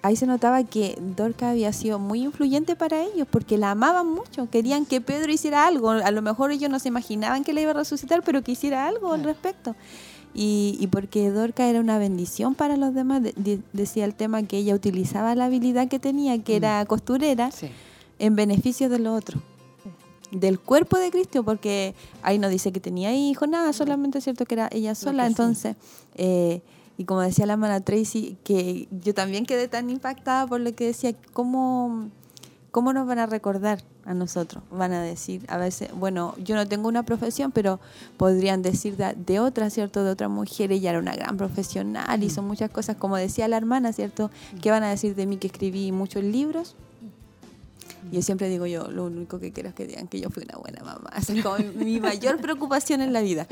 ahí 0.01 0.15
se 0.15 0.25
notaba 0.25 0.63
que 0.63 0.97
Dorca 1.15 1.51
había 1.51 1.73
sido 1.73 1.99
muy 1.99 2.23
influyente 2.23 2.75
para 2.75 3.03
ellos, 3.03 3.27
porque 3.29 3.57
la 3.57 3.71
amaban 3.71 4.07
mucho, 4.07 4.49
querían 4.49 4.85
que 4.85 5.01
Pedro 5.01 5.31
hiciera 5.31 5.67
algo. 5.67 5.91
A 5.91 6.11
lo 6.11 6.21
mejor 6.21 6.51
ellos 6.51 6.69
no 6.69 6.79
se 6.79 6.87
imaginaban 6.87 7.43
que 7.43 7.53
le 7.53 7.61
iba 7.61 7.71
a 7.71 7.75
resucitar, 7.75 8.23
pero 8.23 8.41
que 8.41 8.51
hiciera 8.51 8.87
algo 8.87 9.13
al 9.13 9.23
respecto. 9.23 9.75
Y, 10.41 10.87
porque 10.89 11.31
Dorca 11.31 11.67
era 11.67 11.81
una 11.81 11.97
bendición 11.97 12.55
para 12.55 12.77
los 12.77 12.93
demás, 12.93 13.21
decía 13.73 14.05
el 14.05 14.15
tema 14.15 14.41
que 14.43 14.55
ella 14.55 14.73
utilizaba 14.73 15.35
la 15.35 15.45
habilidad 15.45 15.89
que 15.89 15.99
tenía, 15.99 16.41
que 16.41 16.55
era 16.55 16.81
mm. 16.81 16.87
costurera, 16.87 17.49
en 18.19 18.37
beneficio 18.37 18.87
de 18.87 18.99
los 18.99 19.17
otros, 19.17 19.41
del 20.31 20.57
cuerpo 20.57 20.97
de 20.97 21.11
Cristo, 21.11 21.43
porque 21.43 21.93
ahí 22.21 22.39
no 22.39 22.47
dice 22.47 22.71
que 22.71 22.79
tenía 22.79 23.13
hijos, 23.13 23.49
nada, 23.49 23.73
solamente 23.73 24.19
es 24.19 24.23
cierto 24.23 24.45
que 24.45 24.55
era 24.55 24.69
ella 24.71 24.95
sola, 24.95 25.27
entonces... 25.27 25.75
Eh, 26.15 26.61
y 26.97 27.05
como 27.05 27.21
decía 27.21 27.45
la 27.45 27.53
hermana 27.53 27.79
Tracy, 27.79 28.37
que 28.43 28.89
yo 28.91 29.13
también 29.13 29.45
quedé 29.45 29.69
tan 29.69 29.89
impactada 29.89 30.45
por 30.47 30.59
lo 30.59 30.75
que 30.75 30.87
decía, 30.87 31.13
cómo 31.31 32.09
¿cómo 32.71 32.93
nos 32.93 33.07
van 33.07 33.19
a 33.19 33.25
recordar 33.25 33.83
a 34.09 34.13
nosotros? 34.13 34.63
Van 34.71 34.91
a 34.91 35.01
decir, 35.01 35.45
a 35.47 35.57
veces, 35.57 35.89
bueno, 35.93 36.33
yo 36.43 36.55
no 36.55 36.67
tengo 36.67 36.87
una 36.87 37.03
profesión, 37.03 37.51
pero 37.51 37.79
podrían 38.17 38.61
decir 38.61 38.97
de, 38.97 39.39
otra, 39.39 39.69
¿cierto? 39.69 40.03
De 40.03 40.11
otra 40.11 40.27
mujer, 40.27 40.71
ella 40.71 40.89
era 40.89 40.99
una 40.99 41.15
gran 41.15 41.37
profesional, 41.37 42.23
hizo 42.23 42.41
mm. 42.41 42.47
muchas 42.47 42.71
cosas, 42.71 42.97
como 42.97 43.15
decía 43.15 43.47
la 43.47 43.57
hermana, 43.57 43.93
¿cierto? 43.93 44.31
¿Qué 44.61 44.71
van 44.71 44.83
a 44.83 44.89
decir 44.89 45.15
de 45.15 45.27
mí 45.27 45.37
que 45.37 45.47
escribí 45.47 45.91
muchos 45.91 46.23
libros? 46.23 46.75
Yo 48.11 48.21
siempre 48.21 48.49
digo 48.49 48.65
yo, 48.65 48.89
lo 48.89 49.05
único 49.05 49.39
que 49.39 49.51
quiero 49.51 49.69
es 49.69 49.75
que 49.75 49.85
digan 49.87 50.07
que 50.07 50.19
yo 50.19 50.29
fui 50.29 50.43
una 50.43 50.57
buena 50.57 50.83
mamá. 50.83 51.09
Esa 51.17 51.33
es 51.33 51.43
como 51.43 51.57
mi 51.75 51.99
mayor 51.99 52.39
preocupación 52.41 53.01
en 53.01 53.13
la 53.13 53.21
vida. 53.21 53.47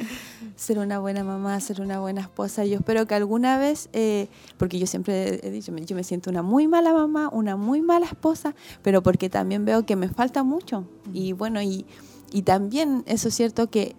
Ser 0.55 0.79
una 0.79 0.99
buena 0.99 1.23
mamá, 1.23 1.59
ser 1.59 1.81
una 1.81 1.99
buena 1.99 2.21
esposa. 2.21 2.65
Yo 2.65 2.75
espero 2.75 3.05
que 3.07 3.15
alguna 3.15 3.57
vez, 3.57 3.89
eh, 3.93 4.27
porque 4.57 4.79
yo 4.79 4.87
siempre 4.87 5.39
he 5.45 5.51
dicho, 5.51 5.75
yo 5.75 5.95
me 5.95 6.03
siento 6.03 6.29
una 6.29 6.41
muy 6.41 6.67
mala 6.67 6.93
mamá, 6.93 7.29
una 7.31 7.55
muy 7.55 7.81
mala 7.81 8.05
esposa, 8.05 8.55
pero 8.81 9.03
porque 9.03 9.29
también 9.29 9.65
veo 9.65 9.85
que 9.85 9.95
me 9.95 10.09
falta 10.09 10.43
mucho. 10.43 10.87
Y 11.13 11.33
bueno, 11.33 11.61
y, 11.61 11.85
y 12.31 12.41
también 12.41 13.03
eso 13.05 13.27
es 13.27 13.35
cierto 13.35 13.69
que 13.69 13.95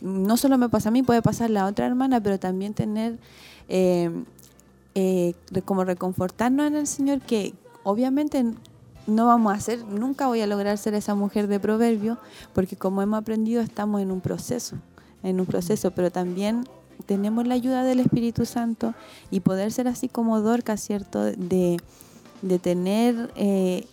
no 0.00 0.36
solo 0.36 0.56
me 0.58 0.68
pasa 0.68 0.88
a 0.88 0.92
mí, 0.92 1.02
puede 1.02 1.22
pasar 1.22 1.46
a 1.46 1.52
la 1.52 1.66
otra 1.66 1.86
hermana, 1.86 2.22
pero 2.22 2.38
también 2.38 2.74
tener... 2.74 3.18
Eh, 3.68 4.10
eh, 4.98 5.34
como 5.66 5.84
reconfortarnos 5.84 6.68
en 6.68 6.74
el 6.74 6.86
Señor 6.86 7.20
que 7.20 7.52
obviamente 7.82 8.42
no 9.06 9.26
vamos 9.26 9.54
a 9.54 9.60
ser, 9.60 9.84
nunca 9.84 10.26
voy 10.26 10.40
a 10.40 10.46
lograr 10.46 10.78
ser 10.78 10.94
esa 10.94 11.14
mujer 11.14 11.46
de 11.46 11.60
proverbio, 11.60 12.18
porque 12.54 12.76
como 12.76 13.02
hemos 13.02 13.18
aprendido 13.18 13.62
estamos 13.62 14.00
en 14.00 14.10
un 14.10 14.20
proceso, 14.20 14.76
en 15.22 15.40
un 15.40 15.46
proceso, 15.46 15.90
pero 15.92 16.10
también 16.10 16.64
tenemos 17.06 17.46
la 17.46 17.54
ayuda 17.54 17.84
del 17.84 18.00
Espíritu 18.00 18.46
Santo 18.46 18.94
y 19.30 19.40
poder 19.40 19.72
ser 19.72 19.88
así 19.88 20.08
como 20.08 20.40
Dorcas, 20.40 20.80
¿cierto? 20.80 21.22
De, 21.22 21.78
de 22.42 22.58
tener, 22.58 23.30
eh, 23.36 23.86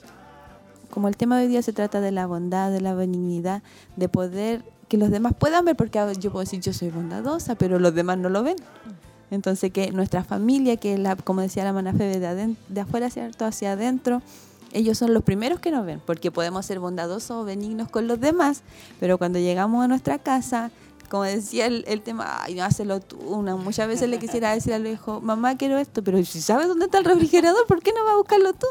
como 0.89 1.07
el 1.07 1.17
tema 1.17 1.37
de 1.37 1.43
hoy 1.43 1.49
día 1.49 1.61
se 1.61 1.73
trata 1.73 2.01
de 2.01 2.11
la 2.11 2.25
bondad, 2.25 2.71
de 2.71 2.81
la 2.81 2.93
benignidad, 2.93 3.61
de 3.95 4.09
poder 4.09 4.63
que 4.87 4.97
los 4.97 5.11
demás 5.11 5.33
puedan 5.37 5.65
ver, 5.65 5.75
porque 5.75 5.99
yo 6.19 6.31
puedo 6.31 6.43
decir 6.43 6.59
yo 6.61 6.73
soy 6.73 6.89
bondadosa, 6.89 7.55
pero 7.55 7.79
los 7.79 7.93
demás 7.93 8.17
no 8.17 8.29
lo 8.29 8.43
ven. 8.43 8.57
Entonces 9.31 9.71
que 9.71 9.91
nuestra 9.91 10.23
familia, 10.23 10.77
que 10.77 10.97
la, 10.97 11.15
como 11.15 11.41
decía 11.41 11.63
la 11.63 11.69
hermana 11.69 11.93
Febe, 11.93 12.19
de, 12.19 12.55
de 12.69 12.81
afuera 12.81 13.09
¿cierto? 13.09 13.45
hacia 13.45 13.71
adentro, 13.71 14.21
ellos 14.73 14.97
son 14.97 15.13
los 15.13 15.23
primeros 15.23 15.59
que 15.59 15.71
nos 15.71 15.85
ven, 15.85 16.01
porque 16.05 16.31
podemos 16.31 16.65
ser 16.65 16.79
bondadosos 16.79 17.31
o 17.31 17.45
benignos 17.45 17.89
con 17.89 18.07
los 18.07 18.19
demás, 18.19 18.61
pero 18.99 19.17
cuando 19.17 19.39
llegamos 19.39 19.83
a 19.83 19.87
nuestra 19.87 20.19
casa, 20.19 20.71
como 21.09 21.23
decía 21.23 21.67
el, 21.67 21.83
el 21.87 22.01
tema, 22.01 22.41
ay, 22.43 22.55
no, 22.55 22.63
hazlo 22.63 22.99
tú. 22.99 23.17
Una, 23.17 23.55
muchas 23.55 23.87
veces 23.87 24.09
le 24.09 24.17
quisiera 24.19 24.51
decir 24.55 24.73
al 24.73 24.87
hijo, 24.87 25.21
mamá, 25.21 25.55
quiero 25.57 25.77
esto, 25.77 26.03
pero 26.03 26.23
si 26.25 26.41
sabes 26.41 26.67
dónde 26.67 26.85
está 26.85 26.97
el 26.97 27.05
refrigerador, 27.05 27.65
¿por 27.67 27.81
qué 27.83 27.91
no 27.93 28.03
vas 28.03 28.13
a 28.13 28.17
buscarlo 28.17 28.53
tú? 28.53 28.65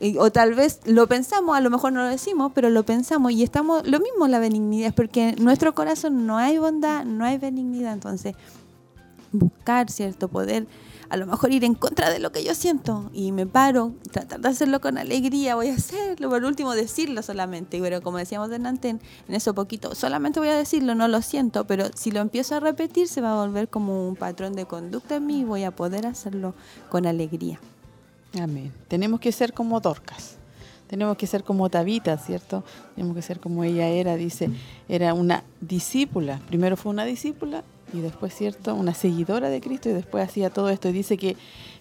Y- 0.00 0.16
o 0.16 0.30
tal 0.32 0.54
vez 0.54 0.80
lo 0.86 1.06
pensamos, 1.06 1.56
a 1.56 1.60
lo 1.60 1.70
mejor 1.70 1.92
no 1.92 2.00
lo 2.02 2.08
decimos, 2.08 2.52
pero 2.54 2.70
lo 2.70 2.84
pensamos 2.84 3.32
y 3.32 3.42
estamos, 3.42 3.86
lo 3.86 4.00
mismo 4.00 4.26
la 4.26 4.38
benignidad, 4.38 4.88
es 4.88 4.94
porque 4.94 5.30
en 5.30 5.44
nuestro 5.44 5.74
corazón 5.74 6.26
no 6.26 6.38
hay 6.38 6.56
bondad, 6.58 7.04
no 7.04 7.24
hay 7.24 7.36
benignidad, 7.36 7.92
entonces 7.92 8.34
buscar, 9.32 9.90
¿cierto? 9.90 10.28
Poder 10.28 10.66
a 11.10 11.16
lo 11.16 11.26
mejor 11.26 11.52
ir 11.52 11.64
en 11.64 11.74
contra 11.74 12.10
de 12.10 12.18
lo 12.18 12.32
que 12.32 12.44
yo 12.44 12.54
siento 12.54 13.10
y 13.12 13.32
me 13.32 13.46
paro, 13.46 13.92
tratar 14.10 14.40
de 14.40 14.48
hacerlo 14.48 14.80
con 14.80 14.98
alegría, 14.98 15.54
voy 15.54 15.68
a 15.68 15.74
hacerlo, 15.74 16.28
por 16.28 16.44
último 16.44 16.74
decirlo 16.74 17.22
solamente, 17.22 17.80
pero 17.80 18.02
como 18.02 18.18
decíamos 18.18 18.50
delante 18.50 18.90
en, 18.90 19.00
en 19.28 19.34
eso 19.34 19.54
poquito, 19.54 19.94
solamente 19.94 20.40
voy 20.40 20.50
a 20.50 20.56
decirlo, 20.56 20.94
no 20.94 21.08
lo 21.08 21.22
siento, 21.22 21.66
pero 21.66 21.86
si 21.94 22.10
lo 22.10 22.20
empiezo 22.20 22.56
a 22.56 22.60
repetir 22.60 23.08
se 23.08 23.20
va 23.20 23.32
a 23.32 23.46
volver 23.46 23.68
como 23.68 24.08
un 24.08 24.16
patrón 24.16 24.54
de 24.54 24.66
conducta 24.66 25.16
en 25.16 25.26
mí 25.26 25.40
y 25.40 25.44
voy 25.44 25.64
a 25.64 25.70
poder 25.70 26.06
hacerlo 26.06 26.54
con 26.90 27.06
alegría. 27.06 27.58
Amén. 28.40 28.72
Tenemos 28.88 29.20
que 29.20 29.32
ser 29.32 29.52
como 29.52 29.80
Dorcas. 29.80 30.36
Tenemos 30.86 31.16
que 31.18 31.26
ser 31.26 31.44
como 31.44 31.68
Tabita, 31.68 32.16
¿cierto? 32.16 32.64
Tenemos 32.94 33.14
que 33.14 33.22
ser 33.22 33.40
como 33.40 33.62
ella 33.62 33.88
era, 33.88 34.16
dice, 34.16 34.50
era 34.88 35.12
una 35.12 35.44
discípula. 35.60 36.40
Primero 36.48 36.76
fue 36.76 36.90
una 36.90 37.04
discípula 37.04 37.62
y 37.92 38.00
después, 38.00 38.34
¿cierto? 38.34 38.74
Una 38.74 38.94
seguidora 38.94 39.48
de 39.48 39.60
Cristo 39.60 39.88
y 39.88 39.92
después 39.92 40.24
hacía 40.28 40.50
todo 40.50 40.68
esto. 40.68 40.88
Y 40.88 40.92
dice 40.92 41.16
que, 41.16 41.36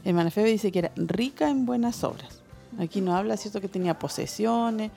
hermana 0.06 0.32
Febe 0.32 0.52
dice 0.52 0.72
que 0.72 0.80
era 0.80 0.92
rica 0.96 1.50
en 1.50 1.66
buenas 1.66 2.04
obras. 2.04 2.42
Aquí 2.80 3.02
no 3.02 3.16
habla, 3.16 3.38
¿cierto? 3.38 3.60
Que 3.62 3.68
tenía 3.68 3.98
posesiones. 3.98 4.92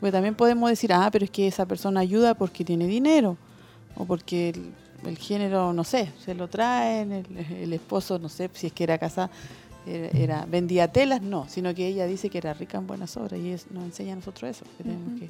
Porque 0.00 0.12
también 0.12 0.34
podemos 0.34 0.68
decir, 0.70 0.92
ah, 0.92 1.08
pero 1.12 1.24
es 1.24 1.30
que 1.30 1.46
esa 1.46 1.66
persona 1.66 2.00
ayuda 2.00 2.34
porque 2.34 2.64
tiene 2.64 2.86
dinero 2.86 3.36
o 3.96 4.04
porque 4.04 4.50
el, 4.50 4.72
el 5.06 5.18
género, 5.18 5.72
no 5.72 5.84
sé, 5.84 6.10
se 6.24 6.34
lo 6.34 6.48
traen, 6.48 7.12
el, 7.12 7.26
el 7.60 7.72
esposo, 7.72 8.18
no 8.18 8.28
sé, 8.28 8.50
si 8.54 8.66
es 8.68 8.72
que 8.72 8.84
era 8.84 8.98
casada 8.98 9.30
era, 9.86 10.08
era- 10.16 10.46
vendía 10.46 10.86
telas, 10.92 11.22
no, 11.22 11.48
sino 11.48 11.74
que 11.74 11.86
ella 11.88 12.06
dice 12.06 12.30
que 12.30 12.38
era 12.38 12.54
rica 12.54 12.78
en 12.78 12.86
buenas 12.86 13.16
obras 13.16 13.40
y 13.40 13.50
es, 13.50 13.68
nos 13.72 13.82
enseña 13.84 14.12
a 14.12 14.16
nosotros 14.16 14.50
eso, 14.50 14.64
que 14.76 14.84
tenemos 14.84 15.18
que 15.20 15.28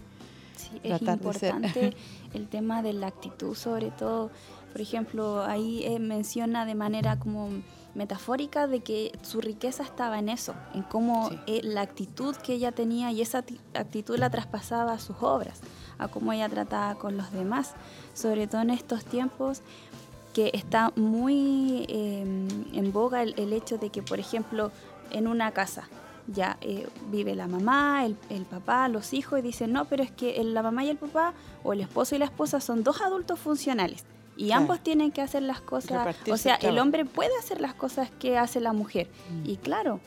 Sí, 0.56 0.68
es 0.84 0.98
tratar 1.00 1.18
de 1.18 1.38
ser. 1.38 1.54
importante 1.54 1.92
el 2.34 2.48
tema 2.48 2.82
de 2.82 2.92
la 2.92 3.06
actitud, 3.09 3.54
sobre 3.54 3.90
todo, 3.92 4.30
por 4.73 4.81
ejemplo, 4.81 5.43
ahí 5.44 5.85
eh, 5.85 5.99
menciona 5.99 6.65
de 6.65 6.74
manera 6.74 7.19
como 7.19 7.51
metafórica 7.94 8.66
de 8.66 8.81
que 8.81 9.12
su 9.23 9.40
riqueza 9.43 9.82
estaba 9.82 10.19
en 10.19 10.31
eso, 10.31 10.55
en 10.74 10.82
cómo 10.82 11.28
Sí. 11.28 11.39
eh, 11.47 11.61
la 11.62 11.82
actitud 11.82 12.35
que 12.36 12.55
ella 12.55 12.73
tenía 12.73 13.12
y 13.12 13.20
esa 13.20 13.44
actitud 13.74 14.19
la 14.19 14.31
traspasaba 14.31 14.94
a 14.94 14.99
sus 14.99 15.16
obras, 15.20 15.61
a 15.99 16.09
cómo 16.09 16.32
ella 16.32 16.49
trataba 16.49 16.94
con 16.94 17.19
los 17.19 17.31
demás, 17.32 17.74
sobre 18.15 18.47
todo 18.47 18.62
en 18.62 18.70
estos 18.70 19.05
tiempos 19.05 19.61
que 20.32 20.51
está 20.55 20.90
muy 20.97 21.85
eh, 21.90 22.23
en 22.73 22.93
boga 22.93 23.23
el, 23.23 23.35
el 23.36 23.53
hecho 23.53 23.77
de 23.77 23.90
que, 23.90 24.03
por 24.03 24.19
ejemplo, 24.19 24.73
en 25.11 25.27
una 25.28 25.51
casa 25.53 25.89
ya 26.28 26.57
eh, 26.62 26.89
vive 27.11 27.35
la 27.35 27.47
mamá, 27.49 28.07
el, 28.07 28.16
el 28.31 28.44
papá, 28.47 28.89
los 28.89 29.12
hijos 29.12 29.40
y 29.40 29.43
dicen, 29.43 29.73
no, 29.73 29.85
pero 29.86 30.03
es 30.03 30.11
que 30.12 30.40
el- 30.40 30.55
la 30.55 30.62
mamá 30.62 30.85
y 30.85 30.89
el 30.89 30.97
papá 30.97 31.35
o 31.65 31.73
el 31.74 31.81
esposo 31.82 32.15
y 32.15 32.19
la 32.19 32.24
esposa 32.27 32.61
son 32.61 32.82
dos 32.85 33.03
adultos 33.03 33.39
funcionales 33.39 34.05
y 34.36 34.46
Claro. 34.46 34.62
ambos 34.62 34.80
tienen 34.80 35.12
que 35.12 35.20
hacer 35.22 35.42
las 35.42 35.60
cosas, 35.60 36.16
o 36.30 36.36
sea, 36.36 36.54
el 36.56 36.78
hombre 36.78 37.04
puede 37.04 37.30
hacer 37.38 37.60
las 37.60 37.74
cosas 37.74 38.10
que 38.18 38.38
hace 38.38 38.60
la 38.60 38.72
mujer 38.72 39.09
Mm. 39.30 39.48
y 39.50 39.56
claro, 39.56 40.00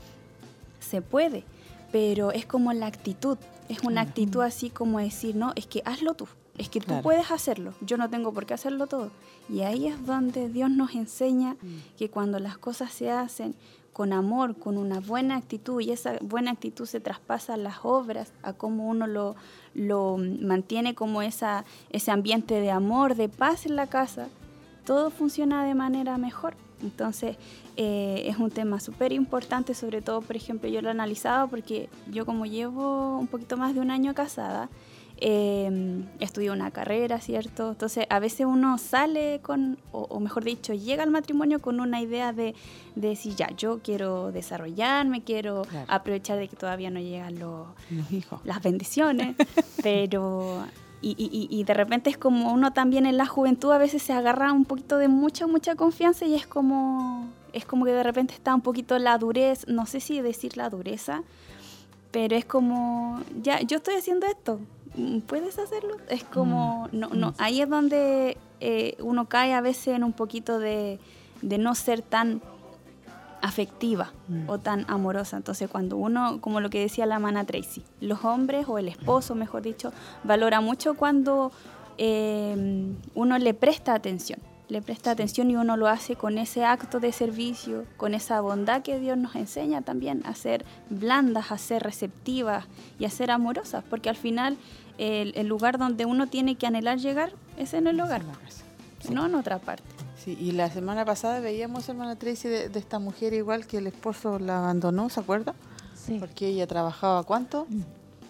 se 0.79 1.01
puede, 1.01 1.43
pero 1.91 2.31
es 2.31 2.45
como 2.45 2.73
la 2.73 2.87
actitud, 2.87 3.37
es 3.69 3.79
una 3.83 4.01
actitud 4.01 4.41
así 4.41 4.69
como 4.69 4.99
decir, 4.99 5.35
no, 5.35 5.53
es 5.55 5.67
que 5.67 5.81
hazlo 5.85 6.13
tú, 6.15 6.27
es 6.57 6.69
que 6.69 6.79
tú 6.79 7.01
puedes 7.01 7.31
hacerlo, 7.31 7.73
yo 7.81 7.97
no 7.97 8.09
tengo 8.09 8.33
por 8.33 8.45
qué 8.45 8.53
hacerlo 8.53 8.87
todo. 8.87 9.11
Y 9.49 9.61
ahí 9.61 9.87
es 9.87 10.05
donde 10.05 10.49
Dios 10.49 10.69
nos 10.71 10.95
enseña 10.95 11.53
Mm. 11.61 11.77
que 11.97 12.09
cuando 12.09 12.39
las 12.39 12.57
cosas 12.57 12.91
se 12.93 13.11
hacen 13.11 13.53
con 13.95 14.11
amor, 14.11 14.57
con 14.57 14.77
una 14.77 14.99
buena 14.99 15.37
actitud, 15.37 15.79
y 15.79 15.91
esa 15.91 16.17
buena 16.19 16.51
actitud 16.51 16.85
se 16.85 16.99
traspasa 16.99 17.53
a 17.53 17.57
las 17.57 17.77
obras, 17.83 18.33
a 18.43 18.51
cómo 18.51 18.89
uno 18.89 19.07
lo, 19.07 19.37
lo 19.73 20.17
mantiene 20.17 20.95
como 20.95 21.21
esa, 21.21 21.63
ese 21.91 22.11
ambiente 22.11 22.59
de 22.59 22.71
amor, 22.71 23.15
de 23.15 23.29
paz 23.29 23.65
en 23.65 23.77
la 23.77 23.87
casa, 23.87 24.27
todo 24.85 25.11
funciona 25.11 25.63
de 25.63 25.75
manera 25.75 26.17
mejor. 26.17 26.57
Entonces, 26.83 27.37
eh, 27.77 28.23
es 28.25 28.37
un 28.37 28.51
tema 28.51 28.81
súper 28.81 29.13
importante, 29.13 29.73
sobre 29.73 30.01
todo, 30.01 30.19
por 30.19 30.35
ejemplo, 30.35 30.69
yo 30.69 30.81
lo 30.81 30.89
he 30.89 30.91
analizado 30.91 31.47
porque 31.47 31.87
yo 32.11 32.25
como 32.25 32.45
llevo 32.45 33.17
un 33.17 33.27
poquito 33.27 33.55
más 33.55 33.75
de 33.75 33.79
un 33.79 33.91
año 33.91 34.13
casada, 34.13 34.67
eh, 35.17 36.03
estudié 36.19 36.51
una 36.51 36.71
carrera, 36.71 37.19
¿cierto? 37.21 37.69
Entonces, 37.71 38.05
a 38.09 38.19
veces 38.19 38.45
uno 38.45 38.77
sale 38.77 39.39
con, 39.41 39.77
o, 39.91 40.01
o 40.09 40.19
mejor 40.19 40.43
dicho, 40.43 40.73
llega 40.73 41.03
al 41.03 41.11
matrimonio 41.11 41.61
con 41.61 41.79
una 41.79 42.01
idea 42.01 42.33
de, 42.33 42.53
de 42.95 43.07
decir, 43.09 43.35
ya, 43.35 43.49
yo 43.55 43.79
quiero 43.83 44.31
desarrollarme, 44.31 45.23
quiero 45.23 45.63
Claro. 45.63 45.85
aprovechar 45.89 46.37
de 46.37 46.47
que 46.47 46.55
todavía 46.55 46.89
no 46.89 46.99
llegan 46.99 47.39
los, 47.39 47.67
los 47.89 48.11
hijos. 48.11 48.41
las 48.43 48.61
bendiciones, 48.61 49.35
pero... 49.83 50.65
Y, 51.01 51.47
y- 51.51 51.63
de 51.65 51.73
repente 51.75 52.09
es 52.09 52.17
como 52.17 52.51
uno 52.51 52.73
también 52.73 53.05
en 53.05 53.15
la 53.15 53.27
juventud 53.27 53.71
a 53.71 53.77
veces 53.77 54.01
se 54.01 54.11
agarra 54.11 54.51
un 54.51 54.65
poquito 54.65 54.97
de 54.97 55.07
mucha, 55.07 55.45
mucha 55.45 55.75
confianza 55.75 56.25
y 56.25 56.33
es 56.33 56.47
como, 56.47 57.27
es 57.53 57.63
como 57.63 57.85
que 57.85 57.91
de 57.91 58.01
repente 58.01 58.33
está 58.33 58.55
un 58.55 58.61
poquito 58.61 58.97
la 58.97 59.15
dureza, 59.19 59.65
no 59.67 59.85
sé 59.85 59.99
si 59.99 60.19
decir 60.21 60.57
la 60.57 60.67
dureza, 60.71 61.21
pero 62.09 62.35
es 62.35 62.45
como, 62.45 63.21
ya, 63.43 63.61
yo 63.61 63.77
estoy 63.77 63.95
haciendo 63.95 64.25
esto, 64.25 64.59
¿puedes 65.27 65.57
hacerlo? 65.59 65.97
Es 66.09 66.23
como, 66.23 66.89
no, 66.91 67.09
no, 67.09 67.31
mm. 67.31 67.35
ahí 67.37 67.61
es 67.61 67.69
donde 67.69 68.37
eh, 68.59 68.95
uno 68.99 69.25
cae 69.25 69.53
a 69.53 69.61
veces 69.61 69.95
en 69.95 70.03
un 70.03 70.13
poquito 70.13 70.59
de, 70.59 70.99
de 71.41 71.57
no 71.57 71.75
ser 71.75 72.01
tan 72.01 72.41
afectiva 73.41 74.11
Mm. 74.27 74.49
o 74.49 74.57
tan 74.57 74.85
amorosa. 74.87 75.37
Entonces, 75.37 75.69
cuando 75.69 75.97
uno, 75.97 76.41
como 76.41 76.59
lo 76.59 76.69
que 76.69 76.79
decía 76.79 77.05
la 77.05 77.19
mana 77.19 77.45
Tracy, 77.45 77.83
los 78.01 78.23
hombres 78.25 78.65
o 78.67 78.79
el 78.79 78.87
esposo, 78.87 79.35
mejor 79.35 79.61
dicho, 79.61 79.93
valora 80.23 80.61
mucho 80.61 80.95
cuando 80.95 81.51
eh, 81.97 82.91
uno 83.13 83.37
le 83.37 83.53
presta 83.53 83.93
atención. 83.93 84.39
Le 84.67 84.81
presta 84.81 85.11
atención 85.11 85.51
y 85.51 85.55
uno 85.57 85.77
lo 85.77 85.87
hace 85.87 86.15
con 86.15 86.39
ese 86.39 86.65
acto 86.65 86.99
de 86.99 87.11
servicio, 87.11 87.85
con 87.97 88.15
esa 88.15 88.41
bondad 88.41 88.81
que 88.81 88.99
Dios 88.99 89.15
nos 89.15 89.35
enseña 89.35 89.83
también 89.83 90.23
a 90.25 90.33
ser 90.33 90.65
blandas, 90.89 91.51
a 91.51 91.59
ser 91.59 91.83
receptivas 91.83 92.65
y 92.97 93.05
a 93.05 93.11
ser 93.11 93.29
amorosas, 93.29 93.83
porque 93.87 94.09
al 94.09 94.15
final 94.15 94.57
el, 94.97 95.33
el 95.35 95.47
lugar 95.47 95.77
donde 95.77 96.05
uno 96.05 96.27
tiene 96.27 96.55
que 96.55 96.67
anhelar 96.67 96.97
llegar 96.99 97.31
es 97.57 97.73
en 97.73 97.87
el 97.87 97.99
hogar. 97.99 98.23
Sí. 98.99 99.13
no 99.13 99.25
en 99.25 99.35
otra 99.35 99.59
parte. 99.59 99.83
Sí, 100.23 100.35
y 100.39 100.51
la 100.53 100.69
semana 100.71 101.05
pasada 101.05 101.39
veíamos, 101.39 101.87
hermana 101.87 102.15
Tracy, 102.15 102.47
de, 102.47 102.69
de 102.69 102.79
esta 102.79 102.97
mujer 102.97 103.33
igual 103.33 103.67
que 103.67 103.77
el 103.77 103.87
esposo 103.87 104.39
la 104.39 104.57
abandonó, 104.59 105.09
¿se 105.09 105.19
acuerda? 105.19 105.53
Sí. 105.93 106.17
Porque 106.19 106.47
ella 106.47 106.65
trabajaba, 106.65 107.23
¿cuánto? 107.23 107.67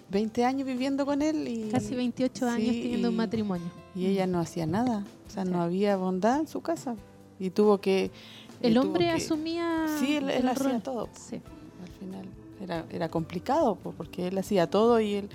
20 0.10 0.44
años 0.46 0.68
viviendo 0.68 1.06
con 1.06 1.22
él 1.22 1.48
y... 1.48 1.70
Casi 1.70 1.96
28 1.96 2.48
años 2.48 2.70
Sí, 2.76 2.82
teniendo 2.82 3.10
un 3.10 3.16
matrimonio. 3.16 3.68
Y 3.96 4.08
ella 4.08 4.28
no 4.28 4.40
hacía 4.40 4.66
nada, 4.66 5.04
o 5.28 5.30
sea, 5.32 5.46
Sí. 5.46 5.52
no 5.52 5.62
había 5.62 5.96
bondad 5.96 6.40
en 6.42 6.48
su 6.48 6.62
casa. 6.62 6.96
Y 7.40 7.50
tuvo 7.50 7.80
que... 7.80 8.12
El 8.62 8.70
él 8.70 8.74
tuvo 8.76 8.84
hombre 8.88 9.06
que- 9.06 9.12
asumía. 9.12 9.86
Sí, 10.00 10.18
él, 10.18 10.30
él 10.30 10.44
el 10.44 10.50
hacía 10.50 10.70
rol. 10.74 10.82
todo. 10.82 11.10
Sí. 11.14 11.36
Al 11.82 11.92
final 12.00 12.26
era, 12.62 12.86
era 12.92 13.10
complicado, 13.10 13.76
po, 13.76 13.94
porque 13.96 14.28
él 14.28 14.38
hacía 14.38 14.70
todo 14.70 15.00
y 15.00 15.14
él... 15.16 15.30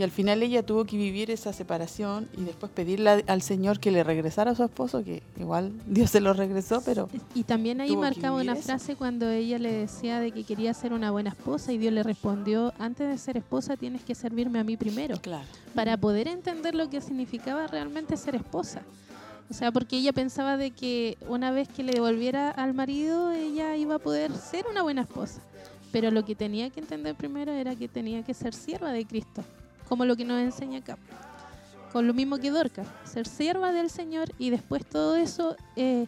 Y 0.00 0.02
al 0.02 0.10
final 0.10 0.42
ella 0.42 0.64
tuvo 0.64 0.86
que 0.86 0.96
vivir 0.96 1.30
esa 1.30 1.52
separación 1.52 2.26
y 2.34 2.44
después 2.44 2.72
pedirle 2.72 3.22
al 3.26 3.42
Señor 3.42 3.80
que 3.80 3.90
le 3.90 4.02
regresara 4.02 4.52
a 4.52 4.54
su 4.54 4.64
esposo, 4.64 5.04
que 5.04 5.22
igual 5.38 5.74
Dios 5.86 6.08
se 6.08 6.22
lo 6.22 6.32
regresó, 6.32 6.80
pero 6.82 7.10
Y 7.34 7.44
también 7.44 7.82
ahí 7.82 7.94
marcaba 7.98 8.40
una 8.40 8.54
eso. 8.54 8.62
frase 8.62 8.96
cuando 8.96 9.28
ella 9.28 9.58
le 9.58 9.70
decía 9.70 10.18
de 10.18 10.32
que 10.32 10.44
quería 10.44 10.72
ser 10.72 10.94
una 10.94 11.10
buena 11.10 11.28
esposa 11.28 11.70
y 11.74 11.76
Dios 11.76 11.92
le 11.92 12.02
respondió, 12.02 12.72
antes 12.78 13.10
de 13.10 13.18
ser 13.18 13.36
esposa 13.36 13.76
tienes 13.76 14.02
que 14.02 14.14
servirme 14.14 14.58
a 14.58 14.64
mí 14.64 14.78
primero, 14.78 15.20
claro. 15.20 15.44
para 15.74 15.98
poder 15.98 16.28
entender 16.28 16.74
lo 16.74 16.88
que 16.88 17.02
significaba 17.02 17.66
realmente 17.66 18.16
ser 18.16 18.36
esposa. 18.36 18.80
O 19.50 19.52
sea, 19.52 19.70
porque 19.70 19.98
ella 19.98 20.14
pensaba 20.14 20.56
de 20.56 20.70
que 20.70 21.18
una 21.28 21.50
vez 21.50 21.68
que 21.68 21.82
le 21.82 21.92
devolviera 21.92 22.50
al 22.50 22.72
marido, 22.72 23.32
ella 23.32 23.76
iba 23.76 23.96
a 23.96 23.98
poder 23.98 24.32
ser 24.34 24.64
una 24.66 24.80
buena 24.80 25.02
esposa. 25.02 25.42
Pero 25.92 26.10
lo 26.10 26.24
que 26.24 26.34
tenía 26.34 26.70
que 26.70 26.80
entender 26.80 27.16
primero 27.16 27.52
era 27.52 27.74
que 27.76 27.86
tenía 27.88 28.22
que 28.22 28.32
ser 28.32 28.54
sierva 28.54 28.92
de 28.92 29.04
Cristo, 29.04 29.42
como 29.90 30.04
lo 30.04 30.16
que 30.16 30.24
nos 30.24 30.40
enseña 30.40 30.78
acá. 30.78 30.96
Con 31.92 32.06
lo 32.06 32.14
mismo 32.14 32.38
que 32.38 32.52
Dorcas, 32.52 32.86
ser 33.02 33.26
sierva 33.26 33.72
del 33.72 33.90
Señor 33.90 34.28
y 34.38 34.50
después 34.50 34.86
todo 34.86 35.16
eso 35.16 35.56
eh, 35.74 36.06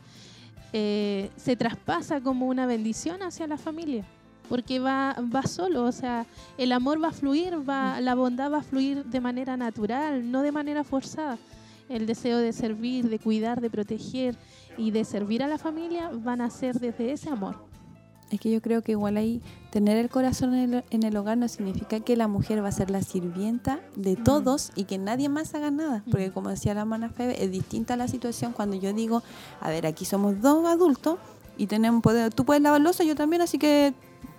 eh, 0.72 1.30
se 1.36 1.56
traspasa 1.56 2.20
como 2.20 2.46
una 2.46 2.64
bendición 2.64 3.24
hacia 3.24 3.48
la 3.48 3.58
familia, 3.58 4.04
porque 4.48 4.78
va, 4.78 5.16
va 5.34 5.42
solo, 5.42 5.82
o 5.82 5.90
sea, 5.90 6.24
el 6.58 6.70
amor 6.70 7.02
va 7.02 7.08
a 7.08 7.12
fluir, 7.12 7.68
va, 7.68 8.00
la 8.00 8.14
bondad 8.14 8.52
va 8.52 8.58
a 8.58 8.62
fluir 8.62 9.04
de 9.04 9.20
manera 9.20 9.56
natural, 9.56 10.30
no 10.30 10.42
de 10.42 10.52
manera 10.52 10.84
forzada. 10.84 11.36
El 11.88 12.06
deseo 12.06 12.38
de 12.38 12.52
servir, 12.52 13.08
de 13.08 13.18
cuidar, 13.18 13.60
de 13.60 13.68
proteger 13.68 14.36
y 14.78 14.92
de 14.92 15.04
servir 15.04 15.42
a 15.42 15.48
la 15.48 15.58
familia 15.58 16.08
van 16.14 16.40
a 16.40 16.50
ser 16.50 16.78
desde 16.78 17.10
ese 17.10 17.28
amor. 17.30 17.71
Es 18.32 18.40
que 18.40 18.50
yo 18.50 18.62
creo 18.62 18.80
que 18.80 18.92
igual 18.92 19.18
ahí 19.18 19.42
tener 19.70 19.98
el 19.98 20.08
corazón 20.08 20.54
en 20.54 20.74
el, 20.74 20.84
en 20.88 21.02
el 21.02 21.14
hogar 21.18 21.36
no 21.36 21.46
significa 21.48 22.00
que 22.00 22.16
la 22.16 22.28
mujer 22.28 22.64
va 22.64 22.68
a 22.68 22.72
ser 22.72 22.90
la 22.90 23.02
sirvienta 23.02 23.80
de 23.94 24.16
todos 24.16 24.72
y 24.74 24.84
que 24.84 24.96
nadie 24.96 25.28
más 25.28 25.54
haga 25.54 25.70
nada. 25.70 26.02
Porque 26.10 26.30
como 26.30 26.48
decía 26.48 26.72
la 26.72 26.80
hermana 26.80 27.10
Febe, 27.10 27.44
es 27.44 27.50
distinta 27.50 27.94
la 27.94 28.08
situación 28.08 28.52
cuando 28.52 28.74
yo 28.74 28.94
digo, 28.94 29.22
a 29.60 29.68
ver, 29.68 29.86
aquí 29.86 30.06
somos 30.06 30.40
dos 30.40 30.66
adultos 30.66 31.18
y 31.58 31.66
tenemos 31.66 32.02
poder, 32.02 32.32
tú 32.32 32.46
puedes 32.46 32.62
lavar 32.62 32.80
losa, 32.80 33.04
yo 33.04 33.14
también, 33.14 33.42
así 33.42 33.58
que 33.58 33.92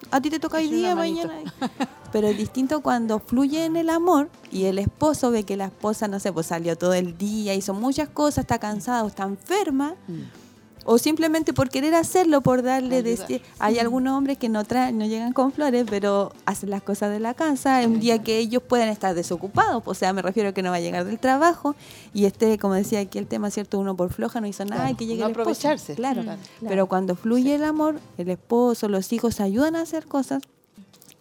a 0.09 0.19
ti 0.21 0.31
te 0.31 0.39
toca 0.39 0.57
hoy 0.57 0.69
día, 0.69 0.95
mañana. 0.95 1.35
Pero 2.11 2.27
es 2.27 2.37
distinto 2.37 2.81
cuando 2.81 3.19
fluye 3.19 3.65
en 3.65 3.75
el 3.75 3.91
amor 3.91 4.29
y 4.51 4.65
el 4.65 4.79
esposo 4.79 5.29
ve 5.29 5.43
que 5.43 5.55
la 5.55 5.65
esposa, 5.65 6.07
no 6.07 6.19
sé, 6.19 6.33
pues 6.33 6.47
salió 6.47 6.75
todo 6.75 6.93
el 6.93 7.15
día, 7.15 7.53
hizo 7.53 7.75
muchas 7.75 8.09
cosas, 8.09 8.39
está 8.39 8.57
cansada 8.57 9.03
o 9.03 9.07
está 9.07 9.23
enferma. 9.23 9.93
O 10.85 10.97
simplemente 10.97 11.53
por 11.53 11.69
querer 11.69 11.95
hacerlo, 11.95 12.41
por 12.41 12.61
darle 12.63 12.97
Ayudar. 12.97 13.41
hay 13.59 13.79
algunos 13.79 14.17
hombres 14.17 14.37
que 14.37 14.49
no 14.49 14.63
traen, 14.65 14.97
no 14.97 15.05
llegan 15.05 15.31
con 15.33 15.51
flores, 15.51 15.85
pero 15.89 16.31
hacen 16.45 16.69
las 16.69 16.81
cosas 16.83 17.11
de 17.11 17.19
la 17.19 17.33
casa, 17.33 17.81
un 17.85 17.99
día 17.99 18.21
que 18.21 18.37
ellos 18.37 18.61
pueden 18.61 18.89
estar 18.89 19.15
desocupados, 19.15 19.83
o 19.85 19.93
sea, 19.93 20.13
me 20.13 20.21
refiero 20.21 20.49
a 20.49 20.51
que 20.53 20.61
no 20.61 20.69
va 20.71 20.77
a 20.77 20.79
llegar 20.81 21.05
del 21.05 21.19
trabajo, 21.19 21.75
y 22.13 22.25
este, 22.25 22.57
como 22.57 22.73
decía 22.73 22.99
aquí 22.99 23.17
el 23.17 23.27
tema, 23.27 23.49
¿cierto? 23.51 23.79
Uno 23.79 23.95
por 23.95 24.11
floja 24.11 24.41
no 24.41 24.47
hizo 24.47 24.65
nada, 24.65 24.81
Claro, 24.83 24.93
y 24.93 24.95
que 24.97 25.05
llegue 25.05 25.21
no 25.21 25.27
el 25.27 25.31
esposo. 25.31 25.49
aprovecharse. 25.51 25.95
Claro. 25.95 26.21
Claro. 26.23 26.39
pero 26.67 26.87
cuando 26.87 27.15
fluye 27.15 27.55
el 27.55 27.63
amor, 27.63 27.99
el 28.17 28.29
esposo, 28.29 28.87
los 28.89 29.11
hijos 29.13 29.39
ayudan 29.39 29.75
a 29.75 29.81
hacer 29.81 30.05
cosas, 30.05 30.43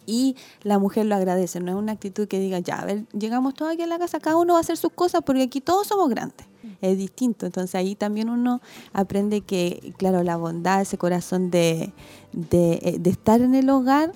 y 0.05 0.35
la 0.61 0.79
mujer 0.79 1.05
lo 1.05 1.15
agradece, 1.15 1.59
no 1.59 1.71
es 1.71 1.77
una 1.77 1.93
actitud 1.93 2.27
que 2.27 2.39
diga, 2.39 2.59
ya, 2.59 2.79
a 2.79 2.85
ver, 2.85 3.05
llegamos 3.11 3.53
todos 3.53 3.73
aquí 3.73 3.81
a 3.81 3.87
la 3.87 3.99
casa, 3.99 4.19
cada 4.19 4.37
uno 4.37 4.53
va 4.53 4.59
a 4.59 4.61
hacer 4.61 4.77
sus 4.77 4.91
cosas 4.91 5.21
porque 5.25 5.43
aquí 5.43 5.61
todos 5.61 5.87
somos 5.87 6.09
grandes. 6.09 6.47
Es 6.81 6.97
distinto, 6.97 7.45
entonces 7.45 7.75
ahí 7.75 7.95
también 7.95 8.29
uno 8.29 8.61
aprende 8.93 9.41
que, 9.41 9.93
claro, 9.97 10.23
la 10.23 10.37
bondad, 10.37 10.81
ese 10.81 10.97
corazón 10.97 11.51
de, 11.51 11.93
de, 12.31 12.79
eh, 12.81 12.97
de 12.99 13.09
estar 13.09 13.41
en 13.41 13.55
el 13.55 13.69
hogar, 13.69 14.13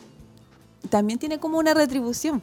también 0.89 1.19
tiene 1.19 1.39
como 1.39 1.57
una 1.57 1.73
retribución, 1.73 2.41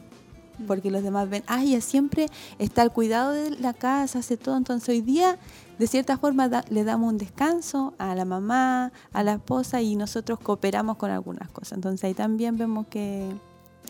porque 0.67 0.91
los 0.91 1.03
demás 1.03 1.29
ven, 1.29 1.43
ay, 1.47 1.69
ella 1.69 1.81
siempre 1.81 2.27
está 2.59 2.81
al 2.81 2.91
cuidado 2.91 3.31
de 3.31 3.51
la 3.51 3.73
casa, 3.73 4.19
hace 4.19 4.37
todo, 4.37 4.57
entonces 4.57 4.89
hoy 4.89 5.01
día, 5.01 5.37
de 5.77 5.87
cierta 5.87 6.17
forma, 6.17 6.47
da- 6.49 6.63
le 6.69 6.83
damos 6.83 7.11
un 7.11 7.17
descanso 7.17 7.93
a 7.97 8.15
la 8.15 8.25
mamá, 8.25 8.91
a 9.13 9.23
la 9.23 9.33
esposa, 9.33 9.81
y 9.81 9.95
nosotros 9.95 10.39
cooperamos 10.39 10.97
con 10.97 11.11
algunas 11.11 11.49
cosas. 11.49 11.73
Entonces 11.73 12.03
ahí 12.03 12.13
también 12.13 12.57
vemos 12.57 12.87
que 12.87 13.27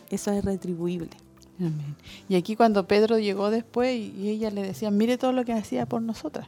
eso 0.09 0.31
es 0.31 0.43
retribuible. 0.43 1.09
Y 2.27 2.35
aquí 2.35 2.55
cuando 2.55 2.85
Pedro 2.87 3.17
llegó 3.17 3.49
después 3.49 3.95
y, 3.97 4.29
ella 4.29 4.49
le 4.51 4.61
decía, 4.61 4.91
mire 4.91 5.17
todo 5.17 5.31
lo 5.31 5.45
que 5.45 5.53
hacía 5.53 5.85
por 5.85 6.01
nosotras. 6.01 6.47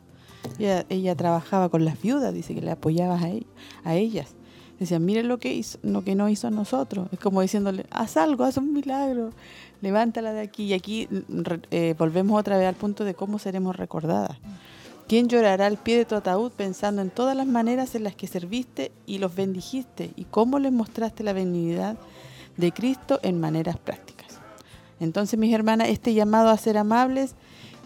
Ella, 0.59 1.15
trabajaba 1.15 1.69
con 1.69 1.85
las 1.85 2.01
viudas, 2.01 2.33
dice 2.33 2.53
que 2.55 2.61
le 2.61 2.71
apoyaba 2.71 3.15
a, 3.15 3.29
ell- 3.29 3.45
a 3.83 3.95
ellas. 3.95 4.35
Decía, 4.79 4.99
mire 4.99 5.23
lo 5.23 5.39
que 5.39 5.53
hizo, 5.53 5.79
lo 5.81 6.03
que 6.03 6.13
no 6.13 6.29
hizo 6.29 6.47
a 6.47 6.51
nosotros. 6.51 7.07
Es 7.11 7.19
como 7.19 7.41
diciéndole, 7.41 7.85
haz 7.89 8.15
algo, 8.17 8.43
haz 8.43 8.57
un 8.57 8.73
milagro, 8.73 9.31
levántala 9.81 10.33
de 10.33 10.41
aquí. 10.41 10.65
Y 10.65 10.73
aquí 10.73 11.07
mm, 11.09 11.41
eh, 11.71 11.95
volvemos 11.97 12.39
otra 12.39 12.57
vez 12.57 12.67
al 12.67 12.75
punto 12.75 13.03
de 13.03 13.15
cómo 13.15 13.39
seremos 13.39 13.75
recordadas. 13.75 14.37
¿Quién 15.07 15.29
llorará 15.29 15.67
al 15.67 15.77
pie 15.77 15.95
de 15.95 16.03
tu 16.03 16.15
ataúd 16.15 16.51
pensando 16.51 17.01
en 17.01 17.09
todas 17.09 17.33
las 17.33 17.47
maneras 17.47 17.95
en 17.95 18.03
las 18.03 18.13
que 18.13 18.27
serviste 18.27 18.91
y 19.05 19.19
los 19.19 19.33
bendijiste 19.33 20.11
y 20.17 20.25
cómo 20.25 20.59
les 20.59 20.73
mostraste 20.73 21.23
la 21.23 21.31
benignidad 21.31 21.95
de 22.57 22.73
Cristo 22.73 23.17
en 23.23 23.39
maneras 23.39 23.77
prácticas? 23.77 24.41
Entonces, 24.99 25.39
mis 25.39 25.53
hermanas, 25.53 25.87
este 25.87 26.13
llamado 26.13 26.49
a 26.49 26.57
ser 26.57 26.77
amables, 26.77 27.35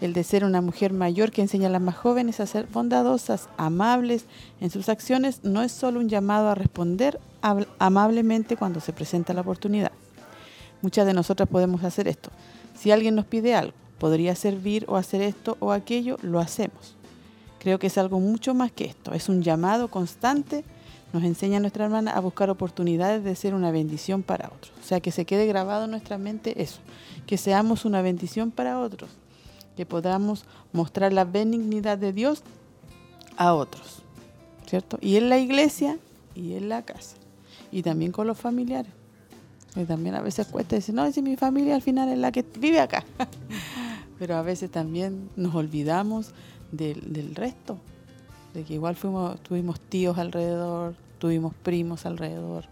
el 0.00 0.14
de 0.14 0.24
ser 0.24 0.44
una 0.44 0.60
mujer 0.60 0.92
mayor 0.92 1.30
que 1.30 1.42
enseña 1.42 1.68
a 1.68 1.70
las 1.70 1.80
más 1.80 1.96
jóvenes 1.96 2.40
a 2.40 2.46
ser 2.46 2.66
bondadosas, 2.66 3.48
amables 3.56 4.24
en 4.60 4.70
sus 4.70 4.88
acciones, 4.88 5.44
no 5.44 5.62
es 5.62 5.70
solo 5.70 6.00
un 6.00 6.08
llamado 6.08 6.48
a 6.48 6.56
responder 6.56 7.20
amablemente 7.78 8.56
cuando 8.56 8.80
se 8.80 8.92
presenta 8.92 9.32
la 9.32 9.42
oportunidad. 9.42 9.92
Muchas 10.80 11.06
de 11.06 11.14
nosotras 11.14 11.48
podemos 11.48 11.84
hacer 11.84 12.08
esto. 12.08 12.30
Si 12.76 12.90
alguien 12.90 13.14
nos 13.14 13.26
pide 13.26 13.54
algo, 13.54 13.74
podría 13.98 14.34
servir 14.34 14.86
o 14.88 14.96
hacer 14.96 15.22
esto 15.22 15.56
o 15.60 15.70
aquello, 15.70 16.16
lo 16.22 16.40
hacemos. 16.40 16.96
Creo 17.62 17.78
que 17.78 17.86
es 17.86 17.96
algo 17.96 18.18
mucho 18.18 18.54
más 18.54 18.72
que 18.72 18.86
esto. 18.86 19.12
Es 19.12 19.28
un 19.28 19.40
llamado 19.40 19.86
constante. 19.86 20.64
Nos 21.12 21.22
enseña 21.22 21.60
nuestra 21.60 21.84
hermana 21.84 22.10
a 22.10 22.18
buscar 22.18 22.50
oportunidades 22.50 23.22
de 23.22 23.36
ser 23.36 23.54
una 23.54 23.70
bendición 23.70 24.24
para 24.24 24.48
otros. 24.48 24.72
O 24.82 24.84
sea, 24.84 24.98
que 24.98 25.12
se 25.12 25.24
quede 25.26 25.46
grabado 25.46 25.84
en 25.84 25.92
nuestra 25.92 26.18
mente 26.18 26.60
eso. 26.60 26.80
Que 27.24 27.38
seamos 27.38 27.84
una 27.84 28.02
bendición 28.02 28.50
para 28.50 28.80
otros. 28.80 29.10
Que 29.76 29.86
podamos 29.86 30.44
mostrar 30.72 31.12
la 31.12 31.24
benignidad 31.24 31.98
de 31.98 32.12
Dios 32.12 32.42
a 33.36 33.54
otros. 33.54 34.02
¿Cierto? 34.66 34.98
Y 35.00 35.14
en 35.14 35.28
la 35.28 35.38
iglesia 35.38 35.98
y 36.34 36.54
en 36.54 36.68
la 36.68 36.82
casa. 36.82 37.14
Y 37.70 37.82
también 37.82 38.10
con 38.10 38.26
los 38.26 38.38
familiares. 38.38 38.90
Y 39.76 39.84
también 39.84 40.16
a 40.16 40.20
veces 40.20 40.48
cuesta 40.48 40.74
decir, 40.74 40.96
no, 40.96 41.12
si 41.12 41.22
mi 41.22 41.36
familia 41.36 41.76
al 41.76 41.82
final 41.82 42.08
es 42.08 42.18
la 42.18 42.32
que 42.32 42.44
vive 42.58 42.80
acá. 42.80 43.04
Pero 44.18 44.34
a 44.34 44.42
veces 44.42 44.68
también 44.68 45.30
nos 45.36 45.54
olvidamos 45.54 46.32
del, 46.72 47.34
resto. 47.36 47.78
De 48.54 48.64
que 48.64 48.74
igual 48.74 48.96
fuimos, 48.96 49.40
tuvimos 49.40 49.78
tíos 49.80 50.18
alrededor, 50.18 50.94
tuvimos 51.18 51.54
primos 51.54 52.04
alrededor. 52.04 52.64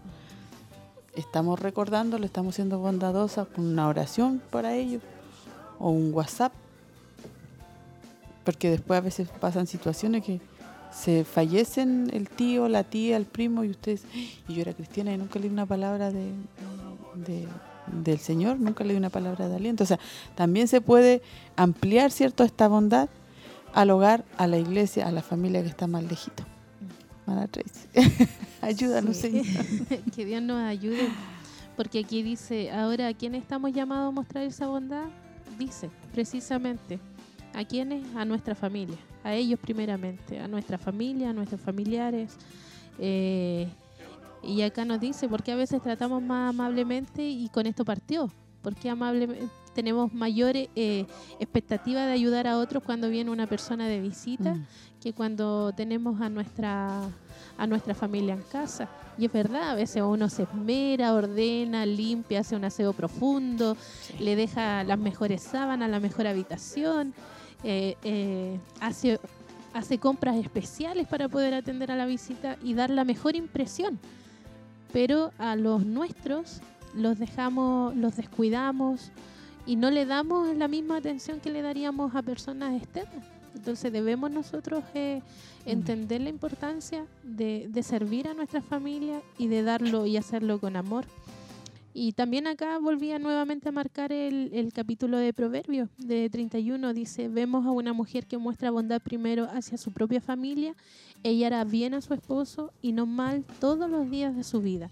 Estamos 1.15 1.59
recordando, 1.59 2.17
le 2.19 2.25
estamos 2.25 2.55
siendo 2.55 2.79
bondadosas 2.79 3.47
con 3.47 3.65
una 3.65 3.87
oración 3.87 4.41
para 4.51 4.75
ellos 4.75 5.01
o 5.79 5.89
un 5.89 6.13
WhatsApp. 6.13 6.51
Porque 8.43 8.69
después 8.69 8.97
a 8.97 9.01
veces 9.01 9.29
pasan 9.39 9.67
situaciones 9.67 10.23
que 10.23 10.41
se 10.91 11.23
fallecen 11.23 12.09
el 12.13 12.27
tío, 12.29 12.67
la 12.67 12.83
tía, 12.83 13.17
el 13.17 13.25
primo 13.25 13.63
y 13.63 13.69
ustedes, 13.69 14.03
y 14.13 14.53
yo 14.53 14.61
era 14.61 14.73
cristiana 14.73 15.13
y 15.13 15.17
nunca 15.17 15.39
leí 15.39 15.49
una 15.49 15.65
palabra 15.65 16.11
de- 16.11 16.33
del 17.87 18.19
Señor, 18.19 18.59
nunca 18.59 18.83
leí 18.83 18.95
una 18.97 19.09
palabra 19.09 19.47
de 19.47 19.55
aliento. 19.55 19.83
O 19.83 19.87
sea, 19.87 19.99
también 20.35 20.67
se 20.67 20.81
puede 20.81 21.21
ampliar, 21.55 22.11
¿cierto?, 22.11 22.43
esta 22.43 22.67
bondad 22.67 23.09
al 23.73 23.89
hogar, 23.89 24.25
a 24.37 24.47
la 24.47 24.57
iglesia, 24.57 25.07
a 25.07 25.11
la 25.11 25.21
familia 25.21 25.61
que 25.61 25.69
está 25.69 25.87
más 25.87 26.03
lejito. 26.03 26.43
Tracy, 27.51 27.87
ayúdanos, 28.61 29.15
Sí. 29.17 29.43
Señor. 29.43 30.03
que 30.15 30.25
Dios 30.25 30.41
nos 30.41 30.61
ayude. 30.61 31.07
Porque 31.77 31.99
aquí 31.99 32.21
dice, 32.21 32.71
ahora, 32.71 33.07
¿a 33.07 33.13
quién 33.13 33.35
estamos 33.35 33.71
llamados 33.71 34.09
a 34.09 34.11
mostrar 34.11 34.43
esa 34.43 34.67
bondad? 34.67 35.05
Dice, 35.57 35.89
precisamente, 36.11 36.99
¿a 37.53 37.63
quiénes? 37.63 38.03
A 38.15 38.25
nuestra 38.25 38.53
familia, 38.55 38.97
a 39.23 39.33
ellos 39.33 39.59
primeramente, 39.59 40.39
a 40.39 40.47
nuestra 40.47 40.77
familia, 40.77 41.29
a 41.29 41.33
nuestros 41.33 41.61
familiares. 41.61 42.35
Eh, 42.99 43.67
y 44.43 44.61
acá 44.63 44.83
nos 44.85 44.99
dice, 44.99 45.29
¿por 45.29 45.43
qué 45.43 45.53
a 45.53 45.55
veces 45.55 45.81
tratamos 45.81 46.21
más 46.21 46.49
amablemente 46.49 47.27
y 47.27 47.47
con 47.49 47.65
esto 47.65 47.85
partió? 47.85 48.29
¿Por 48.61 48.75
qué 48.75 48.89
amablemente 48.89 49.45
tenemos 49.73 50.13
mayor 50.13 50.55
eh, 50.55 51.05
expectativa 51.39 52.05
de 52.05 52.13
ayudar 52.13 52.47
a 52.47 52.57
otros 52.57 52.83
cuando 52.83 53.09
viene 53.09 53.31
una 53.31 53.47
persona 53.47 53.87
de 53.87 54.01
visita 54.01 54.55
Mm. 54.55 54.65
que 55.01 55.13
cuando 55.13 55.71
tenemos 55.73 56.21
a 56.21 56.29
nuestra 56.29 57.01
a 57.57 57.67
nuestra 57.67 57.93
familia 57.93 58.33
en 58.33 58.41
casa. 58.41 58.87
Y 59.17 59.25
es 59.25 59.31
verdad, 59.31 59.71
a 59.71 59.75
veces 59.75 60.01
uno 60.01 60.29
se 60.29 60.43
esmera, 60.43 61.13
ordena, 61.13 61.85
limpia, 61.85 62.39
hace 62.39 62.55
un 62.55 62.63
aseo 62.63 62.93
profundo, 62.93 63.77
le 64.19 64.35
deja 64.35 64.83
las 64.83 64.97
mejores 64.97 65.43
sábanas, 65.43 65.89
la 65.89 65.99
mejor 65.99 66.25
habitación, 66.27 67.13
eh, 67.63 67.97
eh, 68.03 68.59
hace, 68.79 69.19
hace 69.73 69.99
compras 69.99 70.37
especiales 70.37 71.07
para 71.07 71.27
poder 71.29 71.53
atender 71.53 71.91
a 71.91 71.95
la 71.95 72.05
visita 72.05 72.57
y 72.63 72.73
dar 72.73 72.89
la 72.89 73.03
mejor 73.03 73.35
impresión. 73.35 73.99
Pero 74.91 75.31
a 75.37 75.55
los 75.55 75.85
nuestros 75.85 76.61
los 76.95 77.19
dejamos, 77.19 77.95
los 77.95 78.15
descuidamos 78.15 79.11
y 79.65 79.75
no 79.75 79.91
le 79.91 80.05
damos 80.05 80.55
la 80.55 80.67
misma 80.67 80.97
atención 80.97 81.39
que 81.39 81.49
le 81.49 81.61
daríamos 81.61 82.15
a 82.15 82.21
personas 82.21 82.81
externas. 82.81 83.25
Entonces 83.55 83.91
debemos 83.91 84.31
nosotros 84.31 84.83
eh, 84.93 85.21
entender 85.65 86.21
la 86.21 86.29
importancia 86.29 87.05
de, 87.23 87.67
de 87.69 87.83
servir 87.83 88.27
a 88.27 88.33
nuestra 88.33 88.61
familia 88.61 89.21
y 89.37 89.47
de 89.47 89.63
darlo 89.63 90.05
y 90.05 90.17
hacerlo 90.17 90.59
con 90.59 90.75
amor. 90.75 91.05
Y 91.93 92.13
también 92.13 92.47
acá 92.47 92.79
volvía 92.79 93.19
nuevamente 93.19 93.67
a 93.67 93.71
marcar 93.73 94.13
el, 94.13 94.49
el 94.53 94.71
capítulo 94.71 95.17
de 95.17 95.33
Proverbios 95.33 95.89
de 95.97 96.29
31. 96.29 96.93
Dice, 96.93 97.27
vemos 97.27 97.65
a 97.65 97.71
una 97.71 97.91
mujer 97.91 98.25
que 98.25 98.37
muestra 98.37 98.71
bondad 98.71 99.01
primero 99.01 99.49
hacia 99.51 99.77
su 99.77 99.91
propia 99.91 100.21
familia. 100.21 100.73
Ella 101.21 101.47
hará 101.47 101.63
bien 101.65 101.93
a 101.93 102.01
su 102.01 102.13
esposo 102.13 102.71
y 102.81 102.93
no 102.93 103.05
mal 103.05 103.43
todos 103.59 103.89
los 103.89 104.09
días 104.09 104.35
de 104.35 104.45
su 104.45 104.61
vida. 104.61 104.89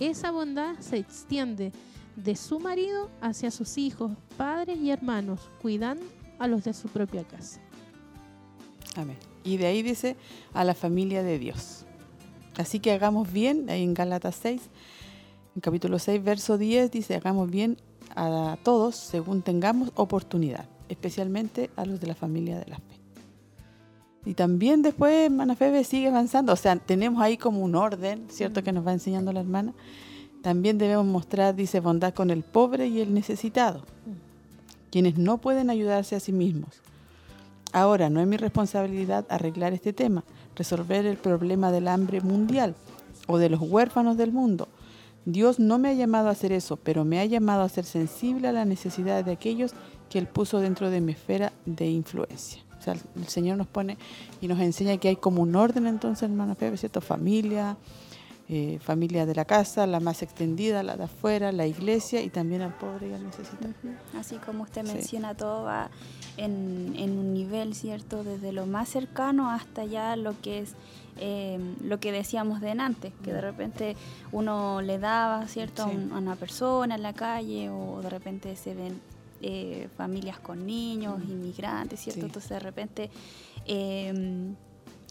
Esa 0.00 0.32
bondad 0.32 0.76
se 0.80 0.96
extiende 0.96 1.72
de 2.16 2.36
su 2.36 2.60
marido 2.60 3.10
hacia 3.20 3.50
sus 3.50 3.78
hijos, 3.78 4.12
padres 4.36 4.78
y 4.78 4.90
hermanos, 4.90 5.48
cuidando 5.60 6.04
a 6.38 6.46
los 6.46 6.64
de 6.64 6.72
su 6.72 6.88
propia 6.88 7.24
casa. 7.24 7.60
Amén. 8.96 9.16
Y 9.44 9.56
de 9.56 9.66
ahí 9.66 9.82
dice 9.82 10.16
a 10.52 10.64
la 10.64 10.74
familia 10.74 11.22
de 11.22 11.38
Dios. 11.38 11.84
Así 12.56 12.80
que 12.80 12.92
hagamos 12.92 13.32
bien, 13.32 13.70
ahí 13.70 13.82
en 13.82 13.94
Gálatas 13.94 14.38
6, 14.42 14.60
en 15.54 15.60
capítulo 15.60 15.98
6, 15.98 16.22
verso 16.22 16.58
10, 16.58 16.90
dice, 16.90 17.14
hagamos 17.14 17.50
bien 17.50 17.76
a 18.16 18.58
todos 18.62 18.96
según 18.96 19.42
tengamos 19.42 19.92
oportunidad, 19.94 20.68
especialmente 20.88 21.70
a 21.76 21.84
los 21.84 22.00
de 22.00 22.06
la 22.06 22.14
familia 22.14 22.58
de 22.58 22.66
la 22.66 22.76
fe. 22.76 23.00
Y 24.24 24.34
también 24.34 24.82
después, 24.82 25.12
hermana 25.26 25.56
Febe 25.56 25.84
sigue 25.84 26.08
avanzando, 26.08 26.52
o 26.52 26.56
sea, 26.56 26.76
tenemos 26.76 27.22
ahí 27.22 27.38
como 27.38 27.60
un 27.60 27.74
orden, 27.74 28.26
¿cierto? 28.28 28.62
Que 28.62 28.72
nos 28.72 28.86
va 28.86 28.92
enseñando 28.92 29.32
la 29.32 29.40
hermana. 29.40 29.72
También 30.42 30.78
debemos 30.78 31.06
mostrar, 31.06 31.54
dice, 31.54 31.80
bondad 31.80 32.14
con 32.14 32.30
el 32.30 32.42
pobre 32.42 32.86
y 32.86 33.00
el 33.00 33.12
necesitado, 33.12 33.82
quienes 34.90 35.18
no 35.18 35.38
pueden 35.38 35.70
ayudarse 35.70 36.16
a 36.16 36.20
sí 36.20 36.32
mismos. 36.32 36.80
Ahora, 37.72 38.10
no 38.10 38.20
es 38.20 38.26
mi 38.26 38.36
responsabilidad 38.36 39.26
arreglar 39.28 39.72
este 39.72 39.92
tema, 39.92 40.24
resolver 40.56 41.06
el 41.06 41.16
problema 41.16 41.70
del 41.70 41.88
hambre 41.88 42.20
mundial 42.20 42.74
o 43.26 43.38
de 43.38 43.50
los 43.50 43.60
huérfanos 43.60 44.16
del 44.16 44.32
mundo. 44.32 44.68
Dios 45.24 45.60
no 45.60 45.78
me 45.78 45.90
ha 45.90 45.94
llamado 45.94 46.28
a 46.28 46.32
hacer 46.32 46.52
eso, 46.52 46.76
pero 46.76 47.04
me 47.04 47.20
ha 47.20 47.24
llamado 47.26 47.62
a 47.62 47.68
ser 47.68 47.84
sensible 47.84 48.48
a 48.48 48.52
las 48.52 48.66
necesidades 48.66 49.26
de 49.26 49.32
aquellos 49.32 49.72
que 50.08 50.18
Él 50.18 50.26
puso 50.26 50.58
dentro 50.58 50.90
de 50.90 51.00
mi 51.00 51.12
esfera 51.12 51.52
de 51.66 51.88
influencia. 51.88 52.62
O 52.78 52.82
sea, 52.82 52.94
el 52.94 53.28
Señor 53.28 53.58
nos 53.58 53.66
pone 53.66 53.98
y 54.40 54.48
nos 54.48 54.58
enseña 54.58 54.96
que 54.96 55.08
hay 55.08 55.16
como 55.16 55.42
un 55.42 55.54
orden 55.54 55.86
entonces, 55.86 56.22
hermano 56.22 56.54
Pepe, 56.54 56.78
¿cierto? 56.78 57.02
Familia, 57.02 57.76
eh, 58.52 58.80
familia 58.80 59.26
de 59.26 59.34
la 59.36 59.44
casa, 59.44 59.86
la 59.86 60.00
más 60.00 60.22
extendida, 60.22 60.82
la 60.82 60.96
de 60.96 61.04
afuera, 61.04 61.52
la 61.52 61.68
iglesia 61.68 62.20
y 62.20 62.30
también 62.30 62.62
al 62.62 62.76
pobre 62.76 63.08
y 63.08 63.12
al 63.12 63.24
necesitado. 63.24 63.72
Así 64.18 64.38
como 64.38 64.64
usted 64.64 64.82
menciona, 64.84 65.36
todo 65.36 65.62
va 65.62 65.88
en, 66.36 66.94
en, 66.96 67.16
un 67.16 67.32
nivel, 67.32 67.76
¿cierto? 67.76 68.24
Desde 68.24 68.50
lo 68.50 68.66
más 68.66 68.88
cercano 68.88 69.50
hasta 69.50 69.84
ya 69.84 70.16
lo 70.16 70.34
que 70.40 70.58
es 70.58 70.74
eh, 71.18 71.60
lo 71.84 72.00
que 72.00 72.10
decíamos 72.10 72.60
de 72.60 72.70
antes, 72.70 73.12
que 73.22 73.32
de 73.32 73.40
repente 73.40 73.94
uno 74.32 74.82
le 74.82 74.98
daba, 74.98 75.46
¿cierto? 75.46 75.84
A, 75.84 75.88
una 75.88 76.34
persona 76.34 76.96
en 76.96 77.02
la 77.02 77.12
calle 77.12 77.70
o 77.70 78.00
de 78.02 78.10
repente 78.10 78.56
se 78.56 78.74
ven 78.74 79.00
eh, 79.42 79.88
familias 79.96 80.40
con 80.40 80.66
niños, 80.66 81.22
inmigrantes, 81.22 82.00
¿cierto? 82.00 82.26
Entonces 82.26 82.50
de 82.50 82.58
repente, 82.58 83.10
em, 83.64 84.56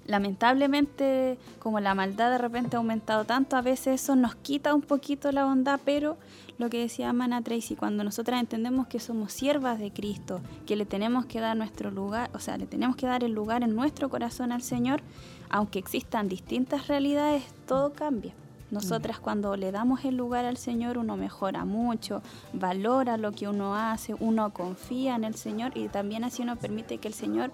lamentablemente, 0.10 1.38
como 1.60 1.80
la 1.80 1.94
maldad 1.94 2.32
de 2.32 2.40
repente 2.40 2.76
ha 2.76 2.80
aumentado 2.80 3.26
tanto, 3.26 3.56
a 3.56 3.62
veces 3.62 4.02
eso 4.02 4.16
nos 4.16 4.36
quita 4.36 4.74
un 4.74 4.82
poquito 4.82 5.32
la 5.32 5.46
bondad, 5.46 5.80
pero 5.86 6.18
lo 6.58 6.70
que 6.70 6.80
decía 6.80 7.14
Mana 7.14 7.44
Tracy, 7.44 7.76
cuando 7.76 8.04
nosotras 8.04 8.40
entendemos 8.40 8.88
que 8.88 9.00
somos 9.00 9.32
siervas 9.32 9.78
de 9.78 9.92
Cristo, 9.92 10.42
que 10.66 10.76
le 10.76 10.86
tenemos 10.86 11.28
que 11.28 11.40
dar 11.40 11.56
nuestro 11.56 11.92
lugar, 11.92 12.32
o 12.34 12.40
sea, 12.40 12.58
le 12.58 12.66
tenemos 12.66 12.96
que 12.96 13.06
dar 13.06 13.24
el 13.24 13.34
lugar 13.34 13.62
en 13.62 13.76
nuestro 13.76 14.10
corazón 14.10 14.52
al 14.52 14.64
Señor, 14.64 15.02
aunque 15.50 15.78
existan 15.78 16.28
distintas 16.28 16.88
realidades, 16.88 17.44
todo 17.68 17.94
cambia. 17.94 18.34
Nosotras 18.72 19.20
cuando 19.20 19.56
le 19.56 19.72
damos 19.72 20.06
el 20.06 20.16
lugar 20.16 20.46
al 20.46 20.58
Señor 20.58 20.98
uno 20.98 21.18
mejora 21.18 21.66
mucho, 21.66 22.22
valora 22.54 23.18
lo 23.18 23.32
que 23.32 23.48
uno 23.48 23.76
hace, 23.76 24.16
uno 24.20 24.52
confía 24.54 25.16
en 25.16 25.24
el 25.24 25.34
Señor 25.36 25.76
y 25.76 25.88
también 25.88 26.24
así 26.24 26.44
uno 26.44 26.56
permite 26.56 27.00
que 27.00 27.08
el 27.08 27.16
Señor 27.16 27.52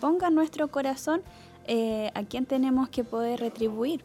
ponga 0.00 0.28
en 0.28 0.34
nuestro 0.36 0.68
corazón 0.68 1.22
eh, 1.66 2.10
a 2.14 2.22
quien 2.24 2.46
tenemos 2.46 2.88
que 2.88 3.04
poder 3.04 3.40
retribuir. 3.40 4.04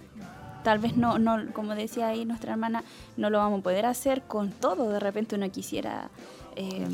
Tal 0.64 0.80
vez 0.80 0.98
no, 0.98 1.18
no, 1.18 1.54
como 1.54 1.76
decía 1.76 2.08
ahí 2.08 2.26
nuestra 2.26 2.52
hermana, 2.54 2.84
no 3.16 3.30
lo 3.30 3.38
vamos 3.38 3.62
a 3.62 3.64
poder 3.64 3.86
hacer 3.86 4.24
con 4.24 4.52
todo. 4.52 4.90
De 4.90 5.00
repente 5.00 5.36
uno 5.36 5.50
quisiera, 5.50 6.10
eh, 6.56 6.88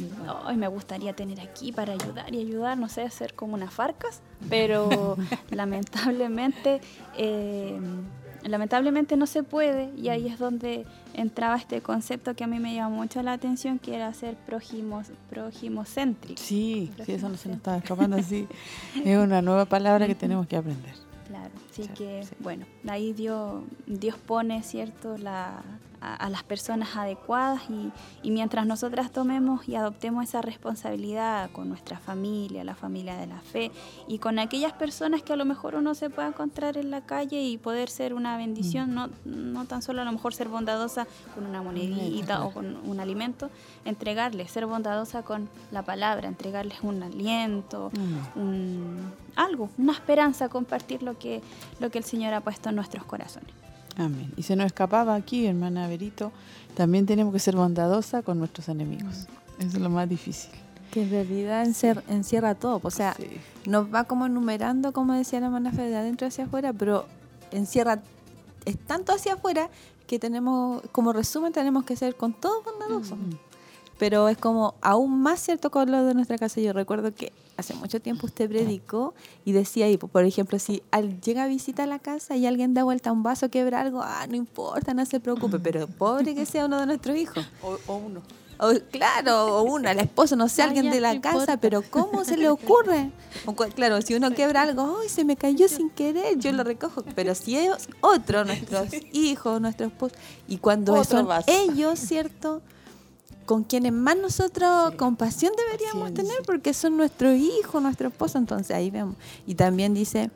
me 0.55 0.67
gustaría 0.67 1.13
tener 1.13 1.39
aquí 1.39 1.71
para 1.71 1.93
ayudar 1.93 2.33
y 2.33 2.39
ayudar, 2.39 2.77
no 2.77 2.87
sé, 2.89 3.01
hacer 3.01 3.33
como 3.33 3.55
unas 3.55 3.73
farcas, 3.73 4.21
pero 4.49 5.17
lamentablemente... 5.49 6.81
Eh, 7.17 7.79
lamentablemente 8.45 9.15
no 9.15 9.25
se 9.25 9.43
puede 9.43 9.91
y 9.95 10.09
ahí 10.09 10.27
es 10.27 10.37
donde 10.37 10.85
entraba 11.13 11.55
este 11.57 11.81
concepto 11.81 12.35
que 12.35 12.43
a 12.43 12.47
mí 12.47 12.59
me 12.59 12.73
llama 12.73 12.95
mucho 12.95 13.21
la 13.21 13.33
atención 13.33 13.79
que 13.79 13.95
era 13.95 14.13
ser 14.13 14.35
prójimos, 14.35 15.07
prójimocéntrico. 15.29 16.41
Sí, 16.41 16.91
sí, 17.05 17.11
eso 17.13 17.29
no 17.29 17.37
se 17.37 17.49
nos 17.49 17.57
estaba 17.57 17.77
escapando 17.77 18.17
así. 18.17 18.47
es 19.03 19.17
una 19.17 19.41
nueva 19.41 19.65
palabra 19.65 20.07
que 20.07 20.15
tenemos 20.15 20.47
que 20.47 20.57
aprender. 20.57 20.93
Claro, 21.27 21.51
así 21.71 21.87
que 21.89 22.27
bueno, 22.39 22.65
ahí 22.87 23.13
Dios, 23.13 23.63
Dios 23.87 24.17
pone, 24.17 24.61
¿cierto?, 24.63 25.17
la, 25.17 25.63
a, 26.03 26.29
las 26.29 26.43
personas 26.43 26.95
adecuadas 26.95 27.61
y, 27.69 27.91
y, 28.27 28.31
mientras 28.31 28.65
nosotras 28.65 29.11
tomemos 29.11 29.67
y 29.67 29.75
adoptemos 29.75 30.23
esa 30.25 30.41
responsabilidad 30.41 31.49
con 31.51 31.69
nuestra 31.69 31.97
familia, 31.97 32.63
la 32.63 32.75
familia 32.75 33.15
de 33.15 33.27
la 33.27 33.39
fe 33.39 33.71
y 34.07 34.17
con 34.17 34.39
aquellas 34.39 34.73
personas 34.73 35.23
que 35.23 35.33
a 35.33 35.35
lo 35.35 35.45
mejor 35.45 35.75
uno 35.75 35.95
se 35.95 36.09
pueda 36.09 36.27
encontrar 36.27 36.77
en 36.77 36.91
la 36.91 37.01
calle 37.01 37.41
y 37.41 37.57
poder 37.57 37.89
ser 37.89 38.13
una 38.13 38.35
bendición, 38.37 38.91
mm. 38.91 38.93
no, 38.93 39.09
no 39.25 39.65
tan 39.65 39.81
solo 39.81 40.01
a 40.01 40.05
lo 40.05 40.11
mejor 40.11 40.33
ser 40.33 40.49
bondadosa 40.49 41.07
con 41.33 41.45
una 41.45 41.61
monedita 41.61 42.43
o 42.43 42.51
con 42.51 42.77
un 42.85 42.99
alimento, 42.99 43.49
entregarles, 43.85 44.51
ser 44.51 44.65
bondadosa 44.65 45.23
con 45.23 45.49
la 45.71 45.83
palabra, 45.83 46.27
entregarles 46.27 46.81
un 46.81 47.01
aliento, 47.01 47.91
mm. 47.93 48.39
un, 48.39 49.13
algo, 49.35 49.69
una 49.77 49.93
esperanza, 49.93 50.49
compartir 50.49 51.03
lo 51.03 51.17
que, 51.17 51.41
lo 51.79 51.89
que 51.89 51.97
el 51.97 52.03
Señor 52.03 52.33
ha 52.33 52.41
puesto 52.41 52.69
en 52.69 52.75
nuestros 52.75 53.05
corazones. 53.05 53.62
Amén. 53.97 54.31
Y 54.37 54.43
se 54.43 54.55
nos 54.55 54.65
escapaba 54.65 55.15
aquí, 55.15 55.45
hermana 55.45 55.87
Berito, 55.87 56.31
también 56.75 57.05
tenemos 57.05 57.33
que 57.33 57.39
ser 57.39 57.55
bondadosa 57.55 58.21
con 58.23 58.39
nuestros 58.39 58.69
enemigos. 58.69 59.27
Eso 59.59 59.77
es 59.77 59.79
lo 59.79 59.89
más 59.89 60.09
difícil. 60.09 60.49
Que 60.91 61.03
en 61.03 61.09
realidad 61.11 61.65
encierra 62.07 62.55
todo. 62.55 62.79
O 62.83 62.91
sea, 62.91 63.15
nos 63.65 63.93
va 63.93 64.05
como 64.05 64.25
enumerando, 64.25 64.93
como 64.93 65.13
decía 65.13 65.39
la 65.39 65.47
hermana 65.47 65.71
Fede, 65.71 65.89
de 65.89 65.97
adentro 65.97 66.27
hacia 66.27 66.45
afuera, 66.45 66.73
pero 66.73 67.05
encierra, 67.51 68.01
es 68.65 68.77
tanto 68.79 69.13
hacia 69.13 69.33
afuera 69.33 69.69
que 70.07 70.19
tenemos, 70.19 70.81
como 70.91 71.13
resumen, 71.13 71.53
tenemos 71.53 71.83
que 71.83 71.95
ser 71.95 72.15
con 72.15 72.33
todos 72.33 72.63
bondadosos. 72.65 73.17
Pero 73.99 74.27
es 74.27 74.37
como 74.37 74.73
aún 74.81 75.21
más 75.21 75.39
cierto 75.39 75.69
con 75.69 75.91
lo 75.91 76.03
de 76.03 76.13
nuestra 76.15 76.37
casa. 76.37 76.59
Yo 76.59 76.73
recuerdo 76.73 77.13
que 77.13 77.31
hace 77.57 77.73
mucho 77.73 77.99
tiempo 77.99 78.25
usted 78.25 78.49
predicó 78.49 79.13
y 79.45 79.51
decía 79.51 79.85
ahí, 79.85 79.97
por 79.97 80.25
ejemplo, 80.25 80.59
si 80.59 80.81
llega 81.23 81.43
a 81.43 81.47
visitar 81.47 81.87
la 81.87 81.99
casa 81.99 82.35
y 82.35 82.45
alguien 82.45 82.73
da 82.73 82.83
vuelta 82.83 83.11
un 83.11 83.23
vaso, 83.23 83.49
quebra 83.49 83.81
algo, 83.81 84.01
ah, 84.01 84.25
no 84.27 84.35
importa, 84.35 84.93
no 84.93 85.05
se 85.05 85.19
preocupe, 85.19 85.59
pero 85.59 85.87
pobre 85.97 86.35
que 86.35 86.45
sea 86.45 86.65
uno 86.65 86.79
de 86.79 86.85
nuestros 86.85 87.17
hijos. 87.17 87.45
O, 87.61 87.95
uno. 87.95 88.21
claro, 88.91 89.57
o 89.57 89.63
una, 89.63 89.93
la 89.93 90.03
esposa, 90.03 90.35
no 90.35 90.49
sé, 90.49 90.61
alguien 90.61 90.89
de 90.89 90.99
la 90.99 91.19
casa, 91.21 91.57
pero 91.57 91.81
¿cómo 91.81 92.23
se 92.23 92.37
le 92.37 92.49
ocurre? 92.49 93.11
claro, 93.75 94.01
si 94.01 94.15
uno 94.15 94.31
quebra 94.31 94.63
algo, 94.63 94.99
¡ay, 95.01 95.09
se 95.09 95.25
me 95.25 95.35
cayó 95.35 95.67
sin 95.67 95.89
querer! 95.89 96.37
Yo 96.39 96.51
lo 96.51 96.63
recojo. 96.63 97.03
Pero 97.15 97.35
si 97.35 97.57
es 97.57 97.89
otro, 98.01 98.45
nuestros 98.45 98.87
hijos, 99.11 99.61
nuestros 99.61 99.91
esposos, 99.91 100.17
y 100.47 100.57
cuando 100.57 101.03
son 101.03 101.27
ellos, 101.47 101.99
¿cierto? 101.99 102.61
Con 103.45 103.63
quienes 103.63 103.93
más 103.93 104.17
nosotros 104.17 104.95
compasión 104.95 105.53
deberíamos 105.57 106.13
tener 106.13 106.37
porque 106.45 106.73
son 106.73 106.97
nuestros 106.97 107.35
hijos, 107.35 107.81
nuestro 107.81 108.07
esposo, 108.07 108.37
entonces 108.37 108.75
ahí 108.75 108.89
vemos. 108.89 109.15
Y 109.45 109.55
también 109.55 109.93
dice, 109.93 110.31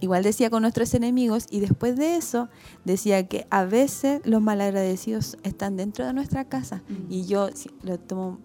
igual 0.00 0.22
decía 0.22 0.50
con 0.50 0.62
nuestros 0.62 0.94
enemigos 0.94 1.46
y 1.50 1.60
después 1.60 1.96
de 1.96 2.16
eso 2.16 2.48
decía 2.84 3.26
que 3.28 3.46
a 3.50 3.64
veces 3.64 4.20
los 4.24 4.42
malagradecidos 4.42 5.36
están 5.42 5.76
dentro 5.76 6.06
de 6.06 6.12
nuestra 6.12 6.44
casa. 6.44 6.82
Mm. 6.88 7.12
y 7.12 7.26
yo 7.26 7.50
lo 7.82 7.98
tomo 7.98 8.38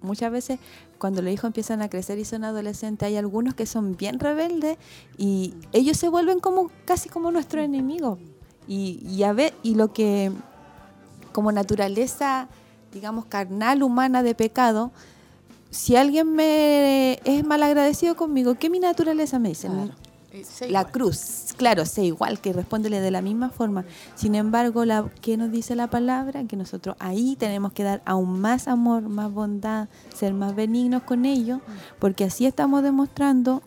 muchas 0.00 0.30
veces 0.30 0.60
cuando 0.98 1.22
los 1.22 1.32
hijos 1.32 1.46
empiezan 1.46 1.82
a 1.82 1.88
crecer 1.88 2.18
y 2.18 2.24
son 2.24 2.44
adolescentes 2.44 3.06
hay 3.06 3.16
algunos 3.16 3.54
que 3.54 3.66
son 3.66 3.96
bien 3.96 4.18
rebeldes 4.18 4.78
y 5.16 5.54
ellos 5.72 5.96
se 5.96 6.08
vuelven 6.08 6.40
como 6.40 6.70
casi 6.84 7.08
como 7.08 7.30
nuestro 7.30 7.60
enemigo. 7.60 8.18
Y, 8.66 9.00
y 9.02 9.22
a 9.22 9.32
ver 9.32 9.54
y 9.62 9.76
lo 9.76 9.92
que 9.94 10.30
como 11.32 11.52
naturaleza 11.52 12.48
digamos, 12.98 13.26
carnal, 13.26 13.84
humana 13.84 14.24
de 14.24 14.34
pecado, 14.34 14.90
si 15.70 15.94
alguien 15.94 16.32
me 16.32 17.20
es 17.24 17.44
mal 17.44 17.62
agradecido 17.62 18.16
conmigo, 18.16 18.56
¿qué 18.56 18.68
mi 18.68 18.80
naturaleza 18.80 19.38
me 19.38 19.50
dice? 19.50 19.68
La 20.68 20.84
cruz, 20.84 21.54
claro, 21.56 21.86
sé 21.86 22.04
igual, 22.04 22.40
que 22.40 22.52
respóndele 22.52 23.00
de 23.00 23.12
la 23.12 23.22
misma 23.22 23.50
forma. 23.50 23.84
Sin 24.16 24.34
embargo, 24.34 24.84
la, 24.84 25.08
¿qué 25.22 25.36
nos 25.36 25.52
dice 25.52 25.76
la 25.76 25.86
palabra? 25.88 26.44
Que 26.44 26.56
nosotros 26.56 26.96
ahí 26.98 27.36
tenemos 27.36 27.72
que 27.72 27.84
dar 27.84 28.02
aún 28.04 28.40
más 28.40 28.66
amor, 28.66 29.02
más 29.02 29.32
bondad, 29.32 29.88
ser 30.12 30.34
más 30.34 30.56
benignos 30.56 31.04
con 31.04 31.24
ellos, 31.24 31.60
porque 32.00 32.24
así 32.24 32.46
estamos 32.46 32.82
demostrando 32.82 33.62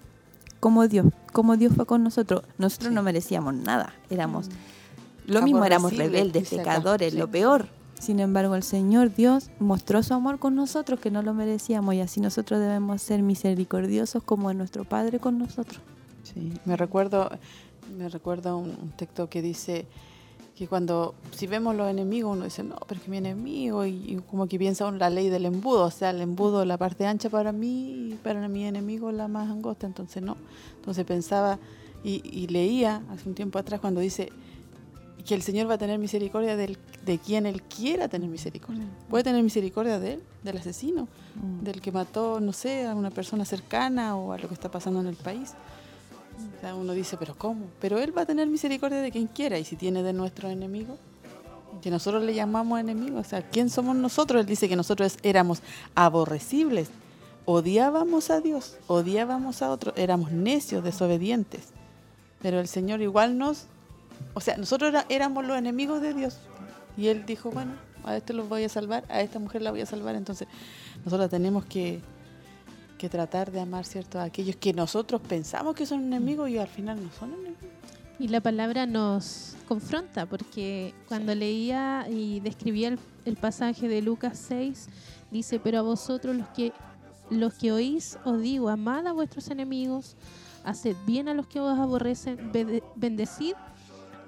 cómo 0.60 0.90
Dios, 0.90 1.08
cómo 1.32 1.56
Dios 1.56 1.74
fue 1.74 1.86
con 1.86 2.04
nosotros. 2.04 2.44
Nosotros 2.58 2.92
no 2.92 3.02
merecíamos 3.02 3.54
nada, 3.54 3.94
éramos, 4.10 4.50
mm. 4.50 5.32
lo 5.32 5.42
mismo 5.42 5.64
éramos 5.64 5.96
rebeldes, 5.96 6.50
pecadores, 6.50 7.14
lo 7.14 7.32
peor 7.32 7.81
Sin 8.02 8.20
embargo, 8.20 8.56
el 8.56 8.64
Señor 8.64 9.14
Dios 9.14 9.52
mostró 9.60 10.02
su 10.02 10.16
amor 10.16 10.40
con 10.40 10.56
nosotros 10.56 11.00
que 11.00 11.12
no 11.12 11.22
lo 11.22 11.36
merecíamos 11.36 11.94
y 11.94 12.02
así 12.02 12.20
nosotros 12.20 12.60
debemos 12.60 13.00
ser 13.00 13.22
misericordiosos 13.22 14.24
como 14.24 14.52
nuestro 14.54 14.86
Padre 14.86 15.20
con 15.20 15.38
nosotros. 15.38 15.80
Sí, 16.24 16.52
me 16.66 16.76
recuerdo, 16.76 17.30
me 17.96 18.10
recuerdo 18.10 18.58
un, 18.58 18.92
texto 18.98 19.30
que 19.30 19.44
dice 19.44 19.86
que 20.56 20.68
cuando 20.68 21.14
si 21.30 21.46
vemos 21.46 21.76
los 21.76 21.92
enemigos 21.92 22.36
uno 22.36 22.46
dice 22.46 22.64
no 22.64 22.76
pero 22.88 23.00
es 23.00 23.06
que 23.06 23.12
mi 23.12 23.18
enemigo 23.18 23.86
y, 23.86 23.92
y 23.92 24.16
como 24.30 24.48
que 24.48 24.58
piensa 24.58 24.88
en 24.88 24.98
la 24.98 25.10
ley 25.10 25.30
del 25.30 25.46
embudo 25.46 25.86
o 25.86 25.92
sea 25.92 26.10
el 26.10 26.22
embudo 26.22 26.66
la 26.66 26.78
parte 26.78 27.06
ancha 27.06 27.30
para 27.30 27.52
mí 27.52 28.12
y 28.12 28.20
para 28.22 28.48
mi 28.48 28.66
enemigo 28.66 29.12
la 29.12 29.28
más 29.28 29.50
angosta 29.50 29.88
entonces 29.88 30.22
no 30.22 30.38
entonces 30.76 31.06
pensaba 31.06 31.58
y 32.04 32.48
leía 32.48 33.04
hace 33.12 33.30
un 33.30 33.36
tiempo 33.36 33.60
atrás 33.60 33.80
cuando 33.80 34.02
dice 34.02 34.30
que 35.22 35.36
el 35.36 35.42
Señor 35.42 35.70
va 35.70 35.76
a 35.76 35.78
tener 35.78 36.00
misericordia 36.00 36.56
del, 36.56 36.78
de 37.06 37.18
quien 37.20 37.46
Él 37.46 37.62
quiera 37.64 38.08
tener 38.08 38.30
misericordia. 38.30 38.86
Puede 39.10 39.24
tener 39.24 39.44
misericordia 39.44 40.00
de 40.00 40.14
Él, 40.14 40.24
del 40.44 40.58
asesino, 40.58 41.08
Mm. 41.36 41.64
del 41.64 41.82
que 41.82 41.92
mató, 41.92 42.40
no 42.42 42.52
sé, 42.54 42.86
a 42.86 42.94
una 42.94 43.10
persona 43.10 43.46
cercana 43.46 44.18
o 44.18 44.34
a 44.34 44.38
lo 44.38 44.48
que 44.48 44.54
está 44.54 44.70
pasando 44.70 45.00
en 45.00 45.08
el 45.08 45.16
país. 45.16 45.54
O 46.58 46.62
sea, 46.62 46.76
uno 46.76 46.94
dice, 46.94 47.18
pero 47.18 47.36
¿cómo? 47.38 47.66
Pero 47.80 48.00
Él 48.00 48.16
va 48.18 48.24
a 48.24 48.26
tener 48.26 48.48
misericordia 48.48 49.02
de 49.02 49.12
quien 49.12 49.28
quiera 49.28 49.58
y 49.58 49.64
si 49.64 49.76
tiene 49.76 50.04
de 50.04 50.14
nuestros 50.14 50.52
enemigos, 50.52 50.98
que 51.82 51.90
nosotros 51.90 52.24
le 52.24 52.34
llamamos 52.34 52.80
enemigos, 52.80 53.26
o 53.28 53.30
sea, 53.30 53.42
¿quién 53.50 53.70
somos 53.70 53.96
nosotros? 53.96 54.42
Él 54.42 54.46
dice 54.46 54.68
que 54.68 54.76
nosotros 54.76 55.18
éramos 55.24 55.62
aborrecibles, 55.96 56.90
odiábamos 57.46 58.30
a 58.30 58.42
Dios, 58.42 58.76
odiábamos 58.88 59.62
a 59.62 59.72
otros, 59.72 59.94
éramos 59.98 60.32
necios, 60.32 60.84
desobedientes. 60.84 61.70
Pero 62.42 62.60
el 62.60 62.68
Señor 62.68 63.02
igual 63.02 63.38
nos, 63.38 63.68
o 64.34 64.40
sea, 64.42 64.58
nosotros 64.58 64.90
era- 64.90 65.06
éramos 65.10 65.46
los 65.46 65.58
enemigos 65.58 66.02
de 66.02 66.14
Dios. 66.14 66.38
Y 66.98 67.08
Él 67.08 67.26
dijo, 67.26 67.52
bueno, 67.52 67.74
a 68.04 68.18
este 68.18 68.34
los 68.34 68.48
voy 68.50 68.64
a 68.64 68.70
salvar, 68.70 69.04
a 69.10 69.22
esta 69.22 69.40
mujer 69.40 69.62
la 69.62 69.72
voy 69.72 69.82
a 69.82 69.86
salvar. 69.86 70.16
Entonces, 70.16 70.48
nosotros 71.06 71.30
tenemos 71.30 71.66
que, 71.66 72.02
que 72.98 73.10
tratar 73.10 73.52
de 73.52 73.60
amar, 73.62 73.86
¿cierto? 73.86 74.20
A 74.20 74.24
aquellos 74.24 74.56
que 74.56 74.74
nosotros 74.74 75.22
pensamos 75.22 75.76
que 75.76 75.86
son 75.86 76.02
enemigos 76.04 76.50
y 76.50 76.58
al 76.58 76.68
final 76.68 77.02
no 77.04 77.10
son 77.18 77.34
enemigos. 77.34 77.58
Y 78.20 78.28
la 78.28 78.40
palabra 78.42 78.86
nos 78.86 79.56
confronta, 79.68 80.26
porque 80.28 80.94
cuando 81.08 81.34
leía 81.34 82.06
y 82.10 82.40
describía 82.42 82.90
el, 82.90 83.00
el 83.26 83.36
pasaje 83.36 83.88
de 83.88 84.02
Lucas 84.04 84.38
6, 84.48 84.90
dice, 85.32 85.60
pero 85.60 85.80
a 85.80 85.82
vosotros 85.82 86.36
los 86.36 86.48
que, 86.50 86.72
los 87.32 87.54
que 87.56 87.72
oís 87.72 88.20
os 88.24 88.40
digo, 88.42 88.70
amad 88.70 89.08
a 89.08 89.14
vuestros 89.14 89.50
enemigos, 89.50 90.16
haced 90.64 90.96
bien 91.08 91.30
a 91.30 91.34
los 91.34 91.48
que 91.48 91.60
os 91.60 91.80
aborrecen, 91.80 92.52
bendecid 92.96 93.54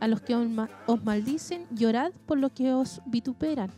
a 0.04 0.08
los 0.08 0.20
que 0.22 0.36
os, 0.36 0.50
ma- 0.50 0.70
os 0.86 1.02
maldicen, 1.04 1.66
llorad 1.72 2.12
por 2.28 2.38
los 2.38 2.52
que 2.52 2.74
os 2.74 3.00
vituperan. 3.06 3.70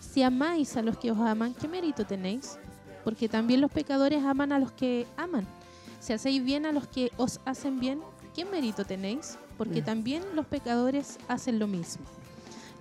Si 0.00 0.22
amáis 0.24 0.76
a 0.76 0.82
los 0.82 0.98
que 0.98 1.12
os 1.12 1.18
aman, 1.18 1.54
¿qué 1.54 1.68
mérito 1.68 2.04
tenéis? 2.04 2.58
Porque 3.04 3.28
también 3.28 3.60
los 3.60 3.70
pecadores 3.70 4.24
aman 4.24 4.50
a 4.50 4.58
los 4.58 4.72
que 4.72 5.06
aman. 5.16 5.46
Si 6.00 6.12
hacéis 6.12 6.42
bien 6.44 6.66
a 6.66 6.72
los 6.72 6.88
que 6.88 7.12
os 7.16 7.38
hacen 7.44 7.78
bien, 7.78 8.00
¿qué 8.34 8.44
mérito 8.44 8.84
tenéis? 8.84 9.38
Porque 9.56 9.82
Mm. 9.82 9.84
también 9.84 10.22
los 10.34 10.46
pecadores 10.46 11.18
hacen 11.28 11.60
lo 11.60 11.68
mismo. 11.68 12.04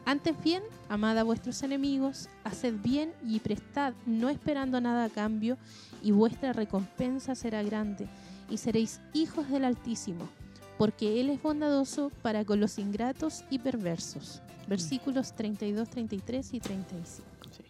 Antes 0.05 0.33
bien, 0.43 0.63
amad 0.89 1.17
a 1.19 1.23
vuestros 1.23 1.61
enemigos, 1.63 2.29
haced 2.45 2.73
bien 2.81 3.13
y 3.27 3.39
prestad, 3.39 3.93
no 4.07 4.29
esperando 4.29 4.79
nada 4.81 5.03
a 5.05 5.09
cambio, 5.09 5.57
y 6.01 6.11
vuestra 6.11 6.51
recompensa 6.53 7.35
será 7.35 7.61
grande, 7.61 8.07
y 8.49 8.57
seréis 8.57 9.01
hijos 9.13 9.49
del 9.49 9.65
Altísimo, 9.65 10.29
porque 10.77 11.19
Él 11.19 11.29
es 11.29 11.41
bondadoso 11.41 12.11
para 12.21 12.45
con 12.45 12.59
los 12.59 12.77
ingratos 12.79 13.43
y 13.49 13.59
perversos. 13.59 14.41
Versículos 14.67 15.33
32, 15.33 15.89
33 15.89 16.53
y 16.53 16.59
35. 16.59 17.27
Sí. 17.55 17.63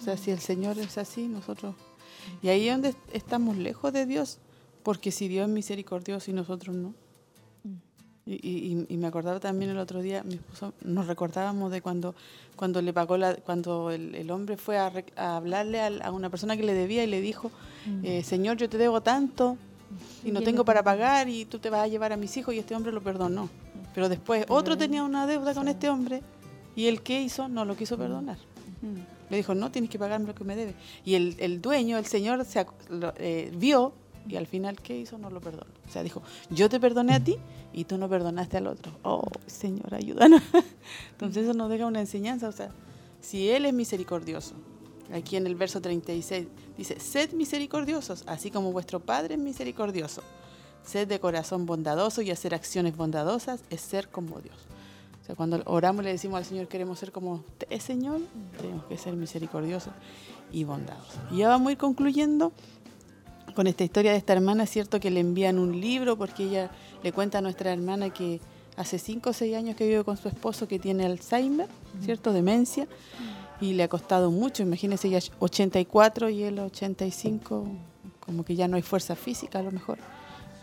O 0.00 0.04
sea, 0.04 0.16
si 0.16 0.30
el 0.30 0.38
Señor 0.40 0.78
es 0.78 0.98
así, 0.98 1.26
nosotros... 1.28 1.74
Y 2.42 2.48
ahí 2.48 2.68
es 2.68 2.74
donde 2.74 2.94
estamos 3.12 3.56
lejos 3.56 3.92
de 3.92 4.06
Dios, 4.06 4.38
porque 4.82 5.10
si 5.10 5.28
Dios 5.28 5.46
es 5.48 5.52
misericordioso 5.52 6.30
y 6.30 6.34
nosotros 6.34 6.74
no. 6.74 6.94
Y, 8.26 8.34
y- 8.48 8.86
y 8.88 8.96
me 8.96 9.06
acordaba 9.06 9.38
también 9.38 9.70
el 9.70 9.76
otro 9.78 10.00
día, 10.00 10.22
mi 10.22 10.34
esposo, 10.36 10.72
nos 10.82 11.06
recordábamos 11.06 11.70
de 11.70 11.82
cuando, 11.82 12.14
cuando 12.56 12.80
le 12.80 12.94
pagó 12.94 13.18
la, 13.18 13.34
cuando 13.36 13.90
el, 13.90 14.14
el 14.14 14.30
hombre 14.30 14.56
fue 14.56 14.78
a, 14.78 14.90
rec- 14.90 15.12
a 15.16 15.36
hablarle 15.36 15.80
al- 15.82 16.00
a, 16.00 16.10
una 16.10 16.30
persona 16.30 16.56
que 16.56 16.62
le 16.62 16.72
debía 16.72 17.04
y 17.04 17.06
le 17.06 17.20
dijo, 17.20 17.50
eh, 18.02 18.22
Señor, 18.22 18.56
yo 18.56 18.66
te 18.70 18.78
debo 18.78 19.02
tanto 19.02 19.58
y 20.24 20.30
no 20.30 20.42
tengo 20.42 20.64
para 20.64 20.82
pagar 20.82 21.28
y 21.28 21.44
tú 21.44 21.58
te 21.58 21.70
vas 21.70 21.80
a 21.82 21.88
llevar 21.88 22.12
a 22.12 22.16
mis 22.16 22.36
hijos 22.36 22.54
y 22.54 22.58
este 22.58 22.74
hombre 22.74 22.92
lo 22.92 23.02
perdonó. 23.02 23.48
Pero 23.94 24.08
después 24.08 24.44
otro 24.48 24.76
tenía 24.76 25.02
una 25.04 25.26
deuda 25.26 25.54
con 25.54 25.68
este 25.68 25.88
hombre 25.88 26.22
y 26.76 26.86
el 26.86 27.02
que 27.02 27.22
hizo 27.22 27.48
no 27.48 27.64
lo 27.64 27.76
quiso 27.76 27.96
perdonar. 27.96 28.38
Le 29.30 29.36
dijo, 29.36 29.54
no, 29.54 29.70
tienes 29.70 29.90
que 29.90 29.98
pagarme 29.98 30.26
lo 30.26 30.34
que 30.34 30.44
me 30.44 30.56
debe. 30.56 30.74
Y 31.04 31.14
el, 31.14 31.36
el 31.38 31.62
dueño, 31.62 31.96
el 31.96 32.06
señor, 32.06 32.44
se, 32.44 32.66
eh, 33.16 33.50
vio 33.56 33.94
y 34.28 34.36
al 34.36 34.46
final, 34.46 34.80
¿qué 34.80 34.98
hizo? 34.98 35.18
No 35.18 35.30
lo 35.30 35.40
perdonó. 35.40 35.70
O 35.86 35.90
sea, 35.90 36.02
dijo, 36.02 36.22
yo 36.50 36.68
te 36.68 36.80
perdoné 36.80 37.14
a 37.14 37.20
ti 37.20 37.36
y 37.72 37.84
tú 37.84 37.98
no 37.98 38.08
perdonaste 38.08 38.56
al 38.56 38.66
otro. 38.66 38.92
Oh, 39.02 39.24
Señor, 39.46 39.94
ayúdanos. 39.94 40.42
Entonces 41.12 41.44
eso 41.44 41.54
nos 41.54 41.70
deja 41.70 41.86
una 41.86 42.00
enseñanza. 42.00 42.48
O 42.48 42.52
sea, 42.52 42.70
si 43.20 43.50
Él 43.50 43.66
es 43.66 43.74
misericordioso, 43.74 44.54
aquí 45.12 45.36
en 45.36 45.46
el 45.46 45.54
verso 45.54 45.80
36 45.80 46.46
dice, 46.76 47.00
sed 47.00 47.32
misericordiosos, 47.32 48.24
así 48.26 48.50
como 48.50 48.72
vuestro 48.72 49.00
Padre 49.00 49.34
es 49.34 49.40
misericordioso. 49.40 50.22
Sed 50.84 51.08
de 51.08 51.18
corazón 51.18 51.66
bondadoso 51.66 52.22
y 52.22 52.30
hacer 52.30 52.54
acciones 52.54 52.96
bondadosas 52.96 53.60
es 53.70 53.80
ser 53.80 54.08
como 54.08 54.40
Dios. 54.40 54.56
O 55.22 55.26
sea, 55.26 55.34
cuando 55.34 55.62
oramos 55.64 56.04
le 56.04 56.12
decimos 56.12 56.36
al 56.36 56.44
Señor, 56.44 56.68
queremos 56.68 56.98
ser 56.98 57.10
como 57.10 57.34
usted, 57.34 57.78
Señor, 57.80 58.20
tenemos 58.60 58.84
que 58.84 58.98
ser 58.98 59.14
misericordiosos 59.14 59.94
y 60.52 60.64
bondadosos. 60.64 61.18
Y 61.30 61.38
ya 61.38 61.48
vamos 61.48 61.68
a 61.68 61.72
ir 61.72 61.78
concluyendo 61.78 62.52
con 63.54 63.66
esta 63.66 63.84
historia 63.84 64.12
de 64.12 64.18
esta 64.18 64.34
hermana. 64.34 64.64
Es 64.64 64.70
cierto 64.70 65.00
que 65.00 65.10
le 65.10 65.20
envían 65.20 65.58
un 65.58 65.80
libro 65.80 66.18
porque 66.18 66.44
ella 66.44 66.70
le 67.02 67.12
cuenta 67.12 67.38
a 67.38 67.40
nuestra 67.40 67.72
hermana 67.72 68.10
que 68.10 68.40
hace 68.76 68.98
5 68.98 69.30
o 69.30 69.32
6 69.32 69.56
años 69.56 69.76
que 69.76 69.86
vive 69.86 70.04
con 70.04 70.16
su 70.16 70.28
esposo 70.28 70.68
que 70.68 70.78
tiene 70.78 71.06
Alzheimer, 71.06 71.68
¿cierto? 72.02 72.32
Demencia. 72.32 72.86
Y 73.64 73.72
le 73.74 73.84
ha 73.84 73.88
costado 73.88 74.30
mucho. 74.30 74.62
Imagínense, 74.62 75.08
ella 75.08 75.18
es 75.18 75.32
84 75.38 76.28
y 76.30 76.42
él 76.42 76.58
85, 76.58 77.66
como 78.20 78.44
que 78.44 78.56
ya 78.56 78.68
no 78.68 78.76
hay 78.76 78.82
fuerza 78.82 79.16
física 79.16 79.58
a 79.58 79.62
lo 79.62 79.70
mejor 79.70 79.98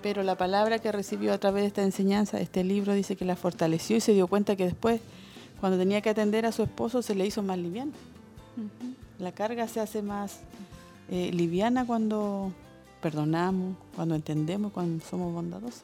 pero 0.01 0.23
la 0.23 0.35
palabra 0.35 0.79
que 0.79 0.91
recibió 0.91 1.31
a 1.31 1.37
través 1.37 1.61
de 1.61 1.67
esta 1.67 1.83
enseñanza, 1.83 2.39
este 2.39 2.63
libro, 2.63 2.93
dice 2.95 3.15
que 3.15 3.23
la 3.23 3.35
fortaleció 3.35 3.97
y 3.97 4.01
se 4.01 4.13
dio 4.15 4.25
cuenta 4.25 4.55
que 4.55 4.65
después, 4.65 4.99
cuando 5.59 5.77
tenía 5.77 6.01
que 6.01 6.09
atender 6.09 6.47
a 6.47 6.51
su 6.51 6.63
esposo, 6.63 7.03
se 7.03 7.13
le 7.13 7.23
hizo 7.27 7.43
más 7.43 7.59
liviana. 7.59 7.91
La 9.19 9.31
carga 9.31 9.67
se 9.67 9.79
hace 9.79 10.01
más 10.01 10.39
eh, 11.11 11.29
liviana 11.31 11.85
cuando 11.85 12.51
perdonamos, 12.99 13.75
cuando 13.95 14.15
entendemos, 14.15 14.71
cuando 14.71 15.05
somos 15.05 15.31
bondadosos. 15.33 15.83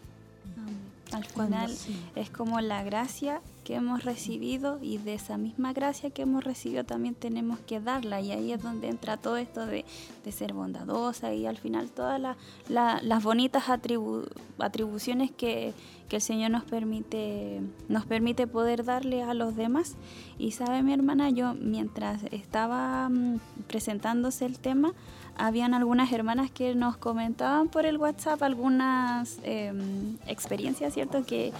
Al 1.11 1.31
Cuando- 1.33 1.55
final 1.57 1.69
sí. 1.75 1.95
es 2.15 2.31
como 2.31 2.59
la 2.59 2.81
gracia 2.81 3.39
que 3.67 3.75
hemos 3.75 4.05
recibido 4.05 4.79
y 4.81 4.97
de 4.97 5.15
esa 5.15 5.37
misma 5.37 5.73
gracia 5.73 6.09
que 6.09 6.21
hemos 6.21 6.41
recibido 6.45 6.85
también 6.85 7.15
tenemos 7.15 7.59
que 7.59 7.81
darla 7.81 8.21
y 8.21 8.31
ahí 8.31 8.53
es 8.53 8.63
donde 8.63 8.87
entra 8.87 9.17
todo 9.17 9.35
esto 9.35 9.65
de, 9.65 9.83
de 10.23 10.31
ser 10.31 10.53
bondadosa 10.53 11.33
y 11.33 11.45
al 11.45 11.57
final 11.57 11.89
todas 11.91 12.17
la- 12.17 12.37
la- 12.69 13.01
las 13.03 13.21
bonitas 13.21 13.65
atribu- 13.67 14.25
atribuciones 14.57 15.31
que, 15.31 15.73
que 16.07 16.15
el 16.15 16.21
Señor 16.21 16.51
nos 16.51 16.63
permite, 16.63 17.59
nos 17.89 18.05
permite 18.05 18.47
poder 18.47 18.85
darle 18.85 19.21
a 19.21 19.33
los 19.33 19.57
demás. 19.57 19.95
Y 20.39 20.51
sabe 20.51 20.81
mi 20.81 20.93
hermana, 20.93 21.29
yo 21.29 21.53
mientras 21.53 22.23
estaba 22.31 23.09
mm, 23.09 23.39
presentándose 23.67 24.45
el 24.45 24.59
tema, 24.59 24.93
habían 25.37 25.73
algunas 25.73 26.09
hermanas 26.13 26.51
que 26.51 26.73
nos 26.73 26.95
comentaban 26.95 27.67
por 27.67 27.85
el 27.85 27.97
WhatsApp 27.97 28.41
algunas 28.43 29.39
em, 29.43 30.15
experiencias, 30.25 30.93
¿cierto? 30.93 31.25
Que 31.25 31.51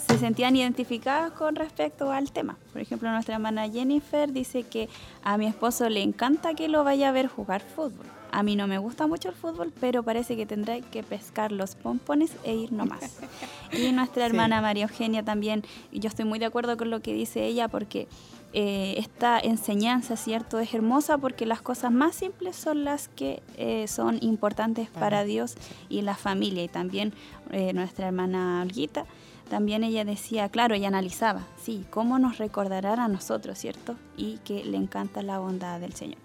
se 0.00 0.18
sentían 0.18 0.56
identificadas 0.56 1.32
con 1.32 1.54
respecto 1.56 2.10
al 2.10 2.32
tema. 2.32 2.56
Por 2.72 2.80
ejemplo, 2.82 3.10
nuestra 3.10 3.34
hermana 3.34 3.68
Jennifer 3.68 4.32
dice 4.32 4.62
que 4.64 4.88
a 5.22 5.36
mi 5.38 5.46
esposo 5.46 5.88
le 5.88 6.02
encanta 6.02 6.54
que 6.54 6.68
lo 6.68 6.84
vaya 6.84 7.08
a 7.08 7.12
ver 7.12 7.26
jugar 7.28 7.60
fútbol. 7.62 8.06
A 8.30 8.42
mí 8.42 8.56
no 8.56 8.66
me 8.66 8.78
gusta 8.78 9.06
mucho 9.06 9.28
el 9.28 9.34
fútbol, 9.34 9.72
pero 9.78 10.02
parece 10.02 10.36
que 10.36 10.46
tendré 10.46 10.80
que 10.80 11.02
pescar 11.02 11.52
los 11.52 11.74
pompones 11.74 12.32
e 12.44 12.54
ir 12.54 12.72
nomás. 12.72 13.18
Y 13.72 13.90
nuestra 13.92 14.24
Sí. 14.24 14.30
hermana 14.30 14.60
María 14.60 14.84
Eugenia 14.84 15.22
también, 15.22 15.64
yo 15.92 16.08
estoy 16.08 16.24
muy 16.26 16.38
de 16.38 16.46
acuerdo 16.46 16.76
con 16.76 16.90
lo 16.90 17.00
que 17.00 17.12
dice 17.14 17.44
ella, 17.46 17.68
porque 17.68 18.06
eh, 18.54 18.94
esta 18.98 19.38
enseñanza, 19.40 20.14
¿cierto? 20.16 20.60
Es 20.60 20.74
hermosa 20.74 21.16
porque 21.16 21.46
las 21.46 21.62
cosas 21.62 21.90
más 21.90 22.14
simples 22.14 22.54
son 22.54 22.84
las 22.84 23.08
que 23.08 23.42
eh, 23.56 23.86
son 23.88 24.18
importantes 24.22 24.88
para 24.88 25.00
Para- 25.00 25.24
Dios 25.24 25.54
y 25.88 26.02
la 26.02 26.14
familia. 26.14 26.62
Y 26.62 26.68
también 26.68 27.14
eh, 27.50 27.72
nuestra 27.72 28.06
hermana 28.08 28.60
Olguita, 28.62 29.06
también 29.52 29.84
ella 29.84 30.02
decía, 30.06 30.48
claro, 30.48 30.74
ella 30.74 30.88
analizaba, 30.88 31.42
sí, 31.62 31.84
cómo 31.90 32.18
nos 32.18 32.38
recordarán 32.38 32.98
a 33.00 33.06
nosotros, 33.06 33.58
¿cierto? 33.58 33.96
Y 34.16 34.38
que 34.38 34.64
le 34.64 34.78
encanta 34.78 35.22
la 35.22 35.40
bondad 35.40 35.78
del 35.78 35.92
Señor. 35.92 36.16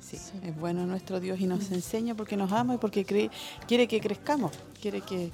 Sí, 0.00 0.16
es 0.42 0.58
bueno 0.58 0.86
nuestro 0.86 1.20
Dios 1.20 1.38
y 1.38 1.46
nos 1.46 1.70
enseña 1.70 2.14
porque 2.14 2.34
nos 2.34 2.50
ama 2.50 2.76
y 2.76 2.78
porque 2.78 3.04
cree- 3.04 3.30
quiere 3.66 3.86
que 3.86 4.00
crezcamos, 4.00 4.52
quiere 4.80 5.02
que 5.02 5.30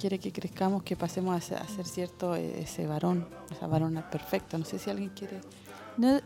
quiere 0.00 0.18
que 0.18 0.32
crezcamos, 0.32 0.82
que 0.82 0.96
pasemos 0.96 1.36
a 1.36 1.40
ser, 1.40 1.58
a 1.58 1.68
ser 1.68 1.86
cierto 1.86 2.34
eh, 2.34 2.62
ese 2.62 2.84
varón, 2.88 3.28
esa 3.52 3.68
varona 3.68 4.10
perfecta. 4.10 4.58
No 4.58 4.64
sé 4.64 4.80
si 4.80 4.90
alguien 4.90 5.10
quiere 5.10 5.40
No, 5.98 6.20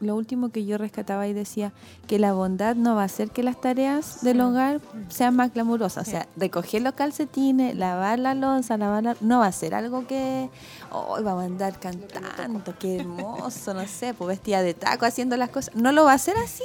lo 0.00 0.14
último 0.14 0.50
que 0.50 0.64
yo 0.64 0.78
rescataba 0.78 1.26
y 1.26 1.32
decía 1.32 1.72
que 2.06 2.18
la 2.18 2.32
bondad 2.32 2.76
no 2.76 2.94
va 2.94 3.02
a 3.02 3.06
hacer 3.06 3.30
que 3.30 3.42
las 3.42 3.60
tareas 3.60 4.22
del 4.22 4.40
hogar 4.40 4.80
sean 5.08 5.36
más 5.36 5.52
glamurosas. 5.54 6.06
O 6.06 6.10
sea, 6.10 6.26
recoger 6.36 6.82
los 6.82 6.94
calcetines, 6.94 7.76
lavar 7.76 8.18
la 8.18 8.34
losa, 8.34 8.76
lavar 8.76 9.02
la... 9.02 9.16
No 9.20 9.40
va 9.40 9.46
a 9.46 9.52
ser 9.52 9.74
algo 9.74 10.06
que 10.06 10.50
hoy 10.90 11.22
vamos 11.22 11.42
a 11.42 11.46
andar 11.46 11.78
cantando, 11.80 12.74
qué 12.78 12.96
hermoso, 12.96 13.74
no 13.74 13.86
sé, 13.86 14.14
pues 14.14 14.28
vestida 14.28 14.62
de 14.62 14.74
taco 14.74 15.06
haciendo 15.06 15.36
las 15.36 15.50
cosas. 15.50 15.74
No 15.74 15.92
lo 15.92 16.04
va 16.04 16.12
a 16.12 16.16
hacer 16.16 16.36
así. 16.36 16.64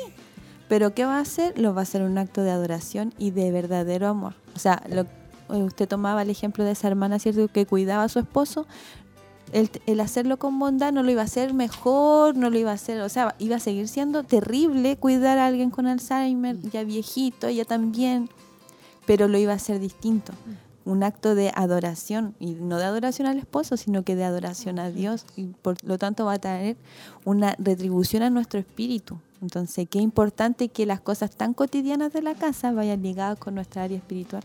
Pero 0.67 0.93
¿qué 0.93 1.05
va 1.05 1.17
a 1.17 1.21
hacer? 1.21 1.57
Lo 1.59 1.73
va 1.73 1.81
a 1.81 1.83
hacer 1.83 2.01
un 2.01 2.17
acto 2.17 2.43
de 2.43 2.51
adoración 2.51 3.13
y 3.17 3.31
de 3.31 3.51
verdadero 3.51 4.07
amor. 4.07 4.35
O 4.55 4.59
sea, 4.59 4.81
lo, 4.89 5.05
usted 5.49 5.87
tomaba 5.87 6.21
el 6.21 6.29
ejemplo 6.29 6.63
de 6.63 6.71
esa 6.71 6.87
hermana, 6.87 7.19
¿cierto? 7.19 7.47
Que 7.49 7.65
cuidaba 7.65 8.03
a 8.03 8.09
su 8.09 8.19
esposo 8.19 8.65
el, 9.51 9.99
hacerlo 9.99 10.37
con 10.37 10.57
bondad 10.59 10.91
no 10.91 11.03
lo 11.03 11.11
iba 11.11 11.21
a 11.21 11.25
hacer 11.25 11.53
mejor, 11.53 12.35
no 12.35 12.49
lo 12.49 12.57
iba 12.57 12.71
a 12.71 12.75
hacer, 12.75 13.01
o 13.01 13.09
sea, 13.09 13.35
iba 13.39 13.57
a 13.57 13.59
seguir 13.59 13.87
siendo 13.87 14.23
terrible 14.23 14.97
cuidar 14.97 15.37
a 15.37 15.47
alguien 15.47 15.69
con 15.69 15.87
Alzheimer, 15.87 16.55
mm. 16.55 16.69
ya 16.71 16.83
viejito, 16.83 17.47
ella 17.47 17.65
también, 17.65 18.29
pero 19.05 19.27
lo 19.27 19.37
iba 19.37 19.53
a 19.53 19.55
hacer 19.55 19.79
distinto. 19.79 20.33
Mm. 20.33 20.89
Un 20.89 21.03
acto 21.03 21.35
de 21.35 21.51
adoración, 21.53 22.33
y 22.39 22.53
no 22.53 22.77
de 22.77 22.85
adoración 22.85 23.27
al 23.27 23.37
esposo, 23.37 23.77
sino 23.77 24.03
que 24.03 24.15
de 24.15 24.23
adoración 24.23 24.79
a 24.79 24.89
Dios, 24.89 25.25
y 25.35 25.45
por 25.61 25.77
lo 25.83 25.97
tanto 25.97 26.25
va 26.25 26.33
a 26.33 26.39
tener 26.39 26.75
una 27.23 27.55
retribución 27.59 28.23
a 28.23 28.31
nuestro 28.31 28.59
espíritu. 28.59 29.19
Entonces, 29.41 29.87
qué 29.89 29.99
importante 29.99 30.69
que 30.69 30.85
las 30.85 30.99
cosas 30.99 31.31
tan 31.31 31.53
cotidianas 31.53 32.13
de 32.13 32.21
la 32.21 32.33
casa 32.33 32.71
vayan 32.71 33.03
ligadas 33.03 33.37
con 33.37 33.55
nuestra 33.55 33.83
área 33.83 33.97
espiritual. 33.97 34.43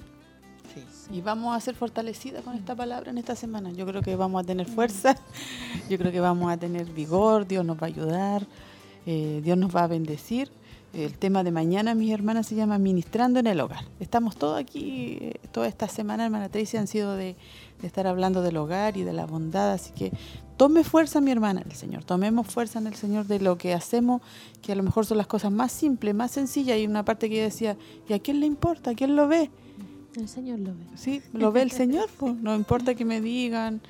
Y 1.11 1.21
vamos 1.21 1.57
a 1.57 1.61
ser 1.61 1.75
fortalecidas 1.75 2.43
con 2.43 2.55
esta 2.55 2.75
palabra 2.75 3.11
en 3.11 3.19
esta 3.19 3.35
semana. 3.35 3.71
Yo 3.73 3.87
creo 3.87 4.03
que 4.03 4.17
vamos 4.17 4.43
a 4.43 4.47
tener 4.47 4.67
fuerza, 4.67 5.17
yo 5.91 5.99
creo 5.99 6.13
que 6.13 6.21
vamos 6.21 6.51
a 6.51 6.57
tener 6.57 6.87
vigor, 6.87 7.47
Dios 7.47 7.65
nos 7.65 7.77
va 7.77 7.83
a 7.83 7.87
ayudar, 7.87 8.47
eh, 9.07 9.41
Dios 9.43 9.57
nos 9.57 9.75
va 9.75 9.85
a 9.85 9.87
bendecir. 9.87 10.51
El 10.93 11.19
tema 11.19 11.45
de 11.45 11.51
mañana, 11.51 11.95
mis 11.95 12.11
hermanas, 12.11 12.47
se 12.47 12.55
llama 12.55 12.79
Ministrando 12.79 13.39
en 13.39 13.47
el 13.47 13.61
Hogar. 13.61 13.85
Estamos 14.01 14.37
todos 14.37 14.59
aquí, 14.59 15.19
eh, 15.21 15.35
toda 15.53 15.69
esta 15.69 15.89
semana, 15.89 16.25
hermana 16.25 16.49
Tracy, 16.49 16.79
han 16.79 16.87
sido 16.87 17.15
de, 17.17 17.37
de, 17.83 17.87
estar 17.87 18.07
hablando 18.07 18.41
del 18.41 18.57
hogar 18.57 18.97
y 18.97 19.03
de 19.03 19.13
la 19.13 19.27
bondad. 19.27 19.73
Así 19.73 19.93
que 19.93 20.11
tome 20.57 20.85
fuerza, 20.85 21.21
mi 21.21 21.31
hermana, 21.33 21.63
el 21.67 21.73
Señor. 21.73 22.05
Tomemos 22.05 22.47
fuerza 22.47 22.79
en 22.79 22.87
el 22.87 22.95
Señor 22.95 23.27
de 23.27 23.41
lo 23.41 23.59
que 23.59 23.75
hacemos, 23.75 24.23
que 24.63 24.73
a 24.73 24.75
lo 24.75 24.83
mejor 24.83 25.05
son 25.05 25.19
las 25.19 25.27
cosas 25.27 25.53
más 25.53 25.71
simples, 25.71 26.15
más 26.15 26.31
sencillas. 26.31 26.79
Y 26.79 26.87
una 26.87 27.05
parte 27.05 27.29
que 27.29 27.37
yo 27.37 27.43
decía, 27.43 27.77
¿y 28.09 28.15
a 28.15 28.19
quién 28.19 28.41
le 28.41 28.47
importa? 28.47 28.93
¿A 28.93 28.95
quién 28.95 29.17
lo 29.17 29.29
ve? 29.29 29.51
El 30.17 30.29
Señor 30.29 30.61
lo 30.61 30.73
ve. 30.73 30.85
Sí, 30.97 31.23
lo 31.33 31.53
ve 31.53 31.63
el 31.63 31.71
Señor, 31.71 32.09
pues. 32.19 32.35
no 32.43 32.55
importa 32.55 32.95
que 32.95 33.05
me 33.05 33.21
digan 33.21 33.81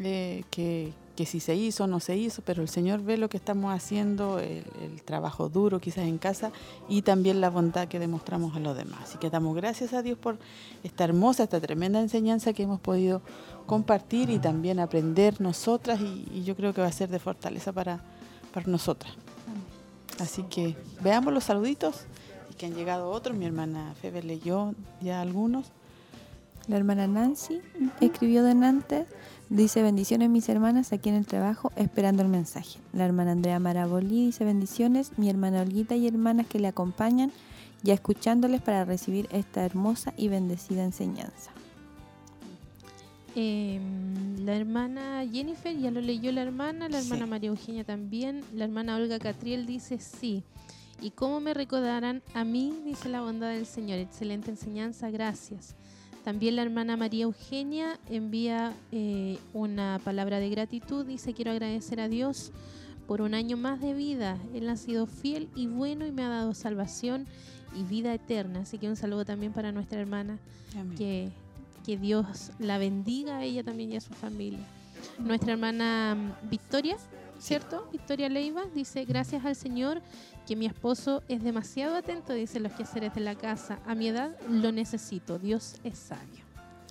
eh, 0.00 0.44
que, 0.50 0.92
si 1.24 1.40
se 1.40 1.54
hizo 1.54 1.84
o 1.84 1.86
no 1.86 2.00
se 2.00 2.16
hizo, 2.16 2.42
pero 2.42 2.62
el 2.62 2.68
Señor 2.68 3.02
ve 3.02 3.16
lo 3.16 3.28
que 3.28 3.36
estamos 3.36 3.72
haciendo, 3.72 4.38
el, 4.40 4.64
trabajo 5.04 5.48
duro 5.48 5.80
quizás 5.80 6.06
en 6.06 6.18
casa 6.18 6.50
y 6.88 7.02
también 7.02 7.40
la 7.40 7.50
bondad 7.50 7.88
que 7.88 7.98
demostramos 7.98 8.56
a 8.56 8.58
los 8.58 8.76
demás. 8.76 9.00
Así 9.04 9.18
que 9.18 9.30
damos 9.30 9.54
gracias 9.54 9.92
a 9.92 10.02
Dios 10.02 10.18
por 10.18 10.38
esta 10.82 11.04
hermosa, 11.04 11.44
esta 11.44 11.60
tremenda 11.60 12.00
enseñanza 12.00 12.52
que 12.52 12.64
hemos 12.64 12.80
podido 12.80 13.22
compartir 13.66 14.28
y 14.30 14.38
también 14.38 14.80
aprender 14.80 15.40
nosotras 15.40 16.00
y, 16.00 16.42
yo 16.42 16.56
creo 16.56 16.74
que 16.74 16.80
va 16.80 16.88
a 16.88 16.92
ser 16.92 17.08
de 17.08 17.18
fortaleza 17.18 17.72
para, 17.72 18.02
para 18.52 18.66
nosotras. 18.66 19.14
Así 20.18 20.42
que 20.44 20.76
veamos 21.02 21.32
los 21.32 21.44
saluditos 21.44 22.06
que 22.56 22.66
han 22.66 22.74
llegado 22.74 23.10
otros. 23.10 23.36
Mi 23.36 23.46
hermana 23.46 23.94
Febe 24.00 24.22
leyó 24.22 24.74
ya 25.00 25.20
algunos. 25.20 25.72
La 26.66 26.76
hermana 26.76 27.06
Nancy 27.06 27.60
escribió 28.00 28.42
de 28.42 28.54
Nantes, 28.54 29.06
dice 29.50 29.82
bendiciones 29.82 30.30
mis 30.30 30.48
hermanas 30.48 30.94
aquí 30.94 31.10
en 31.10 31.16
el 31.16 31.26
trabajo 31.26 31.70
esperando 31.76 32.22
el 32.22 32.28
mensaje. 32.28 32.78
La 32.94 33.04
hermana 33.04 33.32
Andrea 33.32 33.58
Marabolí 33.58 34.26
dice 34.26 34.44
bendiciones, 34.44 35.12
mi 35.18 35.28
hermana 35.28 35.60
Olguita 35.60 35.94
y 35.94 36.06
hermanas 36.06 36.46
que 36.46 36.58
le 36.58 36.68
acompañan 36.68 37.32
ya 37.82 37.92
escuchándoles 37.92 38.62
para 38.62 38.86
recibir 38.86 39.28
esta 39.30 39.62
hermosa 39.64 40.14
y 40.16 40.28
bendecida 40.28 40.84
enseñanza. 40.84 41.52
Em, 43.36 44.44
la 44.46 44.56
hermana 44.56 45.24
Jennifer 45.30 45.76
ya 45.76 45.90
lo 45.90 46.00
leyó 46.00 46.32
la 46.32 46.42
hermana, 46.42 46.88
la 46.88 47.00
hermana 47.00 47.26
María 47.26 47.50
Eugenia 47.50 47.84
también, 47.84 48.42
la 48.54 48.64
hermana 48.64 48.96
Olga 48.96 49.18
Catriel 49.18 49.66
dice 49.66 49.98
sí. 49.98 50.44
¿Y 51.00 51.10
cómo 51.10 51.40
me 51.40 51.54
recordarán 51.54 52.22
a 52.34 52.44
mí? 52.44 52.74
Dice 52.84 53.08
la 53.08 53.20
bondad 53.20 53.50
del 53.50 53.66
Señor. 53.66 53.98
Excelente 53.98 54.50
enseñanza, 54.50 55.10
gracias. 55.10 55.74
También 56.24 56.56
la 56.56 56.62
hermana 56.62 56.96
María 56.96 57.24
Eugenia 57.24 57.98
envía 58.08 58.72
eh, 58.92 59.38
una 59.52 60.00
palabra 60.02 60.40
de 60.40 60.48
gratitud. 60.48 61.04
Dice, 61.04 61.34
quiero 61.34 61.50
agradecer 61.50 62.00
a 62.00 62.08
Dios 62.08 62.52
por 63.06 63.20
un 63.20 63.34
año 63.34 63.56
más 63.56 63.80
de 63.80 63.92
vida. 63.92 64.38
Él 64.54 64.68
ha 64.70 64.76
sido 64.76 65.06
fiel 65.06 65.48
y 65.54 65.66
bueno 65.66 66.06
y 66.06 66.12
me 66.12 66.22
ha 66.22 66.28
dado 66.28 66.54
salvación 66.54 67.26
y 67.78 67.82
vida 67.82 68.14
eterna. 68.14 68.60
Así 68.60 68.78
que 68.78 68.88
un 68.88 68.96
saludo 68.96 69.24
también 69.24 69.52
para 69.52 69.72
nuestra 69.72 70.00
hermana. 70.00 70.38
Que, 70.96 71.30
que 71.84 71.96
Dios 71.96 72.50
la 72.58 72.78
bendiga 72.78 73.36
a 73.36 73.44
ella 73.44 73.62
también 73.62 73.92
y 73.92 73.96
a 73.96 74.00
su 74.00 74.12
familia. 74.14 74.66
Nuestra 75.18 75.52
hermana 75.52 76.16
mm, 76.16 76.48
Victoria, 76.48 76.96
¿cierto? 77.38 77.88
Victoria 77.92 78.28
Leiva 78.28 78.64
dice, 78.74 79.04
gracias 79.04 79.44
al 79.44 79.54
Señor 79.54 80.00
que 80.46 80.56
mi 80.56 80.66
esposo 80.66 81.22
es 81.28 81.42
demasiado 81.42 81.96
atento, 81.96 82.32
dice 82.32 82.60
los 82.60 82.72
quehaceres 82.72 83.14
de 83.14 83.20
la 83.20 83.34
casa. 83.34 83.78
A 83.86 83.94
mi 83.94 84.08
edad 84.08 84.36
lo 84.48 84.72
necesito, 84.72 85.38
Dios 85.38 85.76
es 85.84 85.98
sabio. 85.98 86.43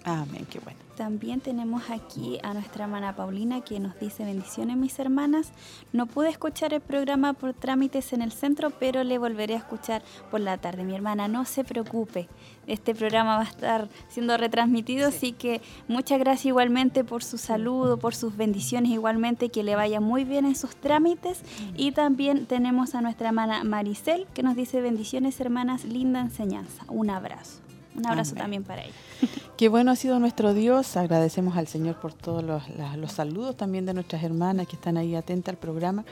Amén, 0.05 0.45
qué 0.49 0.59
bueno. 0.59 0.79
También 0.97 1.39
tenemos 1.39 1.89
aquí 1.89 2.37
a 2.43 2.53
nuestra 2.53 2.83
hermana 2.83 3.15
Paulina 3.15 3.61
que 3.61 3.79
nos 3.79 3.97
dice 3.99 4.25
bendiciones 4.25 4.77
mis 4.77 4.99
hermanas. 4.99 5.51
No 5.91 6.05
pude 6.05 6.29
escuchar 6.29 6.73
el 6.73 6.81
programa 6.81 7.33
por 7.33 7.53
trámites 7.53 8.13
en 8.13 8.21
el 8.21 8.31
centro, 8.31 8.69
pero 8.69 9.03
le 9.03 9.17
volveré 9.17 9.55
a 9.55 9.57
escuchar 9.57 10.03
por 10.29 10.41
la 10.41 10.57
tarde. 10.57 10.83
Mi 10.83 10.93
hermana, 10.93 11.27
no 11.27 11.45
se 11.45 11.63
preocupe. 11.63 12.27
Este 12.67 12.93
programa 12.93 13.37
va 13.37 13.43
a 13.43 13.49
estar 13.49 13.89
siendo 14.07 14.37
retransmitido, 14.37 15.07
así 15.07 15.31
que 15.31 15.61
muchas 15.87 16.19
gracias 16.19 16.47
igualmente 16.47 17.03
por 17.03 17.23
su 17.23 17.37
saludo, 17.37 17.97
por 17.97 18.13
sus 18.13 18.37
bendiciones 18.37 18.91
igualmente, 18.91 19.49
que 19.49 19.63
le 19.63 19.75
vaya 19.75 19.99
muy 19.99 20.25
bien 20.25 20.45
en 20.45 20.55
sus 20.55 20.75
trámites. 20.75 21.41
Y 21.75 21.93
también 21.93 22.45
tenemos 22.45 22.93
a 22.93 23.01
nuestra 23.01 23.29
hermana 23.29 23.63
Maricel 23.63 24.27
que 24.33 24.43
nos 24.43 24.55
dice 24.55 24.79
bendiciones 24.79 25.39
hermanas, 25.39 25.85
linda 25.85 26.19
enseñanza. 26.21 26.83
Un 26.87 27.09
abrazo. 27.09 27.62
Un 27.95 28.07
abrazo 28.07 28.35
también 28.35 28.63
para 28.63 28.83
ella. 28.83 28.93
Qué 29.57 29.69
bueno 29.69 29.91
ha 29.91 29.95
sido 29.95 30.19
nuestro 30.19 30.53
Dios. 30.53 30.97
Agradecemos 30.97 31.57
al 31.57 31.67
Señor 31.67 31.99
por 31.99 32.13
todos 32.13 32.43
los, 32.43 32.63
saludos 33.11 33.55
también 33.55 33.85
de 33.85 33.93
nuestras 33.93 34.23
hermanas 34.23 34.67
que 34.67 34.75
están 34.75 34.97
ahí 34.97 35.15
atentas 35.15 35.53
al 35.53 35.59
programa. 35.59 36.03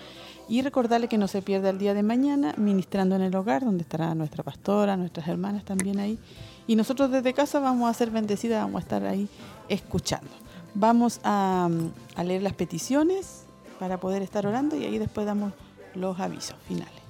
Y 0.47 0.61
recordarle 0.61 1.07
que 1.07 1.17
no 1.17 1.27
se 1.27 1.41
pierda 1.41 1.69
el 1.69 1.77
día 1.77 1.93
de 1.93 2.03
mañana 2.03 2.53
ministrando 2.57 3.15
en 3.15 3.21
el 3.21 3.35
hogar, 3.35 3.63
donde 3.63 3.83
estará 3.83 4.13
nuestra 4.15 4.43
pastora, 4.43 4.97
nuestras 4.97 5.27
hermanas 5.27 5.63
también 5.63 5.99
ahí. 5.99 6.19
Y 6.67 6.75
nosotros 6.75 7.09
desde 7.09 7.33
casa 7.33 7.59
vamos 7.59 7.89
a 7.89 7.93
ser 7.93 8.11
bendecidas, 8.11 8.61
vamos 8.61 8.79
a 8.79 8.83
estar 8.83 9.05
ahí 9.05 9.27
escuchando. 9.69 10.29
Vamos 10.73 11.19
a, 11.23 11.69
a 12.15 12.23
leer 12.23 12.41
las 12.43 12.53
peticiones 12.53 13.43
para 13.79 13.99
poder 13.99 14.21
estar 14.21 14.45
orando 14.45 14.75
y 14.75 14.83
ahí 14.83 14.99
después 14.99 15.25
damos 15.25 15.53
los 15.95 16.19
avisos 16.19 16.55
finales. 16.67 17.00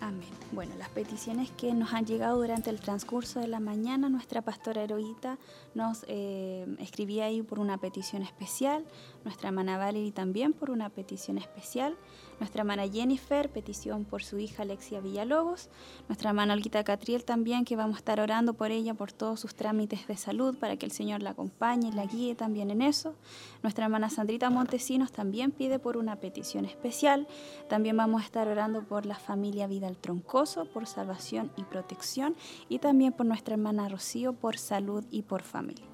Amén. 0.00 0.30
Bueno, 0.52 0.74
las 0.78 0.88
peticiones 0.88 1.50
que 1.50 1.74
nos 1.74 1.92
han 1.92 2.06
llegado 2.06 2.40
durante 2.40 2.70
el 2.70 2.80
transcurso 2.80 3.38
de 3.38 3.48
la 3.48 3.60
mañana, 3.60 4.08
nuestra 4.08 4.40
pastora 4.40 4.82
heroíta 4.82 5.38
nos 5.74 6.04
eh, 6.08 6.66
escribía 6.78 7.26
ahí 7.26 7.42
por 7.42 7.58
una 7.58 7.76
petición 7.76 8.22
especial, 8.22 8.86
nuestra 9.24 9.50
hermana 9.50 9.76
Valerie 9.76 10.10
también 10.10 10.54
por 10.54 10.70
una 10.70 10.88
petición 10.88 11.36
especial, 11.36 11.98
nuestra 12.40 12.62
hermana 12.62 12.88
Jennifer, 12.88 13.50
petición 13.50 14.04
por 14.04 14.22
su 14.22 14.38
hija 14.38 14.62
Alexia 14.62 15.00
Villalobos, 15.00 15.68
nuestra 16.08 16.30
hermana 16.30 16.54
Olguita 16.54 16.82
Catriel 16.82 17.24
también, 17.24 17.64
que 17.66 17.76
vamos 17.76 17.96
a 17.96 17.98
estar 17.98 18.18
orando 18.18 18.54
por 18.54 18.70
ella, 18.70 18.94
por 18.94 19.12
todos 19.12 19.38
sus 19.38 19.54
trámites 19.54 20.06
de 20.08 20.16
salud, 20.16 20.56
para 20.58 20.76
que 20.76 20.86
el 20.86 20.92
Señor 20.92 21.22
la 21.22 21.30
acompañe 21.30 21.88
y 21.88 21.92
la 21.92 22.06
guíe 22.06 22.34
también 22.34 22.70
en 22.70 22.80
eso. 22.80 23.14
Nuestra 23.62 23.84
hermana 23.84 24.08
Sandrita 24.08 24.48
Montesinos 24.48 25.12
también 25.12 25.52
pide 25.52 25.78
por 25.78 25.98
una 25.98 26.16
petición 26.16 26.64
especial. 26.64 27.28
También 27.68 27.96
vamos 27.96 28.22
a 28.22 28.24
estar 28.24 28.48
orando 28.48 28.82
por 28.82 29.04
la 29.04 29.16
familia 29.16 29.66
Vidal 29.66 29.98
Troncoso, 29.98 30.64
por 30.64 30.86
salvación 30.86 31.52
y 31.56 31.64
protección, 31.64 32.34
y 32.70 32.78
también 32.78 33.12
por 33.12 33.26
nuestra 33.26 33.54
hermana 33.54 33.88
Rocío, 33.88 34.32
por 34.32 34.56
salud 34.56 35.04
y 35.10 35.22
por 35.22 35.42
familia. 35.42 35.84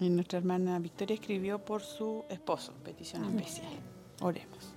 Y 0.00 0.08
nuestra 0.10 0.38
hermana 0.38 0.78
Victoria 0.78 1.14
escribió 1.14 1.64
por 1.64 1.82
su 1.82 2.24
esposo, 2.28 2.74
petición 2.84 3.24
especial. 3.24 3.72
Oremos. 4.20 4.75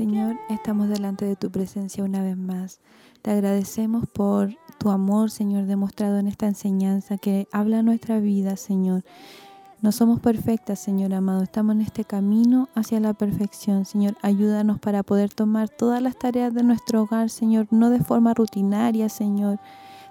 Señor, 0.00 0.38
estamos 0.48 0.88
delante 0.88 1.26
de 1.26 1.36
tu 1.36 1.50
presencia 1.50 2.02
una 2.02 2.22
vez 2.22 2.34
más. 2.34 2.80
Te 3.20 3.32
agradecemos 3.32 4.08
por 4.08 4.48
tu 4.78 4.88
amor, 4.88 5.30
Señor, 5.30 5.66
demostrado 5.66 6.18
en 6.18 6.26
esta 6.26 6.46
enseñanza 6.46 7.18
que 7.18 7.46
habla 7.52 7.82
nuestra 7.82 8.18
vida, 8.18 8.56
Señor. 8.56 9.04
No 9.82 9.92
somos 9.92 10.18
perfectas, 10.18 10.78
Señor 10.78 11.12
amado. 11.12 11.42
Estamos 11.42 11.74
en 11.74 11.82
este 11.82 12.06
camino 12.06 12.70
hacia 12.74 12.98
la 12.98 13.12
perfección. 13.12 13.84
Señor, 13.84 14.16
ayúdanos 14.22 14.78
para 14.78 15.02
poder 15.02 15.34
tomar 15.34 15.68
todas 15.68 16.00
las 16.00 16.18
tareas 16.18 16.54
de 16.54 16.62
nuestro 16.62 17.02
hogar, 17.02 17.28
Señor, 17.28 17.66
no 17.70 17.90
de 17.90 18.00
forma 18.00 18.32
rutinaria, 18.32 19.10
Señor, 19.10 19.58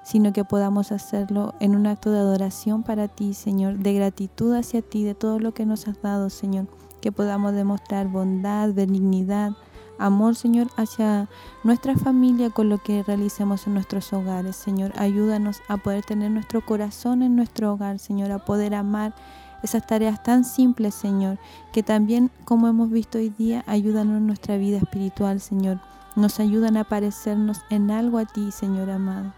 sino 0.03 0.33
que 0.33 0.43
podamos 0.43 0.91
hacerlo 0.91 1.55
en 1.59 1.75
un 1.75 1.87
acto 1.87 2.11
de 2.11 2.19
adoración 2.19 2.83
para 2.83 3.07
ti, 3.07 3.33
Señor, 3.33 3.79
de 3.79 3.93
gratitud 3.95 4.53
hacia 4.53 4.83
ti, 4.83 5.03
de 5.03 5.15
todo 5.15 5.39
lo 5.39 5.55
que 5.55 5.65
nos 5.65 5.87
has 5.87 5.99
dado, 5.99 6.29
Señor, 6.29 6.67
que 7.01 7.11
podamos 7.11 7.53
demostrar 7.53 8.07
bondad, 8.07 8.71
benignidad, 8.71 9.53
amor, 9.99 10.35
Señor, 10.35 10.67
hacia 10.77 11.27
nuestra 11.63 11.95
familia 11.95 12.49
con 12.49 12.69
lo 12.69 12.79
que 12.79 13.03
realicemos 13.03 13.67
en 13.67 13.75
nuestros 13.75 14.11
hogares. 14.13 14.55
Señor, 14.55 14.93
ayúdanos 14.97 15.61
a 15.67 15.77
poder 15.77 16.03
tener 16.03 16.31
nuestro 16.31 16.65
corazón 16.65 17.21
en 17.21 17.35
nuestro 17.35 17.73
hogar, 17.73 17.99
Señor, 17.99 18.31
a 18.31 18.39
poder 18.39 18.73
amar 18.73 19.13
esas 19.61 19.85
tareas 19.85 20.23
tan 20.23 20.45
simples, 20.45 20.95
Señor, 20.95 21.37
que 21.73 21.83
también, 21.83 22.31
como 22.45 22.67
hemos 22.67 22.89
visto 22.89 23.17
hoy 23.17 23.29
día, 23.29 23.63
ayudan 23.67 24.09
en 24.15 24.25
nuestra 24.25 24.57
vida 24.57 24.77
espiritual, 24.77 25.41
Señor. 25.41 25.79
Nos 26.15 26.39
ayudan 26.39 26.77
a 26.77 26.85
parecernos 26.85 27.61
en 27.69 27.91
algo 27.91 28.17
a 28.17 28.25
ti, 28.25 28.51
Señor 28.51 28.89
amado. 28.89 29.33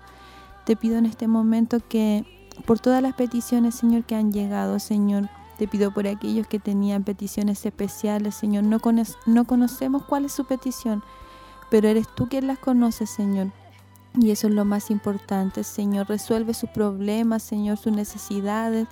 Te 0.66 0.76
pido 0.76 0.98
en 0.98 1.06
este 1.06 1.28
momento 1.28 1.80
que 1.88 2.26
por 2.66 2.80
todas 2.80 3.02
las 3.02 3.16
peticiones, 3.16 3.76
Señor, 3.76 4.04
que 4.04 4.16
han 4.16 4.32
llegado, 4.32 4.80
Señor, 4.80 5.30
te 5.62 5.68
pido 5.68 5.92
por 5.92 6.08
aquellos 6.08 6.48
que 6.48 6.58
tenían 6.58 7.04
peticiones 7.04 7.64
especiales, 7.68 8.34
Señor. 8.34 8.64
No, 8.64 8.80
no 9.28 9.46
conocemos 9.46 10.04
cuál 10.06 10.26
es 10.26 10.32
su 10.32 10.46
petición, 10.46 11.04
pero 11.70 11.88
eres 11.88 12.08
tú 12.16 12.28
quien 12.28 12.48
las 12.48 12.58
conoces, 12.58 13.12
Señor. 13.12 13.52
Y 14.20 14.32
eso 14.32 14.48
es 14.48 14.56
lo 14.56 14.66
más 14.66 14.90
importante, 14.90 15.64
Señor. 15.64 16.10
Resuelve 16.10 16.56
sus 16.56 16.72
problemas, 16.72 17.44
Señor, 17.44 17.78
sus 17.78 17.94
necesidades, 17.94 18.88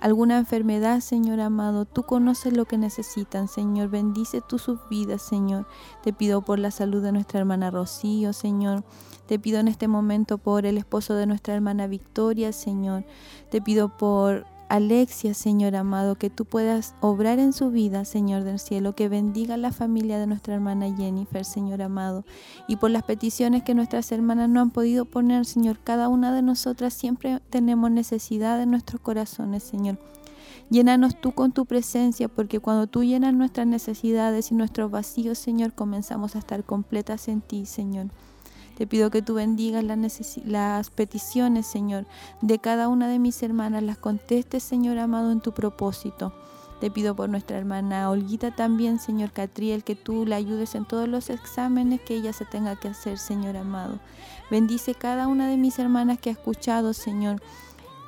alguna 0.00 0.38
enfermedad, 0.38 1.00
Señor 1.00 1.40
amado. 1.40 1.84
Tú 1.84 2.04
conoces 2.04 2.56
lo 2.56 2.64
que 2.64 2.78
necesitan, 2.78 3.46
Señor. 3.46 3.90
Bendice 3.90 4.40
tú 4.40 4.58
sus 4.58 4.78
vidas, 4.88 5.20
Señor. 5.20 5.66
Te 6.02 6.14
pido 6.14 6.40
por 6.40 6.58
la 6.58 6.70
salud 6.70 7.02
de 7.02 7.12
nuestra 7.12 7.40
hermana 7.40 7.70
Rocío, 7.70 8.32
Señor. 8.32 8.82
Te 9.26 9.38
pido 9.38 9.60
en 9.60 9.68
este 9.68 9.88
momento 9.88 10.38
por 10.38 10.64
el 10.64 10.78
esposo 10.78 11.16
de 11.16 11.26
nuestra 11.26 11.52
hermana 11.52 11.86
Victoria, 11.86 12.50
Señor. 12.54 13.04
Te 13.50 13.60
pido 13.60 13.94
por 13.94 14.46
Alexia, 14.74 15.34
Señor 15.34 15.76
amado, 15.76 16.16
que 16.16 16.30
tú 16.30 16.46
puedas 16.46 16.96
obrar 17.00 17.38
en 17.38 17.52
su 17.52 17.70
vida, 17.70 18.04
Señor 18.04 18.42
del 18.42 18.58
cielo, 18.58 18.96
que 18.96 19.08
bendiga 19.08 19.56
la 19.56 19.70
familia 19.70 20.18
de 20.18 20.26
nuestra 20.26 20.52
hermana 20.54 20.92
Jennifer, 20.96 21.44
Señor 21.44 21.80
amado, 21.80 22.24
y 22.66 22.74
por 22.74 22.90
las 22.90 23.04
peticiones 23.04 23.62
que 23.62 23.76
nuestras 23.76 24.10
hermanas 24.10 24.48
no 24.48 24.60
han 24.60 24.72
podido 24.72 25.04
poner, 25.04 25.46
Señor, 25.46 25.78
cada 25.84 26.08
una 26.08 26.34
de 26.34 26.42
nosotras 26.42 26.92
siempre 26.92 27.40
tenemos 27.50 27.92
necesidad 27.92 28.60
en 28.60 28.72
nuestros 28.72 29.00
corazones, 29.00 29.62
Señor. 29.62 29.96
Llénanos 30.70 31.20
tú 31.20 31.30
con 31.30 31.52
tu 31.52 31.66
presencia, 31.66 32.26
porque 32.26 32.58
cuando 32.58 32.88
tú 32.88 33.04
llenas 33.04 33.32
nuestras 33.32 33.68
necesidades 33.68 34.50
y 34.50 34.56
nuestros 34.56 34.90
vacíos, 34.90 35.38
Señor, 35.38 35.74
comenzamos 35.74 36.34
a 36.34 36.40
estar 36.40 36.64
completas 36.64 37.28
en 37.28 37.42
ti, 37.42 37.64
Señor. 37.64 38.08
Te 38.76 38.86
pido 38.86 39.10
que 39.10 39.22
tú 39.22 39.34
bendigas 39.34 39.84
las, 39.84 40.38
las 40.44 40.90
peticiones, 40.90 41.66
Señor, 41.66 42.06
de 42.40 42.58
cada 42.58 42.88
una 42.88 43.08
de 43.08 43.18
mis 43.18 43.42
hermanas. 43.42 43.82
Las 43.82 43.98
contestes, 43.98 44.62
Señor 44.62 44.98
amado, 44.98 45.30
en 45.30 45.40
tu 45.40 45.52
propósito. 45.52 46.32
Te 46.80 46.90
pido 46.90 47.14
por 47.14 47.28
nuestra 47.28 47.56
hermana 47.56 48.10
Olguita 48.10 48.50
también, 48.54 48.98
Señor 48.98 49.30
Catriel, 49.30 49.84
que 49.84 49.94
tú 49.94 50.26
la 50.26 50.36
ayudes 50.36 50.74
en 50.74 50.84
todos 50.84 51.08
los 51.08 51.30
exámenes 51.30 52.00
que 52.00 52.16
ella 52.16 52.32
se 52.32 52.44
tenga 52.44 52.76
que 52.76 52.88
hacer, 52.88 53.18
Señor 53.18 53.56
amado. 53.56 54.00
Bendice 54.50 54.94
cada 54.94 55.28
una 55.28 55.48
de 55.48 55.56
mis 55.56 55.78
hermanas 55.78 56.18
que 56.18 56.30
ha 56.30 56.32
escuchado, 56.32 56.92
Señor. 56.92 57.40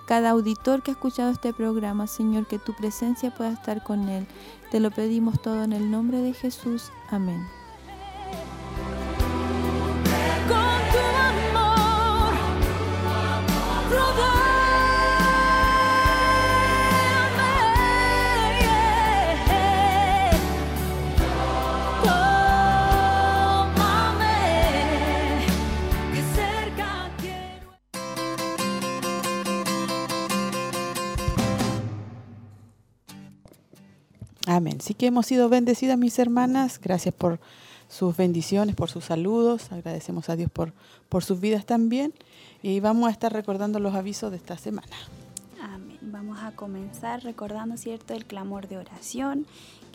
Cada 0.07 0.31
auditor 0.31 0.83
que 0.83 0.91
ha 0.91 0.95
escuchado 0.95 1.31
este 1.31 1.53
programa, 1.53 2.07
Señor, 2.07 2.47
que 2.47 2.59
tu 2.59 2.75
presencia 2.75 3.35
pueda 3.35 3.53
estar 3.53 3.83
con 3.83 4.09
él. 4.09 4.27
Te 4.71 4.81
lo 4.81 4.91
pedimos 4.91 5.41
todo 5.41 5.65
en 5.65 5.73
el 5.73 5.91
nombre 5.91 6.19
de 6.19 6.33
Jesús. 6.33 6.91
Amén. 7.11 7.56
Amén. 34.57 34.81
Sí 34.81 34.95
que 34.95 35.07
hemos 35.07 35.27
sido 35.27 35.51
bendecidas, 35.51 35.99
mis 35.99 36.19
hermanas. 36.19 36.81
Gracias 36.83 37.15
por 37.15 37.41
sus 37.89 38.17
bendiciones, 38.17 38.75
por 38.75 38.91
sus 38.91 39.05
saludos. 39.05 39.73
Agradecemos 39.73 40.29
a 40.29 40.37
Dios 40.37 40.51
por, 40.51 40.73
por 41.09 41.25
sus 41.25 41.41
vidas 41.41 41.67
también. 41.67 42.13
Y 42.63 42.81
vamos 42.81 43.09
a 43.09 43.13
estar 43.13 43.33
recordando 43.33 43.79
los 43.79 43.95
avisos 43.95 44.31
de 44.31 44.37
esta 44.37 44.57
semana. 44.57 44.97
Amén. 45.63 45.99
Vamos 46.03 46.39
a 46.43 46.53
comenzar 46.53 47.23
recordando, 47.23 47.77
¿cierto?, 47.77 48.15
el 48.15 48.27
clamor 48.27 48.69
de 48.69 48.79
oración 48.79 49.47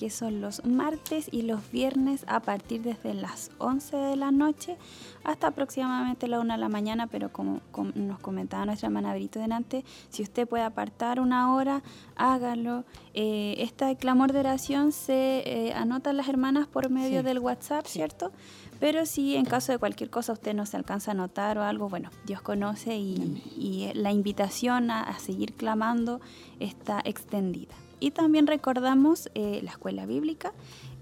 que 0.02 0.10
son 0.10 0.42
los 0.42 0.66
martes 0.66 1.30
y 1.32 1.44
los 1.44 1.70
viernes 1.70 2.26
a 2.26 2.40
partir 2.40 2.82
desde 2.82 3.14
las 3.14 3.52
11 3.60 3.98
de 3.98 4.16
la 4.16 4.32
noche 4.32 4.76
hasta 5.24 5.46
aproximadamente 5.46 6.28
la 6.28 6.40
1 6.40 6.56
de 6.56 6.60
la 6.60 6.70
mañana, 6.70 7.06
pero 7.06 7.32
como, 7.32 7.62
nos 7.94 8.18
comentaba 8.18 8.66
nuestra 8.66 8.88
hermana 8.88 9.14
Brito 9.14 9.38
delante, 9.40 9.86
si 10.10 10.24
usted 10.24 10.48
puede 10.48 10.64
apartar 10.64 11.20
una 11.20 11.54
hora, 11.54 11.84
hágalo. 12.16 12.84
Eh, 13.14 13.58
este 13.60 13.96
clamor 13.96 14.34
de 14.34 14.40
oración 14.40 14.92
se 14.92 15.44
eh, 15.46 15.74
anota 15.76 16.14
las 16.14 16.28
hermanas 16.28 16.66
por 16.66 16.90
medio 16.90 17.22
del 17.22 17.38
WhatsApp, 17.38 17.86
¿cierto? 17.86 18.32
Pero 18.80 19.06
si 19.06 19.36
en 19.36 19.46
caso 19.46 19.72
de 19.72 19.78
cualquier 19.78 20.10
cosa 20.10 20.34
usted 20.34 20.56
no 20.56 20.66
se 20.66 20.78
alcanza 20.78 21.12
a 21.12 21.14
anotar 21.14 21.60
o 21.60 21.64
algo, 21.64 21.90
bueno, 21.90 22.10
Dios 22.26 22.42
conoce 22.42 22.96
y, 22.98 23.92
la 23.94 24.12
invitación 24.12 24.90
a 24.90 25.20
seguir 25.20 25.54
clamando 25.54 26.22
está 26.60 27.02
extendida. 27.06 27.76
Y 28.02 28.12
también 28.12 28.48
recordamos 28.48 29.30
eh, 29.36 29.62
la 29.64 29.70
escuela 29.70 30.08
bíblica, 30.08 30.52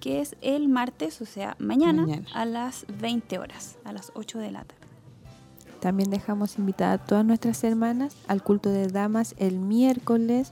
que 0.01 0.19
es 0.19 0.35
el 0.41 0.67
martes, 0.67 1.21
o 1.21 1.25
sea, 1.25 1.55
mañana, 1.57 2.05
a 2.33 2.45
las 2.45 2.85
20 2.99 3.39
horas, 3.39 3.77
a 3.85 3.93
las 3.93 4.11
8 4.15 4.37
de 4.37 4.51
la 4.51 4.65
tarde. 4.65 4.75
También 5.79 6.09
dejamos 6.09 6.59
invitada 6.59 6.93
a 6.93 6.97
todas 6.97 7.23
nuestras 7.23 7.63
hermanas 7.63 8.17
al 8.27 8.43
culto 8.43 8.69
de 8.69 8.87
damas 8.87 9.33
el 9.37 9.59
miércoles 9.59 10.51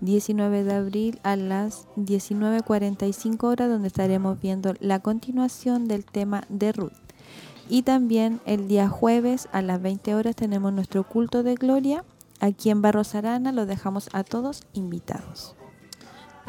19 0.00 0.62
de 0.62 0.74
abril 0.74 1.20
a 1.24 1.34
las 1.34 1.88
19.45 1.96 3.44
horas, 3.44 3.68
donde 3.68 3.88
estaremos 3.88 4.40
viendo 4.40 4.74
la 4.78 5.00
continuación 5.00 5.88
del 5.88 6.04
tema 6.04 6.44
de 6.48 6.70
Ruth. 6.70 6.92
Y 7.68 7.82
también 7.82 8.40
el 8.46 8.68
día 8.68 8.88
jueves 8.88 9.48
a 9.50 9.60
las 9.60 9.82
20 9.82 10.14
horas 10.14 10.36
tenemos 10.36 10.72
nuestro 10.72 11.02
culto 11.02 11.42
de 11.42 11.56
gloria. 11.56 12.04
Aquí 12.38 12.70
en 12.70 12.80
Barros 12.80 13.16
Arana 13.16 13.50
los 13.50 13.66
dejamos 13.66 14.08
a 14.12 14.22
todos 14.22 14.62
invitados. 14.72 15.56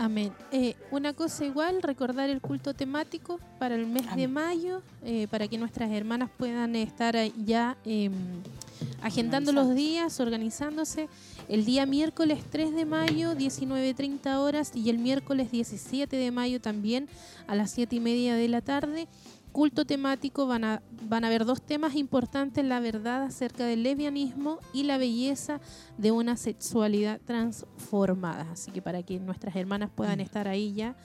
Amén. 0.01 0.33
Eh, 0.51 0.73
una 0.89 1.13
cosa 1.13 1.45
igual, 1.45 1.83
recordar 1.83 2.27
el 2.31 2.41
culto 2.41 2.73
temático 2.73 3.39
para 3.59 3.75
el 3.75 3.85
mes 3.85 4.15
de 4.15 4.27
mayo, 4.27 4.81
eh, 5.05 5.27
para 5.29 5.47
que 5.47 5.59
nuestras 5.59 5.91
hermanas 5.91 6.31
puedan 6.39 6.75
estar 6.75 7.15
ya 7.45 7.77
em, 7.85 8.11
agendando 9.03 9.51
los 9.51 9.75
días, 9.75 10.19
organizándose. 10.19 11.07
El 11.47 11.65
día 11.65 11.85
miércoles 11.85 12.39
3 12.49 12.73
de 12.73 12.85
mayo, 12.85 13.35
19.30 13.35 14.39
horas, 14.39 14.71
y 14.73 14.89
el 14.89 14.97
miércoles 14.97 15.51
17 15.51 16.15
de 16.15 16.31
mayo 16.31 16.59
también 16.59 17.07
a 17.45 17.53
las 17.53 17.69
7 17.69 17.95
y 17.95 17.99
media 17.99 18.33
de 18.33 18.47
la 18.47 18.61
tarde 18.61 19.07
culto 19.51 19.85
temático 19.85 20.47
van 20.47 20.63
a, 20.63 20.81
van 21.07 21.23
a 21.23 21.27
haber 21.27 21.45
dos 21.45 21.61
temas 21.61 21.95
importantes, 21.95 22.63
la 22.65 22.79
verdad 22.79 23.23
acerca 23.23 23.65
del 23.65 23.83
lesbianismo 23.83 24.59
y 24.73 24.83
la 24.83 24.97
belleza 24.97 25.61
de 25.97 26.11
una 26.11 26.37
sexualidad 26.37 27.19
transformada. 27.25 28.47
Así 28.51 28.71
que 28.71 28.81
para 28.81 29.03
que 29.03 29.19
nuestras 29.19 29.55
hermanas 29.55 29.89
puedan 29.93 30.19
mm. 30.19 30.21
estar 30.21 30.47
ahí 30.47 30.73
ya 30.73 30.95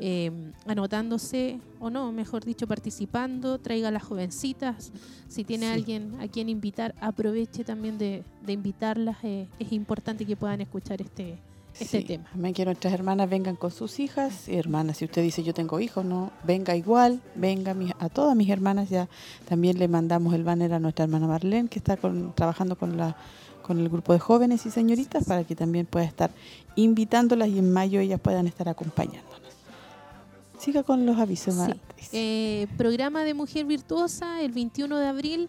eh, 0.00 0.32
anotándose 0.66 1.60
o 1.78 1.88
no, 1.88 2.10
mejor 2.10 2.44
dicho, 2.44 2.66
participando, 2.66 3.58
traiga 3.58 3.88
a 3.88 3.90
las 3.90 4.02
jovencitas. 4.02 4.92
Si 5.28 5.44
tiene 5.44 5.68
alguien 5.68 6.16
a 6.20 6.28
quien 6.28 6.48
invitar, 6.48 6.94
aproveche 7.00 7.64
también 7.64 7.96
de, 7.98 8.24
invitarlas. 8.46 9.18
Eh, 9.22 9.48
es 9.58 9.72
importante 9.72 10.26
que 10.26 10.36
puedan 10.36 10.60
escuchar 10.60 11.00
este, 11.00 11.38
este 11.78 12.02
tema. 12.02 12.24
También 12.30 12.54
que 12.54 12.64
nuestras 12.64 12.92
hermanas 12.92 13.28
vengan 13.28 13.56
con 13.56 13.70
sus 13.70 14.00
hijas. 14.00 14.48
Hermanas, 14.48 14.98
si 14.98 15.04
usted 15.04 15.22
dice 15.22 15.42
yo 15.42 15.54
tengo 15.54 15.80
hijos, 15.80 16.04
no, 16.04 16.30
venga 16.44 16.76
igual, 16.76 17.20
venga 17.34 17.74
a 17.98 18.08
todas 18.08 18.36
mis 18.36 18.48
hermanas. 18.50 18.90
Ya 18.90 19.08
también 19.48 19.78
le 19.78 19.88
mandamos 19.88 20.34
el 20.34 20.44
banner 20.44 20.72
a 20.74 20.78
nuestra 20.78 21.04
hermana 21.04 21.26
Marlene, 21.26 21.68
que 21.68 21.78
está 21.78 21.96
trabajando 22.34 22.76
con 22.76 22.96
la 22.96 23.16
con 23.64 23.80
el 23.80 23.88
grupo 23.88 24.12
de 24.12 24.18
jóvenes 24.18 24.66
y 24.66 24.70
señoritas 24.70 25.24
para 25.24 25.42
que 25.42 25.56
también 25.56 25.86
pueda 25.86 26.04
estar 26.04 26.30
invitándolas 26.76 27.48
y 27.48 27.58
en 27.58 27.72
mayo 27.72 27.98
ellas 27.98 28.20
puedan 28.20 28.46
estar 28.46 28.68
acompañándonos. 28.68 29.40
Siga 30.58 30.82
con 30.82 31.04
los 31.06 31.18
avisos. 31.18 31.56
Eh, 32.12 32.66
programa 32.76 33.24
de 33.24 33.34
Mujer 33.34 33.64
Virtuosa 33.64 34.42
el 34.42 34.52
21 34.52 34.98
de 34.98 35.06
abril 35.06 35.48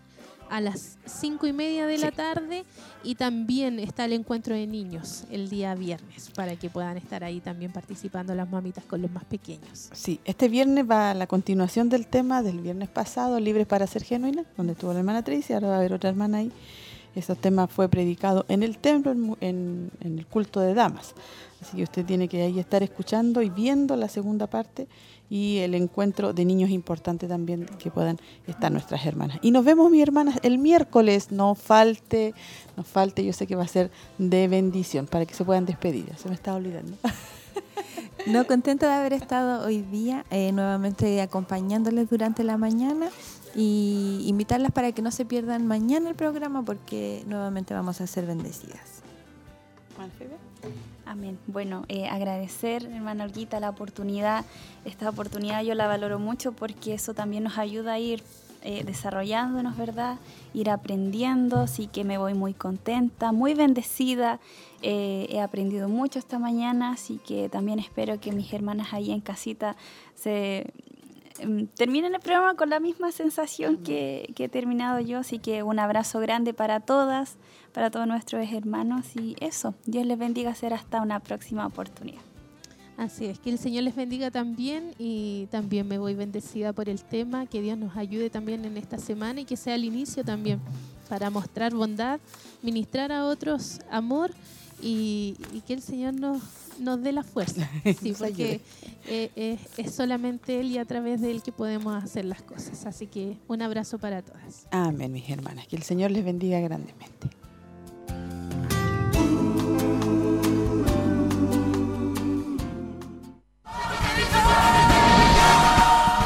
a 0.50 0.62
las 0.62 0.98
cinco 1.06 1.48
y 1.48 1.54
media 1.54 1.86
de 1.86 1.98
la 1.98 2.12
tarde 2.12 2.64
y 3.04 3.16
también 3.16 3.80
está 3.80 4.06
el 4.06 4.14
encuentro 4.14 4.56
de 4.56 4.68
niños 4.68 5.24
el 5.32 5.50
día 5.50 5.76
viernes 5.76 6.32
para 6.36 6.56
que 6.56 6.70
puedan 6.70 6.98
estar 6.98 7.24
ahí 7.24 7.40
también 7.40 7.72
participando 7.72 8.34
las 8.36 8.50
mamitas 8.50 8.84
con 8.86 9.02
los 9.02 9.12
más 9.12 9.26
pequeños. 9.26 9.90
Sí, 9.94 10.20
este 10.26 10.50
viernes 10.50 10.90
va 10.90 11.12
a 11.12 11.14
la 11.14 11.28
continuación 11.28 11.90
del 11.90 12.08
tema 12.08 12.42
del 12.42 12.60
viernes 12.60 12.90
pasado, 12.90 13.40
Libres 13.40 13.68
para 13.68 13.88
ser 13.88 14.04
genuina, 14.04 14.44
donde 14.58 14.74
estuvo 14.74 14.94
la 14.94 15.00
hermana 15.00 15.24
Tracy, 15.24 15.54
ahora 15.54 15.68
va 15.70 15.76
a 15.76 15.78
haber 15.78 15.94
otra 15.94 16.10
hermana 16.10 16.40
ahí 16.40 16.52
Ese 17.16 17.36
tema 17.36 17.68
fue 17.68 17.90
predicado 17.90 18.46
en 18.48 18.64
el 18.64 18.78
templo, 18.78 19.12
en, 19.12 19.92
en 20.02 20.20
el 20.20 20.26
culto 20.26 20.60
de 20.60 20.74
damas. 20.74 21.14
Así 21.62 21.78
que 21.78 21.84
usted 21.84 22.06
tiene 22.06 22.28
que 22.28 22.42
ahí 22.42 22.60
estar 22.60 22.84
escuchando 22.84 23.42
y 23.42 23.50
viendo 23.50 23.96
la 23.96 24.10
segunda 24.10 24.48
parte 24.48 24.88
y 25.30 25.58
el 25.60 25.74
encuentro 25.74 26.34
de 26.34 26.46
niños 26.46 26.70
importante 26.70 27.28
también 27.28 27.66
que 27.80 27.92
puedan 27.92 28.18
estar 28.48 28.72
nuestras 28.72 29.06
hermanas. 29.06 29.40
Y 29.42 29.52
nos 29.52 29.66
vemos, 29.66 29.90
mis 29.90 30.02
hermanas, 30.02 30.40
el 30.44 30.58
miércoles. 30.58 31.32
No 31.32 31.56
falte, 31.56 32.34
no 32.78 32.84
falte, 32.84 33.26
yo 33.26 33.34
sé 33.34 33.48
que 33.48 33.56
va 33.56 33.64
a 33.64 33.68
ser 33.68 33.92
de 34.18 34.48
bendición 34.48 35.08
para 35.08 35.26
que 35.26 35.34
se 35.34 35.44
puedan 35.44 35.66
despedir. 35.66 36.12
Se 36.18 36.30
me 36.30 36.36
estaba 36.36 36.58
olvidando. 36.58 36.98
No, 38.28 38.48
contenta 38.48 38.88
de 38.88 38.94
haber 38.94 39.14
estado 39.14 39.64
hoy 39.64 39.82
día 39.82 40.26
eh, 40.32 40.52
nuevamente 40.52 41.22
acompañándoles 41.22 42.10
durante 42.10 42.44
la 42.44 42.58
mañana 42.58 43.10
y 43.54 44.24
invitarlas 44.26 44.72
para 44.72 44.92
que 44.94 45.04
no 45.04 45.12
se 45.12 45.26
pierdan 45.26 45.68
mañana 45.68 46.10
el 46.10 46.16
programa 46.16 46.64
porque 46.64 47.24
nuevamente 47.28 47.76
vamos 47.76 48.02
a 48.02 48.08
ser 48.08 48.26
bendecidas. 48.26 49.04
Amén. 51.06 51.38
Bueno, 51.46 51.86
eh, 51.88 52.08
agradecer, 52.08 52.84
hermana 52.86 53.26
Olguita, 53.26 53.60
la 53.60 53.70
oportunidad. 53.70 54.44
Esta 54.86 55.08
oportunidad 55.08 55.64
yo 55.64 55.76
la 55.76 55.88
valoro 55.88 56.18
mucho 56.18 56.52
porque 56.52 56.96
eso 56.96 57.14
también 57.14 57.44
nos 57.44 57.60
ayuda 57.60 57.94
a 57.94 58.00
ir 58.00 58.24
eh, 58.64 58.84
desarrollándonos, 58.84 59.78
¿verdad? 59.78 60.18
Ir 60.56 60.72
aprendiendo, 60.72 61.60
así 61.60 61.86
que 61.86 62.04
me 62.04 62.18
voy 62.18 62.34
muy 62.34 62.56
contenta, 62.56 63.32
muy 63.32 63.54
bendecida. 63.54 64.40
Eh, 64.82 65.28
he 65.30 65.42
aprendido 65.42 65.88
mucho 65.90 66.18
esta 66.18 66.40
mañana, 66.40 66.94
así 66.94 67.20
que 67.24 67.50
también 67.50 67.78
espero 67.78 68.20
que 68.20 68.32
mis 68.32 68.52
hermanas 68.52 68.92
ahí 68.92 69.12
en 69.12 69.22
casita 69.22 69.76
se 70.16 70.74
em, 71.38 71.68
terminen 71.68 72.16
el 72.16 72.22
programa 72.22 72.56
con 72.56 72.72
la 72.72 72.80
misma 72.80 73.12
sensación 73.12 73.78
que, 73.78 74.34
que 74.36 74.46
he 74.46 74.50
terminado 74.50 75.00
yo, 75.00 75.20
así 75.20 75.38
que 75.38 75.62
un 75.62 75.78
abrazo 75.78 76.20
grande 76.20 76.56
para 76.56 76.80
todas 76.80 77.38
para 77.76 77.92
todos 77.92 78.08
nuestros 78.08 78.50
hermanos 78.54 79.06
y 79.18 79.36
eso, 79.42 79.76
Dios 79.86 80.06
les 80.06 80.18
bendiga, 80.18 80.56
ser 80.56 80.74
hasta 80.74 81.02
una 81.02 81.20
próxima 81.20 81.68
oportunidad. 81.68 82.22
Así 82.96 83.26
es, 83.26 83.38
que 83.38 83.50
el 83.50 83.60
Señor 83.60 83.84
les 83.84 83.98
bendiga 83.98 84.32
también 84.32 84.94
y 84.98 85.48
también 85.52 85.86
me 85.86 85.98
voy 85.98 86.14
bendecida 86.14 86.72
por 86.72 86.88
el 86.88 87.04
tema, 87.04 87.48
que 87.48 87.62
Dios 87.62 87.78
nos 87.78 87.98
ayude 87.98 88.30
también 88.30 88.64
en 88.64 88.78
esta 88.78 88.98
semana 88.98 89.42
y 89.42 89.46
que 89.46 89.58
sea 89.58 89.76
el 89.76 89.84
inicio 89.84 90.24
también 90.24 90.62
para 91.10 91.30
mostrar 91.30 91.74
bondad, 91.74 92.22
ministrar 92.62 93.12
a 93.12 93.26
otros 93.26 93.82
amor 93.92 94.32
y, 94.82 95.36
que 95.68 95.74
el 95.74 95.82
Señor 95.82 96.14
nos, 96.14 96.42
nos 96.80 97.02
dé 97.02 97.12
la 97.12 97.24
fuerza, 97.24 97.70
sí, 98.02 98.14
porque 98.18 98.62
eh, 99.08 99.32
eh, 99.36 99.58
es 99.76 99.94
solamente 99.94 100.62
Él 100.62 100.72
y 100.72 100.78
a 100.78 100.86
través 100.86 101.20
de 101.20 101.30
Él 101.30 101.44
que 101.44 101.52
podemos 101.52 102.02
hacer 102.02 102.24
las 102.24 102.42
cosas. 102.42 102.86
Así 102.86 103.08
que 103.08 103.36
un 103.50 103.62
abrazo 103.62 104.00
para 104.00 104.22
todas. 104.22 104.66
Amén, 104.72 105.12
mis 105.12 105.30
hermanas, 105.30 105.68
que 105.68 105.76
el 105.76 105.84
Señor 105.84 106.12
les 106.12 106.24
bendiga 106.24 106.62
grandemente. 106.62 107.28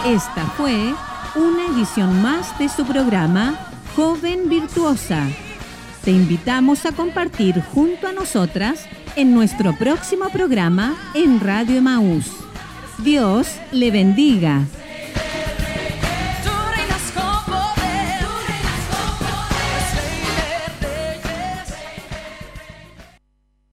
Esta 0.09 0.43
fue 0.57 0.95
una 1.35 1.67
edición 1.67 2.23
más 2.23 2.57
de 2.57 2.67
su 2.67 2.83
programa 2.83 3.59
Joven 3.95 4.49
Virtuosa. 4.49 5.27
Te 6.03 6.09
invitamos 6.09 6.87
a 6.87 6.93
compartir 6.93 7.61
junto 7.61 8.07
a 8.07 8.11
nosotras 8.11 8.87
en 9.15 9.35
nuestro 9.35 9.75
próximo 9.77 10.29
programa 10.29 10.97
en 11.13 11.39
Radio 11.39 11.77
Emaús. 11.77 12.25
Dios 13.03 13.55
le 13.71 13.91
bendiga. 13.91 14.63